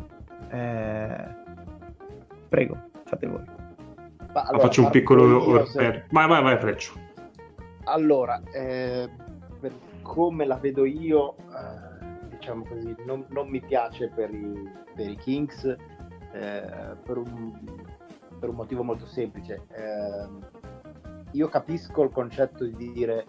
Eh, 0.50 1.26
prego, 2.48 2.76
fate 3.04 3.26
voi. 3.28 3.44
Allora, 4.32 4.58
faccio 4.58 4.82
un 4.82 4.90
piccolo... 4.90 5.66
Se... 5.66 6.06
Vai, 6.10 6.26
vai, 6.26 6.42
vai, 6.42 6.58
Freccio. 6.58 6.94
allora, 7.84 8.42
eh, 8.52 9.08
per 9.60 9.72
come 10.02 10.46
la 10.46 10.56
vedo 10.56 10.84
io, 10.84 11.36
eh, 11.36 11.91
diciamo 12.42 12.64
così, 12.64 12.92
non, 13.06 13.24
non, 13.28 13.48
mi 13.48 13.60
piace 13.60 14.08
per 14.08 14.34
i, 14.34 14.68
per 14.96 15.08
i 15.08 15.16
Kings 15.16 15.64
eh, 15.64 16.96
per, 17.04 17.16
un, 17.16 17.52
per, 18.40 18.48
un, 18.48 18.56
motivo 18.56 18.82
molto 18.82 19.06
semplice. 19.06 19.64
Eh, 19.70 20.28
io 21.30 21.48
capisco 21.48 22.02
il 22.02 22.10
concetto 22.10 22.64
di 22.64 22.92
dire 22.92 23.26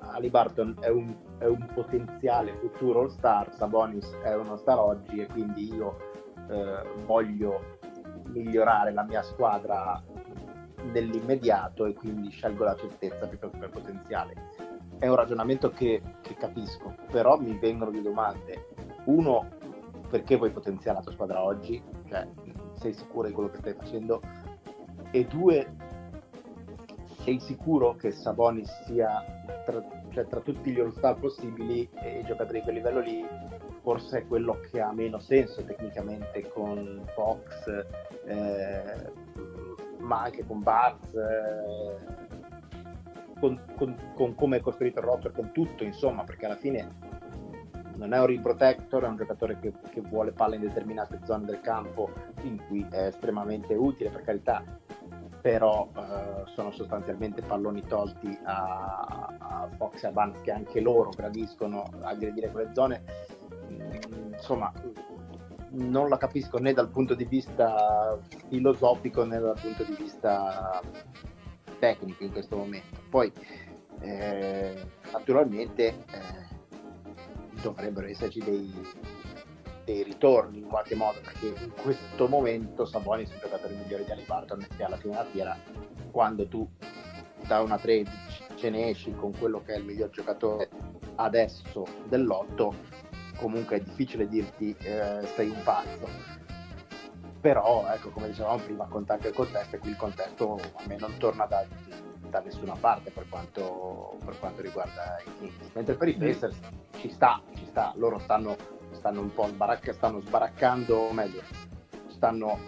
Ali 0.00 0.30
Barton 0.30 0.76
è 0.80 0.88
un, 0.88 1.16
è 1.38 1.46
un 1.46 1.64
potenziale 1.72 2.54
futuro 2.54 3.02
all 3.02 3.08
star, 3.08 3.54
Sabonis 3.54 4.10
è 4.24 4.34
uno 4.34 4.56
star 4.56 4.78
oggi 4.78 5.20
e 5.20 5.26
quindi 5.26 5.72
io 5.72 5.96
eh, 6.50 6.82
voglio 7.04 7.78
migliorare 8.30 8.92
la 8.92 9.04
mia 9.04 9.22
squadra 9.22 10.02
nell'immediato 10.92 11.86
e 11.86 11.94
quindi 11.94 12.30
scelgo 12.30 12.64
la 12.64 12.74
certezza 12.74 13.28
piuttosto 13.28 13.58
che 13.58 13.64
il 13.64 13.70
potenziale. 13.70 14.34
È 14.98 15.06
un 15.06 15.14
ragionamento 15.14 15.70
che, 15.70 16.02
che, 16.22 16.34
capisco, 16.34 16.94
però 17.10 17.38
mi 17.38 17.58
vengono 17.58 17.90
due 17.90 18.02
domande. 18.02 18.68
Uno, 19.04 19.48
perché 20.08 20.36
vuoi 20.36 20.50
potenziare 20.50 20.98
la 20.98 21.02
tua 21.02 21.12
squadra 21.12 21.42
oggi? 21.42 21.82
Cioè, 22.08 22.26
sei 22.74 22.92
sicuro 22.94 23.28
di 23.28 23.34
quello 23.34 23.50
che 23.50 23.58
stai 23.58 23.74
facendo? 23.74 24.20
E 25.10 25.24
due, 25.24 25.76
sei 27.22 27.38
sicuro 27.40 27.94
che 27.94 28.10
Sabonis 28.10 28.70
sia 28.84 29.22
tra, 29.64 29.82
cioè, 30.10 30.26
tra 30.26 30.40
tutti 30.40 30.70
gli 30.70 30.80
all-star 30.80 31.18
possibili 31.18 31.88
e 31.94 32.20
i 32.20 32.24
giocatori 32.24 32.58
di 32.58 32.64
quel 32.64 32.74
livello 32.76 33.00
lì 33.00 33.24
forse 33.86 34.18
è 34.18 34.26
quello 34.26 34.58
che 34.68 34.80
ha 34.80 34.92
meno 34.92 35.20
senso 35.20 35.62
tecnicamente 35.62 36.48
con 36.48 37.08
Fox, 37.14 37.68
eh, 38.24 39.12
ma 39.98 40.22
anche 40.22 40.44
con 40.44 40.60
Buzz, 40.60 41.14
eh, 41.14 42.25
con, 43.38 43.60
con, 43.76 43.96
con, 44.14 44.34
come 44.34 44.58
è 44.58 44.60
costruito 44.60 45.00
il 45.00 45.04
roster, 45.06 45.32
con 45.32 45.52
tutto, 45.52 45.84
insomma, 45.84 46.24
perché 46.24 46.46
alla 46.46 46.56
fine 46.56 47.24
non 47.96 48.12
è 48.12 48.18
un 48.18 48.26
rim 48.26 48.42
protector, 48.42 49.04
è 49.04 49.08
un 49.08 49.16
giocatore 49.16 49.58
che, 49.58 49.72
che 49.90 50.00
vuole 50.00 50.32
palla 50.32 50.54
in 50.54 50.62
determinate 50.62 51.20
zone 51.24 51.44
del 51.46 51.60
campo 51.60 52.10
in 52.42 52.62
cui 52.66 52.86
è 52.90 53.06
estremamente 53.06 53.74
utile, 53.74 54.10
per 54.10 54.22
carità, 54.22 54.62
però 55.40 55.88
eh, 55.96 56.42
sono 56.46 56.70
sostanzialmente 56.72 57.42
palloni 57.42 57.82
tolti 57.86 58.36
a, 58.44 59.34
a 59.38 59.68
Fox 59.76 60.02
e 60.02 60.08
a 60.08 60.10
Barnes 60.10 60.40
che 60.42 60.52
anche 60.52 60.80
loro 60.80 61.10
gradiscono 61.10 61.84
aggredire 62.00 62.50
quelle 62.50 62.70
zone. 62.74 63.02
Insomma 64.32 64.72
non 65.70 66.08
la 66.08 66.16
capisco 66.16 66.58
né 66.58 66.72
dal 66.72 66.88
punto 66.88 67.14
di 67.14 67.24
vista 67.24 68.18
filosofico 68.48 69.24
né 69.24 69.38
dal 69.38 69.58
punto 69.60 69.82
di 69.84 69.94
vista 69.98 70.80
tecnico 71.78 72.24
in 72.24 72.32
questo 72.32 72.56
momento. 72.56 73.00
Poi 73.08 73.32
eh, 74.00 74.74
naturalmente 75.12 75.86
eh, 75.86 76.46
dovrebbero 77.60 78.06
esserci 78.06 78.40
dei, 78.40 78.72
dei, 79.84 80.02
ritorni 80.02 80.58
in 80.58 80.66
qualche 80.66 80.94
modo 80.94 81.20
perché 81.20 81.46
in 81.46 81.72
questo 81.80 82.28
momento 82.28 82.84
Sabonis 82.84 83.30
è 83.30 83.34
il 83.34 83.40
giocatore 83.40 83.74
migliore 83.74 84.04
di 84.04 84.10
Alibarton 84.10 84.66
e 84.76 84.84
alla 84.84 84.96
fine 84.96 85.14
della 85.14 85.24
fiera 85.24 85.58
quando 86.10 86.46
tu 86.46 86.68
da 87.46 87.60
una 87.60 87.78
trade 87.78 88.10
ce 88.56 88.70
ne 88.70 88.90
esci 88.90 89.14
con 89.14 89.36
quello 89.38 89.62
che 89.62 89.74
è 89.74 89.78
il 89.78 89.84
miglior 89.84 90.10
giocatore 90.10 90.68
adesso 91.16 91.86
dell'otto 92.08 92.74
comunque 93.36 93.76
è 93.76 93.80
difficile 93.80 94.28
dirti 94.28 94.74
eh, 94.80 95.26
sei 95.34 95.48
un 95.48 95.62
pazzo 95.62 96.08
però 97.46 97.86
ecco 97.92 98.10
come 98.10 98.26
dicevamo 98.26 98.58
prima 98.58 98.86
conta 98.86 99.12
anche 99.12 99.28
il 99.28 99.34
contesto 99.34 99.76
e 99.76 99.78
qui 99.78 99.90
il 99.90 99.96
contesto 99.96 100.54
a 100.54 100.82
me 100.88 100.96
non 100.96 101.16
torna 101.16 101.46
da, 101.46 101.64
da 102.28 102.40
nessuna 102.40 102.74
parte 102.74 103.12
per 103.12 103.28
quanto, 103.28 104.18
per 104.24 104.36
quanto, 104.40 104.62
riguarda 104.62 105.22
i 105.24 105.30
Kings 105.38 105.70
mentre 105.74 105.94
per 105.94 106.08
i 106.08 106.16
mm. 106.16 106.18
Pacers 106.18 106.58
ci 106.98 107.08
sta 107.08 107.40
ci 107.54 107.64
sta 107.66 107.92
loro 107.94 108.18
stanno, 108.18 108.56
stanno 108.90 109.20
un 109.20 109.32
po' 109.32 109.46
sbaracca, 109.46 109.92
stanno 109.92 110.18
sbaraccando 110.22 110.96
o 110.96 111.12
meglio 111.12 111.40
stanno 112.08 112.58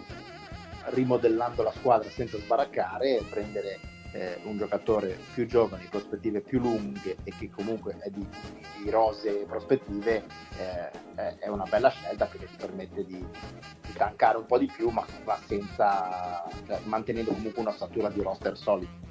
rimodellando 0.91 1.61
la 1.61 1.73
squadra 1.73 2.09
senza 2.09 2.37
sbaraccare 2.37 3.17
e 3.17 3.23
prendere 3.29 3.79
eh, 4.11 4.39
un 4.43 4.57
giocatore 4.57 5.17
più 5.33 5.45
giovane, 5.45 5.87
prospettive 5.89 6.41
più 6.41 6.59
lunghe 6.59 7.17
e 7.23 7.33
che 7.37 7.49
comunque 7.49 7.97
è 7.99 8.09
di, 8.09 8.25
di 8.81 8.89
rose 8.89 9.45
prospettive, 9.47 10.23
eh, 10.57 11.37
è 11.39 11.47
una 11.47 11.65
bella 11.69 11.89
scelta 11.89 12.25
perché 12.25 12.45
ti 12.45 12.55
permette 12.57 13.05
di, 13.05 13.17
di 13.17 13.93
cancare 13.93 14.37
un 14.37 14.45
po' 14.45 14.57
di 14.57 14.69
più, 14.73 14.89
ma, 14.89 15.05
senza, 15.45 16.43
cioè, 16.65 16.79
mantenendo 16.85 17.31
comunque 17.31 17.61
una 17.61 17.71
statura 17.71 18.09
di 18.09 18.21
roster 18.21 18.57
solido. 18.57 19.07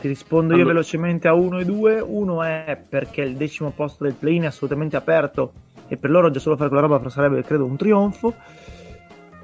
Ti 0.00 0.08
rispondo 0.08 0.54
io 0.54 0.66
velocemente 0.66 1.26
a 1.26 1.32
1 1.32 1.60
e 1.60 1.64
2. 1.64 2.00
Uno 2.00 2.42
è 2.42 2.78
perché 2.88 3.22
il 3.22 3.36
decimo 3.36 3.70
posto 3.70 4.04
del 4.04 4.12
play-in 4.12 4.42
è 4.42 4.46
assolutamente 4.46 4.94
aperto 4.94 5.52
e 5.88 5.96
per 5.96 6.10
loro 6.10 6.30
già 6.30 6.38
solo 6.38 6.56
fare 6.56 6.68
quella 6.68 6.86
roba 6.86 7.08
sarebbe 7.08 7.42
credo 7.42 7.64
un 7.64 7.76
trionfo 7.76 8.34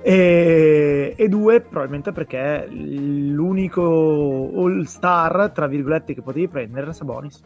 e, 0.02 1.14
e, 1.16 1.28
due, 1.28 1.60
probabilmente 1.60 2.12
perché 2.12 2.66
l'unico 2.68 4.50
all 4.54 4.82
star, 4.82 5.50
tra 5.52 5.66
virgolette, 5.66 6.14
che 6.14 6.22
potevi 6.22 6.48
prendere 6.48 6.82
era 6.82 6.92
Sabonis. 6.92 7.42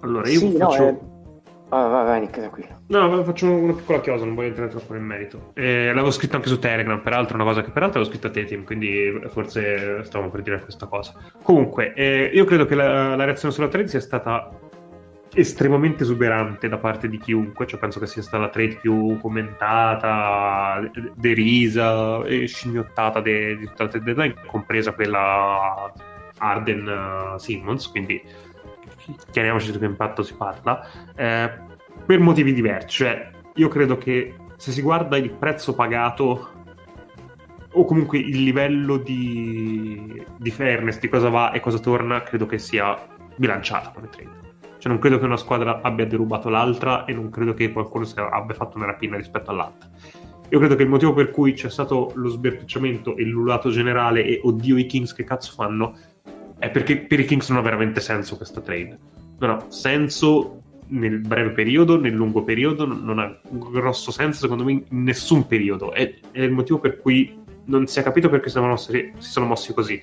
Allora, 0.00 0.28
io 0.28 0.38
sì, 0.38 0.56
faccio... 0.56 0.82
No, 0.82 0.88
è... 0.88 1.14
Ah, 1.68 1.88
vai, 1.88 2.04
vai, 2.04 2.20
Nick, 2.20 2.38
tranquillo. 2.38 2.80
No, 2.86 3.24
faccio 3.24 3.50
una 3.50 3.72
piccola 3.72 4.00
chiosa, 4.00 4.24
non 4.24 4.36
voglio 4.36 4.48
entrare 4.48 4.70
troppo 4.70 4.92
nel 4.92 5.02
merito. 5.02 5.50
Eh, 5.54 5.86
l'avevo 5.86 6.12
scritto 6.12 6.36
anche 6.36 6.48
su 6.48 6.60
Telegram, 6.60 7.00
peraltro, 7.00 7.34
una 7.34 7.44
cosa 7.44 7.62
che 7.62 7.70
peraltro 7.70 7.98
avevo 7.98 8.14
scritto 8.14 8.28
a 8.28 8.30
te, 8.30 8.44
Tim, 8.44 8.62
quindi 8.62 9.20
forse 9.28 10.04
stavamo 10.04 10.30
per 10.30 10.42
dire 10.42 10.60
questa 10.60 10.86
cosa. 10.86 11.14
Comunque, 11.42 11.92
eh, 11.94 12.30
io 12.32 12.44
credo 12.44 12.66
che 12.66 12.76
la, 12.76 13.16
la 13.16 13.24
reazione 13.24 13.52
sulla 13.52 13.66
trade 13.66 13.88
sia 13.88 14.00
stata 14.00 14.48
estremamente 15.36 16.02
esuberante 16.02 16.66
da 16.66 16.78
parte 16.78 17.10
di 17.10 17.18
chiunque, 17.18 17.66
cioè 17.66 17.78
penso 17.78 18.00
che 18.00 18.06
sia 18.06 18.22
stata 18.22 18.38
la 18.38 18.48
trade 18.48 18.76
più 18.76 19.18
commentata, 19.20 20.80
derisa 21.14 22.24
e 22.24 22.46
scimmiottata 22.46 23.20
di 23.20 23.58
tutta 23.66 23.84
la 23.84 23.88
trade 23.90 24.04
deadline, 24.04 24.34
compresa 24.46 24.92
quella 24.92 25.92
Arden-Simmons, 26.38 27.84
uh, 27.84 27.90
quindi 27.90 28.22
chiariamoci 29.30 29.72
su 29.72 29.78
che 29.78 29.84
impatto 29.84 30.22
si 30.22 30.34
parla, 30.34 30.88
eh, 31.14 31.52
per 32.06 32.18
motivi 32.18 32.54
diversi, 32.54 33.04
cioè 33.04 33.30
io 33.56 33.68
credo 33.68 33.98
che 33.98 34.34
se 34.56 34.72
si 34.72 34.80
guarda 34.80 35.18
il 35.18 35.32
prezzo 35.32 35.74
pagato 35.74 36.50
o 37.72 37.84
comunque 37.84 38.16
il 38.18 38.42
livello 38.42 38.96
di, 38.96 40.24
di 40.38 40.50
fairness, 40.50 40.98
di 40.98 41.10
cosa 41.10 41.28
va 41.28 41.52
e 41.52 41.60
cosa 41.60 41.78
torna, 41.78 42.22
credo 42.22 42.46
che 42.46 42.56
sia 42.56 42.96
bilanciata 43.36 43.90
come 43.90 44.08
trade 44.08 44.45
cioè 44.86 44.94
non 44.94 44.98
credo 44.98 45.18
che 45.18 45.24
una 45.24 45.36
squadra 45.36 45.80
abbia 45.82 46.06
derubato 46.06 46.48
l'altra 46.48 47.06
e 47.06 47.12
non 47.12 47.28
credo 47.28 47.54
che 47.54 47.72
qualcuno 47.72 48.06
abbia 48.30 48.54
fatto 48.54 48.76
una 48.76 48.86
rapina 48.86 49.16
rispetto 49.16 49.50
all'altra. 49.50 49.90
Io 50.48 50.58
credo 50.60 50.76
che 50.76 50.84
il 50.84 50.88
motivo 50.88 51.12
per 51.12 51.32
cui 51.32 51.54
c'è 51.54 51.68
stato 51.68 52.12
lo 52.14 52.28
sbertucciamento 52.28 53.16
e 53.16 53.24
l'ulato 53.24 53.70
generale 53.70 54.24
e 54.24 54.40
oddio 54.40 54.76
i 54.78 54.86
Kings 54.86 55.12
che 55.12 55.24
cazzo 55.24 55.54
fanno 55.54 55.96
è 56.58 56.70
perché 56.70 56.98
per 56.98 57.18
i 57.18 57.24
Kings 57.24 57.48
non 57.48 57.58
ha 57.58 57.62
veramente 57.62 58.00
senso 58.00 58.36
questa 58.36 58.60
trade. 58.60 58.96
Non 59.40 59.50
ha 59.50 59.64
senso 59.70 60.62
nel 60.88 61.18
breve 61.18 61.50
periodo, 61.50 61.98
nel 61.98 62.14
lungo 62.14 62.44
periodo, 62.44 62.86
non 62.86 63.18
ha 63.18 63.36
grosso 63.50 64.12
senso 64.12 64.38
secondo 64.42 64.62
me 64.62 64.70
in 64.70 64.84
nessun 65.02 65.48
periodo. 65.48 65.92
È, 65.92 66.14
è 66.30 66.42
il 66.42 66.52
motivo 66.52 66.78
per 66.78 67.00
cui 67.00 67.36
non 67.64 67.88
si 67.88 67.98
è 67.98 68.04
capito 68.04 68.28
perché 68.28 68.50
si 68.50 68.54
sono 68.54 68.68
mossi, 68.68 69.12
si 69.18 69.30
sono 69.30 69.46
mossi 69.46 69.74
così. 69.74 70.00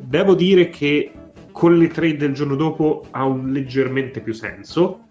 Devo 0.00 0.34
dire 0.34 0.70
che 0.70 1.10
con 1.56 1.78
le 1.78 1.88
trade 1.88 2.18
del 2.18 2.34
giorno 2.34 2.54
dopo 2.54 3.06
ha 3.12 3.24
un 3.24 3.50
leggermente 3.50 4.20
più 4.20 4.34
senso 4.34 5.06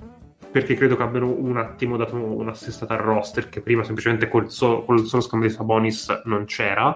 perché 0.51 0.75
credo 0.75 0.95
che 0.95 1.01
abbiano 1.01 1.35
un 1.35 1.57
attimo 1.57 1.97
dato 1.97 2.15
un'assestata 2.17 2.93
al 2.93 2.99
roster 2.99 3.49
che 3.49 3.61
prima 3.61 3.83
semplicemente 3.83 4.27
col, 4.27 4.51
so, 4.51 4.83
col 4.83 5.05
solo 5.07 5.23
scambio 5.23 5.49
di 5.49 5.55
Sabonis 5.55 6.21
non 6.25 6.45
c'era. 6.45 6.95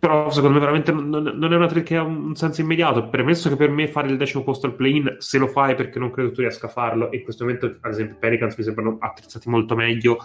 Però 0.00 0.28
secondo 0.30 0.54
me 0.54 0.64
veramente 0.64 0.90
non, 0.90 1.08
non, 1.08 1.52
è 1.52 1.56
una 1.56 1.68
trade 1.68 1.84
che 1.84 1.96
ha 1.96 2.02
un 2.02 2.34
senso 2.34 2.60
immediato. 2.60 3.08
Premesso 3.08 3.48
che 3.48 3.54
per 3.54 3.70
me 3.70 3.86
fare 3.86 4.08
il 4.08 4.16
decimo 4.16 4.42
posto 4.42 4.66
al 4.66 4.74
play-in 4.74 5.18
se 5.18 5.38
lo 5.38 5.46
fai 5.46 5.76
perché 5.76 6.00
non 6.00 6.10
credo 6.10 6.32
tu 6.32 6.40
riesca 6.40 6.66
a 6.66 6.70
farlo 6.70 7.12
e 7.12 7.18
in 7.18 7.22
questo 7.22 7.44
momento 7.44 7.66
ad 7.80 7.92
esempio 7.92 8.16
i 8.16 8.18
Pelicans 8.18 8.56
mi 8.56 8.64
sembrano 8.64 8.96
attrezzati 8.98 9.48
molto 9.48 9.76
meglio 9.76 10.18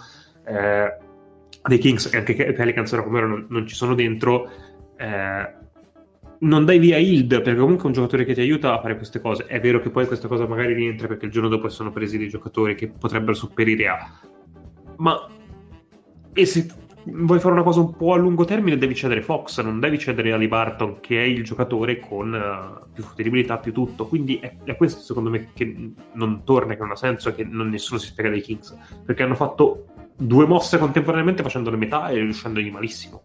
eh, 0.44 0.96
dei 1.62 1.78
Kings 1.78 2.12
e 2.12 2.16
anche 2.18 2.32
i 2.32 2.52
Pelicans 2.54 2.90
ora 2.90 3.04
come 3.04 3.18
ora 3.18 3.28
non, 3.28 3.46
non 3.48 3.68
ci 3.68 3.76
sono 3.76 3.94
dentro 3.94 4.50
eh, 4.96 5.60
non 6.42 6.64
dai 6.64 6.78
via 6.78 6.98
Hild 6.98 7.42
perché 7.42 7.58
comunque 7.58 7.84
è 7.84 7.86
un 7.86 7.92
giocatore 7.92 8.24
che 8.24 8.34
ti 8.34 8.40
aiuta 8.40 8.74
a 8.74 8.80
fare 8.80 8.96
queste 8.96 9.20
cose. 9.20 9.44
È 9.44 9.60
vero 9.60 9.80
che 9.80 9.90
poi 9.90 10.06
questa 10.06 10.28
cosa 10.28 10.46
magari 10.46 10.74
rientra 10.74 11.06
perché 11.06 11.26
il 11.26 11.32
giorno 11.32 11.48
dopo 11.48 11.68
sono 11.68 11.90
presi 11.90 12.18
dei 12.18 12.28
giocatori 12.28 12.74
che 12.74 12.88
potrebbero 12.88 13.34
sopperire 13.34 13.88
a. 13.88 14.20
Ma 14.96 15.28
e 16.34 16.46
se 16.46 16.66
vuoi 17.04 17.40
fare 17.40 17.54
una 17.54 17.62
cosa 17.62 17.80
un 17.80 17.94
po' 17.94 18.14
a 18.14 18.16
lungo 18.16 18.44
termine, 18.44 18.78
devi 18.78 18.94
cedere 18.94 19.22
Fox, 19.22 19.60
non 19.60 19.80
devi 19.80 19.98
cedere 19.98 20.32
Ali 20.32 20.48
Barton, 20.48 20.98
che 21.00 21.22
è 21.22 21.26
il 21.26 21.44
giocatore 21.44 21.98
con 21.98 22.32
uh, 22.32 22.90
più 22.92 23.02
futuribilità, 23.02 23.58
più 23.58 23.72
tutto. 23.72 24.06
Quindi 24.06 24.38
è, 24.38 24.56
è, 24.64 24.76
questo, 24.76 25.00
secondo 25.00 25.30
me, 25.30 25.50
che 25.52 25.92
non 26.12 26.42
torna, 26.44 26.74
che 26.74 26.80
non 26.80 26.92
ha 26.92 26.96
senso 26.96 27.34
che 27.34 27.44
non, 27.44 27.68
nessuno 27.68 27.98
si 27.98 28.06
spiega 28.06 28.30
dei 28.30 28.40
Kings. 28.40 28.76
Perché 29.04 29.22
hanno 29.22 29.34
fatto 29.34 29.86
due 30.16 30.46
mosse 30.46 30.78
contemporaneamente 30.78 31.42
facendole 31.42 31.76
metà 31.76 32.08
e 32.08 32.18
riuscendogli 32.18 32.70
malissimo. 32.70 33.22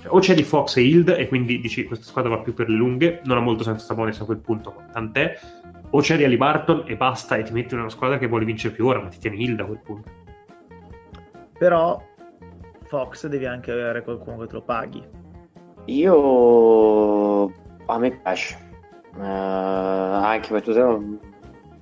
Cioè, 0.00 0.12
o 0.12 0.18
c'è 0.18 0.34
di 0.34 0.42
Fox 0.42 0.76
e 0.76 0.82
Hild 0.82 1.10
e 1.10 1.28
quindi 1.28 1.60
dici 1.60 1.84
questa 1.84 2.06
squadra 2.06 2.34
va 2.36 2.42
più 2.42 2.54
per 2.54 2.68
le 2.68 2.76
lunghe, 2.76 3.20
non 3.24 3.36
ha 3.36 3.40
molto 3.40 3.62
senso 3.62 3.84
Sabonis 3.84 4.20
a 4.20 4.24
quel 4.24 4.38
punto, 4.38 4.82
tant'è, 4.92 5.38
o 5.90 6.00
c'è 6.00 6.16
di 6.16 6.24
Ali 6.24 6.36
Barton 6.36 6.84
e 6.86 6.96
basta 6.96 7.36
e 7.36 7.42
ti 7.42 7.52
metti 7.52 7.74
in 7.74 7.80
una 7.80 7.90
squadra 7.90 8.18
che 8.18 8.26
vuole 8.26 8.44
vincere 8.44 8.74
più 8.74 8.86
ora, 8.86 9.00
ma 9.00 9.08
ti 9.08 9.18
tieni 9.18 9.42
Hild 9.42 9.60
a 9.60 9.64
quel 9.64 9.80
punto. 9.82 10.10
Però 11.58 12.02
Fox 12.84 13.26
devi 13.26 13.44
anche 13.44 13.70
avere 13.70 14.02
qualcuno 14.02 14.38
che 14.38 14.46
te 14.46 14.52
lo 14.54 14.62
paghi. 14.62 15.02
Io 15.86 17.44
a 17.86 17.98
me 17.98 18.20
piace, 18.22 18.56
uh, 19.16 19.20
anche 19.20 20.48
per 20.50 20.62
tu 20.62 21.18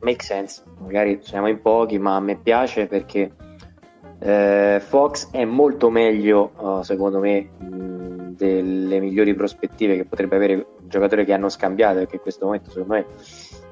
make 0.00 0.22
sense, 0.24 0.62
magari 0.80 1.18
siamo 1.22 1.48
in 1.48 1.60
pochi, 1.60 1.98
ma 1.98 2.16
a 2.16 2.20
me 2.20 2.36
piace 2.36 2.86
perché 2.86 3.32
eh, 4.20 4.80
Fox 4.80 5.30
è 5.30 5.44
molto 5.44 5.90
meglio, 5.90 6.52
uh, 6.56 6.82
secondo 6.82 7.20
me, 7.20 7.50
delle 8.36 9.00
migliori 9.00 9.34
prospettive 9.34 9.96
che 9.96 10.04
potrebbe 10.04 10.36
avere 10.36 10.54
un 10.54 10.64
giocatore 10.88 11.24
che 11.24 11.32
hanno 11.32 11.48
scambiato, 11.48 11.98
perché 11.98 12.16
in 12.16 12.22
questo 12.22 12.46
momento, 12.46 12.70
secondo 12.70 12.94
me, 12.94 13.06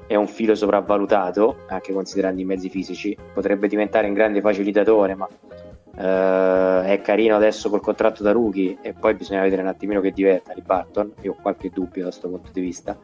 è 0.07 0.15
un 0.15 0.27
filo 0.27 0.55
sopravvalutato, 0.55 1.57
anche 1.67 1.91
considerando 1.91 2.39
i 2.41 2.45
mezzi 2.45 2.69
fisici. 2.69 3.17
Potrebbe 3.33 3.67
diventare 3.67 4.07
un 4.07 4.13
grande 4.13 4.39
facilitatore, 4.39 5.15
ma 5.15 5.27
uh, 5.27 6.85
è 6.85 7.01
carino 7.03 7.35
adesso 7.35 7.69
col 7.69 7.81
contratto 7.81 8.23
da 8.23 8.31
rookie 8.31 8.77
e 8.81 8.93
poi 8.93 9.15
bisogna 9.15 9.41
vedere 9.41 9.61
un 9.61 9.67
attimino 9.67 9.99
che 9.99 10.11
diventa 10.11 10.53
di 10.53 10.61
Barton. 10.61 11.11
Io 11.21 11.31
ho 11.31 11.41
qualche 11.41 11.69
dubbio 11.73 12.03
da 12.03 12.09
questo 12.09 12.29
punto 12.29 12.51
di 12.53 12.61
vista. 12.61 12.97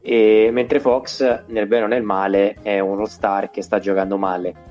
E, 0.00 0.48
mentre 0.50 0.80
Fox, 0.80 1.44
nel 1.46 1.68
bene 1.68 1.84
o 1.84 1.88
nel 1.88 2.02
male, 2.02 2.56
è 2.60 2.80
uno 2.80 3.04
star 3.06 3.50
che 3.50 3.62
sta 3.62 3.78
giocando 3.78 4.18
male 4.18 4.70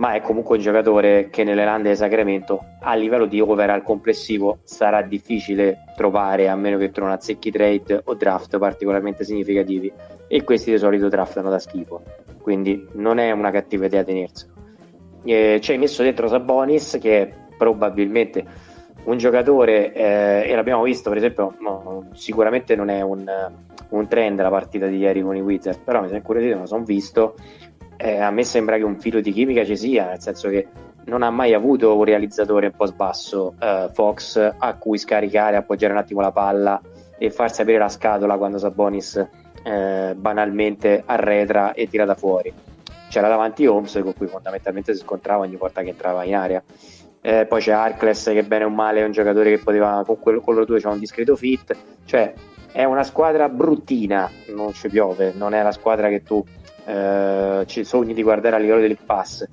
ma 0.00 0.14
è 0.14 0.22
comunque 0.22 0.56
un 0.56 0.62
giocatore 0.62 1.28
che 1.28 1.44
nelle 1.44 1.62
lande 1.62 1.90
di 1.90 1.96
Sacramento 1.96 2.64
a 2.80 2.94
livello 2.94 3.26
di 3.26 3.38
overall 3.38 3.82
complessivo 3.82 4.60
sarà 4.62 5.02
difficile 5.02 5.84
trovare 5.94 6.48
a 6.48 6.56
meno 6.56 6.78
che 6.78 6.90
trovi 6.90 7.12
azzecchi 7.12 7.50
trade 7.50 8.00
o 8.04 8.14
draft 8.14 8.56
particolarmente 8.56 9.24
significativi. 9.24 9.92
E 10.26 10.42
questi 10.42 10.70
di 10.70 10.78
solito 10.78 11.08
draftano 11.08 11.50
da 11.50 11.58
schifo. 11.58 12.02
Quindi 12.40 12.88
non 12.92 13.18
è 13.18 13.30
una 13.30 13.50
cattiva 13.50 13.84
idea 13.84 14.02
tenerselo. 14.02 14.52
Eh, 15.22 15.58
ci 15.60 15.72
hai 15.72 15.78
messo 15.78 16.02
dentro 16.02 16.28
Sabonis 16.28 16.96
che 16.98 17.20
è 17.20 17.34
probabilmente 17.58 18.42
un 19.04 19.18
giocatore 19.18 19.92
eh, 19.92 20.50
e 20.50 20.54
l'abbiamo 20.54 20.82
visto 20.82 21.10
per 21.10 21.18
esempio 21.18 21.56
no, 21.60 22.08
sicuramente 22.12 22.74
non 22.74 22.88
è 22.88 23.02
un, 23.02 23.26
un, 23.88 24.08
trend 24.08 24.40
la 24.40 24.50
partita 24.50 24.86
di 24.86 24.98
ieri 24.98 25.22
con 25.22 25.36
i 25.36 25.40
Wizards 25.40 25.80
però 25.82 26.00
mi 26.00 26.06
sono 26.06 26.18
incuriosito, 26.18 26.58
lo 26.58 26.66
sono 26.66 26.84
visto 26.84 27.34
eh, 28.02 28.18
a 28.18 28.30
me 28.30 28.44
sembra 28.44 28.78
che 28.78 28.82
un 28.82 28.98
filo 28.98 29.20
di 29.20 29.30
chimica 29.30 29.62
ci 29.64 29.76
sia, 29.76 30.06
nel 30.06 30.20
senso 30.20 30.48
che 30.48 30.66
non 31.04 31.22
ha 31.22 31.30
mai 31.30 31.52
avuto 31.52 31.96
un 31.96 32.04
realizzatore 32.04 32.66
un 32.66 32.72
po' 32.72 32.86
sbasso, 32.86 33.54
eh, 33.60 33.90
Fox, 33.92 34.54
a 34.56 34.74
cui 34.74 34.96
scaricare, 34.96 35.56
appoggiare 35.56 35.92
un 35.92 35.98
attimo 35.98 36.20
la 36.20 36.32
palla 36.32 36.80
e 37.18 37.30
far 37.30 37.52
sapere 37.52 37.78
la 37.78 37.90
scatola 37.90 38.38
quando 38.38 38.56
Sabonis 38.56 39.28
eh, 39.62 40.14
banalmente 40.16 41.02
arretra 41.04 41.74
e 41.74 41.88
tira 41.88 42.06
da 42.06 42.14
fuori. 42.14 42.52
C'era 43.10 43.28
davanti 43.28 43.66
Holmes 43.66 43.98
con 44.02 44.14
cui 44.14 44.28
fondamentalmente 44.28 44.94
si 44.94 45.00
scontrava 45.00 45.42
ogni 45.42 45.56
volta 45.56 45.82
che 45.82 45.90
entrava 45.90 46.24
in 46.24 46.36
area. 46.36 46.62
Eh, 47.20 47.44
poi 47.44 47.60
c'è 47.60 47.72
Arcles 47.72 48.30
che 48.32 48.44
bene 48.44 48.64
o 48.64 48.70
male 48.70 49.00
è 49.00 49.04
un 49.04 49.12
giocatore 49.12 49.50
che 49.50 49.62
poteva 49.62 50.02
con 50.06 50.18
quello, 50.18 50.40
con 50.40 50.54
loro 50.54 50.64
due 50.64 50.80
c'è 50.80 50.88
un 50.88 50.98
discreto 50.98 51.36
fit, 51.36 51.76
cioè 52.06 52.32
è 52.72 52.84
una 52.84 53.02
squadra 53.02 53.48
bruttina, 53.48 54.30
non 54.54 54.72
ci 54.72 54.88
piove, 54.88 55.32
non 55.34 55.52
è 55.52 55.62
la 55.62 55.72
squadra 55.72 56.08
che 56.08 56.22
tu 56.22 56.42
eh, 56.90 57.66
ci 57.66 57.84
sogni 57.84 58.14
di 58.14 58.22
guardare 58.22 58.56
a 58.56 58.58
livello 58.58 58.80
del 58.80 58.98
pass. 59.04 59.46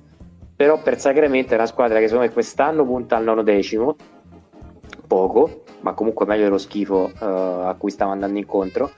Però 0.56 0.80
per 0.82 0.98
Sacramento 0.98 1.52
è 1.52 1.56
una 1.56 1.66
squadra 1.66 1.98
che 1.98 2.06
secondo 2.06 2.26
me 2.26 2.32
quest'anno 2.32 2.84
punta 2.84 3.16
al 3.16 3.24
nono 3.24 3.42
decimo. 3.42 3.96
Poco 5.06 5.62
ma 5.80 5.92
comunque 5.92 6.26
meglio 6.26 6.44
dello 6.44 6.58
schifo 6.58 7.08
eh, 7.08 7.24
a 7.24 7.74
cui 7.78 7.90
stava 7.90 8.12
andando 8.12 8.38
incontro. 8.38 8.92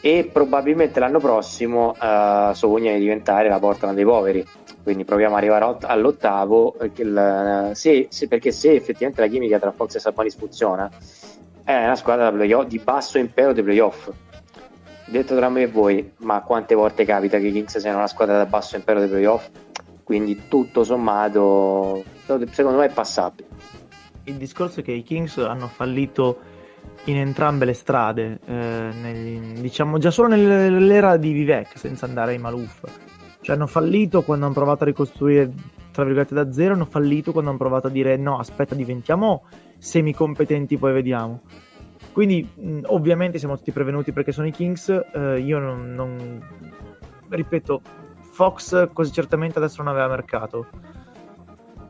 E 0.00 0.28
probabilmente 0.32 1.00
l'anno 1.00 1.18
prossimo 1.18 1.94
eh, 2.00 2.50
sogna 2.54 2.92
di 2.92 3.00
diventare 3.00 3.48
la 3.48 3.58
Portland 3.58 3.94
dei 3.94 4.04
poveri. 4.04 4.46
Quindi 4.82 5.04
proviamo 5.04 5.34
ad 5.34 5.42
arrivare 5.42 5.78
all'ottavo 5.80 6.76
il, 6.94 7.70
se, 7.72 8.06
se, 8.08 8.28
perché 8.28 8.52
se 8.52 8.72
effettivamente 8.72 9.20
la 9.20 9.26
chimica 9.26 9.58
tra 9.58 9.72
Fox 9.72 9.96
e 9.96 9.98
Sabonis 9.98 10.36
funziona 10.36 10.88
è 11.64 11.84
una 11.84 11.96
squadra 11.96 12.30
di 12.62 12.78
basso 12.78 13.18
impero 13.18 13.52
dei 13.52 13.64
playoff 13.64 14.08
detto 15.06 15.34
tra 15.36 15.48
me 15.48 15.62
e 15.62 15.66
voi, 15.66 16.12
ma 16.18 16.42
quante 16.42 16.74
volte 16.74 17.04
capita 17.04 17.38
che 17.38 17.48
i 17.48 17.52
Kings 17.52 17.78
siano 17.78 17.98
una 17.98 18.06
squadra 18.06 18.36
da 18.36 18.46
basso 18.46 18.76
impero 18.76 19.00
dei 19.00 19.08
playoff? 19.08 19.48
Quindi 20.02 20.42
tutto 20.48 20.84
sommato, 20.84 22.04
secondo 22.50 22.78
me 22.78 22.86
è 22.86 22.92
passabile. 22.92 23.48
Il 24.24 24.36
discorso 24.36 24.80
è 24.80 24.82
che 24.82 24.92
i 24.92 25.02
Kings 25.02 25.38
hanno 25.38 25.68
fallito 25.68 26.38
in 27.04 27.16
entrambe 27.16 27.64
le 27.64 27.74
strade, 27.74 28.40
eh, 28.44 28.52
nel, 28.52 29.60
diciamo 29.60 29.98
già 29.98 30.10
solo 30.10 30.28
nell'era 30.28 31.16
di 31.16 31.32
Vivek, 31.32 31.78
senza 31.78 32.06
andare 32.06 32.32
ai 32.32 32.38
Maluf. 32.38 32.82
Cioè 33.40 33.54
hanno 33.54 33.66
fallito 33.66 34.22
quando 34.22 34.46
hanno 34.46 34.54
provato 34.54 34.82
a 34.82 34.86
ricostruire 34.86 35.52
tra 35.96 36.04
virgolette 36.04 36.34
da 36.34 36.52
zero, 36.52 36.74
hanno 36.74 36.84
fallito 36.84 37.32
quando 37.32 37.48
hanno 37.48 37.58
provato 37.58 37.86
a 37.86 37.90
dire 37.90 38.18
no, 38.18 38.38
aspetta, 38.38 38.74
diventiamo 38.74 39.44
semi 39.78 40.12
competenti, 40.12 40.76
poi 40.76 40.92
vediamo. 40.92 41.40
Quindi 42.16 42.50
mh, 42.50 42.84
ovviamente 42.86 43.38
siamo 43.38 43.58
tutti 43.58 43.72
prevenuti 43.72 44.10
perché 44.10 44.32
sono 44.32 44.46
i 44.46 44.50
Kings, 44.50 44.88
eh, 44.88 45.38
io 45.38 45.58
non, 45.58 45.92
non, 45.92 46.40
Ripeto, 47.28 47.82
Fox 48.22 48.88
così 48.94 49.12
certamente 49.12 49.58
adesso 49.58 49.82
non 49.82 49.92
aveva 49.92 50.08
mercato. 50.08 50.66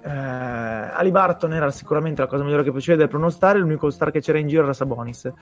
Eh, 0.02 0.10
Ali 0.10 1.12
Barton 1.12 1.52
era 1.52 1.70
sicuramente 1.70 2.22
la 2.22 2.26
cosa 2.26 2.42
migliore 2.42 2.64
che 2.64 2.72
faceva 2.72 2.98
del 2.98 3.06
pronostare, 3.06 3.60
l'unico 3.60 3.88
star 3.88 4.10
che 4.10 4.18
c'era 4.18 4.38
in 4.38 4.48
giro 4.48 4.64
era 4.64 4.72
Sabonis. 4.72 5.32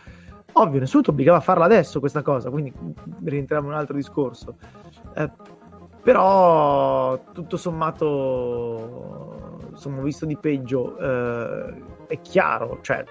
Ovvio, 0.53 0.81
nessuno 0.81 1.03
ti 1.03 1.09
obbligava 1.09 1.39
a 1.39 1.41
farla 1.41 1.65
adesso 1.65 1.99
questa 1.99 2.21
cosa, 2.21 2.51
quindi 2.51 2.71
rientriamo 3.25 3.69
in 3.69 3.73
un 3.73 3.79
altro 3.79 3.97
discorso. 3.97 4.57
Eh, 5.15 5.31
però 6.03 7.19
tutto 7.33 7.57
sommato 7.57 9.61
insomma 9.71 10.03
visto 10.03 10.27
di 10.27 10.37
peggio 10.37 10.99
eh, 10.99 11.83
è 12.07 12.21
chiaro 12.21 12.81
cioè 12.83 13.03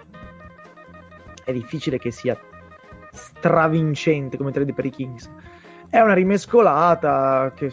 è 1.43 1.51
difficile 1.51 1.97
che 1.97 2.11
sia 2.11 2.37
stravincente 3.11 4.37
come 4.37 4.51
trade 4.51 4.73
per 4.73 4.85
i 4.85 4.89
Kings. 4.89 5.29
È 5.89 5.99
una 5.99 6.13
rimescolata 6.13 7.51
che 7.55 7.71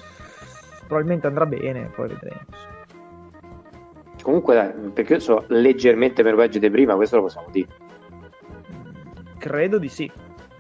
probabilmente 0.87 1.27
andrà 1.27 1.47
bene, 1.47 1.91
poi 1.95 2.09
vedremo. 2.09 2.41
Comunque, 4.23 4.55
dai, 4.55 4.91
perché 4.91 5.15
io 5.15 5.21
so 5.21 5.45
leggermente 5.49 6.23
meno 6.23 6.37
peggio 6.37 6.59
di 6.59 6.71
prima, 6.71 6.95
questo 6.95 7.17
lo 7.17 7.23
possiamo 7.23 7.49
dire. 7.51 7.69
Credo 9.39 9.79
di 9.79 9.89
sì. 9.89 10.11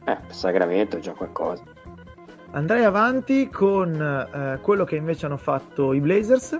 Eh, 0.04 0.18
Sacramento 0.28 0.96
è 0.96 1.00
già 1.00 1.12
qualcosa. 1.12 1.62
Andrei 2.52 2.84
avanti 2.84 3.48
con 3.50 3.94
eh, 3.94 4.58
quello 4.62 4.84
che 4.84 4.96
invece 4.96 5.26
hanno 5.26 5.36
fatto 5.36 5.92
i 5.92 6.00
Blazers. 6.00 6.58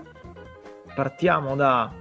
Partiamo 0.93 1.55
da 1.55 1.91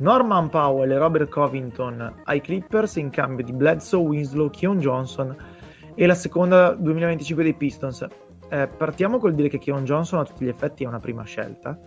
Norman 0.00 0.48
Powell 0.48 0.90
e 0.90 0.98
Robert 0.98 1.28
Covington 1.28 2.22
ai 2.24 2.40
Clippers 2.40 2.96
in 2.96 3.10
cambio 3.10 3.44
di 3.44 3.52
Bledsoe, 3.52 4.00
Winslow, 4.00 4.50
Keon 4.50 4.78
Johnson 4.78 5.36
e 5.94 6.06
la 6.06 6.14
seconda 6.14 6.72
2025 6.72 7.44
dei 7.44 7.54
Pistons. 7.54 8.06
Eh, 8.48 8.66
partiamo 8.66 9.18
col 9.18 9.34
dire 9.34 9.48
che 9.48 9.58
Keon 9.58 9.84
Johnson 9.84 10.20
a 10.20 10.24
tutti 10.24 10.44
gli 10.44 10.48
effetti 10.48 10.84
è 10.84 10.86
una 10.86 11.00
prima 11.00 11.22
scelta. 11.24 11.78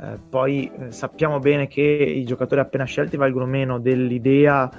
Eh, 0.00 0.18
poi 0.28 0.70
eh, 0.78 0.92
sappiamo 0.92 1.38
bene 1.38 1.66
che 1.66 1.82
i 1.82 2.24
giocatori 2.24 2.60
appena 2.60 2.84
scelti 2.84 3.16
valgono 3.16 3.46
meno 3.46 3.80
dell'idea 3.80 4.70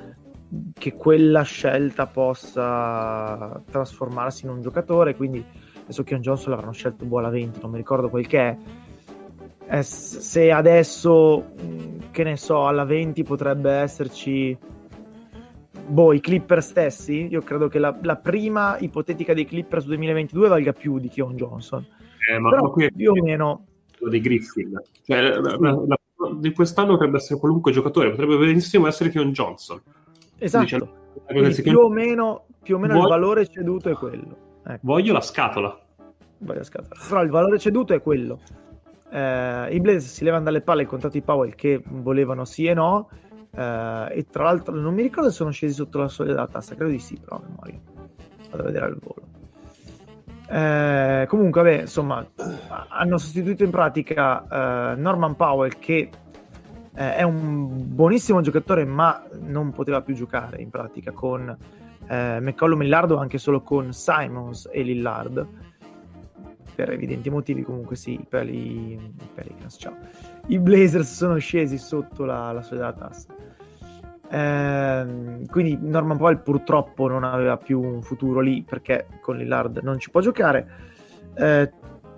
che 0.73 0.93
quella 0.93 1.41
scelta 1.43 2.07
possa 2.07 3.61
trasformarsi 3.69 4.45
in 4.45 4.51
un 4.51 4.61
giocatore. 4.61 5.15
Quindi 5.15 5.43
adesso 5.81 6.03
Keon 6.03 6.21
Johnson 6.21 6.51
l'avranno 6.51 6.73
scelto 6.73 7.05
buona 7.05 7.29
20, 7.29 7.59
non 7.61 7.71
mi 7.71 7.77
ricordo 7.77 8.09
quel 8.09 8.27
che 8.27 8.39
è 8.39 8.57
eh, 9.69 9.83
se 9.83 10.51
adesso, 10.51 11.51
che 12.11 12.23
ne 12.23 12.37
so, 12.37 12.65
alla 12.65 12.85
20 12.85 13.23
potrebbe 13.23 13.71
esserci 13.71 14.57
boh, 15.89 16.13
i 16.13 16.19
Clipper 16.19 16.63
stessi, 16.63 17.27
io 17.27 17.41
credo 17.41 17.67
che 17.67 17.77
la, 17.79 17.97
la 18.01 18.15
prima 18.15 18.77
ipotetica 18.79 19.33
dei 19.33 19.45
Clippers 19.45 19.85
2022 19.85 20.47
valga 20.47 20.73
più 20.73 20.99
di 20.99 21.09
Keon 21.09 21.35
Johnson. 21.35 21.85
Eh, 22.29 22.39
ma 22.39 22.49
Però 22.49 22.71
qui 22.71 22.91
più 22.91 23.11
o 23.11 23.23
meno 23.23 23.65
dei 24.09 24.21
Griffin. 24.21 24.81
Cioè, 25.03 25.21
la, 25.21 25.57
la, 25.59 25.97
di 26.35 26.51
quest'anno 26.51 26.93
potrebbe 26.93 27.17
essere 27.17 27.39
qualunque 27.39 27.71
giocatore, 27.71 28.09
potrebbe 28.09 28.37
benissimo 28.37 28.87
essere 28.87 29.09
Keon 29.09 29.31
Johnson. 29.31 29.81
Esatto. 30.37 30.97
Quindi, 31.25 31.61
più, 31.61 31.77
o 31.77 31.89
meno, 31.89 32.45
più 32.63 32.75
o 32.75 32.79
meno 32.79 32.93
Voglio... 32.93 33.05
il 33.05 33.11
valore 33.11 33.47
ceduto 33.47 33.89
è 33.89 33.93
quello. 33.93 34.37
Ecco. 34.65 34.79
Voglio 34.81 35.13
la 35.13 35.21
scatola. 35.21 35.79
Voglio 36.39 36.59
la 36.59 36.63
scatola. 36.63 36.95
Però 37.07 37.21
il 37.21 37.29
valore 37.29 37.59
ceduto 37.59 37.93
è 37.93 38.01
quello. 38.01 38.39
Eh, 39.11 39.75
I 39.75 39.79
Blaze 39.79 40.07
si 40.07 40.23
levano 40.23 40.43
dalle 40.43 40.61
palle 40.61 40.83
il 40.83 40.87
contratto 40.87 41.15
di 41.15 41.23
Powell 41.23 41.55
che 41.55 41.81
volevano 41.85 42.45
sì 42.45 42.65
e 42.65 42.73
no. 42.73 43.09
Eh, 43.51 44.07
e 44.11 44.25
tra 44.29 44.43
l'altro 44.43 44.75
non 44.75 44.93
mi 44.93 45.01
ricordo 45.01 45.29
se 45.29 45.35
sono 45.35 45.51
scesi 45.51 45.73
sotto 45.73 45.97
la 45.99 46.07
soglia 46.07 46.33
della 46.33 46.47
tassa, 46.47 46.75
credo 46.75 46.91
di 46.91 46.99
sì, 46.99 47.19
però 47.19 47.37
a 47.37 47.41
memoria. 47.47 47.79
Vado 48.49 48.63
a 48.63 48.65
vedere 48.65 48.85
al 48.85 48.99
volo. 48.99 49.27
Eh, 50.49 51.25
comunque, 51.27 51.61
vabbè, 51.61 51.81
insomma, 51.81 52.25
hanno 52.87 53.17
sostituito 53.17 53.63
in 53.63 53.69
pratica 53.69 54.91
eh, 54.91 54.95
Norman 54.95 55.35
Powell 55.35 55.77
che 55.79 56.09
Eh, 56.91 57.15
è 57.15 57.23
un 57.23 57.69
buonissimo 57.95 58.41
giocatore, 58.41 58.83
ma 58.83 59.23
non 59.43 59.71
poteva 59.71 60.01
più 60.01 60.15
giocare 60.15 60.59
in 60.59 60.69
pratica 60.69 61.13
con 61.13 61.55
eh, 62.07 62.39
McCollum 62.41 62.81
e 62.81 62.83
Lillard 62.83 63.11
o 63.11 63.17
anche 63.19 63.37
solo 63.37 63.61
con 63.61 63.93
Simons 63.93 64.67
e 64.69 64.81
Lillard. 64.81 65.47
Per 66.79 66.91
evidenti 66.91 67.29
motivi, 67.29 67.61
comunque 67.61 67.97
sì, 67.97 68.25
per 68.25 68.47
i, 68.47 68.97
Pelicans, 69.35 69.75
ciao. 69.77 69.97
I 70.47 70.59
Blazers 70.59 71.13
sono 71.13 71.37
scesi 71.37 71.77
sotto 71.77 72.23
la, 72.23 72.53
la 72.53 72.61
soglia 72.61 72.93
della 72.93 72.93
tassa. 72.93 73.35
Eh, 74.31 75.45
quindi 75.49 75.77
Norman 75.81 76.15
Powell 76.15 76.41
purtroppo 76.41 77.09
non 77.09 77.25
aveva 77.25 77.57
più 77.57 77.81
un 77.81 78.01
futuro 78.01 78.39
lì 78.39 78.63
perché 78.63 79.07
con 79.19 79.35
Lillard 79.35 79.79
non 79.83 79.99
ci 79.99 80.09
può 80.09 80.21
giocare. 80.21 80.69
Eh, 81.33 81.69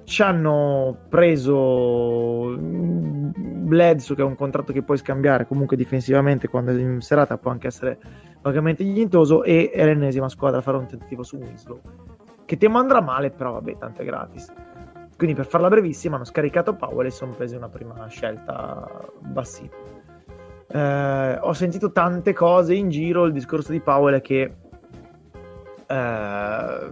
ci 0.03 0.21
hanno 0.21 1.05
preso 1.09 2.55
Bledsoe 2.55 4.15
che 4.15 4.21
è 4.21 4.25
un 4.25 4.35
contratto 4.35 4.73
che 4.73 4.83
puoi 4.83 4.97
scambiare 4.97 5.47
comunque 5.47 5.75
difensivamente 5.75 6.47
quando 6.49 6.69
in 6.69 7.01
serata 7.01 7.39
può 7.39 7.49
anche 7.49 7.65
essere 7.65 7.97
vagamente 8.43 8.83
glintoso 8.83 9.43
e 9.43 9.71
è 9.73 9.83
l'ennesima 9.85 10.29
squadra 10.29 10.59
a 10.59 10.61
fare 10.61 10.77
un 10.77 10.85
tentativo 10.85 11.23
su 11.23 11.37
Winslow 11.37 11.81
che 12.51 12.57
temo 12.57 12.79
andrà 12.79 12.99
male 12.99 13.29
però 13.29 13.53
vabbè 13.53 13.77
tanto 13.77 14.01
è 14.01 14.03
gratis. 14.03 14.51
Quindi 15.15 15.37
per 15.37 15.45
farla 15.45 15.69
brevissima 15.69 16.15
hanno 16.15 16.25
scaricato 16.25 16.75
Powell 16.75 17.05
e 17.05 17.09
sono 17.09 17.31
presi 17.31 17.55
una 17.55 17.69
prima 17.69 18.05
scelta 18.07 19.07
bassina. 19.19 19.69
Eh, 20.67 21.37
ho 21.39 21.53
sentito 21.53 21.93
tante 21.93 22.33
cose 22.33 22.73
in 22.73 22.89
giro 22.89 23.23
il 23.23 23.31
discorso 23.31 23.71
di 23.71 23.79
Powell 23.79 24.15
è 24.15 24.21
che 24.21 24.53
eh, 25.87 26.91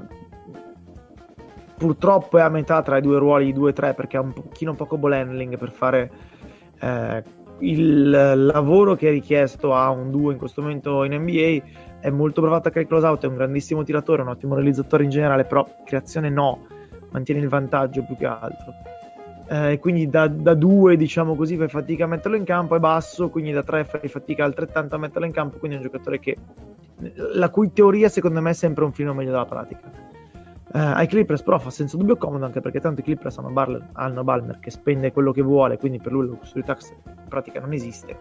purtroppo 1.76 2.38
è 2.38 2.41
a 2.41 2.49
metà 2.49 2.81
tra 2.81 2.95
i 2.95 3.02
due 3.02 3.18
ruoli 3.18 3.52
di 3.52 3.60
2-3 3.60 3.95
perché 3.95 4.15
ha 4.15 4.22
un 4.22 4.31
pochino 4.31 4.76
poco 4.76 4.98
ball 4.98 5.11
handling 5.11 5.57
per 5.57 5.72
fare 5.72 6.11
eh, 6.80 7.22
il 7.60 8.10
lavoro 8.10 8.95
che 8.95 9.07
è 9.07 9.11
richiesto 9.11 9.73
a 9.73 9.90
un 9.90 10.11
2 10.11 10.34
in 10.34 10.40
questo 10.40 10.61
momento 10.61 11.03
in 11.03 11.14
NBA 11.14 11.98
è 11.99 12.10
molto 12.10 12.41
bravo 12.41 12.56
a 12.56 12.61
close 12.69 13.06
out, 13.06 13.23
è 13.23 13.27
un 13.27 13.36
grandissimo 13.36 13.84
tiratore, 13.84 14.22
un 14.22 14.30
ottimo 14.30 14.56
realizzatore 14.56 15.03
in 15.03 15.10
generale, 15.10 15.45
però 15.45 15.68
creazione 15.86 16.30
no, 16.30 16.65
mantiene 17.11 17.41
il 17.41 17.49
vantaggio 17.49 18.03
più 18.03 18.15
che 18.15 18.26
altro. 18.26 18.73
Eh, 19.49 19.80
quindi 19.80 20.07
da, 20.10 20.27
da 20.27 20.53
2 20.53 20.95
diciamo 20.95 21.36
così 21.36 21.57
fai 21.57 21.68
fatica 21.68 22.06
a 22.06 22.07
metterlo 22.07 22.38
in 22.38 22.44
campo, 22.44 22.76
è 22.76 22.80
basso, 22.80 23.30
quindi 23.30 23.52
da 23.52 23.64
3 23.64 23.84
fai 23.84 24.07
fatica 24.07 24.45
altrettanto 24.45 24.95
a 24.95 24.99
metterlo 24.99 25.26
in 25.26 25.34
campo, 25.34 25.57
quindi 25.57 25.77
è 25.77 25.80
un 25.80 25.86
giocatore 25.86 26.19
che 26.19 26.38
la 27.34 27.49
cui 27.49 27.72
teoria 27.72 28.10
secondo 28.10 28.41
me 28.41 28.52
è 28.52 28.53
sempre 28.53 28.84
un 28.84 28.91
filo 28.91 29.14
meglio 29.14 29.31
della 29.31 29.45
pratica 29.45 30.09
Uh, 30.72 30.94
ai 30.94 31.08
Clippers 31.08 31.41
però 31.41 31.58
fa 31.58 31.72
senza 31.72 31.98
dubbio 31.98 32.16
comodo 32.16 32.46
anche 32.46 32.62
perché 32.62 32.80
tanto 32.80 33.00
i 33.02 33.04
Clippers 33.04 33.40
hanno, 33.40 33.50
Bar- 33.50 33.88
hanno 33.94 34.24
Balmer 34.24 34.60
che 34.60 34.70
spende 34.70 35.12
quello 35.12 35.32
che 35.32 35.41
vuole 35.41 35.80
quindi 35.80 35.98
per 35.98 36.12
lui 36.12 36.26
la 36.26 36.30
luxury 36.30 36.64
tax 36.64 36.91
in 36.91 37.28
pratica 37.28 37.60
non 37.60 37.74
esiste. 37.74 38.18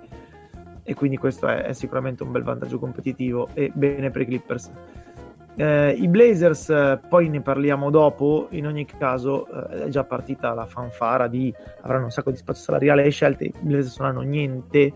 E 0.82 0.94
quindi 0.94 1.18
questo 1.18 1.46
è, 1.46 1.64
è 1.64 1.72
sicuramente 1.74 2.22
un 2.22 2.32
bel 2.32 2.42
vantaggio 2.42 2.78
competitivo 2.78 3.48
e 3.52 3.70
bene 3.74 4.10
per 4.10 4.22
i 4.22 4.24
Clippers. 4.24 4.70
Uh, 5.56 5.92
i 5.94 6.08
Blazers 6.08 7.00
poi 7.08 7.28
ne 7.28 7.42
parliamo 7.42 7.90
dopo 7.90 8.46
in 8.50 8.66
ogni 8.66 8.86
caso 8.86 9.46
è 9.68 9.88
già 9.88 10.04
partita 10.04 10.54
la 10.54 10.64
fanfara 10.64 11.26
di 11.26 11.52
avranno 11.82 12.04
un 12.04 12.10
sacco 12.10 12.30
di 12.30 12.36
spazio 12.36 12.62
salariale 12.62 13.04
e 13.04 13.10
scelte 13.10 13.44
i 13.44 13.52
Blazers 13.60 13.98
non 13.98 14.08
hanno 14.08 14.20
niente. 14.22 14.92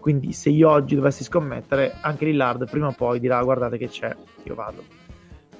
Quindi 0.00 0.32
se 0.32 0.48
io 0.48 0.68
oggi 0.68 0.96
dovessi 0.96 1.22
scommettere 1.22 1.92
anche 2.00 2.24
Lillard 2.24 2.68
prima 2.68 2.88
o 2.88 2.94
poi 2.96 3.20
dirà 3.20 3.40
guardate 3.44 3.78
che 3.78 3.86
c'è 3.86 4.12
io 4.42 4.54
vado 4.54 4.99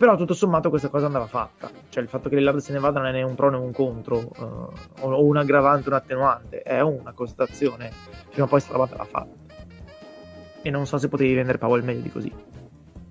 però 0.01 0.17
tutto 0.17 0.33
sommato 0.33 0.71
questa 0.71 0.89
cosa 0.89 1.05
andava 1.05 1.27
fatta. 1.27 1.71
Cioè 1.91 2.03
il 2.03 2.09
fatto 2.09 2.31
che 2.31 2.37
Lillard 2.37 2.57
se 2.57 2.73
ne 2.73 2.79
vada 2.79 3.01
non 3.01 3.09
è 3.09 3.13
né 3.13 3.21
un 3.21 3.35
pro 3.35 3.51
né 3.51 3.59
un 3.59 3.71
contro, 3.71 4.31
uh, 4.35 4.73
o 5.03 5.23
un 5.27 5.37
aggravante 5.37 5.89
o 5.89 5.93
un 5.93 5.99
attenuante, 5.99 6.63
è 6.63 6.81
una 6.81 7.13
constatazione. 7.13 7.93
Prima 8.31 8.47
o 8.47 8.49
poi 8.49 8.61
sta 8.61 8.73
roba 8.73 8.89
la 8.97 9.05
fatta. 9.05 9.29
E 10.63 10.71
non 10.71 10.87
so 10.87 10.97
se 10.97 11.09
potevi 11.09 11.35
vendere 11.35 11.59
Powell 11.59 11.85
meglio 11.85 12.01
di 12.01 12.11
così. 12.11 12.33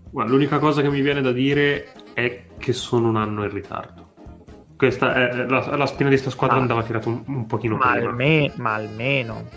Guarda, 0.09 0.31
l'unica 0.31 0.57
cosa 0.57 0.81
che 0.81 0.89
mi 0.89 1.01
viene 1.01 1.21
da 1.21 1.31
dire 1.31 1.89
è 2.15 2.45
che 2.57 2.73
sono 2.73 3.09
un 3.09 3.17
anno 3.17 3.43
in 3.43 3.51
ritardo. 3.51 4.13
Questa 4.75 5.13
è 5.13 5.45
la, 5.45 5.75
la 5.75 5.85
spina 5.85 6.09
di 6.09 6.15
questa 6.15 6.31
squadra 6.31 6.57
ah, 6.57 6.61
andava 6.61 6.81
tirata 6.81 7.07
un, 7.07 7.21
un 7.23 7.45
pochino 7.45 7.75
ma 7.75 7.91
prima. 7.91 8.09
Alme, 8.09 8.51
ma 8.55 8.73
almeno. 8.73 9.47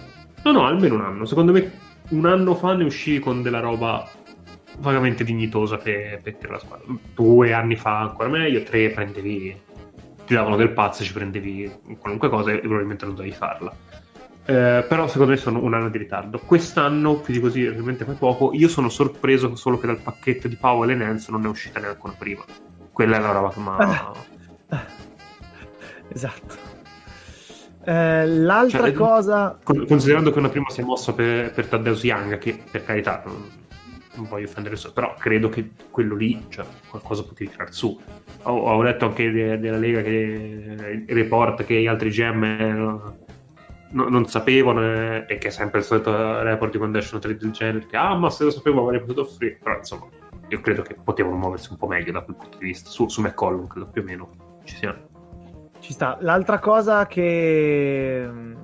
No, 0.42 0.52
no, 0.52 0.66
almeno 0.66 0.96
un 0.96 1.00
anno. 1.00 1.24
Secondo 1.24 1.52
me 1.52 1.72
un 2.10 2.26
anno 2.26 2.54
fa 2.54 2.74
ne 2.74 2.84
uscì 2.84 3.20
con 3.20 3.40
della 3.40 3.60
roba 3.60 4.06
vagamente 4.78 5.24
dignitosa 5.24 5.76
per, 5.76 6.20
per 6.22 6.50
la 6.50 6.58
squadra. 6.58 6.86
Due 7.14 7.52
anni 7.52 7.76
fa 7.76 8.00
ancora 8.00 8.28
meglio, 8.28 8.62
tre 8.62 8.90
prendevi, 8.90 9.60
ti 10.26 10.34
davano 10.34 10.56
del 10.56 10.72
pazzo, 10.72 11.04
ci 11.04 11.12
prendevi 11.12 11.70
qualunque 11.98 12.28
cosa 12.28 12.52
e 12.52 12.58
probabilmente 12.58 13.04
non 13.04 13.14
dovevi 13.14 13.34
farla. 13.34 13.74
Eh, 14.44 14.84
però 14.88 15.06
secondo 15.06 15.32
me 15.32 15.36
sono 15.36 15.62
un 15.62 15.74
anno 15.74 15.88
di 15.88 15.98
ritardo. 15.98 16.38
Quest'anno, 16.38 17.16
più 17.20 17.32
di 17.32 17.40
così, 17.40 17.66
ovviamente 17.66 18.04
fai 18.04 18.16
poco. 18.16 18.52
Io 18.54 18.68
sono 18.68 18.88
sorpreso 18.88 19.54
solo 19.54 19.78
che 19.78 19.86
dal 19.86 20.00
pacchetto 20.00 20.48
di 20.48 20.56
Powell 20.56 20.90
e 20.90 20.94
Nance 20.94 21.30
non 21.30 21.44
è 21.44 21.48
uscita 21.48 21.78
neanche 21.78 22.00
una 22.02 22.14
prima. 22.18 22.42
Quella 22.90 23.16
è 23.16 23.20
la 23.20 23.30
roba 23.30 23.50
che 23.50 23.60
mi 23.60 23.68
ha. 23.68 24.12
esatto. 26.08 26.70
Eh, 27.84 28.26
l'altra 28.26 28.84
cioè, 28.84 28.92
cosa. 28.92 29.58
Considerando 29.62 30.32
che 30.32 30.38
una 30.38 30.48
prima 30.48 30.70
si 30.70 30.80
è 30.80 30.84
mossa 30.84 31.12
per, 31.12 31.52
per 31.52 31.66
Taddeus 31.66 32.02
Young, 32.02 32.38
che 32.38 32.60
per 32.68 32.84
carità 32.84 33.22
non 33.24 33.60
voglio 34.16 34.46
offendere 34.46 34.74
nessuno, 34.74 34.92
però 34.92 35.14
credo 35.18 35.48
che 35.48 35.70
quello 35.90 36.14
lì, 36.14 36.44
cioè, 36.48 36.64
qualcosa 36.88 37.24
potevi 37.24 37.50
tirare 37.50 37.72
su. 37.72 37.98
Ho, 38.42 38.52
ho 38.52 38.82
letto 38.82 39.06
anche 39.06 39.30
de, 39.30 39.56
Lega 39.56 40.02
che 40.02 41.04
il 41.06 41.14
report 41.14 41.64
che 41.64 41.80
gli 41.80 41.86
altri 41.86 42.10
GM 42.10 43.12
no, 43.92 44.08
non 44.08 44.26
sapevano 44.26 44.82
eh, 44.82 45.24
e 45.28 45.38
che 45.38 45.48
è 45.48 45.50
sempre 45.50 45.80
il 45.80 45.84
solito 45.84 46.42
report 46.42 46.72
di 46.72 46.78
quando 46.78 46.98
esce 46.98 47.14
una 47.14 47.22
trade 47.22 47.38
del 47.38 47.50
genere 47.50 47.86
che 47.86 47.96
ah 47.96 48.14
ma 48.16 48.30
se 48.30 48.44
lo 48.44 48.50
sapevo 48.50 48.82
avrei 48.82 49.00
potuto 49.00 49.22
offrire 49.22 49.58
però 49.62 49.76
insomma 49.76 50.06
io 50.48 50.60
credo 50.60 50.82
che 50.82 50.94
potevano 50.94 51.36
muoversi 51.36 51.70
un 51.70 51.76
po' 51.76 51.86
meglio 51.86 52.12
da 52.12 52.22
quel 52.22 52.36
punto 52.36 52.58
di 52.58 52.64
vista 52.66 52.90
su, 52.90 53.08
su 53.08 53.20
McCollum 53.20 53.66
credo 53.66 53.86
più 53.86 54.02
o 54.02 54.04
meno 54.04 54.30
ci 54.64 54.76
sia 54.76 54.98
ci 55.80 55.92
sta 55.92 56.16
l'altra 56.20 56.58
cosa 56.58 57.06
che 57.06 58.24
mm, 58.26 58.54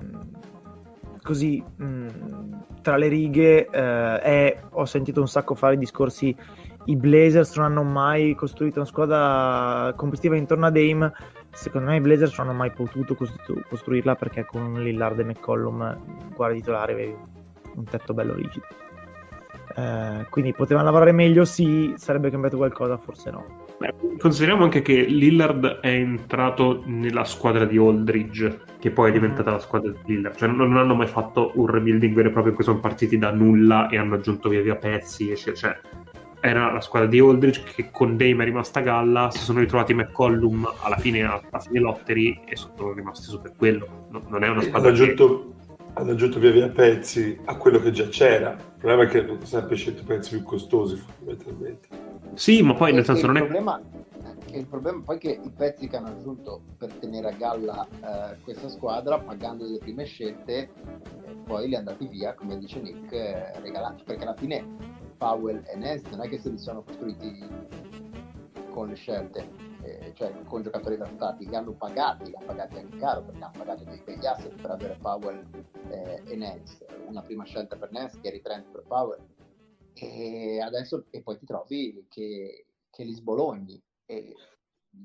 così 1.21 1.63
mh, 1.75 1.85
mm, 1.85 2.48
tra 2.89 2.97
le 2.97 3.07
righe 3.07 3.67
eh, 3.67 4.19
è, 4.19 4.61
ho 4.71 4.85
sentito 4.85 5.21
un 5.21 5.27
sacco 5.27 5.53
fare 5.53 5.77
discorsi 5.77 6.35
i 6.85 6.95
Blazers 6.95 7.55
non 7.55 7.65
hanno 7.65 7.83
mai 7.83 8.33
costruito 8.33 8.79
una 8.79 8.87
squadra 8.87 9.93
competitiva 9.95 10.35
intorno 10.35 10.65
a 10.65 10.71
Dame. 10.71 11.13
Secondo 11.51 11.91
me 11.91 11.97
i 11.97 12.01
Blazers 12.01 12.35
non 12.35 12.47
hanno 12.47 12.57
mai 12.57 12.71
potuto 12.71 13.13
costru- 13.13 13.61
costruirla 13.67 14.15
perché 14.15 14.43
con 14.43 14.73
Lillard 14.73 15.19
e 15.19 15.23
McCollum 15.23 16.33
guarda 16.33 16.55
titolare 16.55 16.93
avevi 16.93 17.15
un 17.75 17.83
tetto 17.83 18.15
bello 18.15 18.33
rigido. 18.33 18.65
Eh, 19.75 20.25
quindi 20.31 20.51
potevano 20.53 20.85
lavorare 20.85 21.11
meglio 21.11 21.45
sì 21.45 21.93
sarebbe 21.95 22.31
cambiato 22.31 22.57
qualcosa 22.57 22.97
forse 22.97 23.29
no 23.29 23.58
Beh, 23.79 24.17
consideriamo 24.17 24.65
anche 24.65 24.81
che 24.81 25.05
Lillard 25.05 25.79
è 25.79 25.87
entrato 25.87 26.83
nella 26.85 27.23
squadra 27.23 27.63
di 27.63 27.77
Aldridge, 27.77 28.63
che 28.77 28.91
poi 28.91 29.09
è 29.09 29.13
diventata 29.13 29.51
la 29.51 29.59
squadra 29.59 29.89
di 29.91 30.15
Lillard. 30.15 30.35
Cioè, 30.35 30.49
non, 30.49 30.75
hanno 30.75 30.95
mai 30.95 31.07
fatto 31.07 31.53
un 31.55 31.65
rebuilding 31.65 32.13
vero 32.13 32.27
e 32.27 32.31
proprio 32.31 32.51
in 32.51 32.55
cui 32.55 32.65
sono 32.65 32.81
partiti 32.81 33.17
da 33.17 33.31
nulla 33.31 33.87
e 33.87 33.97
hanno 33.97 34.15
aggiunto 34.15 34.49
via 34.49 34.61
via 34.61 34.75
pezzi. 34.75 35.33
Cioè, 35.33 35.79
era 36.41 36.73
la 36.73 36.81
squadra 36.81 37.07
di 37.07 37.19
Aldridge 37.19 37.63
che 37.73 37.89
con 37.89 38.17
Dame 38.17 38.43
è 38.43 38.45
rimasta 38.45 38.79
a 38.79 38.83
galla. 38.83 39.31
Si 39.31 39.39
sono 39.39 39.59
ritrovati 39.59 39.93
McCollum 39.93 40.69
alla 40.81 40.97
fine, 40.97 41.23
alla 41.23 41.59
fine 41.59 41.79
lottery 41.79 42.41
e 42.45 42.57
sono 42.57 42.91
rimasti 42.91 43.27
su 43.27 43.39
per 43.39 43.53
quello. 43.55 44.07
non 44.09 44.43
è 44.43 44.49
una 44.49 44.59
squadra. 44.59 44.89
Hanno 44.89 45.01
aggiunto, 45.01 45.53
hanno 45.99 46.11
aggiunto 46.11 46.39
via 46.39 46.51
via 46.51 46.69
pezzi 46.69 47.37
a 47.43 47.57
quello 47.57 47.79
che 47.79 47.91
già 47.91 48.07
c'era. 48.07 48.51
Il 48.51 48.77
problema 48.77 49.03
è 49.03 49.07
che 49.07 49.19
hanno 49.19 49.43
sempre 49.43 49.75
scelto 49.75 50.03
pezzi 50.03 50.37
più 50.37 50.43
costosi, 50.43 50.95
fondamentalmente. 50.95 51.87
Sì, 52.35 52.61
ma 52.61 52.73
poi 52.73 52.93
nel 52.93 53.03
senso 53.03 53.27
non 53.27 53.35
è... 53.35 53.39
Problema, 53.41 53.81
il 54.53 54.65
problema 54.65 55.01
poi 55.03 55.17
è 55.17 55.19
che 55.19 55.39
i 55.43 55.51
pezzi 55.51 55.87
che 55.89 55.97
hanno 55.97 56.07
aggiunto 56.07 56.61
per 56.77 56.93
tenere 56.93 57.27
a 57.27 57.31
galla 57.31 57.85
eh, 57.85 58.37
questa 58.43 58.69
squadra, 58.69 59.19
pagando 59.19 59.65
le 59.65 59.77
prime 59.77 60.05
scelte, 60.05 60.53
eh, 60.53 60.69
poi 61.43 61.67
li 61.67 61.75
andati 61.75 62.07
via, 62.07 62.33
come 62.33 62.57
dice 62.57 62.79
Nick, 62.79 63.11
eh, 63.11 63.59
regalati, 63.59 64.03
perché 64.03 64.23
alla 64.23 64.35
fine 64.35 64.65
Powell 65.17 65.61
e 65.65 65.75
Nest 65.75 66.09
non 66.11 66.21
è 66.21 66.29
che 66.29 66.39
se 66.39 66.49
li 66.49 66.57
sono 66.57 66.81
costruiti 66.81 67.45
con 68.71 68.87
le 68.87 68.95
scelte, 68.95 69.68
cioè 70.19 70.43
con 70.43 70.61
giocatori 70.61 70.97
valutati, 70.97 71.47
li 71.47 71.55
hanno 71.55 71.71
pagati, 71.71 72.25
li 72.25 72.35
hanno 72.35 72.45
pagati 72.45 72.77
anche 72.77 72.97
caro, 72.97 73.23
perché 73.23 73.41
hanno 73.41 73.57
pagato 73.57 73.85
dei 73.85 74.01
begli 74.03 74.25
asset 74.25 74.53
per 74.61 74.71
avere 74.71 74.97
Powell 75.01 75.47
eh, 75.87 76.21
e 76.27 76.35
Nest, 76.35 76.85
una 77.07 77.21
prima 77.21 77.45
scelta 77.45 77.77
per 77.77 77.89
Nest, 77.93 78.19
Gary 78.19 78.41
Trent 78.41 78.69
per 78.69 78.83
Powell, 78.85 79.25
e 79.93 80.59
adesso 80.59 81.05
e 81.09 81.21
poi 81.21 81.37
ti 81.37 81.45
trovi 81.45 82.05
che, 82.09 82.65
che 82.89 83.03
li 83.05 83.13
sbologni. 83.13 83.81
E 84.05 84.35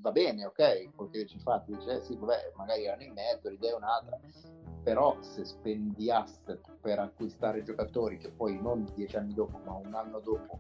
va 0.01 0.11
bene, 0.11 0.47
ok, 0.47 0.97
quello 0.97 1.11
che 1.13 1.27
ci 1.27 1.39
fa, 1.39 1.63
dice 1.65 1.99
eh, 1.99 2.01
sì, 2.01 2.17
vabbè, 2.17 2.53
magari 2.57 2.85
erano 2.85 3.05
in 3.05 3.13
mezzo, 3.13 3.49
l'idea 3.49 3.71
è 3.71 3.77
un'altra, 3.77 4.19
però 4.83 5.17
se 5.23 5.45
spendi 5.45 6.11
asset 6.11 6.61
per 6.81 6.99
acquistare 6.99 7.63
giocatori 7.63 8.19
che 8.19 8.31
poi 8.31 8.61
non 8.61 8.85
dieci 8.97 9.17
anni 9.17 9.33
dopo, 9.33 9.59
ma 9.59 9.75
un 9.75 9.95
anno 9.95 10.19
dopo 10.19 10.59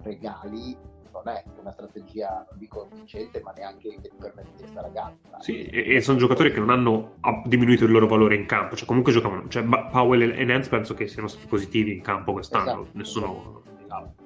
regali, 0.00 0.78
non 1.24 1.34
è 1.34 1.42
una 1.60 1.70
strategia, 1.70 2.46
non 2.48 2.58
dico 2.58 2.88
vincente, 2.92 3.40
ma 3.40 3.52
neanche 3.52 3.88
che 3.90 4.00
ti 4.00 4.10
permette 4.18 4.62
di 4.62 4.66
stare 4.66 4.88
a 4.88 4.90
galla. 4.90 5.40
Sì, 5.40 5.64
e, 5.64 5.94
e, 5.96 6.00
sono 6.00 6.18
giocatori 6.18 6.52
che 6.52 6.58
non 6.60 6.70
hanno 6.70 7.14
diminuito 7.44 7.84
il 7.84 7.92
loro 7.92 8.06
valore 8.06 8.36
in 8.36 8.46
campo, 8.46 8.76
cioè 8.76 8.86
comunque 8.86 9.12
giocavano, 9.12 9.48
cioè 9.48 9.64
Powell 9.64 10.32
e 10.38 10.44
Nance 10.44 10.68
penso 10.68 10.94
che 10.94 11.06
siano 11.06 11.28
stati 11.28 11.46
positivi 11.46 11.92
in 11.92 12.02
campo 12.02 12.32
quest'anno, 12.32 12.82
esatto, 12.82 12.88
nessuno... 12.92 13.62
Esatto. 13.82 14.24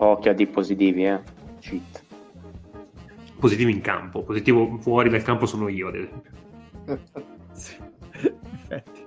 Occhio 0.00 0.30
a 0.30 0.34
di 0.34 0.46
positivi, 0.46 1.06
eh, 1.06 1.20
cheat. 1.58 2.04
Positivi 3.38 3.72
in 3.72 3.80
campo, 3.80 4.22
positivo 4.22 4.78
fuori 4.78 5.08
dal 5.08 5.22
campo 5.22 5.46
sono 5.46 5.68
io, 5.68 5.88
ad 5.88 5.94
esempio. 5.94 6.30
sì, 7.52 7.76
effetti. 8.68 8.97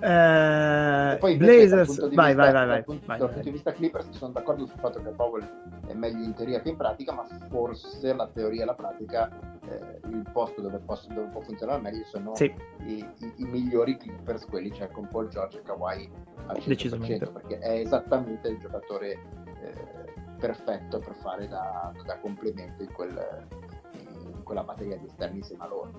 Eh, 0.00 1.16
poi 1.18 1.36
Blazers, 1.36 2.14
vai, 2.14 2.34
vai, 2.34 2.52
vai, 2.52 2.66
vai, 2.66 3.18
Dal 3.18 3.28
punto 3.28 3.40
di 3.40 3.50
vista 3.50 3.72
Clippers 3.72 4.08
sono 4.10 4.32
d'accordo 4.32 4.64
sul 4.64 4.78
fatto 4.78 5.02
che 5.02 5.10
Powell 5.10 5.46
è 5.86 5.92
meglio 5.92 6.24
in 6.24 6.32
teoria 6.32 6.60
che 6.62 6.70
in 6.70 6.76
pratica, 6.76 7.12
ma 7.12 7.26
forse 7.50 8.14
la 8.14 8.26
teoria 8.28 8.62
e 8.62 8.64
la 8.64 8.74
pratica, 8.74 9.28
eh, 9.68 10.00
il 10.08 10.26
posto 10.32 10.62
dove, 10.62 10.78
posso, 10.78 11.12
dove, 11.12 11.28
può 11.28 11.42
funzionare 11.42 11.82
meglio 11.82 12.04
sono 12.04 12.34
sì. 12.34 12.52
i, 12.84 13.06
i, 13.18 13.32
i, 13.36 13.44
migliori 13.44 13.98
Clippers, 13.98 14.46
quelli 14.46 14.72
cioè 14.72 14.90
con 14.90 15.06
Paul 15.08 15.28
George 15.28 15.58
e 15.58 15.62
Kawhi 15.62 16.10
al 16.46 16.56
100%, 16.56 16.66
Decisamente. 16.66 17.26
perché 17.26 17.58
è 17.58 17.72
esattamente 17.80 18.48
il 18.48 18.58
giocatore 18.58 19.10
eh, 19.10 20.14
perfetto 20.38 20.98
per 20.98 21.14
fare 21.16 21.46
da, 21.46 21.92
da 22.06 22.18
complemento 22.18 22.82
in, 22.82 22.92
quel, 22.92 23.46
in, 23.92 24.42
quella 24.44 24.64
batteria 24.64 24.96
di 24.96 25.04
esterni 25.04 25.38
insieme 25.38 25.64
a 25.64 25.68
loro. 25.68 25.90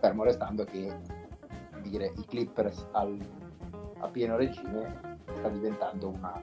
Fermo 0.00 0.24
restando 0.24 0.64
che 0.64 0.90
dire 1.88 2.12
i 2.16 2.24
Clippers 2.26 2.86
al, 2.92 3.18
a 4.00 4.08
pieno 4.08 4.36
regime 4.36 5.18
sta 5.34 5.48
diventando 5.48 6.08
una, 6.08 6.40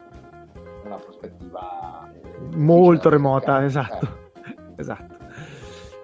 una 0.86 0.96
prospettiva 0.96 2.12
eh, 2.14 2.56
molto 2.56 3.10
remota, 3.10 3.60
che, 3.60 3.66
esatto. 3.66 4.08
Eh. 4.46 4.56
esatto. 4.78 5.16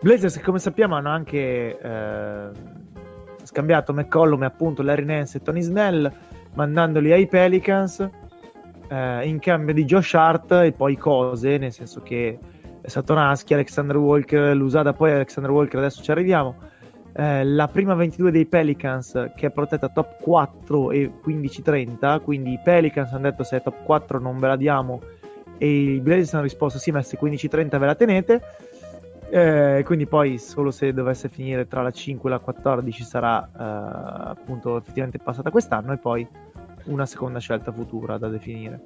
Blazers, 0.01 0.39
come 0.41 0.59
sappiamo, 0.59 0.95
hanno 0.95 1.09
anche 1.09 1.77
eh, 1.77 2.49
scambiato 3.43 3.93
McCollum 3.93 4.43
e 4.43 4.45
appunto 4.45 4.81
Larry 4.81 5.05
Nance 5.05 5.37
e 5.37 5.41
Tony 5.41 5.61
Snell, 5.61 6.11
mandandoli 6.53 7.11
ai 7.11 7.27
Pelicans 7.27 8.07
eh, 8.89 9.27
in 9.27 9.39
cambio 9.39 9.73
di 9.73 9.85
Josh 9.85 10.13
Hart 10.13 10.51
e 10.51 10.71
poi 10.71 10.95
cose, 10.97 11.57
nel 11.57 11.73
senso 11.73 12.01
che 12.01 12.39
Satoransky, 12.81 13.53
Alexander 13.53 13.97
Walker, 13.97 14.55
l'usata 14.55 14.93
poi 14.93 15.11
Alexander 15.11 15.51
Walker, 15.51 15.79
adesso 15.79 16.01
ci 16.01 16.11
arriviamo 16.11 16.55
eh, 17.13 17.43
la 17.43 17.67
prima 17.67 17.93
22 17.95 18.31
dei 18.31 18.45
Pelicans 18.45 19.31
che 19.35 19.47
è 19.47 19.49
protetta 19.51 19.89
top 19.89 20.21
4 20.21 20.91
e 20.91 21.11
15-30 21.25 22.21
quindi 22.21 22.53
i 22.53 22.59
Pelicans 22.63 23.11
hanno 23.11 23.29
detto 23.29 23.43
se 23.43 23.57
è 23.57 23.61
top 23.61 23.83
4 23.83 24.19
non 24.19 24.37
ve 24.37 24.47
la 24.47 24.55
diamo 24.55 25.01
e 25.59 25.95
i 25.95 25.99
Blazers 25.99 26.33
hanno 26.33 26.43
risposto 26.43 26.79
sì 26.79 26.89
ma 26.89 27.03
se 27.03 27.19
15-30 27.21 27.77
ve 27.77 27.85
la 27.85 27.95
tenete. 27.95 28.41
Eh, 29.31 29.83
quindi 29.85 30.07
poi 30.07 30.39
solo 30.39 30.71
se 30.71 30.91
dovesse 30.91 31.29
finire 31.29 31.67
tra 31.67 31.83
la 31.83 31.91
5 31.91 32.27
e 32.27 32.33
la 32.33 32.39
14 32.39 33.03
sarà 33.03 33.45
eh, 33.45 34.29
appunto 34.31 34.77
effettivamente 34.77 35.19
passata 35.19 35.51
quest'anno 35.51 35.93
e 35.93 35.97
poi 35.97 36.27
una 36.85 37.05
seconda 37.05 37.37
scelta 37.37 37.71
futura 37.71 38.17
da 38.17 38.27
definire 38.27 38.81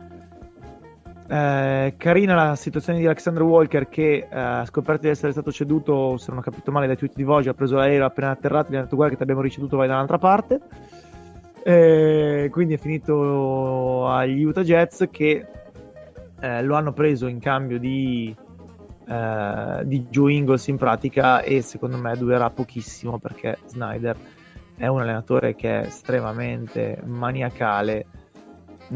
eh, 1.28 1.94
carina 1.98 2.36
la 2.36 2.56
situazione 2.56 3.00
di 3.00 3.06
Alexander 3.06 3.44
Walker 3.44 3.88
che 3.88 4.28
eh, 4.30 4.38
ha 4.38 4.66
scoperto 4.66 5.04
di 5.04 5.10
essere 5.10 5.32
stato 5.32 5.52
ceduto, 5.52 6.18
se 6.18 6.30
non 6.30 6.40
ho 6.40 6.42
capito 6.42 6.72
male, 6.72 6.88
dai 6.88 6.98
tweet 6.98 7.16
di 7.16 7.24
Vogue, 7.24 7.50
ha 7.50 7.54
preso 7.54 7.76
l'aereo 7.76 8.06
appena 8.06 8.32
atterrato 8.32 8.70
e 8.70 8.72
gli 8.74 8.78
ha 8.78 8.82
detto 8.82 8.96
guarda 8.96 9.12
che 9.14 9.18
ti 9.18 9.24
abbiamo 9.24 9.42
ricevuto, 9.42 9.78
vai 9.78 9.88
da 9.88 9.96
un'altra 9.96 10.18
parte. 10.18 10.60
Eh, 11.64 12.50
quindi 12.52 12.74
è 12.74 12.78
finito 12.78 14.08
agli 14.10 14.44
Utah 14.44 14.64
Jets 14.64 15.08
che 15.10 15.48
eh, 16.42 16.62
lo 16.62 16.76
hanno 16.76 16.92
preso 16.92 17.28
in 17.28 17.40
cambio 17.40 17.80
di, 17.80 18.36
eh, 19.08 19.82
di 19.86 20.06
Joe 20.10 20.34
Ingles 20.34 20.68
in 20.68 20.76
pratica 20.76 21.42
e 21.42 21.62
secondo 21.62 21.98
me 21.98 22.18
durerà 22.18 22.50
pochissimo 22.50 23.18
perché 23.18 23.60
Snyder 23.68 24.18
è 24.76 24.88
un 24.88 25.00
allenatore 25.00 25.56
che 25.56 25.80
è 25.80 25.86
estremamente 25.86 27.00
maniacale 27.06 28.08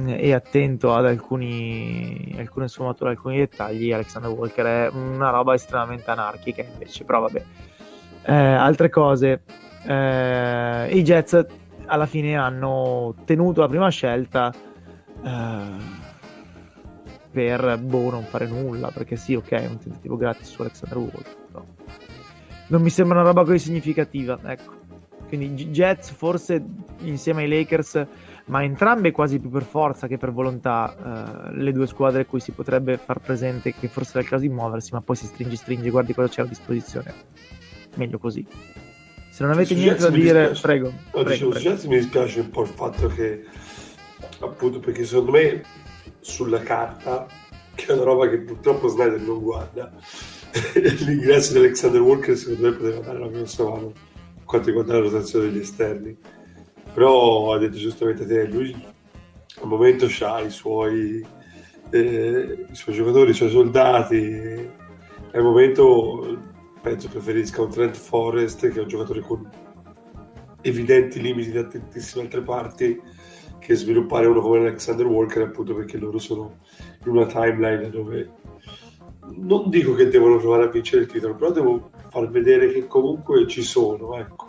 e 0.06 0.34
attento 0.34 0.94
ad 0.94 1.06
alcuni, 1.06 2.36
alcune 2.38 2.68
sfumature, 2.68 3.11
alcuni 3.11 3.38
dettagli, 3.38 3.91
Alexander 3.91 4.32
Walker 4.32 4.65
è 4.65 4.90
una 4.94 5.30
roba 5.30 5.53
estremamente 5.53 6.10
anarchica 6.11 6.61
invece, 6.61 7.03
però 7.03 7.22
vabbè. 7.22 7.44
Eh, 8.24 8.34
altre 8.34 8.90
cose, 8.90 9.44
eh, 9.86 10.90
i 10.91 11.02
Jets 11.03 11.45
alla 11.86 12.06
fine 12.06 12.36
hanno 12.36 13.15
tenuto 13.26 13.61
la 13.61 13.68
prima 13.68 13.90
scelta 13.90 14.53
eh, 15.24 16.06
per 17.32 17.78
boh, 17.80 18.10
non 18.11 18.24
fare 18.24 18.48
nulla, 18.48 18.91
perché 18.91 19.15
sì, 19.15 19.36
ok, 19.36 19.49
è 19.49 19.68
un 19.68 19.78
tentativo 19.78 20.18
gratis 20.18 20.49
su 20.49 20.61
Alexander 20.61 20.98
Walker, 20.98 21.36
però 21.52 21.65
non 22.68 22.82
mi 22.82 22.90
sembra 22.90 23.19
una 23.19 23.28
roba 23.28 23.45
così 23.45 23.60
significativa, 23.60 24.40
ecco. 24.44 24.76
Quindi 25.28 25.65
Jets 25.68 26.11
forse 26.11 26.64
insieme 26.99 27.44
ai 27.44 27.49
Lakers 27.49 28.06
ma 28.48 28.64
entrambe 28.64 29.11
quasi 29.11 29.40
più 29.40 29.49
per 29.49 29.64
forza 29.64 30.07
che 30.07 30.18
per 30.18 30.32
volontà 30.32 31.49
eh, 31.49 31.56
le 31.56 31.72
due 31.72 31.88
squadre 31.88 32.22
a 32.22 32.26
cui 32.26 32.40
si 32.40 32.52
potrebbe 32.52 32.98
far 32.98 33.19
presente 33.19 33.74
che 33.74 33.88
forse 33.88 34.11
era 34.11 34.22
il 34.22 34.28
caso 34.28 34.44
di 34.44 34.49
muoversi, 34.49 34.94
ma 34.94 35.02
poi 35.02 35.15
si 35.15 35.26
stringe, 35.26 35.56
stringe, 35.56 35.90
guardi 35.90 36.14
cosa 36.14 36.30
c'è 36.30 36.41
a 36.41 36.45
disposizione. 36.45 37.14
Meglio 37.95 38.19
così. 38.19 38.45
Se 39.30 39.44
non 39.44 39.52
avete 39.52 39.74
niente 39.74 40.02
da 40.02 40.10
dire, 40.10 40.49
dispiace. 40.49 40.61
prego. 40.61 40.88
No, 40.88 41.24
prego, 41.24 41.30
dicevo, 41.30 41.49
prego. 41.52 41.88
mi 41.90 41.98
dispiace 41.98 42.40
un 42.40 42.49
po' 42.49 42.61
il 42.61 42.68
fatto 42.68 43.07
che, 43.07 43.44
appunto, 44.40 44.80
perché 44.80 45.03
secondo 45.03 45.32
me 45.32 45.64
sulla 46.19 46.60
carta, 46.60 47.28
che 47.76 47.86
è 47.86 47.91
una 47.91 48.03
roba 48.03 48.30
che 48.30 48.40
purtroppo 48.40 48.88
Snyder 48.88 49.19
non 49.19 49.41
guarda, 49.41 49.91
l'ingresso 51.06 51.52
di 51.52 51.60
Alexander 51.60 52.02
Walker 52.02 52.36
secondo 52.36 52.69
me 52.69 52.76
poteva 52.76 52.99
dare 52.99 53.18
una 53.18 53.28
grossa 53.28 53.64
mano 53.64 53.91
quanto 54.45 54.68
riguarda 54.68 54.94
la 54.94 54.99
rotazione 54.99 55.49
degli 55.49 55.60
esterni 55.60 56.18
però 56.98 57.53
ha 57.53 57.60
detto 57.60 57.78
giustamente 57.78 58.26
te, 58.26 58.48
lui 58.48 58.76
al 59.61 59.68
momento 59.68 60.07
ha 60.22 60.41
i 60.41 60.49
suoi, 60.49 61.24
eh, 61.91 62.65
i 62.72 62.76
suoi 62.76 62.95
giocatori, 62.95 63.30
i 63.30 63.34
suoi 63.36 63.52
soldati, 63.52 64.68
al 65.32 65.44
momento 65.44 66.40
penso 66.82 67.07
preferisca 67.07 67.61
un 67.61 67.69
Trent 67.69 67.95
Forest 67.95 68.72
che 68.72 68.80
è 68.80 68.82
un 68.82 68.88
giocatore 68.88 69.22
con 69.22 69.48
evidenti 70.64 71.22
limiti 71.22 71.52
da 71.52 71.65
tantissime 71.65 72.24
altre 72.24 72.41
parti 72.41 72.99
che 73.60 73.76
sviluppare 73.76 74.26
uno 74.26 74.41
come 74.41 74.57
Alexander 74.57 75.06
Walker 75.06 75.44
appunto 75.44 75.76
perché 75.76 75.99
loro 75.99 76.18
sono 76.18 76.61
in 77.06 77.11
una 77.11 77.28
timeline 77.28 77.91
dove 77.91 78.32
non 79.36 79.69
dico 79.69 79.94
che 79.94 80.07
devono 80.07 80.38
provare 80.38 80.64
a 80.64 80.72
vincere 80.72 81.03
il 81.03 81.07
titolo 81.11 81.36
però 81.36 81.52
devo 81.52 81.91
far 82.10 82.28
vedere 82.32 82.72
che 82.72 82.88
comunque 82.88 83.45
ci 83.45 83.61
sono 83.61 84.18
ecco. 84.18 84.48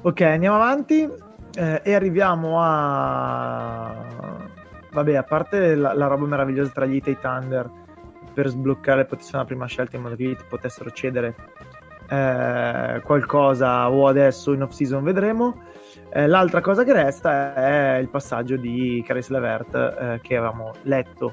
Ok 0.00 0.22
andiamo 0.22 0.56
avanti 0.56 1.21
eh, 1.54 1.80
e 1.82 1.94
arriviamo 1.94 2.60
a... 2.60 3.94
Vabbè, 4.92 5.14
a 5.14 5.22
parte 5.22 5.74
la, 5.74 5.94
la 5.94 6.06
roba 6.06 6.26
meravigliosa 6.26 6.70
tra 6.70 6.84
gli 6.84 6.96
Itei 6.96 7.18
Thunder 7.18 7.70
per 8.32 8.48
sbloccare 8.48 9.04
potessero 9.04 9.38
la 9.38 9.44
prima 9.44 9.66
scelta 9.66 9.96
in 9.96 10.02
modo 10.02 10.16
che 10.16 10.24
gli 10.24 10.36
potessero 10.48 10.90
cedere 10.90 11.34
eh, 12.08 13.00
qualcosa 13.02 13.90
o 13.90 14.06
adesso 14.06 14.52
in 14.52 14.62
off 14.62 14.72
season 14.72 15.02
vedremo. 15.02 15.62
Eh, 16.12 16.26
l'altra 16.26 16.60
cosa 16.60 16.84
che 16.84 16.92
resta 16.92 17.54
è 17.54 17.96
il 17.96 18.08
passaggio 18.08 18.56
di 18.56 19.02
Caris 19.06 19.28
Levert 19.28 19.74
eh, 19.74 20.20
che 20.22 20.36
avevamo 20.36 20.72
letto 20.82 21.32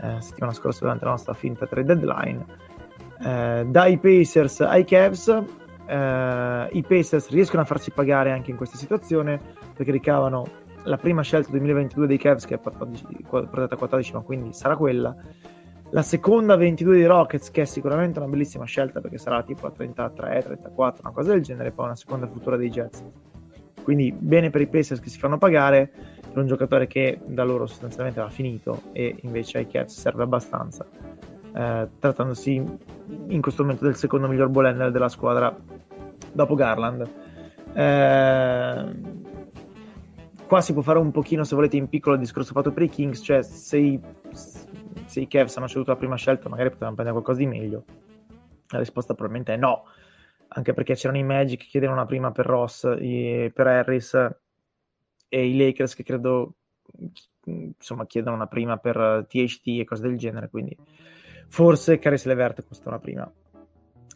eh, 0.00 0.20
settimana 0.20 0.52
scorsa 0.52 0.80
durante 0.82 1.04
la 1.04 1.10
nostra 1.12 1.34
finta 1.34 1.66
trade 1.66 1.96
deadline. 1.96 2.44
Eh, 3.20 3.64
dai 3.66 3.98
Pacers 3.98 4.60
ai 4.60 4.84
Cavs 4.84 5.42
eh, 5.86 6.68
i 6.72 6.82
Pacers 6.82 7.28
riescono 7.30 7.62
a 7.62 7.64
farsi 7.64 7.90
pagare 7.90 8.32
anche 8.32 8.50
in 8.50 8.56
questa 8.56 8.76
situazione 8.76 9.40
perché 9.74 9.92
ricavano 9.92 10.44
la 10.84 10.96
prima 10.96 11.22
scelta 11.22 11.50
2022 11.50 12.06
dei 12.06 12.18
Cavs 12.18 12.44
che 12.44 12.54
è 12.54 12.58
portata 12.58 13.74
a 13.74 13.78
14 13.78 14.12
ma 14.14 14.20
quindi 14.20 14.52
sarà 14.52 14.76
quella. 14.76 15.14
La 15.90 16.02
seconda 16.02 16.56
22 16.56 16.94
dei 16.94 17.06
Rockets 17.06 17.50
che 17.50 17.62
è 17.62 17.64
sicuramente 17.66 18.18
una 18.18 18.28
bellissima 18.28 18.64
scelta 18.64 19.00
perché 19.00 19.18
sarà 19.18 19.42
tipo 19.42 19.66
a 19.66 19.70
33, 19.70 20.42
34 20.42 21.02
una 21.04 21.12
cosa 21.12 21.32
del 21.32 21.42
genere 21.42 21.70
poi 21.70 21.86
una 21.86 21.96
seconda 21.96 22.26
futura 22.26 22.56
dei 22.56 22.70
Jets. 22.70 23.04
Quindi 23.82 24.12
bene 24.12 24.50
per 24.50 24.60
i 24.60 24.68
Pacers 24.68 25.00
che 25.00 25.08
si 25.08 25.18
fanno 25.18 25.38
pagare 25.38 25.90
per 26.20 26.38
un 26.38 26.46
giocatore 26.46 26.86
che 26.86 27.20
da 27.26 27.44
loro 27.44 27.66
sostanzialmente 27.66 28.20
va 28.20 28.30
finito 28.30 28.82
e 28.92 29.16
invece 29.22 29.58
ai 29.58 29.66
Cavs 29.66 29.98
serve 29.98 30.22
abbastanza 30.22 30.86
eh, 31.54 31.88
trattandosi 31.98 32.54
in 33.28 33.40
questo 33.40 33.62
momento 33.62 33.84
del 33.84 33.96
secondo 33.96 34.28
miglior 34.28 34.48
ball 34.48 34.90
della 34.90 35.08
squadra 35.08 35.54
dopo 36.32 36.54
Garland. 36.54 37.10
Eh, 37.74 39.20
qua 40.46 40.60
si 40.60 40.72
può 40.72 40.82
fare 40.82 40.98
un 40.98 41.10
pochino, 41.10 41.44
se 41.44 41.54
volete, 41.54 41.76
in 41.76 41.88
piccolo 41.88 42.14
il 42.14 42.20
discorso 42.20 42.52
fatto 42.52 42.72
per 42.72 42.82
i 42.84 42.88
Kings, 42.88 43.22
cioè 43.22 43.42
se 43.42 43.76
i, 43.78 44.00
se 44.32 45.20
i 45.20 45.26
Cavs 45.26 45.56
hanno 45.56 45.68
ceduto 45.68 45.90
la 45.90 45.96
prima 45.96 46.16
scelta 46.16 46.48
magari 46.48 46.70
potevano 46.70 46.94
prendere 46.94 47.20
qualcosa 47.22 47.46
di 47.46 47.58
meglio. 47.58 47.84
La 48.68 48.78
risposta 48.78 49.14
probabilmente 49.14 49.54
è 49.54 49.56
no, 49.56 49.84
anche 50.48 50.72
perché 50.72 50.94
c'erano 50.94 51.18
i 51.18 51.22
Magic 51.22 51.60
che 51.60 51.66
chiedevano 51.66 51.98
una 51.98 52.08
prima 52.08 52.32
per 52.32 52.46
Ross, 52.46 52.84
i, 52.98 53.50
per 53.54 53.66
Harris 53.66 54.14
e 55.28 55.46
i 55.46 55.56
Lakers 55.56 55.94
che 55.94 56.02
credo 56.02 56.54
insomma 57.44 58.06
chiedono 58.06 58.36
una 58.36 58.46
prima 58.46 58.76
per 58.76 59.26
THT 59.28 59.80
e 59.80 59.84
cose 59.84 60.02
del 60.02 60.16
genere, 60.16 60.48
quindi 60.48 60.76
Forse 61.52 61.98
Caris 61.98 62.24
Levert 62.24 62.66
costa 62.66 62.88
una 62.88 62.98
prima. 62.98 63.30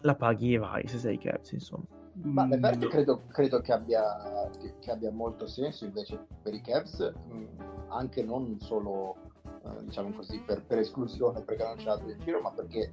La 0.01 0.15
paghi 0.15 0.55
e 0.55 0.59
vai 0.59 0.89
se 0.89 0.97
sei 0.97 1.19
Cavs, 1.19 1.53
insomma. 1.53 1.85
Ma 2.23 2.47
Levert 2.47 2.79
No. 2.81 2.89
credo, 2.89 3.23
credo 3.29 3.61
che, 3.61 3.73
abbia, 3.73 4.49
che, 4.59 4.73
che 4.81 4.91
abbia 4.91 5.11
molto 5.13 5.47
senso 5.47 5.85
invece 5.85 6.19
per 6.43 6.55
i 6.55 6.63
Cavs, 6.63 7.13
mh, 7.29 7.45
anche 7.89 8.23
non 8.23 8.59
solo 8.61 9.17
eh, 9.45 9.85
diciamo 9.85 10.13
così 10.13 10.41
per, 10.47 10.65
per 10.65 10.79
esclusione 10.79 11.43
perché 11.43 11.63
non 11.63 11.77
c'è 11.77 11.91
altro 11.91 12.09
in 12.11 12.21
giro, 12.21 12.41
ma 12.41 12.53
perché 12.53 12.91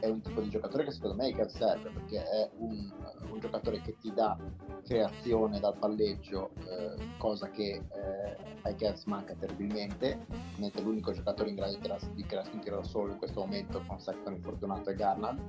è 0.00 0.06
un 0.08 0.20
tipo 0.20 0.40
di 0.40 0.48
giocatore 0.48 0.84
che 0.84 0.90
secondo 0.90 1.16
me 1.16 1.28
i 1.28 1.34
Cavs 1.34 1.56
serve, 1.56 1.90
perché 1.90 2.22
è 2.22 2.50
un, 2.58 2.90
un 3.30 3.38
giocatore 3.38 3.80
che 3.80 3.96
ti 3.98 4.12
dà 4.12 4.36
creazione 4.84 5.58
dal 5.58 5.76
palleggio, 5.78 6.50
eh, 6.58 7.16
cosa 7.18 7.48
che 7.50 7.82
eh, 7.88 8.36
ai 8.62 8.74
Cavs 8.74 9.04
manca 9.04 9.34
terribilmente, 9.34 10.26
mentre 10.58 10.82
l'unico 10.82 11.12
giocatore 11.12 11.50
in 11.50 11.56
grado 11.56 11.74
di 11.74 11.80
crearsi 11.80 12.12
di 12.12 12.24
crearsi 12.24 12.54
un 12.54 12.60
tiro 12.60 12.76
da 12.76 12.84
solo 12.84 13.12
in 13.12 13.18
questo 13.18 13.40
momento 13.40 13.82
con 13.86 14.00
Sexton 14.00 14.34
infortunato 14.34 14.90
è 14.90 14.94
Garland. 14.94 15.40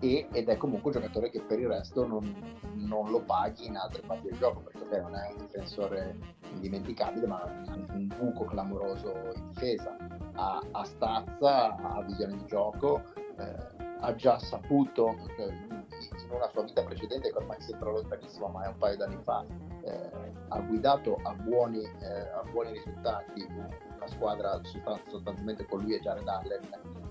E- 0.00 0.26
ed 0.32 0.48
è 0.48 0.56
comunque 0.56 0.90
un 0.90 1.00
giocatore 1.00 1.30
che 1.30 1.40
per 1.40 1.60
il 1.60 1.68
resto 1.68 2.06
non, 2.06 2.34
non 2.74 3.10
lo 3.10 3.20
paghi 3.20 3.66
in 3.66 3.76
altre 3.76 4.02
parti 4.02 4.28
del 4.28 4.38
gioco 4.38 4.60
perché 4.60 4.82
ok, 4.82 5.02
non 5.02 5.14
è 5.14 5.30
un 5.30 5.38
difensore 5.38 6.18
indimenticabile 6.52 7.26
ma 7.26 7.40
ha 7.40 7.74
un 7.94 8.08
buco 8.18 8.44
clamoroso 8.44 9.14
in 9.34 9.48
difesa. 9.52 9.96
Ha, 10.34 10.60
ha 10.72 10.84
stazza, 10.84 11.76
ha 11.76 12.02
visione 12.02 12.36
di 12.36 12.44
gioco 12.46 13.02
eh, 13.38 13.73
ha 14.04 14.14
già 14.14 14.38
saputo 14.38 15.16
in 15.38 16.30
una 16.30 16.48
sua 16.50 16.62
vita 16.62 16.82
precedente 16.82 17.30
che 17.30 17.36
ormai 17.36 17.60
sembra 17.60 17.90
lontanissima 17.90 18.48
ma 18.48 18.64
è 18.64 18.68
un 18.68 18.76
paio 18.76 18.96
d'anni 18.96 19.18
fa 19.22 19.44
eh, 19.84 20.10
ha 20.48 20.60
guidato 20.60 21.18
a 21.22 21.34
buoni, 21.34 21.82
eh, 21.82 22.30
a 22.30 22.42
buoni 22.50 22.72
risultati 22.72 23.46
una 23.48 24.06
squadra 24.06 24.60
sostan- 24.62 25.00
sostanzialmente 25.08 25.66
con 25.66 25.80
lui 25.80 25.94
e 25.94 26.00
Jared 26.00 26.26
Allen 26.26 26.68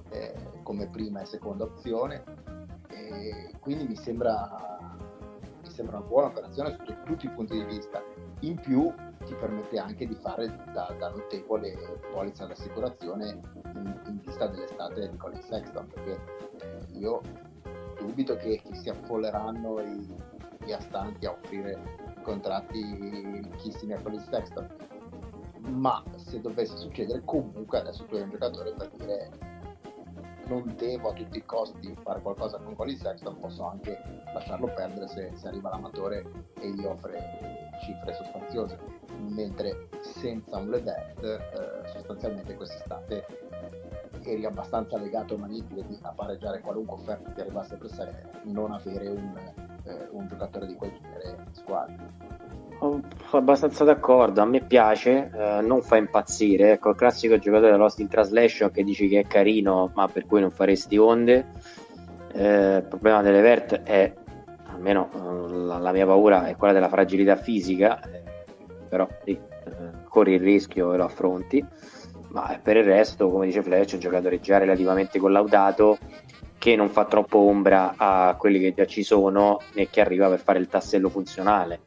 eh, 0.10 0.34
come 0.64 0.88
prima 0.88 1.22
e 1.22 1.26
seconda 1.26 1.64
opzione 1.64 2.24
e 2.90 3.56
quindi 3.60 3.88
mi 3.88 3.95
sembra, 3.95 4.98
mi 5.61 5.70
sembra 5.70 5.98
una 5.98 6.06
buona 6.06 6.28
operazione 6.28 6.72
sotto 6.78 6.95
tutti 7.06 7.26
i 7.26 7.30
punti 7.30 7.53
di 7.53 7.64
vista. 7.64 8.03
In 8.41 8.60
più 8.60 8.94
ti 9.26 9.34
permette 9.36 9.80
anche 9.80 10.06
di 10.06 10.15
fare 10.15 10.48
da, 10.74 10.94
da 10.98 11.10
notevole 11.10 11.99
polizza 12.11 12.45
d'assicurazione 12.45 13.40
in, 13.74 14.02
in 14.06 14.20
vista 14.20 14.48
dell'estate 14.48 15.10
di 15.10 15.18
Colin 15.18 15.41
Sexton, 15.41 15.88
perché 15.88 16.20
io 16.98 17.22
dubito 17.99 18.36
che, 18.36 18.61
che 18.64 18.76
si 18.76 18.90
affolleranno 18.90 19.80
i, 19.82 20.15
gli 20.65 20.72
astanti 20.72 21.26
a 21.26 21.32
offrire 21.32 21.80
contratti 22.24 22.82
ricchissimi 23.52 23.94
a 23.94 24.02
Colin 24.02 24.20
Sexton. 24.20 24.68
Ma 25.70 26.03
se 26.15 26.41
dovesse 26.41 26.76
succedere, 26.78 27.22
comunque 27.24 27.80
adesso 27.80 28.06
tu 28.06 28.15
hai 28.15 28.22
un 28.22 28.30
giocatore 28.30 28.74
per 28.74 28.90
dire 28.98 29.30
non 30.48 30.74
devo 30.78 31.10
a 31.10 31.14
tutti 31.14 31.38
i 31.38 31.45
costi 31.45 31.95
fare 32.02 32.22
qualcosa 32.22 32.57
con 32.57 32.76
Colin 32.76 32.98
Sexton, 32.98 33.40
posso 33.40 33.64
anche 33.65 33.98
lasciarlo 34.34 34.68
perdere 34.74 35.07
se, 35.07 35.32
se 35.36 35.48
arriva 35.48 35.70
l'amatore 35.70 36.26
e 36.60 36.70
gli 36.72 36.84
offre 36.84 37.72
cifre 37.82 38.14
sostanziose. 38.14 38.78
Mentre 39.30 39.88
senza 40.02 40.57
un 40.57 40.70
Levert, 40.70 41.24
eh, 41.24 41.88
sostanzialmente 41.88 42.56
quest'estate 42.56 43.26
eri 44.26 44.45
abbastanza 44.45 44.98
legato 44.98 45.36
a 45.36 45.38
manipoli 45.38 45.84
di- 45.88 46.00
a 46.02 46.14
pareggiare 46.16 46.62
qualunque 46.62 46.95
offerta 46.95 47.30
ti 47.32 47.41
arrivasse 47.41 47.76
per 47.78 47.90
sé, 47.90 48.08
non 48.44 48.72
avere 48.72 49.08
un, 49.08 49.38
eh, 49.86 50.08
un 50.12 50.28
giocatore 50.28 50.68
di 50.68 50.76
quel 50.76 50.91
genere 51.02 51.38
in 51.45 51.54
squadra. 51.54 52.41
Oh, 52.80 53.02
abbastanza 53.32 53.84
d'accordo, 53.84 54.41
a 54.41 54.45
me 54.45 54.60
piace, 54.62 55.32
eh, 55.34 55.62
non 55.62 55.82
fa 55.82 55.95
impazzire, 55.95 56.74
ecco 56.74 56.90
il 56.90 56.95
classico 56.95 57.38
giocatore 57.38 57.72
da 57.72 57.78
Lost 57.78 58.00
in 58.00 58.10
Translation 58.10 58.72
che 58.72 58.84
dici 58.84 59.08
che 59.08 59.22
è 59.22 59.28
carino 59.28 59.91
ma 59.94 60.08
per 60.08 60.26
cui 60.26 60.41
non 60.41 60.52
faresti 60.52 60.98
onde. 60.98 61.45
Eh, 62.34 62.78
il 62.78 62.84
problema 62.84 63.22
dell'Evert 63.22 63.84
è, 63.84 64.12
almeno 64.66 65.10
eh, 65.14 65.54
la, 65.54 65.78
la 65.78 65.91
mia 65.91 66.06
paura 66.06 66.48
è 66.48 66.56
quella 66.56 66.74
della 66.74 66.90
fragilità 66.90 67.36
fisica, 67.36 68.02
eh, 68.02 68.24
però 68.90 69.08
sì, 69.24 69.32
eh, 69.32 70.04
corri 70.10 70.34
il 70.34 70.41
rischio 70.41 70.94
e 70.94 70.98
lo 70.98 71.06
affronti, 71.06 71.66
ma 72.34 72.60
per 72.62 72.78
il 72.78 72.84
resto, 72.84 73.30
come 73.30 73.46
dice 73.46 73.62
Fletch, 73.62 73.92
è 73.92 73.94
un 73.94 74.00
giocatore 74.00 74.40
già 74.40 74.58
relativamente 74.58 75.20
collaudato 75.20 75.98
che 76.58 76.76
non 76.76 76.90
fa 76.90 77.06
troppo 77.06 77.40
ombra 77.40 77.94
a 77.96 78.36
quelli 78.38 78.60
che 78.60 78.74
già 78.74 78.86
ci 78.86 79.04
sono 79.04 79.60
né 79.74 79.90
che 79.90 80.02
arriva 80.02 80.30
per 80.30 80.40
fare 80.40 80.60
il 80.60 80.68
tassello 80.68 81.10
funzionale. 81.10 81.82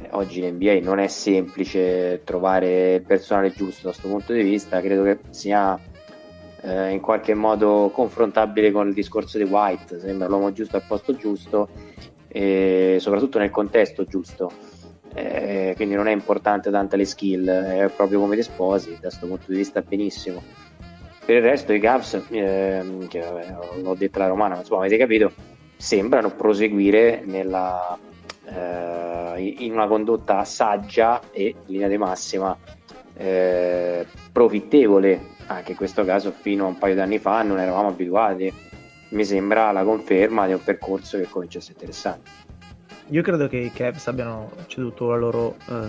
Eh, 0.00 0.08
oggi 0.12 0.42
in 0.42 0.54
NBA 0.54 0.80
non 0.82 0.98
è 0.98 1.06
semplice 1.06 2.22
trovare 2.24 2.94
il 2.94 3.02
personale 3.02 3.52
giusto 3.52 3.82
da 3.84 3.90
questo 3.90 4.08
punto 4.08 4.32
di 4.32 4.42
vista, 4.42 4.80
credo 4.80 5.04
che 5.04 5.18
sia 5.30 5.78
eh, 6.62 6.90
in 6.90 7.00
qualche 7.00 7.34
modo 7.34 7.90
confrontabile 7.94 8.72
con 8.72 8.88
il 8.88 8.94
discorso 8.94 9.38
di 9.38 9.44
White, 9.44 10.00
sembra 10.00 10.26
l'uomo 10.26 10.52
giusto 10.52 10.74
al 10.74 10.84
posto 10.88 11.14
giusto 11.14 11.68
e 12.26 12.96
soprattutto 12.98 13.38
nel 13.38 13.50
contesto 13.50 14.04
giusto. 14.04 14.50
Eh, 15.18 15.72
quindi 15.74 15.94
non 15.94 16.06
è 16.06 16.12
importante 16.12 16.70
tante 16.70 16.96
le 16.96 17.04
skill, 17.04 17.48
è 17.48 17.90
proprio 17.94 18.20
come 18.20 18.36
ti 18.36 18.42
sposi, 18.42 18.92
da 18.92 19.08
questo 19.08 19.26
punto 19.26 19.44
di 19.48 19.56
vista 19.56 19.82
benissimo. 19.82 20.42
Per 21.24 21.36
il 21.36 21.42
resto 21.42 21.72
i 21.72 21.80
Cavs, 21.80 22.22
ehm, 22.30 23.06
che 23.08 23.20
vabbè, 23.20 23.80
l'ho 23.82 23.94
detta 23.94 24.20
la 24.20 24.28
romana, 24.28 24.54
ma 24.54 24.60
insomma 24.60 24.80
avete 24.80 24.96
capito, 24.96 25.32
sembrano 25.76 26.30
proseguire 26.30 27.22
nella, 27.24 27.98
eh, 28.46 29.54
in 29.58 29.72
una 29.72 29.86
condotta 29.86 30.44
saggia 30.44 31.20
e 31.32 31.48
in 31.48 31.56
linea 31.66 31.88
di 31.88 31.98
massima 31.98 32.56
eh, 33.14 34.06
profittevole. 34.32 35.36
Anche 35.48 35.72
in 35.72 35.76
questo 35.76 36.04
caso 36.04 36.30
fino 36.30 36.64
a 36.64 36.68
un 36.68 36.78
paio 36.78 36.94
di 36.94 37.00
anni 37.00 37.18
fa 37.18 37.42
non 37.42 37.58
eravamo 37.58 37.88
abituati. 37.88 38.52
Mi 39.10 39.24
sembra 39.24 39.72
la 39.72 39.82
conferma 39.82 40.46
di 40.46 40.52
un 40.52 40.62
percorso 40.62 41.18
che 41.18 41.26
comincia 41.28 41.58
a 41.58 41.60
essere 41.60 41.74
interessante 41.74 42.47
Io 43.10 43.22
credo 43.22 43.48
che 43.48 43.56
i 43.56 43.72
Cavs 43.72 44.06
abbiano 44.08 44.50
ceduto 44.66 45.08
la 45.08 45.16
loro 45.16 45.56
eh, 45.70 45.88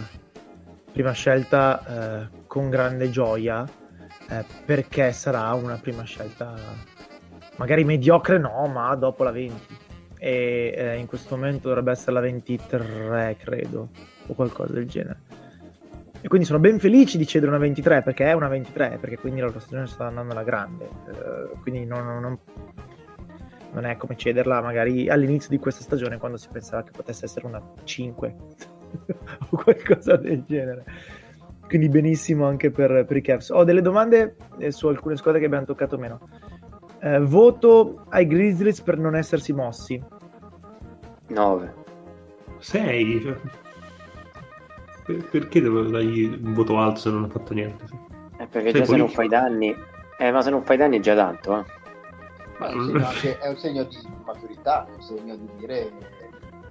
prima 0.93 1.11
scelta 1.11 2.21
eh, 2.23 2.27
con 2.47 2.69
grande 2.69 3.09
gioia 3.09 3.67
eh, 4.29 4.45
perché 4.65 5.11
sarà 5.11 5.51
una 5.53 5.77
prima 5.77 6.03
scelta 6.03 6.55
magari 7.57 7.83
mediocre 7.83 8.37
no, 8.37 8.65
ma 8.67 8.95
dopo 8.95 9.23
la 9.23 9.31
20 9.31 9.77
e 10.17 10.73
eh, 10.75 10.95
in 10.97 11.07
questo 11.07 11.35
momento 11.35 11.67
dovrebbe 11.67 11.91
essere 11.91 12.13
la 12.13 12.21
23 12.21 13.35
credo 13.37 13.89
o 14.27 14.33
qualcosa 14.33 14.71
del 14.73 14.87
genere. 14.87 15.19
E 16.21 16.27
quindi 16.29 16.45
sono 16.47 16.59
ben 16.59 16.79
felici 16.79 17.17
di 17.17 17.27
cedere 17.27 17.51
una 17.51 17.59
23 17.59 18.01
perché 18.01 18.25
è 18.25 18.33
una 18.33 18.47
23 18.47 18.97
perché 18.99 19.17
quindi 19.17 19.41
la 19.41 19.47
loro 19.47 19.59
stagione 19.59 19.87
sta 19.87 20.05
andando 20.05 20.31
alla 20.31 20.43
grande 20.43 20.85
eh, 20.85 21.57
quindi 21.61 21.85
non, 21.85 22.05
non- 22.05 22.21
non- 22.21 22.39
non 23.71 23.85
è 23.85 23.97
come 23.97 24.15
cederla 24.15 24.61
magari 24.61 25.09
all'inizio 25.09 25.49
di 25.49 25.59
questa 25.59 25.81
stagione 25.81 26.17
quando 26.17 26.37
si 26.37 26.47
pensava 26.51 26.83
che 26.83 26.91
potesse 26.91 27.25
essere 27.25 27.45
una 27.45 27.61
5 27.83 28.35
o 29.51 29.57
qualcosa 29.63 30.15
del 30.15 30.43
genere. 30.45 30.83
Quindi 31.67 31.87
benissimo 31.89 32.47
anche 32.47 32.71
per, 32.71 33.05
per 33.05 33.17
i 33.17 33.21
Cavs. 33.21 33.49
Ho 33.49 33.63
delle 33.63 33.81
domande 33.81 34.35
eh, 34.57 34.71
su 34.71 34.87
alcune 34.87 35.15
squadre 35.17 35.39
che 35.39 35.45
abbiamo 35.45 35.65
toccato 35.65 35.97
meno. 35.99 36.19
Eh, 36.99 37.19
voto 37.19 38.05
ai 38.09 38.25
Grizzlies 38.25 38.81
per 38.81 38.97
non 38.97 39.15
essersi 39.15 39.53
mossi. 39.53 40.03
9 41.27 41.73
6 42.57 43.21
cioè, 43.21 43.35
per- 45.05 45.29
perché 45.29 45.61
dovevo 45.61 45.89
dargli 45.89 46.39
un 46.43 46.53
voto 46.53 46.77
alto 46.79 46.99
se 46.99 47.09
non 47.11 47.23
ha 47.23 47.27
fatto 47.27 47.53
niente? 47.53 47.85
Eh, 48.39 48.47
perché 48.47 48.71
Sei 48.71 48.79
già 48.79 48.85
se 48.85 48.95
non 48.97 49.05
politico. 49.07 49.11
fai 49.11 49.27
danni 49.27 49.75
eh, 50.17 50.31
ma 50.31 50.41
se 50.41 50.49
non 50.49 50.63
fai 50.63 50.77
danni 50.77 50.97
è 50.97 51.01
già 51.01 51.15
tanto 51.15 51.59
eh. 51.59 51.63
Ma 52.59 52.67
è 52.69 52.73
un 52.73 52.85
segno, 52.85 53.05
anche- 53.07 53.37
è 53.39 53.47
un 53.47 53.57
segno 53.57 53.83
di 53.83 53.97
maturità, 54.25 54.85
è 54.87 54.91
un 54.95 55.01
segno 55.01 55.35
di 55.35 55.49
dire, 55.57 55.91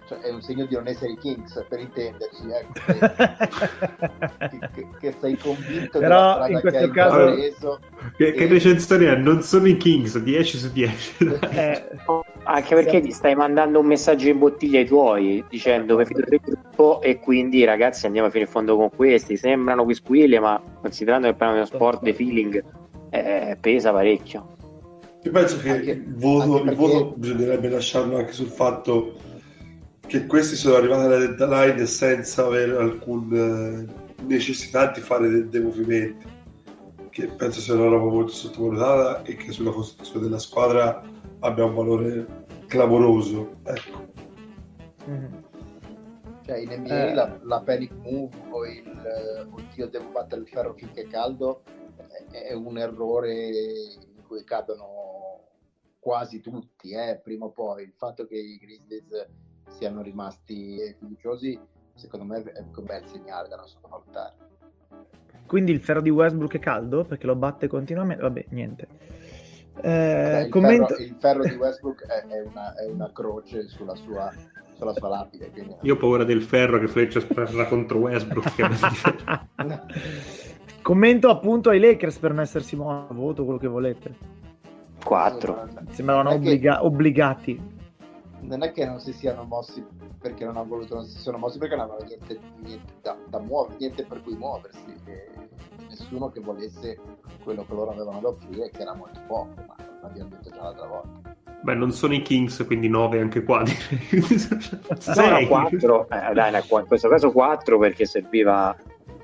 cioè 0.06 0.18
è 0.18 0.30
un 0.30 0.40
segno 0.42 0.66
di 0.66 0.74
non 0.74 0.86
essere 0.86 1.12
i 1.12 1.16
Kings, 1.18 1.64
per 1.68 1.80
intenderci, 1.80 2.42
ecco, 2.50 2.72
che, 4.74 4.88
che- 5.00 5.14
sei 5.20 5.36
convinto 5.38 5.98
Però 5.98 6.34
della 6.34 6.48
in 6.48 6.60
questo 6.60 6.70
che 6.70 6.76
hai 6.84 6.90
caso- 6.90 7.18
intrapreso. 7.20 7.80
che, 8.16 8.32
che 8.32 8.46
recensione 8.46 9.06
è? 9.12 9.16
non 9.16 9.42
sono 9.42 9.66
i 9.66 9.76
Kings 9.76 10.18
10 10.18 10.58
su 10.58 10.70
10 10.72 11.16
Eh, 11.50 11.88
anche 12.44 12.74
perché 12.74 13.00
ti 13.00 13.10
stai 13.10 13.34
mandando 13.34 13.80
un 13.80 13.86
messaggio 13.86 14.28
in 14.28 14.38
bottiglia 14.38 14.78
ai 14.78 14.86
tuoi 14.86 15.44
dicendo 15.48 15.96
che 15.96 16.04
fido 16.06 16.22
del 16.26 16.40
gruppo 16.42 17.00
e 17.02 17.18
quindi 17.18 17.64
ragazzi 17.64 18.06
andiamo 18.06 18.30
fino 18.30 18.44
in 18.44 18.50
fondo 18.50 18.76
con 18.76 18.90
questi 18.94 19.36
sembrano 19.36 19.84
quisquiglie 19.84 20.38
ma 20.40 20.60
considerando 20.80 21.26
che 21.28 21.34
parliamo 21.34 21.62
di 21.62 21.68
uno 21.68 21.78
sport 21.78 22.02
di 22.02 22.12
feeling 22.12 22.64
eh, 23.10 23.56
pesa 23.60 23.92
parecchio 23.92 24.56
Io 25.28 25.34
penso 25.34 25.58
che 25.58 25.70
Anche- 25.70 25.90
il, 25.90 26.14
voto, 26.14 26.56
il 26.56 26.62
perché- 26.62 26.76
voto 26.76 27.12
bisognerebbe 27.16 27.68
lasciarlo 27.68 28.16
anche 28.16 28.32
sul 28.32 28.46
fatto 28.48 29.14
che 30.06 30.24
questi 30.26 30.56
sono 30.56 30.76
arrivati 30.76 31.04
alla 31.04 31.18
deadline 31.26 31.84
senza 31.84 32.46
avere 32.46 32.74
alcuna 32.78 33.84
necessità 34.22 34.90
di 34.90 35.00
fare 35.00 35.28
de- 35.28 35.48
dei 35.48 35.60
movimenti, 35.60 36.24
che 37.10 37.26
penso 37.26 37.60
sia 37.60 37.74
una 37.74 37.88
roba 37.88 38.10
molto 38.10 38.32
sottovalutata 38.32 39.22
e 39.24 39.36
che 39.36 39.52
sulla 39.52 39.70
costruzione 39.70 40.24
della 40.24 40.38
squadra 40.38 41.02
abbia 41.40 41.64
un 41.66 41.74
valore 41.74 42.26
clamoroso. 42.66 43.56
Ecco. 43.64 44.06
mhm. 45.04 45.42
Cioè 46.46 46.56
in 46.56 46.70
NBA 46.70 47.08
Eh. 47.10 47.14
la, 47.14 47.38
la 47.42 47.60
panic 47.60 47.92
move 48.02 48.30
o 48.48 48.64
il 48.64 48.86
eh, 48.86 49.40
oddio 49.42 49.88
devo 49.88 50.08
battere 50.10 50.40
il 50.40 50.48
ferro 50.48 50.72
finché 50.74 51.02
è 51.02 51.06
caldo 51.06 51.60
è, 52.30 52.44
è 52.48 52.54
un 52.54 52.78
errore 52.78 53.48
in 53.50 54.22
cui 54.26 54.42
cadono 54.44 54.86
quasi 55.98 56.40
tutti, 56.40 56.92
eh, 56.92 57.20
prima 57.22 57.46
o 57.46 57.50
poi. 57.50 57.82
Il 57.82 57.94
fatto 57.96 58.26
che 58.26 58.36
i 58.36 58.56
Grizzlies 58.56 59.26
siano 59.68 60.02
rimasti 60.02 60.78
fiduciosi, 60.98 61.58
secondo 61.94 62.24
me 62.24 62.42
è 62.42 62.60
un 62.60 62.84
bel 62.84 63.04
segnale 63.06 63.48
da 63.48 63.56
non 63.56 63.66
sottovalutare. 63.66 64.34
Quindi 65.46 65.72
il 65.72 65.80
ferro 65.80 66.00
di 66.00 66.10
Westbrook 66.10 66.54
è 66.54 66.58
caldo 66.58 67.04
perché 67.04 67.26
lo 67.26 67.34
batte 67.34 67.68
continuamente? 67.68 68.22
Vabbè, 68.22 68.46
niente. 68.50 68.86
Eh, 69.80 70.42
il, 70.42 70.48
commento- 70.50 70.94
ferro, 70.94 71.02
il 71.02 71.16
ferro 71.18 71.42
di 71.44 71.54
Westbrook 71.54 72.06
è, 72.06 72.26
è 72.26 72.42
una, 72.42 72.74
è 72.74 72.86
una 72.86 73.10
croce 73.12 73.68
sulla 73.68 73.94
sua, 73.94 74.32
sulla 74.74 74.92
sua 74.92 75.08
lapide. 75.08 75.50
Quindi... 75.50 75.76
Io 75.82 75.94
ho 75.94 75.96
paura 75.96 76.24
del 76.24 76.42
ferro 76.42 76.78
che 76.78 76.88
Fletcher 76.88 77.22
sparerà 77.22 77.66
contro 77.66 77.98
Westbrook. 77.98 78.54
che- 78.54 78.68
Commento 80.82 81.28
appunto 81.28 81.70
ai 81.70 81.80
Lakers 81.80 82.18
per 82.18 82.32
non 82.32 82.42
essersi 82.42 82.76
mossi. 82.76 83.14
Voto 83.14 83.44
quello 83.44 83.58
che 83.58 83.68
volete. 83.68 84.14
4. 85.04 85.68
Sembravano 85.90 86.28
è 86.30 86.32
che- 86.32 86.38
obbliga- 86.38 86.84
obbligati. 86.84 87.76
non 88.40 88.62
è 88.62 88.72
che 88.72 88.86
non 88.86 89.00
si 89.00 89.12
siano 89.12 89.44
mossi 89.44 89.84
perché 90.20 90.44
non 90.44 90.56
hanno 90.56 90.66
voluto, 90.68 90.94
non 90.94 91.04
si 91.04 91.18
sono 91.18 91.38
mossi 91.38 91.58
perché 91.58 91.76
non 91.76 91.84
avevano 91.84 92.06
niente, 92.06 92.38
niente 92.62 92.92
da, 93.02 93.16
da 93.28 93.38
muovere, 93.40 93.76
niente 93.78 94.04
per 94.04 94.22
cui 94.22 94.34
muoversi. 94.36 94.84
E 95.04 95.28
nessuno 95.88 96.30
che 96.30 96.40
volesse 96.40 96.98
quello 97.44 97.64
che 97.66 97.74
loro 97.74 97.90
avevano 97.92 98.20
da 98.20 98.28
offrire, 98.28 98.70
che 98.70 98.82
era 98.82 98.94
molto 98.94 99.20
poco, 99.26 99.48
ma 99.66 99.74
l'abbiamo 100.02 100.30
detto 100.30 100.50
già 100.50 100.62
l'altra 100.62 100.86
volta. 100.86 101.36
Beh, 101.60 101.74
non 101.74 101.90
sono 101.90 102.14
i 102.14 102.22
Kings, 102.22 102.64
quindi 102.66 102.88
9 102.88 103.20
anche 103.20 103.42
qua. 103.42 103.62
direi. 103.64 104.08
No, 104.10 104.86
no, 104.88 104.96
Sei. 105.00 105.46
4. 105.46 106.08
Eh, 106.10 106.32
dai, 106.34 106.62
questo 106.86 107.08
caso 107.08 107.32
4 107.32 107.78
perché 107.78 108.04
serviva 108.06 108.76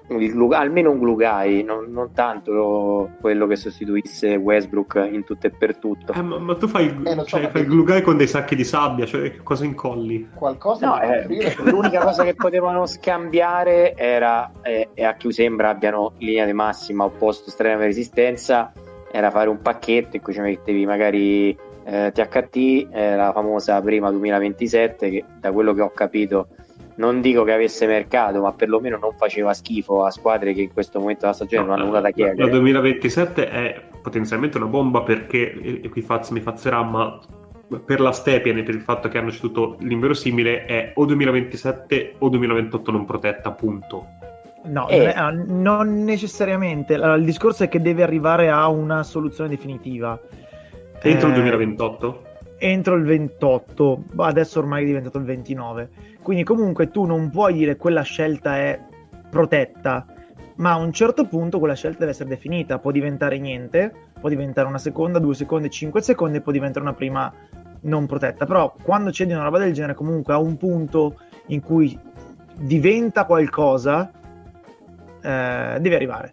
glu- 0.06 0.52
almeno 0.52 0.90
un 0.90 0.98
Glugai, 0.98 1.62
non, 1.62 1.86
non 1.90 2.12
tanto 2.12 3.10
quello 3.20 3.47
che 3.47 3.56
sostituisse 3.56 4.36
Westbrook 4.36 5.09
in 5.10 5.24
tutto 5.24 5.47
e 5.47 5.51
per 5.51 5.76
tutto. 5.76 6.12
Eh, 6.12 6.22
ma, 6.22 6.39
ma 6.39 6.56
tu 6.56 6.66
fai 6.66 6.86
il, 6.86 7.01
Eh, 7.06 7.14
so, 7.14 7.24
cioè, 7.24 7.51
fai 7.51 7.62
il 7.62 7.68
glue 7.68 7.85
guy 7.85 8.02
con 8.02 8.16
dei 8.16 8.26
sacchi 8.26 8.55
di 8.55 8.64
sabbia, 8.64 9.06
cioè 9.06 9.36
cosa 9.43 9.64
incolli? 9.64 10.28
Qualcosa 10.35 10.86
No, 10.86 11.01
eh, 11.01 11.55
l'unica 11.64 12.02
cosa 12.02 12.24
che 12.24 12.35
potevano 12.35 12.86
scambiare 12.86 13.94
era, 13.97 14.51
eh, 14.62 14.89
e 14.94 15.05
a 15.05 15.14
chi 15.14 15.32
sembra 15.32 15.70
abbiano 15.70 16.12
in 16.18 16.26
linea 16.26 16.47
di 16.47 16.52
massima 16.52 17.05
opposto 17.05 17.48
estrema 17.48 17.85
resistenza, 17.85 18.72
era 19.10 19.31
fare 19.31 19.48
un 19.48 19.60
pacchetto 19.62 20.16
in 20.16 20.22
cui 20.22 20.32
ci 20.32 20.40
mettevi 20.40 20.85
magari 20.85 21.56
eh, 21.85 22.10
THT, 22.12 22.89
eh, 22.90 23.16
la 23.16 23.32
famosa 23.32 23.81
prima 23.81 24.10
2027, 24.10 25.10
che 25.10 25.24
da 25.39 25.52
quello 25.52 25.72
che 25.72 25.82
ho 25.82 25.90
capito 25.90 26.48
non 26.97 27.21
dico 27.21 27.43
che 27.45 27.53
avesse 27.53 27.87
mercato, 27.87 28.41
ma 28.41 28.53
perlomeno 28.53 28.99
non 28.99 29.12
faceva 29.16 29.53
schifo 29.53 30.05
a 30.05 30.11
squadre 30.11 30.53
che 30.53 30.62
in 30.62 30.73
questo 30.73 30.99
momento 31.01 31.23
della 31.23 31.33
stagione 31.33 31.66
non 31.66 31.75
hanno 31.75 31.85
nulla 31.87 32.01
da 32.01 32.09
La 32.09 32.15
chiedere. 32.15 32.51
2027 32.51 33.49
è 33.51 33.81
potenzialmente 34.03 34.57
una 34.59 34.66
bomba 34.66 35.03
perché, 35.03 35.53
e 35.83 35.89
qui 35.89 36.03
Faz 36.03 36.31
mi 36.31 36.41
fazzerà, 36.41 36.83
ma 36.83 37.19
per 37.85 37.99
la 38.01 38.12
Stepien 38.12 38.59
e 38.59 38.62
per 38.62 38.75
il 38.75 38.83
fatto 38.83 39.09
che 39.09 39.19
hanno 39.19 39.31
ceduto 39.31 39.77
l'inverosimile 39.81 40.66
è 40.66 40.93
o 40.95 41.05
2027 41.07 42.16
o 42.19 42.29
2028 42.29 42.91
non 42.93 43.05
protetta, 43.05 43.51
punto. 43.53 44.07
No, 44.66 44.89
Eh. 44.89 44.97
non, 44.99 45.07
è- 45.09 45.12
ah, 45.16 45.31
non 45.31 46.05
necessariamente. 46.05 46.95
Allora, 46.95 47.15
il 47.15 47.25
discorso 47.25 47.65
è 47.65 47.69
che 47.69 47.81
deve 47.83 48.03
arrivare 48.03 48.51
a 48.51 48.69
una 48.69 49.03
soluzione 49.03 49.51
definitiva. 49.51 50.19
Entro 51.03 51.27
il 51.29 51.33
Eh, 51.33 51.37
2028? 51.37 52.23
Entro 52.65 52.95
il 52.95 53.05
28, 53.05 54.05
ma 54.12 54.27
adesso 54.27 54.59
ormai 54.59 54.85
è 54.85 54.86
diventato 54.86 55.19
il 55.19 55.24
29. 55.24 55.91
Quindi 56.23 56.45
comunque 56.45 56.91
tu 56.91 57.05
non 57.05 57.28
puoi 57.28 57.53
dire 57.53 57.77
quella 57.77 58.01
scelta 58.01 58.57
è 58.57 58.81
protetta, 59.28 60.07
ma 60.57 60.73
a 60.73 60.77
un 60.77 60.91
certo 60.91 61.27
punto 61.27 61.59
quella 61.59 61.74
scelta 61.74 61.99
deve 61.99 62.12
essere 62.12 62.31
definita, 62.31 62.78
può 62.78 62.91
diventare 62.91 63.39
niente, 63.39 63.93
può 64.19 64.31
diventare 64.31 64.66
una 64.66 64.78
seconda, 64.78 65.19
due 65.19 65.35
secondi, 65.35 65.69
cinque 65.69 66.01
secondi, 66.01 66.41
può 66.41 66.53
diventare 66.53 66.86
una 66.86 66.95
prima 66.95 67.31
non 67.82 68.07
protetta, 68.07 68.47
però 68.47 68.74
quando 68.82 69.12
cedi 69.12 69.35
una 69.35 69.43
roba 69.43 69.59
del 69.59 69.74
genere 69.74 69.93
comunque 69.93 70.32
a 70.32 70.39
un 70.39 70.57
punto 70.57 71.19
in 71.49 71.61
cui 71.61 71.99
diventa 72.57 73.27
qualcosa, 73.27 74.11
eh, 75.20 75.77
deve 75.81 75.95
arrivare. 75.97 76.32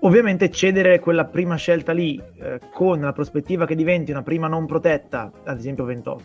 Ovviamente 0.00 0.50
cedere 0.50 1.00
quella 1.00 1.24
prima 1.24 1.56
scelta 1.56 1.92
lì 1.92 2.22
eh, 2.38 2.60
con 2.72 3.00
la 3.00 3.12
prospettiva 3.12 3.64
che 3.66 3.74
diventi 3.74 4.10
una 4.10 4.22
prima 4.22 4.46
non 4.46 4.66
protetta, 4.66 5.32
ad 5.44 5.58
esempio 5.58 5.84
28, 5.84 6.22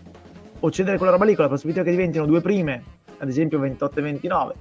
o 0.59 0.71
cedere 0.71 0.97
quella 0.97 1.13
roba 1.13 1.25
lì 1.25 1.33
con 1.33 1.43
la 1.45 1.49
prospettiva 1.49 1.83
che 1.83 1.91
diventino 1.91 2.25
due 2.25 2.41
prime, 2.41 2.83
ad 3.17 3.29
esempio 3.29 3.59
28 3.59 3.99
e 3.99 4.01
29, 4.01 4.53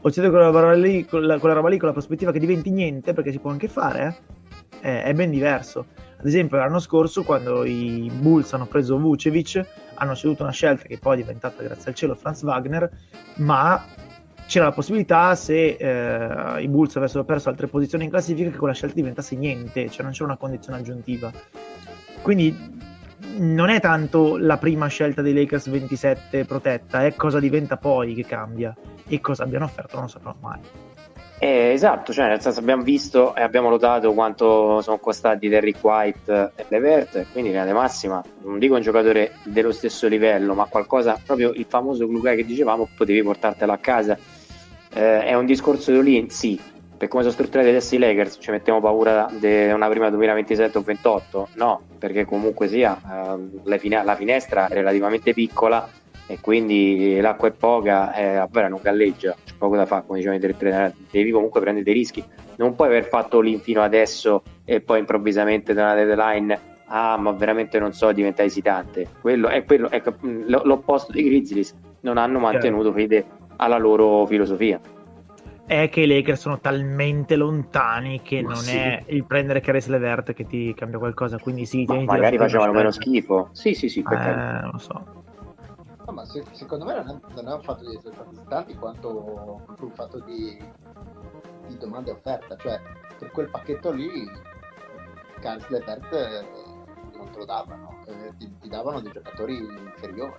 o 0.00 0.10
cedere 0.10 0.32
quella 0.32 0.50
roba 0.50 0.72
lì 0.72 1.04
con 1.04 1.26
la, 1.26 1.38
quella 1.38 1.54
roba 1.54 1.68
lì 1.68 1.76
con 1.76 1.88
la 1.88 1.94
prospettiva 1.94 2.30
che 2.30 2.38
diventi 2.38 2.70
niente, 2.70 3.12
perché 3.12 3.32
si 3.32 3.38
può 3.38 3.50
anche 3.50 3.68
fare, 3.68 4.16
eh, 4.80 5.02
è, 5.02 5.04
è 5.04 5.14
ben 5.14 5.30
diverso. 5.30 5.86
Ad 6.16 6.26
esempio 6.26 6.56
l'anno 6.56 6.78
scorso 6.78 7.24
quando 7.24 7.64
i 7.64 8.08
Bulls 8.14 8.52
hanno 8.52 8.66
preso 8.66 8.96
Vucevic 8.96 9.66
hanno 9.94 10.14
ceduto 10.14 10.44
una 10.44 10.52
scelta 10.52 10.84
che 10.84 10.98
poi 10.98 11.14
è 11.14 11.16
diventata 11.22 11.62
grazie 11.62 11.90
al 11.90 11.96
cielo 11.96 12.14
Franz 12.14 12.42
Wagner, 12.42 12.90
ma 13.38 13.84
c'era 14.52 14.66
la 14.66 14.72
possibilità 14.72 15.34
se 15.34 15.76
eh, 15.78 16.62
i 16.62 16.68
Bulls 16.68 16.94
avessero 16.96 17.24
perso 17.24 17.48
altre 17.48 17.68
posizioni 17.68 18.04
in 18.04 18.10
classifica 18.10 18.50
che 18.50 18.58
quella 18.58 18.74
scelta 18.74 18.94
diventasse 18.94 19.34
niente, 19.34 19.88
cioè 19.88 20.02
non 20.02 20.12
c'era 20.12 20.26
una 20.26 20.36
condizione 20.36 20.78
aggiuntiva. 20.78 21.32
Quindi 22.20 22.54
non 23.38 23.70
è 23.70 23.80
tanto 23.80 24.36
la 24.36 24.58
prima 24.58 24.88
scelta 24.88 25.22
dei 25.22 25.32
Lakers 25.32 25.70
27 25.70 26.44
protetta, 26.44 27.06
è 27.06 27.14
cosa 27.14 27.40
diventa 27.40 27.78
poi 27.78 28.12
che 28.12 28.26
cambia 28.26 28.76
e 29.08 29.20
cosa 29.22 29.44
abbiano 29.44 29.64
offerto 29.64 29.94
non 29.94 30.04
lo 30.04 30.10
saprò 30.10 30.34
mai. 30.38 30.60
Eh, 31.38 31.72
esatto, 31.72 32.12
cioè 32.12 32.28
nel 32.28 32.42
senso 32.42 32.60
abbiamo 32.60 32.82
visto 32.82 33.34
e 33.34 33.40
abbiamo 33.40 33.70
notato 33.70 34.12
quanto 34.12 34.82
sono 34.82 34.98
costati 34.98 35.48
Derrick 35.48 35.82
White 35.82 36.52
e 36.54 36.66
Levert, 36.68 37.32
quindi 37.32 37.50
in 37.50 37.56
linea 37.56 37.72
massima 37.72 38.22
non 38.42 38.58
dico 38.58 38.74
un 38.74 38.82
giocatore 38.82 39.32
dello 39.44 39.72
stesso 39.72 40.06
livello, 40.08 40.54
ma 40.54 40.66
qualcosa, 40.66 41.18
proprio 41.24 41.52
il 41.52 41.64
famoso 41.66 42.06
Glugai 42.06 42.36
che 42.36 42.44
dicevamo, 42.44 42.86
potevi 42.94 43.22
portartelo 43.22 43.72
a 43.72 43.78
casa. 43.78 44.16
Eh, 44.94 45.24
è 45.24 45.34
un 45.34 45.46
discorso 45.46 45.90
di 45.90 45.98
all-in? 45.98 46.28
Sì, 46.30 46.60
per 46.96 47.08
come 47.08 47.22
sono 47.22 47.34
strutturati 47.34 47.68
adesso 47.68 47.94
i 47.94 47.98
Lakers 47.98 48.38
ci 48.40 48.50
mettiamo 48.50 48.80
paura 48.80 49.26
di 49.30 49.70
una 49.70 49.88
prima 49.88 50.10
2027 50.10 50.78
o 50.78 50.82
28? 50.82 51.48
No, 51.54 51.80
perché 51.98 52.24
comunque 52.24 52.68
sia 52.68 52.96
eh, 52.96 53.38
la, 53.64 53.78
fine- 53.78 54.04
la 54.04 54.14
finestra 54.14 54.68
è 54.68 54.74
relativamente 54.74 55.32
piccola 55.32 55.88
e 56.26 56.38
quindi 56.40 57.18
l'acqua 57.20 57.48
è 57.48 57.52
poca, 57.52 58.14
eh, 58.14 58.36
a 58.36 58.48
vera 58.50 58.68
non 58.68 58.80
galleggia, 58.82 59.34
c'è 59.44 59.54
poco 59.58 59.76
da 59.76 59.86
fare, 59.86 60.04
come 60.06 60.18
dicevano 60.18 60.38
i 60.38 60.46
direttori, 60.46 60.94
devi 61.10 61.30
comunque 61.30 61.60
prendere 61.60 61.84
dei 61.84 61.94
rischi. 61.94 62.22
Non 62.56 62.74
puoi 62.74 62.88
aver 62.88 63.04
fatto 63.04 63.40
l'in 63.40 63.60
fino 63.60 63.82
adesso 63.82 64.42
e 64.64 64.80
poi 64.80 65.00
improvvisamente 65.00 65.72
da 65.72 65.82
una 65.82 65.94
deadline, 65.94 66.60
ah 66.86 67.16
ma 67.16 67.32
veramente 67.32 67.78
non 67.78 67.92
so, 67.92 68.12
diventa 68.12 68.44
esitante. 68.44 69.08
Quello 69.20 69.48
è, 69.48 69.64
quello, 69.64 69.90
è 69.90 70.02
l- 70.20 70.60
l'opposto 70.64 71.12
dei 71.12 71.24
Grizzlies, 71.24 71.74
non 72.00 72.18
hanno 72.18 72.38
mantenuto 72.38 72.92
fede 72.92 73.24
alla 73.56 73.78
loro 73.78 74.26
filosofia. 74.26 74.80
È 75.64 75.88
che 75.88 76.00
i 76.02 76.06
Lakers 76.06 76.40
sono 76.40 76.58
talmente 76.60 77.36
lontani 77.36 78.20
che 78.20 78.42
Ma 78.42 78.50
non 78.50 78.62
sì. 78.62 78.76
è 78.76 79.04
il 79.06 79.24
prendere 79.24 79.60
Caris 79.60 79.86
Levert 79.86 80.32
che 80.32 80.46
ti 80.46 80.74
cambia 80.74 80.98
qualcosa, 80.98 81.38
quindi 81.38 81.64
sì, 81.64 81.84
Ma 81.86 82.00
magari 82.02 82.36
facevano 82.36 82.72
meno 82.72 82.90
scelta. 82.90 83.10
schifo. 83.10 83.48
Sì, 83.52 83.74
sì, 83.74 83.88
sì, 83.88 84.02
perché 84.02 84.28
Eh, 84.28 84.34
non 84.34 84.70
lo 84.72 84.78
so. 84.78 85.06
No, 86.04 86.12
ma 86.12 86.24
se- 86.26 86.44
secondo 86.50 86.84
me 86.84 86.94
non 86.96 87.08
è, 87.08 87.34
non 87.34 87.48
è 87.48 87.54
un 87.54 87.62
fatto 87.62 87.88
di 87.88 87.94
essere 87.94 88.12
stati 88.14 88.34
stanti 88.44 88.74
quanto 88.74 89.62
un 89.78 89.90
fatto 89.92 90.18
di, 90.18 90.58
di 91.68 91.78
domanda 91.78 92.10
e 92.10 92.14
offerta. 92.14 92.56
Cioè, 92.56 92.80
per 93.18 93.30
quel 93.30 93.48
pacchetto 93.48 93.92
lì, 93.92 94.10
Caris 95.40 95.68
Levert 95.68 96.12
eh, 96.12 96.44
non 97.16 97.30
te 97.30 97.38
lo 97.38 97.44
davano, 97.44 97.98
eh, 98.06 98.32
ti, 98.36 98.52
ti 98.60 98.68
davano 98.68 99.00
dei 99.00 99.12
giocatori 99.12 99.56
inferiori. 99.56 100.32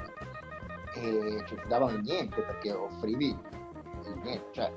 E 0.95 1.43
cioè, 1.47 1.61
ti 1.61 1.67
davano 1.67 1.97
niente 1.97 2.41
perché 2.41 2.71
offrivi 2.71 3.37
niente. 4.23 4.47
Cioè, 4.51 4.71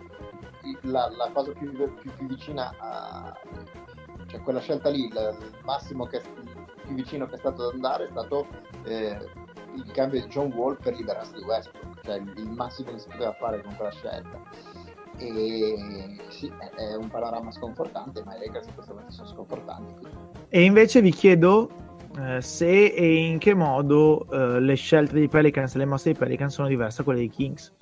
la, 0.82 1.09
la 1.16 1.30
cosa 1.32 1.52
più, 1.52 1.72
più- 1.72 2.12
più 2.16 2.26
vicina 2.26 2.72
a... 2.78 3.36
Cioè, 4.26 4.40
quella 4.40 4.60
scelta 4.60 4.88
lì, 4.88 5.05
il, 5.06 5.38
il 5.40 5.59
massimo 5.64 6.06
che 6.06 6.20
più 6.84 6.94
vicino 6.94 7.26
che 7.26 7.34
è 7.34 7.38
stato 7.38 7.68
ad 7.68 7.74
andare 7.74 8.06
è 8.06 8.10
stato 8.10 8.47
eh, 8.84 9.16
il 9.74 9.90
cambio 9.93 10.20
di 10.20 10.26
John 10.28 10.52
Wall 10.52 10.76
per 10.80 10.94
liberarsi 10.97 11.34
di 11.34 11.43
Westbrook, 11.43 12.01
cioè 12.02 12.16
il, 12.16 12.32
il 12.36 12.51
massimo 12.51 12.90
che 12.93 12.98
si 12.98 13.09
poteva 13.09 13.32
fare 13.34 13.62
con 13.62 13.74
quella 13.76 13.90
scelta. 13.93 14.43
E 15.18 16.16
sì, 16.28 16.52
è, 16.59 16.70
è 16.74 16.97
un 16.97 17.09
panorama 17.09 17.51
sconfortante, 17.51 18.22
ma 18.24 18.36
i 18.36 18.40
Lakers 18.47 18.66
in 18.66 18.74
questo 18.74 18.93
momento 18.93 19.12
sono 19.14 19.28
sconfortanti. 19.28 19.93
quindi- 20.01 20.18
E 20.48 20.62
invece 20.62 21.01
vi 21.01 21.10
chiedo 21.12 21.68
eh, 22.18 22.40
se 22.40 22.86
e 22.86 23.14
in 23.26 23.38
che 23.38 23.55
modo 23.55 24.26
eh, 24.30 24.60
le 24.60 24.74
scelte 24.74 25.14
dei 25.14 25.28
Pelicans 25.28 25.74
e 25.74 25.78
le 25.78 25.84
mosse 25.84 26.10
dei 26.12 26.18
Pelicans 26.18 26.55
sono 26.55 26.68
diverse 26.68 26.98
da 26.98 27.05
quelle 27.05 27.18
dei 27.20 27.30
Kings. 27.30 27.72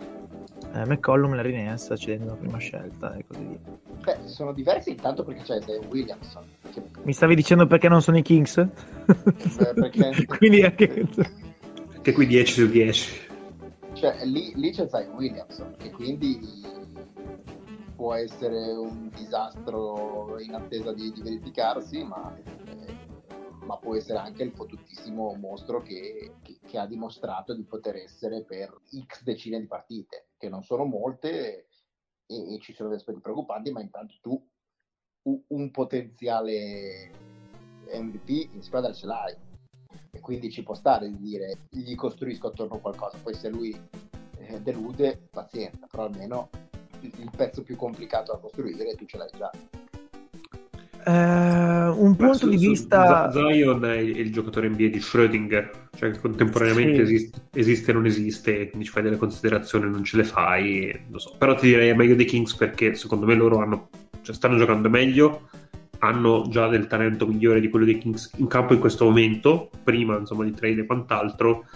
Eh, 0.74 0.84
McCollum, 0.86 1.34
Larry 1.34 1.62
Nance 1.62 1.96
cedendo 1.96 2.32
la 2.32 2.36
prima 2.36 2.58
scelta 2.58 3.14
e 3.14 3.24
così 3.26 3.44
via. 3.46 3.58
Beh, 4.02 4.26
sono 4.28 4.52
diversi 4.52 4.90
intanto 4.90 5.22
perché 5.24 5.42
c'è 5.42 5.60
Zion 5.62 5.86
Williamson, 5.88 6.44
che, 6.72 6.82
Mi 7.02 7.12
stavi 7.12 7.34
dicendo 7.36 7.66
perché 7.66 7.88
non 7.88 8.02
sono 8.02 8.18
i 8.18 8.22
Kings? 8.22 8.66
perché- 9.74 10.26
Quindi 10.38 10.62
anche... 10.62 11.08
Che 12.02 12.12
qui 12.12 12.26
10 12.26 12.52
su 12.52 12.66
10. 12.68 13.10
cioè, 13.94 14.24
lì, 14.24 14.52
lì 14.56 14.72
c'è 14.72 14.88
Zion 14.88 15.14
Williamson, 15.14 15.74
che 15.78 15.90
quindi 15.90 16.38
può 17.94 18.14
essere 18.14 18.72
un 18.72 19.08
disastro 19.14 20.36
in 20.40 20.54
attesa 20.54 20.92
di, 20.92 21.12
di 21.12 21.22
verificarsi, 21.22 22.02
ma 22.02 22.36
eh, 22.66 22.94
ma 23.64 23.76
può 23.78 23.96
essere 23.96 24.18
anche 24.18 24.42
il 24.42 24.52
fottutissimo 24.52 25.34
mostro 25.34 25.82
che, 25.82 26.36
che, 26.42 26.58
che, 26.64 26.78
ha 26.78 26.86
dimostrato 26.86 27.54
di 27.54 27.64
poter 27.64 27.96
essere 27.96 28.44
per 28.44 28.80
x 29.08 29.22
decine 29.22 29.58
di 29.60 29.66
partite, 29.66 30.28
che 30.36 30.48
non 30.48 30.62
sono 30.62 30.84
molte 30.84 31.68
e, 32.26 32.54
e 32.54 32.58
ci 32.60 32.72
sono 32.74 32.88
degli 32.88 32.98
aspetti 32.98 33.20
preoccupanti, 33.20 33.70
ma 33.70 33.80
intanto 33.80 34.14
tu 34.20 34.48
un 35.26 35.70
potenziale 35.70 37.10
MVP 37.90 38.52
in 38.52 38.62
squadra 38.62 38.92
ce 38.92 39.06
l'hai 39.06 39.34
e 40.10 40.20
quindi 40.20 40.50
ci 40.50 40.62
può 40.62 40.74
stare 40.74 41.08
di 41.08 41.18
dire 41.18 41.66
gli 41.70 41.94
costruisco 41.94 42.48
attorno 42.48 42.76
a 42.76 42.80
qualcosa, 42.80 43.18
poi 43.22 43.34
se 43.34 43.48
lui 43.48 43.78
eh, 44.38 44.60
delude, 44.60 45.28
pazienza, 45.30 45.86
però 45.90 46.04
almeno 46.04 46.50
il 47.00 47.30
pezzo 47.36 47.62
più 47.62 47.76
complicato 47.76 48.32
da 48.32 48.38
costruire 48.38 48.94
tu 48.94 49.04
ce 49.06 49.16
l'hai 49.16 49.30
già. 49.36 49.50
Uh, 51.06 51.63
un 51.96 52.16
punto 52.16 52.34
su, 52.34 52.48
di 52.48 52.56
vista. 52.56 53.30
Zion 53.32 53.84
è 53.84 53.96
il, 53.96 54.32
giocatore 54.32 54.68
NBA 54.68 54.88
di 54.88 54.98
Schrödinger, 54.98 55.70
cioè 55.96 56.10
che 56.10 56.20
contemporaneamente 56.20 57.06
sì. 57.06 57.14
esiste, 57.14 57.40
esiste, 57.52 57.90
e 57.90 57.94
non 57.94 58.06
esiste, 58.06 58.68
quindi 58.68 58.86
ci 58.86 58.92
fai 58.92 59.02
delle 59.02 59.16
considerazioni, 59.16 59.90
non 59.90 60.04
ce 60.04 60.16
le 60.16 60.24
fai. 60.24 61.00
Lo 61.10 61.18
so. 61.18 61.34
Però 61.38 61.54
ti 61.54 61.66
direi 61.66 61.88
è 61.88 61.94
meglio 61.94 62.14
dei 62.14 62.26
Kings 62.26 62.54
perché 62.54 62.94
secondo 62.94 63.26
me 63.26 63.34
loro 63.34 63.58
hanno, 63.58 63.88
cioè, 64.22 64.34
stanno 64.34 64.56
giocando 64.56 64.88
meglio, 64.88 65.48
hanno 65.98 66.46
già 66.48 66.68
del 66.68 66.86
talento 66.86 67.26
migliore 67.26 67.60
di 67.60 67.68
quello 67.68 67.84
dei 67.84 67.98
Kings 67.98 68.32
in 68.36 68.46
campo 68.46 68.74
in 68.74 68.80
questo 68.80 69.04
momento, 69.04 69.70
prima 69.82 70.18
insomma 70.18 70.44
di 70.44 70.52
trade 70.52 70.82
e 70.82 70.86
quant'altro, 70.86 71.66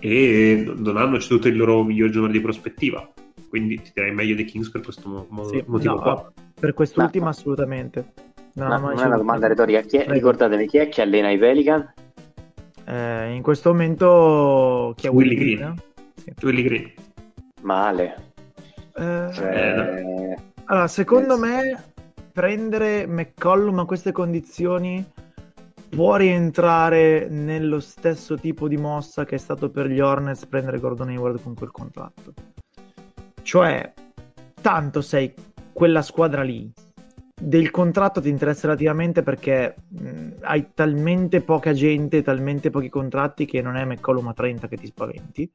e 0.00 0.72
non 0.76 0.96
hanno 0.96 1.18
ceduto 1.18 1.48
il 1.48 1.56
loro 1.56 1.82
miglior 1.82 2.08
giocatore 2.08 2.32
di 2.32 2.40
prospettiva. 2.40 3.10
Quindi 3.48 3.80
ti 3.80 3.92
direi 3.94 4.12
meglio 4.12 4.34
dei 4.34 4.44
Kings 4.44 4.70
per 4.70 4.82
questo 4.82 5.26
mo- 5.28 5.44
sì, 5.44 5.62
motivo 5.66 5.94
no. 5.94 6.32
Per 6.58 6.74
quest'ultimo, 6.74 7.24
Ma... 7.24 7.30
assolutamente. 7.30 8.12
Non, 8.58 8.68
no, 8.68 8.78
non 8.78 8.98
è 8.98 9.04
una 9.04 9.16
domanda 9.16 9.46
retorica. 9.46 9.80
Chi 9.82 9.98
è, 9.98 10.10
ricordatevi 10.10 10.66
chi 10.66 10.78
è 10.78 10.88
che 10.88 11.02
allena 11.02 11.30
i 11.30 11.38
Pelican? 11.38 11.92
Eh, 12.84 13.32
in 13.32 13.42
questo 13.42 13.70
momento 13.70 14.94
chi 14.96 15.06
è 15.06 15.10
Willy, 15.10 15.36
Willy 15.36 15.54
Green? 15.54 15.58
Green? 15.58 15.82
Sì. 16.16 16.34
Willy 16.44 16.62
Green. 16.62 16.92
Male. 17.60 18.32
Eh, 18.96 19.28
cioè... 19.32 20.34
eh, 20.34 20.38
allora, 20.64 20.88
secondo 20.88 21.34
yes. 21.34 21.40
me 21.40 21.84
prendere 22.32 23.06
McCollum 23.06 23.78
a 23.78 23.84
queste 23.84 24.10
condizioni 24.10 25.04
può 25.88 26.16
rientrare 26.16 27.28
nello 27.28 27.78
stesso 27.78 28.36
tipo 28.36 28.66
di 28.66 28.76
mossa 28.76 29.24
che 29.24 29.36
è 29.36 29.38
stato 29.38 29.70
per 29.70 29.86
gli 29.86 30.00
Hornets 30.00 30.46
prendere 30.46 30.80
Gordon 30.80 31.08
Hayward 31.10 31.40
con 31.42 31.54
quel 31.54 31.70
contratto. 31.70 32.32
Cioè, 33.40 33.92
tanto 34.60 35.00
sei 35.00 35.32
quella 35.72 36.02
squadra 36.02 36.42
lì 36.42 36.70
del 37.38 37.70
contratto 37.70 38.20
ti 38.20 38.28
interessa 38.28 38.66
relativamente 38.66 39.22
perché 39.22 39.76
mh, 39.88 40.28
hai 40.42 40.68
talmente 40.74 41.40
poca 41.40 41.72
gente, 41.72 42.22
talmente 42.22 42.70
pochi 42.70 42.88
contratti 42.88 43.46
che 43.46 43.62
non 43.62 43.76
è 43.76 43.84
McCollum 43.84 44.28
a 44.28 44.34
30 44.34 44.68
che 44.68 44.76
ti 44.76 44.86
spaventi. 44.86 45.50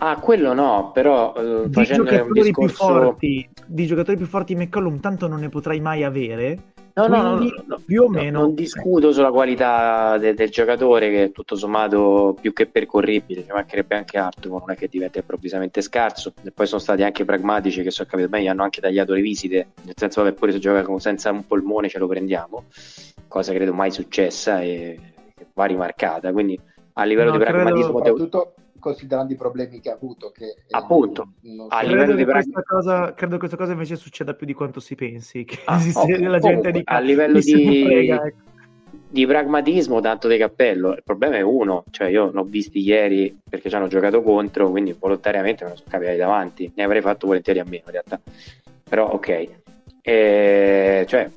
Ah, 0.00 0.16
quello 0.18 0.54
no, 0.54 0.90
però 0.92 1.32
uh, 1.34 1.68
di 1.68 1.84
giocatori 1.84 2.20
un 2.20 2.32
discorso... 2.32 2.66
più 2.66 2.68
forti, 2.68 3.48
di 3.66 3.86
giocatori 3.86 4.16
più 4.16 4.26
forti 4.26 4.54
McCollum 4.54 5.00
tanto 5.00 5.26
non 5.26 5.40
ne 5.40 5.48
potrai 5.48 5.80
mai 5.80 6.04
avere 6.04 6.58
No, 6.98 7.06
no, 7.06 7.22
no, 7.22 7.52
no, 7.66 7.80
più 7.84 8.02
o 8.02 8.08
meno. 8.08 8.40
Non 8.40 8.54
discuto 8.54 9.12
sulla 9.12 9.30
qualità 9.30 10.18
de- 10.18 10.34
del 10.34 10.50
giocatore, 10.50 11.10
che 11.10 11.24
è 11.24 11.30
tutto 11.30 11.54
sommato 11.54 12.36
più 12.40 12.52
che 12.52 12.66
percorribile, 12.66 13.44
ci 13.44 13.52
mancherebbe 13.52 13.94
anche 13.94 14.18
altro, 14.18 14.58
non 14.58 14.72
è 14.72 14.74
che 14.74 14.88
diventa 14.88 15.20
improvvisamente 15.20 15.80
scarso. 15.80 16.32
E 16.42 16.50
poi 16.50 16.66
sono 16.66 16.80
stati 16.80 17.04
anche 17.04 17.24
pragmatici, 17.24 17.82
che 17.82 17.92
so 17.92 18.04
capito 18.04 18.28
bene, 18.28 18.48
hanno 18.48 18.64
anche 18.64 18.80
tagliato 18.80 19.12
le 19.12 19.20
visite, 19.20 19.68
nel 19.84 19.94
senso 19.96 20.24
che 20.24 20.32
pure 20.32 20.50
se 20.50 20.58
gioca 20.58 20.84
senza 20.98 21.30
un 21.30 21.46
polmone 21.46 21.88
ce 21.88 22.00
lo 22.00 22.08
prendiamo, 22.08 22.64
cosa 23.28 23.52
credo 23.52 23.72
mai 23.72 23.92
successa 23.92 24.60
e 24.60 24.98
va 25.54 25.66
rimarcata. 25.66 26.32
Quindi 26.32 26.58
a 26.94 27.04
livello 27.04 27.30
no, 27.30 27.38
di 27.38 27.44
pragmatismo... 27.44 28.00
Credo, 28.00 28.16
soprattutto 28.16 28.54
considerando 28.78 29.32
i 29.32 29.36
problemi 29.36 29.80
che 29.80 29.90
ha 29.90 29.94
avuto. 29.94 30.30
Che 30.30 30.56
Appunto, 30.70 31.32
a 31.68 31.82
livello 31.82 32.14
di 32.14 32.24
questa 32.24 32.62
cosa, 32.62 33.14
credo 33.14 33.32
che 33.32 33.38
questa 33.38 33.56
cosa 33.56 33.72
invece 33.72 33.96
succeda 33.96 34.34
più 34.34 34.46
di 34.46 34.54
quanto 34.54 34.80
si 34.80 34.94
pensi. 34.94 35.44
Che 35.44 35.60
ah, 35.64 35.80
okay. 35.94 36.22
la 36.22 36.38
gente 36.38 36.70
dica, 36.70 36.92
a 36.92 36.98
livello 36.98 37.38
di, 37.38 38.08
ecco. 38.08 38.36
di 39.08 39.26
pragmatismo, 39.26 40.00
tanto 40.00 40.28
di 40.28 40.38
cappello. 40.38 40.92
Il 40.92 41.02
problema 41.04 41.36
è 41.36 41.40
uno, 41.42 41.84
cioè 41.90 42.08
io 42.08 42.30
l'ho 42.30 42.44
visti 42.44 42.80
ieri 42.80 43.38
perché 43.48 43.68
ci 43.68 43.76
hanno 43.76 43.88
giocato 43.88 44.22
contro, 44.22 44.70
quindi 44.70 44.96
volontariamente 44.98 45.64
me 45.64 45.70
lo 45.70 45.76
sono 45.76 45.88
capitati 45.90 46.16
davanti. 46.16 46.72
Ne 46.74 46.82
avrei 46.82 47.02
fatto 47.02 47.26
volentieri 47.26 47.58
a 47.58 47.64
meno 47.64 47.84
in 47.86 47.92
realtà. 47.92 48.20
Però 48.88 49.10
ok. 49.10 49.48
E, 50.00 51.04
cioè, 51.06 51.30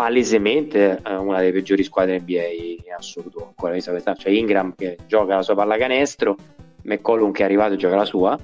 palesemente 0.00 0.98
eh, 1.04 1.14
una 1.14 1.40
delle 1.40 1.52
peggiori 1.52 1.84
squadre 1.84 2.18
NBA 2.20 2.86
in 2.86 2.92
assoluto 2.96 3.44
ancora 3.44 3.74
vista 3.74 3.90
questa 3.90 4.14
cioè 4.14 4.32
Ingram 4.32 4.74
che 4.74 4.96
gioca 5.06 5.34
la 5.34 5.42
sua 5.42 5.54
pallacanestro 5.54 6.36
McCollum 6.84 7.32
che 7.32 7.42
è 7.42 7.44
arrivato 7.44 7.74
e 7.74 7.76
gioca 7.76 7.96
la 7.96 8.06
sua. 8.06 8.38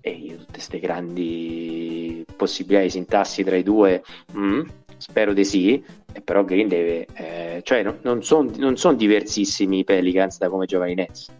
E 0.00 0.10
io 0.10 0.36
tutte 0.36 0.52
queste 0.52 0.78
grandi 0.78 2.24
possibilità 2.36 2.84
di 2.84 2.90
sintassi 2.90 3.42
tra 3.42 3.56
i 3.56 3.64
due 3.64 4.04
mm, 4.32 4.60
spero 4.96 5.32
di 5.32 5.44
sì. 5.44 5.84
Però 6.22 6.44
Green 6.44 6.68
deve 6.68 7.06
eh, 7.14 7.62
cioè 7.64 7.82
non, 7.82 7.98
non 8.02 8.22
sono 8.22 8.76
son 8.76 8.96
diversissimi 8.96 9.78
i 9.78 9.84
Pelicans 9.84 10.38
da 10.38 10.48
come 10.48 10.66
giocano 10.66 10.92
i 10.92 10.94
Nets. 10.94 11.32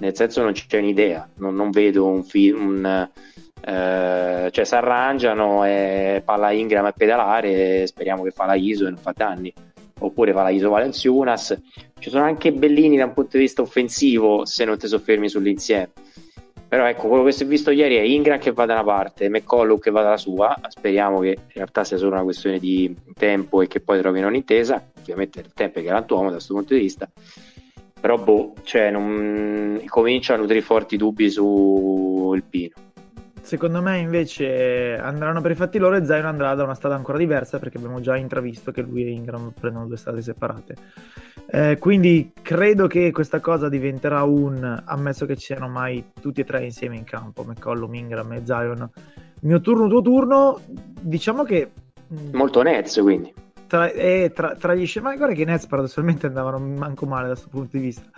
Nel 0.00 0.16
senso 0.16 0.42
non 0.42 0.50
c'è 0.50 0.78
un'idea. 0.78 1.28
Non, 1.36 1.54
non 1.54 1.70
vedo 1.70 2.06
un, 2.06 2.24
film 2.24 2.66
un 2.66 3.08
eh, 3.60 4.48
cioè 4.50 4.64
si 4.64 4.74
arrangiano 4.74 5.64
e 5.64 6.22
palla 6.24 6.52
Ingram 6.52 6.84
a 6.84 6.92
pedalare 6.92 7.86
speriamo 7.86 8.22
che 8.22 8.30
fa 8.30 8.46
la 8.46 8.54
ISO 8.54 8.86
e 8.86 8.90
non 8.90 8.98
fa 8.98 9.12
danni. 9.14 9.52
Oppure 10.00 10.32
fa 10.32 10.42
la 10.42 10.50
ISO 10.50 10.70
Valenciunas. 10.70 11.60
Ci 11.98 12.10
sono 12.10 12.24
anche 12.24 12.52
bellini 12.52 12.96
da 12.96 13.04
un 13.06 13.14
punto 13.14 13.36
di 13.36 13.42
vista 13.42 13.62
offensivo 13.62 14.44
se 14.44 14.64
non 14.64 14.78
ti 14.78 14.86
soffermi 14.86 15.28
sull'insieme. 15.28 15.90
Però 16.68 16.86
ecco 16.86 17.08
quello 17.08 17.24
che 17.24 17.32
si 17.32 17.44
è 17.44 17.46
visto 17.46 17.70
ieri 17.70 17.96
è 17.96 18.02
Ingram 18.02 18.38
che 18.38 18.52
va 18.52 18.66
da 18.66 18.74
una 18.74 18.84
parte 18.84 19.30
McCollum 19.30 19.78
che 19.78 19.90
va 19.90 20.02
dalla 20.02 20.18
sua. 20.18 20.54
Speriamo 20.68 21.18
che 21.20 21.28
in 21.28 21.52
realtà 21.54 21.82
sia 21.82 21.96
solo 21.96 22.12
una 22.12 22.22
questione 22.22 22.58
di 22.58 22.94
tempo 23.14 23.62
e 23.62 23.66
che 23.66 23.80
poi 23.80 23.98
trovino 23.98 24.28
un'intesa. 24.28 24.90
Ovviamente 25.00 25.40
il 25.40 25.52
tempo 25.54 25.78
è 25.78 25.82
galantuomo 25.82 26.26
da 26.26 26.32
questo 26.32 26.54
punto 26.54 26.74
di 26.74 26.80
vista. 26.80 27.08
Però 28.00 28.16
boh, 28.18 28.52
cioè 28.62 28.90
non... 28.90 29.82
comincia 29.86 30.34
a 30.34 30.36
nutrire 30.36 30.60
forti 30.60 30.96
dubbi 30.96 31.30
sul 31.30 32.42
Pino 32.44 32.86
Secondo 33.48 33.80
me 33.80 33.96
invece 33.96 34.98
andranno 34.98 35.40
per 35.40 35.52
i 35.52 35.54
fatti 35.54 35.78
loro 35.78 35.96
e 35.96 36.04
Zion 36.04 36.26
andrà 36.26 36.54
da 36.54 36.64
una 36.64 36.74
strada 36.74 36.96
ancora 36.96 37.16
diversa 37.16 37.58
perché 37.58 37.78
abbiamo 37.78 37.98
già 37.98 38.14
intravisto 38.14 38.72
che 38.72 38.82
lui 38.82 39.04
e 39.04 39.08
Ingram 39.08 39.54
prendono 39.58 39.86
due 39.86 39.96
strade 39.96 40.20
separate. 40.20 40.76
Eh, 41.46 41.78
quindi 41.78 42.32
credo 42.42 42.86
che 42.88 43.10
questa 43.10 43.40
cosa 43.40 43.70
diventerà 43.70 44.22
un, 44.22 44.82
ammesso 44.84 45.24
che 45.24 45.34
ci 45.36 45.46
siano 45.46 45.66
mai 45.66 46.10
tutti 46.20 46.42
e 46.42 46.44
tre 46.44 46.62
insieme 46.62 46.96
in 46.96 47.04
campo, 47.04 47.42
McCollum, 47.42 47.94
Ingram 47.94 48.30
e 48.34 48.42
Zion. 48.44 48.90
Mio 49.40 49.60
turno, 49.62 49.88
tuo 49.88 50.02
turno, 50.02 50.60
diciamo 50.66 51.42
che... 51.44 51.70
Mm, 52.12 52.34
Molto 52.34 52.60
Nets 52.60 53.00
quindi. 53.00 53.32
Tra, 53.66 53.90
eh, 53.90 54.30
tra, 54.34 54.56
tra 54.56 54.74
gli 54.74 54.84
scenari, 54.84 55.16
guarda 55.16 55.34
che 55.34 55.40
i 55.40 55.46
Nets 55.46 55.64
paradossalmente 55.64 56.26
andavano 56.26 56.58
manco 56.58 57.06
male 57.06 57.28
da 57.28 57.32
questo 57.32 57.48
punto 57.48 57.78
di 57.78 57.82
vista. 57.82 58.10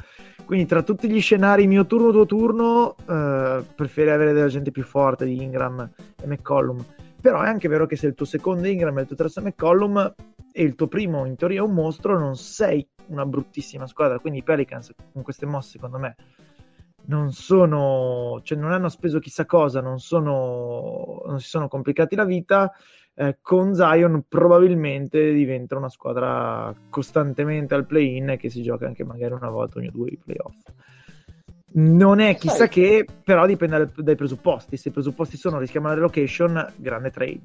Quindi 0.50 0.66
tra 0.66 0.82
tutti 0.82 1.08
gli 1.08 1.20
scenari 1.20 1.68
mio 1.68 1.86
turno, 1.86 2.10
tuo 2.10 2.26
turno, 2.26 2.96
eh, 3.08 3.64
preferirei 3.72 4.14
avere 4.16 4.32
della 4.32 4.48
gente 4.48 4.72
più 4.72 4.82
forte 4.82 5.24
di 5.24 5.40
Ingram 5.40 5.88
e 6.20 6.26
McCollum. 6.26 6.84
Però 7.20 7.40
è 7.40 7.46
anche 7.46 7.68
vero 7.68 7.86
che 7.86 7.94
se 7.94 8.08
il 8.08 8.14
tuo 8.14 8.26
secondo 8.26 8.66
Ingram 8.66 8.98
e 8.98 9.02
il 9.02 9.06
tuo 9.06 9.14
terzo 9.14 9.40
McCollum 9.40 10.12
e 10.50 10.62
il 10.64 10.74
tuo 10.74 10.88
primo 10.88 11.24
in 11.24 11.36
teoria 11.36 11.60
è 11.60 11.62
un 11.62 11.72
mostro, 11.72 12.18
non 12.18 12.34
sei 12.34 12.84
una 13.10 13.24
bruttissima 13.26 13.86
squadra. 13.86 14.18
Quindi 14.18 14.40
i 14.40 14.42
Pelicans 14.42 14.92
con 15.12 15.22
queste 15.22 15.46
mosse, 15.46 15.70
secondo 15.70 16.00
me, 16.00 16.16
non 17.04 17.30
sono, 17.30 18.40
cioè 18.42 18.58
non 18.58 18.72
hanno 18.72 18.88
speso 18.88 19.20
chissà 19.20 19.46
cosa, 19.46 19.80
non, 19.80 20.00
sono, 20.00 21.22
non 21.26 21.38
si 21.38 21.48
sono 21.48 21.68
complicati 21.68 22.16
la 22.16 22.24
vita 22.24 22.72
eh, 23.14 23.38
con 23.40 23.74
Zion 23.74 24.24
probabilmente 24.28 25.32
diventa 25.32 25.76
una 25.76 25.88
squadra 25.88 26.74
costantemente 26.88 27.74
al 27.74 27.86
play-in 27.86 28.30
e 28.30 28.36
che 28.36 28.50
si 28.50 28.62
gioca 28.62 28.86
anche 28.86 29.04
magari 29.04 29.34
una 29.34 29.50
volta 29.50 29.78
ogni 29.78 29.90
due 29.90 30.10
i 30.10 30.16
playoff. 30.16 30.56
Non 31.72 32.18
è 32.18 32.34
chissà 32.34 32.66
che, 32.66 33.06
però 33.22 33.46
dipende 33.46 33.92
dai 33.96 34.16
presupposti. 34.16 34.76
Se 34.76 34.88
i 34.88 34.92
presupposti 34.92 35.36
sono 35.36 35.58
rischiamo 35.58 35.86
la 35.86 35.94
relocation, 35.94 36.72
grande 36.76 37.10
trade. 37.10 37.40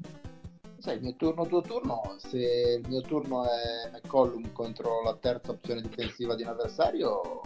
Sai, 0.78 0.96
il 0.96 1.02
mio 1.02 1.14
turno, 1.16 1.46
tuo 1.46 1.62
turno, 1.62 2.14
se 2.18 2.80
il 2.80 2.88
mio 2.88 3.02
turno 3.02 3.44
è 3.44 3.90
McCollum 3.92 4.52
contro 4.52 5.02
la 5.04 5.16
terza 5.20 5.52
opzione 5.52 5.80
difensiva 5.80 6.34
di 6.34 6.42
un 6.42 6.48
avversario, 6.48 7.40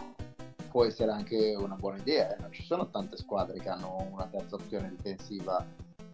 può 0.71 0.85
essere 0.85 1.11
anche 1.11 1.55
una 1.55 1.75
buona 1.75 1.97
idea. 1.97 2.35
Eh? 2.35 2.41
Non 2.41 2.51
ci 2.51 2.63
sono 2.63 2.89
tante 2.89 3.17
squadre 3.17 3.59
che 3.59 3.69
hanno 3.69 4.07
una 4.11 4.27
terza 4.31 4.55
opzione 4.55 4.89
difensiva 4.89 5.65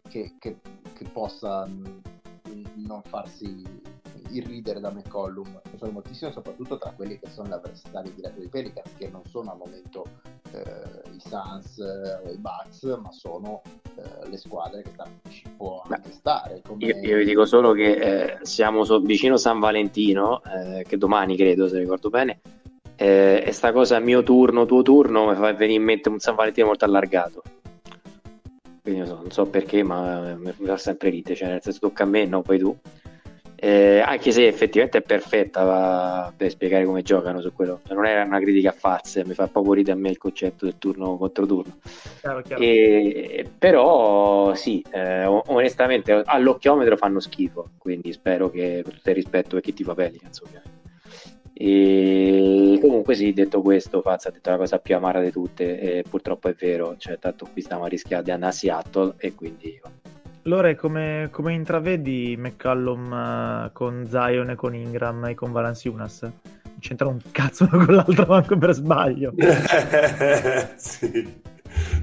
che, 0.07 0.35
che, 0.39 0.57
che 0.93 1.05
possa 1.11 1.67
non 2.75 3.01
farsi 3.03 3.63
irridere 4.29 4.79
da 4.79 4.91
McCollum. 4.91 5.61
Ne 5.71 5.77
sono 5.77 5.91
moltissimi, 5.91 6.31
soprattutto 6.31 6.77
tra 6.77 6.91
quelli 6.91 7.19
che 7.19 7.29
sono 7.29 7.49
gli 7.49 7.53
avversari 7.53 8.13
diretti 8.13 8.39
dei 8.39 8.49
Pelicans, 8.49 8.91
che 8.97 9.09
non 9.09 9.21
sono 9.25 9.51
al 9.51 9.57
momento 9.57 10.05
eh, 10.51 11.09
i 11.11 11.19
Suns 11.19 11.79
eh, 11.79 12.27
o 12.27 12.31
i 12.31 12.37
Bucks, 12.37 12.83
ma 13.01 13.11
sono 13.11 13.61
eh, 13.95 14.29
le 14.29 14.37
squadre 14.37 14.81
che 14.83 14.91
stanno, 14.93 15.19
ci 15.29 15.49
può 15.55 15.83
anche 15.87 16.11
stare. 16.11 16.61
Come... 16.63 16.85
Io, 16.85 16.97
io 16.97 17.17
vi 17.17 17.25
dico 17.25 17.45
solo 17.45 17.71
che 17.71 17.91
eh, 17.93 18.37
siamo 18.41 18.83
so- 18.83 18.99
vicino 18.99 19.37
San 19.37 19.59
Valentino, 19.59 20.41
eh, 20.43 20.83
che 20.83 20.97
domani 20.97 21.35
credo, 21.35 21.67
se 21.67 21.79
ricordo 21.79 22.09
bene, 22.09 22.39
eh, 22.95 23.43
e 23.45 23.51
sta 23.51 23.71
cosa 23.71 23.99
mio 23.99 24.23
turno, 24.23 24.65
tuo 24.65 24.81
turno, 24.81 25.29
mi 25.29 25.35
fa 25.35 25.53
venire 25.53 25.79
in 25.79 25.83
mente 25.83 26.09
un 26.09 26.19
San 26.19 26.35
Valentino 26.35 26.67
molto 26.67 26.85
allargato. 26.85 27.43
Quindi 28.87 29.05
non 29.05 29.09
so, 29.09 29.21
non 29.21 29.31
so 29.31 29.45
perché, 29.47 29.83
ma 29.83 30.33
mi 30.37 30.53
fa 30.63 30.77
sempre 30.77 31.09
ride, 31.09 31.35
cioè 31.35 31.49
nel 31.49 31.61
senso 31.61 31.79
tocca 31.79 32.03
a 32.03 32.05
me, 32.05 32.25
no, 32.25 32.41
poi 32.41 32.57
tu. 32.57 32.73
Eh, 33.59 33.99
anche 33.99 34.31
se 34.31 34.47
effettivamente 34.47 34.99
è 34.99 35.01
perfetta 35.01 36.33
per 36.33 36.49
spiegare 36.49 36.85
come 36.85 37.01
giocano 37.01 37.41
su 37.41 37.51
quello, 37.51 37.81
non 37.89 38.05
era 38.05 38.23
una 38.23 38.39
critica 38.39 38.69
a 38.69 38.71
farse, 38.71 39.25
mi 39.25 39.33
fa 39.33 39.47
proprio 39.47 39.73
ridere 39.73 39.97
a 39.97 39.99
me 39.99 40.09
il 40.09 40.17
concetto 40.17 40.63
del 40.63 40.77
turno 40.77 41.17
contro 41.17 41.45
turno. 41.45 41.79
Chiaro, 42.21 42.41
chiaro. 42.43 42.63
E, 42.63 43.45
però 43.57 44.53
sì, 44.53 44.81
eh, 44.89 45.25
onestamente 45.25 46.21
all'occhiometro 46.23 46.95
fanno 46.95 47.19
schifo, 47.19 47.71
quindi 47.77 48.13
spero 48.13 48.49
che 48.49 48.83
per 48.85 48.93
tutto 48.93 49.09
il 49.09 49.15
rispetto 49.15 49.49
per 49.55 49.61
chi 49.63 49.73
ti 49.73 49.83
fa 49.83 49.95
Pelicans 49.95 50.39
ovviamente. 50.39 50.75
E 51.59 52.77
comunque 52.79 53.15
sì, 53.15 53.33
detto 53.33 53.61
questo, 53.61 54.01
Fazza 54.01 54.29
ha 54.29 54.31
detto 54.31 54.49
la 54.51 54.57
cosa 54.57 54.77
più 54.77 54.95
amara 54.95 55.21
di 55.21 55.31
tutte, 55.31 55.79
e 55.79 56.03
purtroppo 56.07 56.49
è 56.49 56.53
vero, 56.53 56.95
cioè 56.97 57.17
tanto 57.17 57.47
qui 57.51 57.61
stiamo 57.61 57.85
a 57.85 57.87
rischiare 57.87 58.23
di 58.23 58.31
andare 58.31 58.51
a 58.51 58.55
Seattle 58.55 59.15
e 59.17 59.33
quindi 59.33 59.79
Lore, 60.47 60.75
come, 60.75 61.27
come 61.29 61.53
intravedi 61.53 62.35
McCallum 62.37 63.11
eh, 63.11 63.69
con 63.73 64.07
Zion 64.07 64.51
e 64.51 64.55
con 64.55 64.73
Ingram 64.73 65.25
e 65.25 65.35
con 65.35 65.51
Valanciunas? 65.51 66.21
Non 66.21 66.77
c'entra 66.79 67.07
un 67.07 67.19
cazzo 67.31 67.67
uno 67.69 67.83
con 67.83 67.95
l'altro 67.95 68.25
manco 68.29 68.57
per 68.57 68.73
sbaglio. 68.73 69.33
sì. 70.77 71.41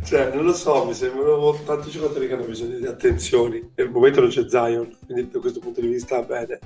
Cioè, 0.04 0.34
non 0.34 0.44
lo 0.44 0.52
so, 0.52 0.84
mi 0.84 0.92
sembrano 0.92 1.54
tanti 1.64 1.88
giocatori 1.88 2.26
che 2.26 2.34
hanno 2.34 2.44
bisogno 2.44 2.76
di 2.76 2.86
attenzioni. 2.86 3.70
E 3.74 3.82
al 3.82 3.90
momento 3.90 4.20
non 4.20 4.28
c'è 4.28 4.46
Zion, 4.46 4.94
quindi 5.06 5.30
da 5.30 5.38
questo 5.38 5.60
punto 5.60 5.80
di 5.80 5.88
vista 5.88 6.20
va 6.20 6.26
bene. 6.26 6.58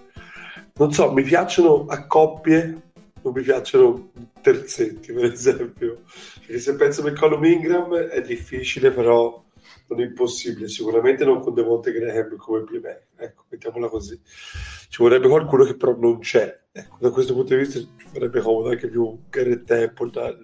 Non 0.79 0.93
so, 0.93 1.13
mi 1.13 1.25
piacciono 1.25 1.87
a 1.89 2.07
coppie, 2.07 2.83
non 3.23 3.33
mi 3.33 3.43
piacciono 3.43 4.11
terzetti, 4.41 5.13
per 5.13 5.25
esempio. 5.25 6.03
Perché 6.47 6.61
se 6.61 6.77
penso 6.77 7.01
a 7.01 7.11
McCollum 7.11 7.45
Ingram 7.45 7.97
è 7.97 8.21
difficile, 8.23 8.93
però 8.93 9.45
non 9.89 10.01
impossibile, 10.01 10.69
sicuramente 10.69 11.25
non 11.25 11.41
con 11.41 11.55
Devonte 11.55 11.91
Graham 11.91 12.37
come 12.37 12.63
playmaker, 12.63 13.07
ecco, 13.17 13.45
mettiamola 13.49 13.89
così. 13.89 14.21
Ci 14.23 15.03
vorrebbe 15.03 15.29
qualcuno 15.29 15.65
che 15.65 15.77
però 15.77 15.97
non 15.97 16.21
c'è. 16.21 16.57
Ecco, 16.71 16.97
da 17.01 17.11
questo 17.11 17.35
punto 17.35 17.55
di 17.55 17.61
vista 17.61 17.81
ci 17.81 18.07
farebbe 18.13 18.41
comodo 18.41 18.69
anche 18.69 18.89
più 18.89 19.19
Garrett 19.29 19.65
Temple, 19.65 20.11
da, 20.11 20.37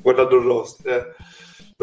guardando 0.00 0.36
il 0.36 0.44
roster, 0.44 0.96
eh, 0.96 1.24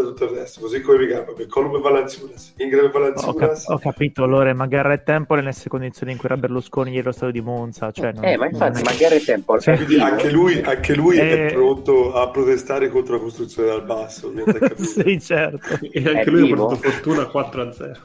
da 0.01 0.07
tutto 0.07 0.25
il 0.25 0.31
resto, 0.31 0.59
così 0.61 0.81
come 0.81 0.97
mi 0.99 1.07
gamba, 1.07 1.33
Colum 1.47 1.75
e 1.75 1.79
Valanciunas, 1.79 2.53
Ingram 2.57 2.85
e 2.85 3.13
Ho, 3.25 3.33
cap- 3.33 3.63
ho 3.67 3.77
capito, 3.79 4.25
Lore, 4.25 4.53
ma 4.53 4.65
Garrett 4.67 5.03
Temple 5.05 5.41
nelle 5.41 5.53
condizioni 5.67 6.11
in 6.13 6.17
cui 6.17 6.27
era 6.29 6.37
Berlusconi 6.37 6.89
ieri 6.89 7.01
allo 7.03 7.11
stadio 7.11 7.33
di 7.33 7.41
Monza. 7.41 7.91
Cioè, 7.91 8.11
non- 8.13 8.23
Eh, 8.25 8.37
ma 8.37 8.47
infatti, 8.47 8.81
non 8.81 8.91
è- 8.91 8.93
ma 8.93 8.97
Gary 8.97 9.19
Temple 9.23 9.59
Cioè- 9.59 9.73
è 9.75 9.77
Quindi 9.83 10.03
anche 10.03 10.31
lui, 10.31 10.61
anche 10.61 10.95
lui 10.95 11.17
è 11.17 11.45
Eh. 11.47 11.53
pronto 11.53 12.13
a 12.13 12.29
protestare 12.29 12.89
contro 12.89 13.15
la 13.15 13.21
costruzione 13.21 13.67
dal 13.69 13.83
basso, 13.85 14.31
sì, 14.77 15.19
certo. 15.21 15.77
E 15.91 15.99
anche 16.07 16.21
È 16.21 16.29
lui 16.29 16.41
ha 16.41 16.45
vivo? 16.45 16.65
portato 16.67 16.89
fortuna 16.91 17.25
4 17.25 17.61
a 17.61 17.71
0. 17.71 17.97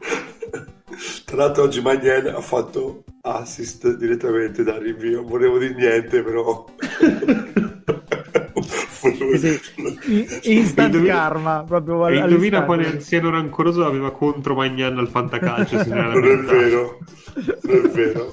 Tra 1.24 1.36
l'altro 1.36 1.62
oggi 1.62 1.80
Magnen 1.80 2.26
ha 2.26 2.40
fatto 2.40 3.04
assist 3.22 3.96
direttamente 3.96 4.62
dal 4.62 4.80
rinvio, 4.80 5.20
non 5.20 5.26
volevo 5.30 5.58
dire 5.58 5.74
niente 5.74 6.22
però... 6.22 6.64
Sì, 9.36 9.38
sì. 9.38 9.60
I- 10.12 10.56
Instant 10.58 10.94
Indovina- 10.94 11.14
karma, 11.14 11.64
proprio 11.66 12.08
E 12.08 12.16
indovina 12.16 12.64
quale 12.64 12.86
anziano 12.86 13.30
rancoroso 13.30 13.84
aveva 13.84 14.10
contro 14.10 14.54
Magnan 14.54 14.98
al 14.98 15.08
fantacalcio? 15.08 15.76
non 15.86 16.24
è 16.24 16.36
vero, 16.36 16.98
non 17.62 17.84
è 17.84 17.88
vero. 17.88 18.32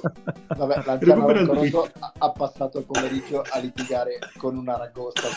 Vabbè, 0.56 0.82
l'anziano 0.84 1.32
rancoroso 1.32 1.90
ha, 2.18 2.30
passato 2.30 2.78
il 2.78 2.84
pomeriggio 2.84 3.42
a 3.48 3.58
litigare 3.58 4.18
con 4.38 4.56
una 4.56 4.76
ragosta 4.76 5.28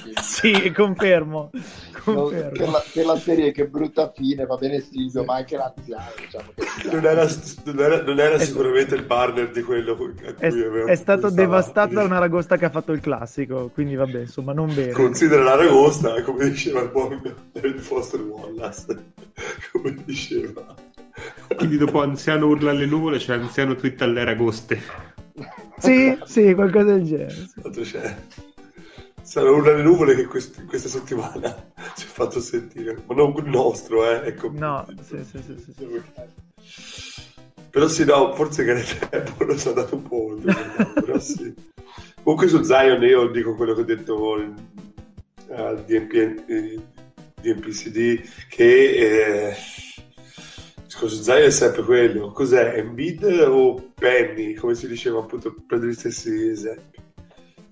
Sì, 0.22 0.72
confermo. 0.72 1.50
confermo. 2.02 2.50
per, 2.50 2.68
la, 2.68 2.82
per 2.92 3.04
la 3.04 3.16
serie 3.16 3.52
che 3.52 3.66
brutta 3.66 4.12
fine 4.14 4.46
va 4.46 4.56
bene 4.56 4.80
Silvio, 4.80 5.24
ma 5.24 5.36
anche 5.36 5.56
l'anziano 5.56 6.10
diciamo 6.16 6.52
Non 6.92 7.04
era, 7.04 7.26
non 7.64 7.80
era- 7.80 8.02
non 8.02 8.20
era 8.20 8.38
sicuramente 8.38 8.94
il 8.94 9.04
partner 9.04 9.50
di 9.50 9.62
quello 9.62 9.96
È, 10.38 10.48
è 10.48 10.94
stato 10.94 11.30
devastato 11.30 11.94
da 11.94 12.02
una 12.04 12.18
ragosta 12.18 12.56
che 12.56 12.64
ha 12.64 12.70
fatto 12.70 12.92
il 12.92 13.00
classico, 13.00 13.70
quindi 13.72 13.94
vabbè, 13.94 14.20
insomma, 14.20 14.52
non 14.52 14.72
bene. 14.74 14.92
Considera 14.92 15.42
la 15.42 15.56
ragosta, 15.56 16.22
come 16.22 16.48
diceva 16.48 16.80
il 16.80 16.88
buon 16.90 17.20
David 17.52 17.78
Foster 17.78 18.20
Wallace, 18.20 19.12
come 19.72 19.96
diceva. 20.04 20.74
Quindi 21.56 21.76
dopo 21.76 22.00
anziano 22.00 22.46
urla 22.46 22.70
alle 22.70 22.86
nuvole 22.86 23.18
c'è 23.18 23.34
anziano 23.34 23.74
twitta 23.74 24.04
alle 24.04 24.24
ragoste. 24.24 24.80
Sì, 25.78 26.16
sì, 26.24 26.54
qualcosa 26.54 26.92
del 26.92 27.04
genere. 27.04 27.30
sì. 27.30 27.60
Tanto 27.60 27.80
c'è. 27.80 28.16
Sarà 29.30 29.52
una 29.52 29.70
delle 29.70 29.84
nuvole 29.84 30.16
che 30.16 30.24
quest- 30.24 30.64
questa 30.64 30.88
settimana 30.88 31.70
ci 31.94 32.04
ha 32.04 32.08
fatto 32.08 32.40
sentire, 32.40 33.00
ma 33.06 33.14
non 33.14 33.32
il 33.36 33.44
nostro, 33.48 34.04
eh. 34.04 34.26
Ecco. 34.26 34.50
No, 34.50 34.84
sì, 35.04 35.22
sì, 35.22 35.40
sì, 35.40 35.56
sì, 35.56 35.72
sì. 35.72 36.02
Però 37.70 37.86
sì, 37.86 38.04
no, 38.04 38.34
forse 38.34 38.64
tempo 39.08 39.44
lo 39.44 39.56
sono 39.56 39.76
andato 39.76 39.94
un 39.94 40.02
po' 40.02 40.24
oltre. 40.32 40.52
però 40.94 41.16
sì. 41.20 41.54
Comunque 42.24 42.48
su 42.48 42.60
Zion 42.64 43.00
io 43.04 43.28
dico 43.28 43.54
quello 43.54 43.74
che 43.74 43.82
ho 43.82 43.84
detto 43.84 44.34
al 45.50 45.84
DMP, 45.84 46.14
eh, 46.48 46.80
DMPCD 47.40 48.28
che 48.48 49.50
eh, 49.50 49.56
discorso 50.82 51.14
su 51.14 51.22
Zion 51.22 51.42
è 51.42 51.50
sempre 51.50 51.84
quello. 51.84 52.32
Cos'è? 52.32 52.78
Embiid 52.78 53.22
o 53.46 53.92
Penny? 53.94 54.54
Come 54.54 54.74
si 54.74 54.88
diceva 54.88 55.20
appunto, 55.20 55.54
prendo 55.68 55.86
gli 55.86 55.94
stessi 55.94 56.48
esempi. 56.48 56.99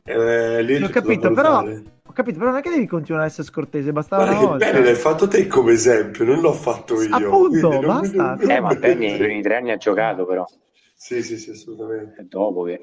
Eh, 0.08 0.82
Ho 0.84 0.88
capito, 0.88 1.32
però, 1.32 1.58
ho 1.62 2.12
capito, 2.12 2.38
però 2.38 2.50
non 2.50 2.58
è 2.58 2.62
che 2.62 2.70
devi 2.70 2.86
continuare 2.86 3.24
a 3.26 3.28
essere 3.28 3.46
scortese, 3.46 3.92
bastava 3.92 4.24
Guarda 4.24 4.38
una 4.40 4.48
volta. 4.50 4.64
bene 4.70 4.84
l'hai 4.84 4.94
fatto 4.94 5.28
te 5.28 5.46
come 5.46 5.72
esempio, 5.72 6.24
non 6.24 6.40
l'ho 6.40 6.52
fatto 6.52 7.02
io. 7.02 7.14
Appunto, 7.14 7.68
quindi 7.68 7.86
non- 7.86 8.00
basta. 8.00 8.34
non- 8.40 8.50
Eh, 8.50 8.60
ma 8.60 8.74
Penny 8.74 9.06
nei 9.08 9.18
primi 9.18 9.42
tre 9.42 9.56
anni 9.56 9.70
ha 9.72 9.76
giocato 9.76 10.24
però, 10.24 10.46
Sì, 10.94 11.22
sì, 11.22 11.36
sì, 11.36 11.50
assolutamente. 11.50 12.26
dopo 12.28 12.62
che... 12.62 12.80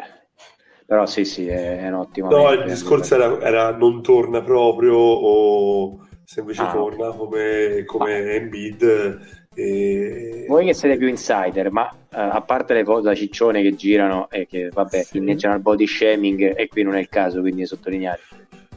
Però 0.86 1.08
sì, 1.08 1.26
sì, 1.26 1.48
è, 1.48 1.80
è 1.82 1.88
un 1.88 1.96
ottimo. 1.96 2.30
No, 2.30 2.52
il 2.52 2.64
discorso 2.66 3.16
era, 3.16 3.42
era 3.42 3.76
non 3.76 4.04
torna 4.04 4.44
proprio 4.44 4.96
o 4.96 6.08
se 6.24 6.42
invece 6.42 6.62
Ah. 6.62 6.72
torna 6.72 7.08
come, 7.10 7.84
come 7.88 8.34
Embiid. 8.36 9.45
E... 9.56 10.46
Voi 10.48 10.66
che 10.66 10.74
siete 10.74 10.98
più 10.98 11.08
insider, 11.08 11.72
ma 11.72 11.90
eh, 11.90 12.20
a 12.20 12.42
parte 12.42 12.74
le 12.74 12.84
foto 12.84 13.02
da 13.02 13.16
ciccione 13.16 13.62
che 13.62 13.74
girano 13.76 14.28
e 14.30 14.46
che 14.48 14.70
vabbè 14.72 15.02
Sì. 15.04 15.18
inneggiano 15.18 15.54
al 15.56 15.62
body 15.62 15.88
shaming, 15.88 16.54
e 16.58 16.68
qui 16.68 16.84
non 16.84 16.96
è 16.96 17.00
il 17.00 17.10
caso, 17.10 17.40
quindi 17.42 17.66
sottolineare 17.66 18.20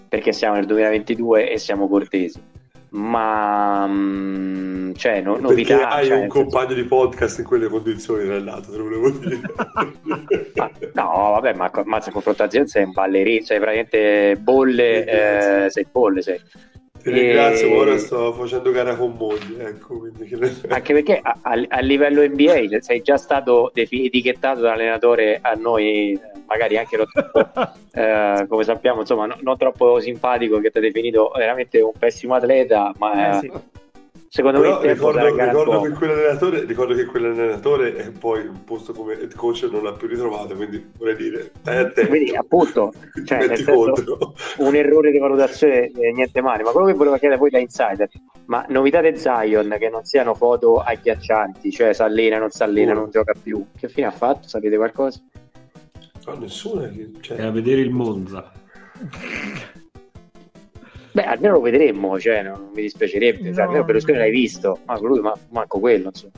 perché 0.09 0.33
siamo 0.33 0.55
nel 0.55 0.65
2022 0.65 1.51
e 1.51 1.59
siamo 1.59 1.87
cortesi. 1.89 2.41
Ma 2.91 3.87
mm, 3.87 4.95
cioè, 4.95 5.21
no, 5.21 5.33
Perché 5.35 5.75
novità, 5.75 5.89
hai 5.91 6.07
cioè, 6.07 6.15
un 6.15 6.23
nel 6.23 6.31
senso- 6.33 6.49
compagno 6.51 6.75
di 6.75 6.85
podcast 6.85 7.39
in 7.41 7.45
quelle 7.45 7.69
condizioni 7.69 8.25
tra 8.25 8.39
l'altro, 8.39 8.73
te 8.73 8.79
lo 8.79 8.85
volevo 8.85 9.11
dire. 9.11 9.41
Ah, 10.57 10.71
no, 10.95 11.31
vabbè, 11.33 11.53
ma 11.55 11.71
mazza 11.85 12.11
confrontazione 12.11 12.67
sei 12.67 12.85
un 12.85 12.93
ballerino, 12.93 13.45
sei 13.45 13.61
praticamente 13.61 14.37
bolle, 14.41 15.65
eh, 15.67 15.71
sei 15.71 15.87
bolle, 15.91 16.23
sei. 16.23 16.41
Ti 17.09 17.15
ringrazio, 17.15 17.67
E- 17.69 17.71
ma 17.71 17.77
ora 17.79 17.97
sto 17.99 18.33
facendo 18.35 18.71
gara 18.71 18.95
con 18.95 19.15
mogli, 19.17 19.57
ecco, 19.59 19.99
quindi 19.99 20.27
che- 20.27 20.69
Anche 20.69 20.93
perché 20.93 21.19
a, 21.23 21.39
a- 21.41 21.65
a 21.69 21.81
livello 21.81 22.23
NBA 22.23 22.81
sei 22.81 23.01
già 23.03 23.17
stato 23.17 23.73
etichettato 23.75 24.61
dall'allenatore 24.61 25.39
a 25.41 25.55
noi, 25.55 26.13
eh, 26.13 26.21
magari 26.47 26.77
anche 26.77 26.97
non 26.99 27.07
troppo, 27.11 27.39
eh, 27.93 28.47
come 28.49 28.63
sappiamo, 28.65 29.01
insomma, 29.01 29.25
no- 29.27 29.37
non 29.41 29.57
troppo 29.57 29.99
simpatico, 30.01 30.61
che 30.61 30.71
ti 30.71 30.79
ha 30.79 30.81
definito 30.83 31.31
veramente 31.35 31.81
un 31.81 31.93
pessimo 31.99 32.35
atleta, 32.35 32.93
ma 32.99 33.37
eh, 33.37 33.39
sì. 33.41 33.53
Secondo 34.29 34.59
me 34.61 34.67
Però 34.67 34.81
tempo 34.81 35.11
ricordo, 35.11 35.45
ricordo 35.45 35.81
che 35.81 35.91
quell'allenatore, 35.91 36.65
ricordo 36.65 36.95
che 36.95 37.05
quell'allenatore 37.07 37.97
e 37.97 38.11
poi 38.11 38.47
un 38.47 38.65
posto 38.65 38.93
come 38.93 39.19
head 39.19 39.35
coach 39.35 39.63
non 39.71 39.83
l'ha 39.83 39.93
più 39.93 40.07
ritrovato, 40.07 40.55
quindi 40.55 40.91
vorrei 40.97 41.17
dire, 41.17 41.51
stai 41.61 41.79
attento. 41.79 42.09
Quindi, 42.11 42.37
appunto, 42.37 42.93
cioè, 43.25 43.57
senso- 43.57 44.35
un 44.59 44.75
errore 44.75 45.11
di 45.11 45.19
valutazione 45.19 45.91
eh, 45.91 46.13
niente 46.13 46.41
male 46.41 46.63
ma 46.63 46.71
quello 46.71 46.87
che 46.87 46.95
volevo 46.95 47.17
chiedere 47.17 47.39
poi 47.41 47.51
da 47.51 47.59
insider 47.59 48.09
ma 48.47 48.65
novità 48.69 49.01
di 49.01 49.17
Zion 49.17 49.77
che 49.79 49.89
non 49.89 50.05
siano 50.05 50.35
foto 50.35 50.79
agghiaccianti 50.81 51.71
cioè 51.71 51.93
si 51.93 52.03
allena 52.03 52.39
non 52.39 52.51
si 52.51 52.63
allena 52.63 52.93
non 52.95 53.11
gioca 53.11 53.33
più 53.41 53.65
che 53.79 53.89
fine 53.89 54.07
ha 54.07 54.11
fatto 54.11 54.49
sapete 54.49 54.77
qualcosa? 54.77 55.21
No, 56.27 56.35
nessuno 56.35 56.83
è 56.85 56.91
che- 56.91 57.11
È 57.17 57.21
cioè, 57.21 57.43
a 57.43 57.51
vedere 57.51 57.81
il 57.81 57.91
Monza. 57.91 58.53
beh 61.19 61.25
almeno 61.25 61.55
lo 61.55 61.61
vedremmo 61.61 62.19
cioè 62.21 62.43
non 62.43 62.71
mi 62.75 62.83
dispiacerebbe 62.83 63.53
cioè, 63.53 63.53
No. 63.53 63.63
almeno 63.63 63.85
Berlusconi 63.85 64.19
l'hai 64.19 64.31
visto 64.31 64.79
ma 64.85 64.99
lui 64.99 65.21
ma, 65.21 65.35
manco 65.51 65.81
quello 65.81 66.09
insomma 66.09 66.33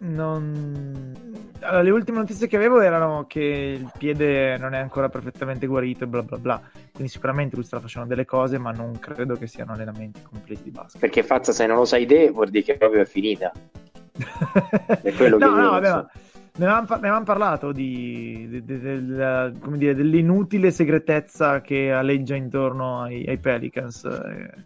Non... 0.00 1.42
allora, 1.60 1.82
le 1.82 1.90
ultime 1.90 2.18
notizie 2.18 2.46
che 2.46 2.54
avevo 2.54 2.80
erano 2.80 3.24
che 3.26 3.40
il 3.40 3.90
piede 3.98 4.56
non 4.58 4.74
è 4.74 4.78
ancora 4.78 5.08
perfettamente 5.08 5.66
guarito 5.66 6.04
e 6.04 6.06
bla 6.06 6.22
bla 6.22 6.38
bla. 6.38 6.62
Quindi 6.92 7.10
sicuramente 7.10 7.56
lui 7.56 7.64
sta 7.64 7.80
facendo 7.80 8.06
delle 8.06 8.24
cose, 8.24 8.58
ma 8.58 8.70
non 8.70 8.96
credo 9.00 9.34
che 9.34 9.48
siano 9.48 9.72
allenamenti 9.72 10.22
completi 10.22 10.62
di 10.62 10.70
basket. 10.70 11.00
Perché 11.00 11.24
Fazza, 11.24 11.50
se 11.50 11.66
non 11.66 11.78
lo 11.78 11.84
sai 11.84 12.06
te, 12.06 12.30
vuol 12.30 12.48
dire 12.48 12.62
che 12.64 12.76
proprio 12.76 13.02
è 13.02 13.06
finita. 13.06 13.50
è 15.02 15.12
quello 15.14 15.38
no, 15.38 15.52
che 15.52 15.60
no, 15.60 15.70
vabbè, 15.70 15.90
ma 15.90 16.10
ne 16.58 16.66
avevamo, 16.66 17.22
parlato 17.22 17.72
di, 17.72 18.46
di, 18.48 18.64
di, 18.64 18.80
del, 18.80 19.56
dire, 19.76 19.94
dell'inutile 19.94 20.70
segretezza 20.72 21.60
che 21.60 21.92
aleggia 21.92 22.34
intorno 22.34 23.02
ai, 23.02 23.24
ai 23.26 23.38
Pelicans. 23.38 24.04
Eh, 24.04 24.64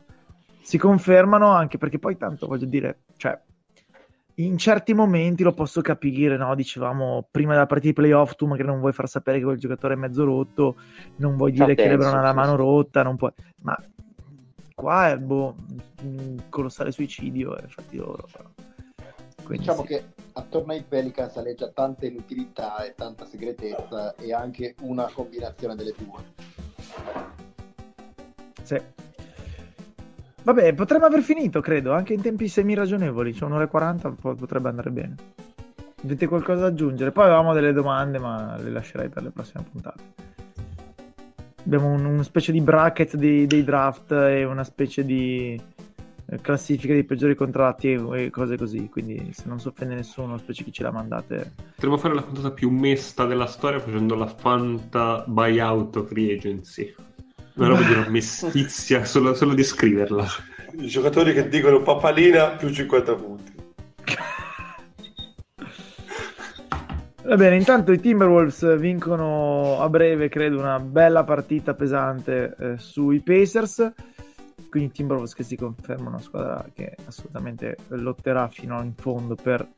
si 0.62 0.78
confermano 0.78 1.48
anche 1.48 1.76
perché 1.76 1.98
poi 1.98 2.16
tanto 2.16 2.46
voglio 2.46 2.66
dire, 2.66 3.00
cioè, 3.16 3.38
in 4.36 4.56
certi 4.56 4.94
momenti 4.94 5.42
lo 5.42 5.52
posso 5.52 5.82
capire, 5.82 6.38
no? 6.38 6.54
Dicevamo 6.54 7.28
prima 7.30 7.52
della 7.52 7.66
partita 7.66 7.88
di 7.88 8.00
playoff, 8.00 8.36
tu 8.36 8.46
magari 8.46 8.68
non 8.68 8.80
vuoi 8.80 8.92
far 8.92 9.08
sapere 9.08 9.38
che 9.38 9.44
quel 9.44 9.58
giocatore 9.58 9.92
è 9.92 9.98
mezzo 9.98 10.24
rotto, 10.24 10.76
non 11.16 11.36
vuoi 11.36 11.52
dire 11.52 11.74
che 11.74 11.88
Lebron 11.88 12.16
ha 12.16 12.22
la 12.22 12.32
mano 12.32 12.56
rotta, 12.56 13.02
non 13.02 13.16
puoi... 13.16 13.32
Ma 13.62 13.76
qua 14.74 15.10
è 15.10 15.18
boh, 15.18 15.56
un 16.04 16.44
colossale 16.48 16.90
suicidio 16.90 17.58
e 17.58 17.68
fatti 17.68 17.98
loro. 17.98 18.26
Però. 18.32 18.48
Quindi 19.44 19.58
diciamo 19.58 19.82
sì. 19.82 19.86
che 19.88 20.04
attorno 20.32 20.72
ai 20.72 20.82
Pelicans 20.82 21.36
aleggia 21.36 21.68
tanta 21.68 22.06
inutilità 22.06 22.82
e 22.84 22.94
tanta 22.94 23.24
segretezza 23.26 24.14
e 24.14 24.32
anche 24.32 24.74
una 24.80 25.10
combinazione 25.12 25.74
delle 25.74 25.94
due. 25.96 26.20
Sì. 28.62 28.80
Vabbè, 30.44 30.74
potremmo 30.74 31.06
aver 31.06 31.22
finito, 31.22 31.60
credo, 31.60 31.92
anche 31.92 32.14
in 32.14 32.20
tempi 32.20 32.48
semi-ragionevoli, 32.48 33.32
cioè 33.32 33.48
un'ora 33.48 33.64
e 33.64 33.68
40 33.68 34.10
potrebbe 34.10 34.68
andare 34.68 34.90
bene. 34.90 35.14
Avete 36.04 36.26
qualcosa 36.26 36.62
da 36.62 36.66
aggiungere? 36.66 37.12
Poi 37.12 37.24
avevamo 37.24 37.52
delle 37.52 37.72
domande, 37.72 38.18
ma 38.18 38.56
le 38.58 38.70
lascerei 38.70 39.08
per 39.08 39.22
le 39.22 39.30
prossime 39.30 39.64
puntate. 39.70 40.02
Abbiamo 41.64 41.92
un, 41.92 42.04
una 42.04 42.24
specie 42.24 42.50
di 42.50 42.60
bracket 42.60 43.14
dei, 43.14 43.46
dei 43.46 43.62
draft 43.62 44.10
e 44.10 44.44
una 44.44 44.64
specie 44.64 45.04
di 45.04 45.60
classifica 46.40 46.92
dei 46.92 47.04
peggiori 47.04 47.34
contratti 47.34 47.92
e, 48.14 48.30
cose 48.30 48.56
così. 48.56 48.88
Quindi, 48.90 49.30
se 49.32 49.44
non 49.46 49.60
si 49.60 49.68
offende 49.68 49.94
nessuno, 49.94 50.38
specie 50.38 50.64
chi 50.64 50.72
ce 50.72 50.82
la 50.82 50.90
mandate. 50.90 51.52
Potremmo 51.74 51.98
fare 51.98 52.14
la 52.14 52.22
puntata 52.22 52.50
più 52.50 52.70
mesta 52.70 53.26
della 53.26 53.46
storia 53.46 53.80
facendo 53.80 54.14
la 54.14 54.26
Fanta 54.26 55.24
Buyout 55.26 56.04
Free 56.04 56.34
Agency. 56.34 56.94
Una 57.54 57.68
roba 57.68 57.82
di 57.82 57.92
una 57.92 58.08
mestizia, 58.10 59.04
solo, 59.04 59.34
solo 59.34 59.54
di 59.54 59.62
scriverla. 59.62 60.26
I 60.78 60.86
giocatori 60.86 61.34
che 61.34 61.48
dicono 61.48 61.82
papalina 61.82 62.50
più 62.50 62.70
50 62.70 63.14
punti. 63.14 63.52
Va 67.24 67.36
bene, 67.36 67.56
intanto 67.56 67.92
i 67.92 68.00
Timberwolves 68.00 68.78
vincono 68.78 69.80
a 69.80 69.88
breve, 69.88 70.28
credo, 70.28 70.58
una 70.58 70.80
bella 70.80 71.22
partita 71.22 71.72
pesante 71.72 72.56
eh, 72.58 72.78
sui 72.78 73.20
Pacers. 73.20 73.92
Quindi 74.72 74.90
Timberwolves 74.90 75.34
che 75.34 75.42
si 75.42 75.54
confermano 75.54 76.16
una 76.16 76.20
squadra 76.20 76.64
che 76.72 76.96
assolutamente 77.04 77.76
lotterà 77.88 78.48
fino 78.48 78.80
in 78.80 78.94
fondo 78.94 79.34
per 79.34 79.68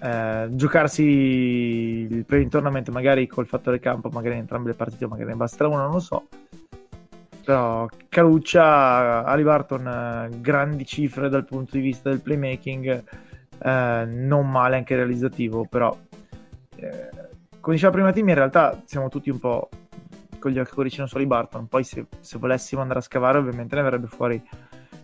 eh, 0.00 0.48
giocarsi 0.50 1.04
il 1.04 2.24
play 2.24 2.48
tournament 2.48 2.88
magari 2.88 3.28
col 3.28 3.46
fattore 3.46 3.78
campo, 3.78 4.08
magari 4.08 4.34
in 4.34 4.40
entrambe 4.40 4.70
le 4.70 4.74
partite, 4.74 5.06
magari 5.06 5.28
ne 5.28 5.36
basterà 5.36 5.68
una, 5.68 5.84
non 5.84 5.92
lo 5.92 6.00
so. 6.00 6.26
Però 7.44 7.86
Caruccia, 8.08 9.24
Ali 9.24 9.44
Barton, 9.44 9.86
eh, 9.86 10.40
grandi 10.40 10.84
cifre 10.84 11.28
dal 11.28 11.44
punto 11.44 11.76
di 11.76 11.80
vista 11.80 12.08
del 12.08 12.22
playmaking, 12.22 13.04
eh, 13.56 14.04
non 14.04 14.50
male 14.50 14.78
anche 14.78 14.96
realizzativo, 14.96 15.64
però 15.64 15.96
eh, 16.74 17.10
come 17.60 17.76
diceva 17.76 17.92
prima 17.92 18.10
Tim, 18.10 18.28
in 18.28 18.34
realtà 18.34 18.82
siamo 18.84 19.08
tutti 19.08 19.30
un 19.30 19.38
po' 19.38 19.68
con 20.46 20.54
gli 20.54 20.60
occhi 20.60 20.74
cuoricino 20.74 21.08
su 21.08 21.16
Ali 21.16 21.26
Barton, 21.26 21.66
poi 21.66 21.82
se, 21.82 22.06
se, 22.20 22.38
volessimo 22.38 22.80
andare 22.80 23.00
a 23.00 23.02
scavare 23.02 23.38
ovviamente 23.38 23.74
ne 23.74 23.82
verrebbe 23.82 24.06
fuori 24.06 24.40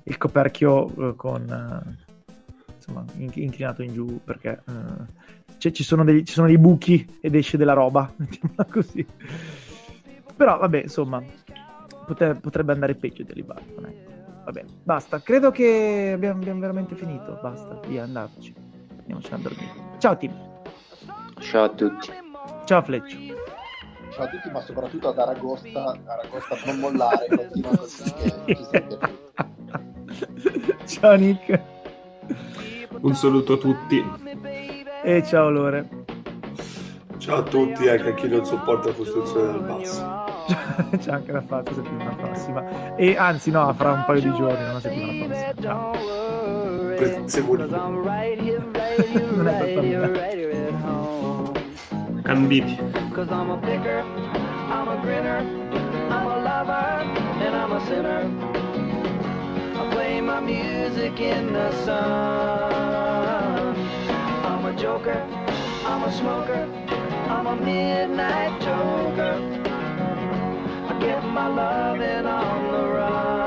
il 0.05 0.17
coperchio 0.17 1.11
eh, 1.11 1.17
con 1.17 1.43
eh, 1.51 2.75
insomma, 2.77 3.05
inclinato 3.17 3.83
in 3.83 3.93
giù 3.93 4.21
perché 4.23 4.63
uh, 4.65 5.05
ci, 5.59 5.83
sono 5.83 6.05
dei, 6.05 6.25
ci 6.25 6.33
sono 6.33 6.47
dei 6.47 6.59
buchi 6.59 7.19
ed 7.21 7.35
esce 7.35 7.57
della 7.57 7.73
roba, 7.73 8.09
mettiamola 8.15 8.67
così. 8.71 9.05
Però 10.37 10.59
vabbè, 10.59 10.83
insomma, 10.83 11.21
potre, 12.07 12.37
potrebbe 12.37 12.73
andare 12.73 12.95
peggio 12.95 13.25
di 13.25 13.33
Alibarton. 13.33 13.85
Ecco. 13.85 14.11
Va 14.45 14.51
bene, 14.53 14.69
basta. 14.85 15.21
Credo 15.21 15.51
che 15.51 16.13
abbiamo, 16.15 16.41
abbiamo, 16.41 16.61
veramente 16.61 16.95
finito. 16.95 17.37
Basta, 17.43 17.81
via, 17.89 18.05
andateci. 18.05 18.55
Andiamoci 18.99 19.35
a 19.35 19.37
dormire. 19.39 19.73
Ciao, 19.99 20.17
Tim. 20.17 20.33
Ciao 21.41 21.65
a 21.65 21.69
tutti. 21.69 22.11
Ciao, 22.65 22.83
Fleccio. 22.83 23.42
Ciao 24.13 24.25
a 24.25 24.29
tutti, 24.29 24.51
ma 24.51 24.61
soprattutto 24.61 25.09
ad 25.09 25.19
Aragosta. 25.19 25.97
Aragosta 26.05 26.57
non 26.67 26.79
mollare, 26.81 27.27
continua 27.35 27.77
così 27.77 28.13
che 28.13 28.55
ci 28.55 28.67
sente 28.71 28.99
Ciao, 30.87 31.15
Nick. 31.15 31.61
Un 33.01 33.15
saluto 33.15 33.55
a 33.55 33.57
tutti. 33.57 34.05
E 35.03 35.25
ciao 35.25 35.49
Lore. 35.49 35.89
Ciao 37.17 37.39
a 37.39 37.43
tutti, 37.43 37.89
anche 37.89 38.09
a 38.11 38.15
chi 38.15 38.29
non 38.29 38.45
sopporta 38.45 38.89
la 38.89 38.95
costruzione 38.95 39.53
del 39.53 39.63
basso. 39.63 40.25
C'è 40.99 41.11
anche 41.11 41.33
da 41.33 41.41
fare 41.41 41.63
la 41.65 41.73
settimana 41.73 42.15
prossima. 42.15 42.97
E 42.97 43.17
anzi, 43.17 43.51
no, 43.51 43.73
fra 43.73 43.93
un 43.93 44.05
paio 44.05 44.21
di 44.21 44.33
giorni, 44.35 44.63
non 44.63 44.73
la 44.75 44.81
settimana 44.81 45.25
prossima. 45.25 45.55
Ciao. 45.61 45.91
Prezzemolino. 46.97 47.77
non 49.37 49.49
è 49.49 49.75
colpa 49.75 50.41
mia. 52.25 52.35
Canditi. 52.35 52.79
I'm 54.73 54.89
a 54.89 54.97
grinner, 55.03 55.39
I'm 56.11 56.27
a 56.27 56.39
lover, 56.39 57.03
and 57.45 57.55
I'm 57.55 57.73
a 57.73 57.87
sinner. 57.87 58.23
play 59.91 60.21
my 60.21 60.41
music 60.41 61.21
in 61.21 61.53
the 61.53 61.73
sun. 61.85 63.77
I'm 64.45 64.65
a 64.65 64.73
joker, 64.77 65.21
I'm 65.85 66.03
a 66.05 66.13
smoker, 66.13 66.69
I'm 67.29 67.47
a 67.47 67.57
midnight 67.57 68.61
joker. 68.61 69.37
I 70.89 70.99
get 71.01 71.25
my 71.25 71.49
loving 71.49 72.27
on 72.27 73.42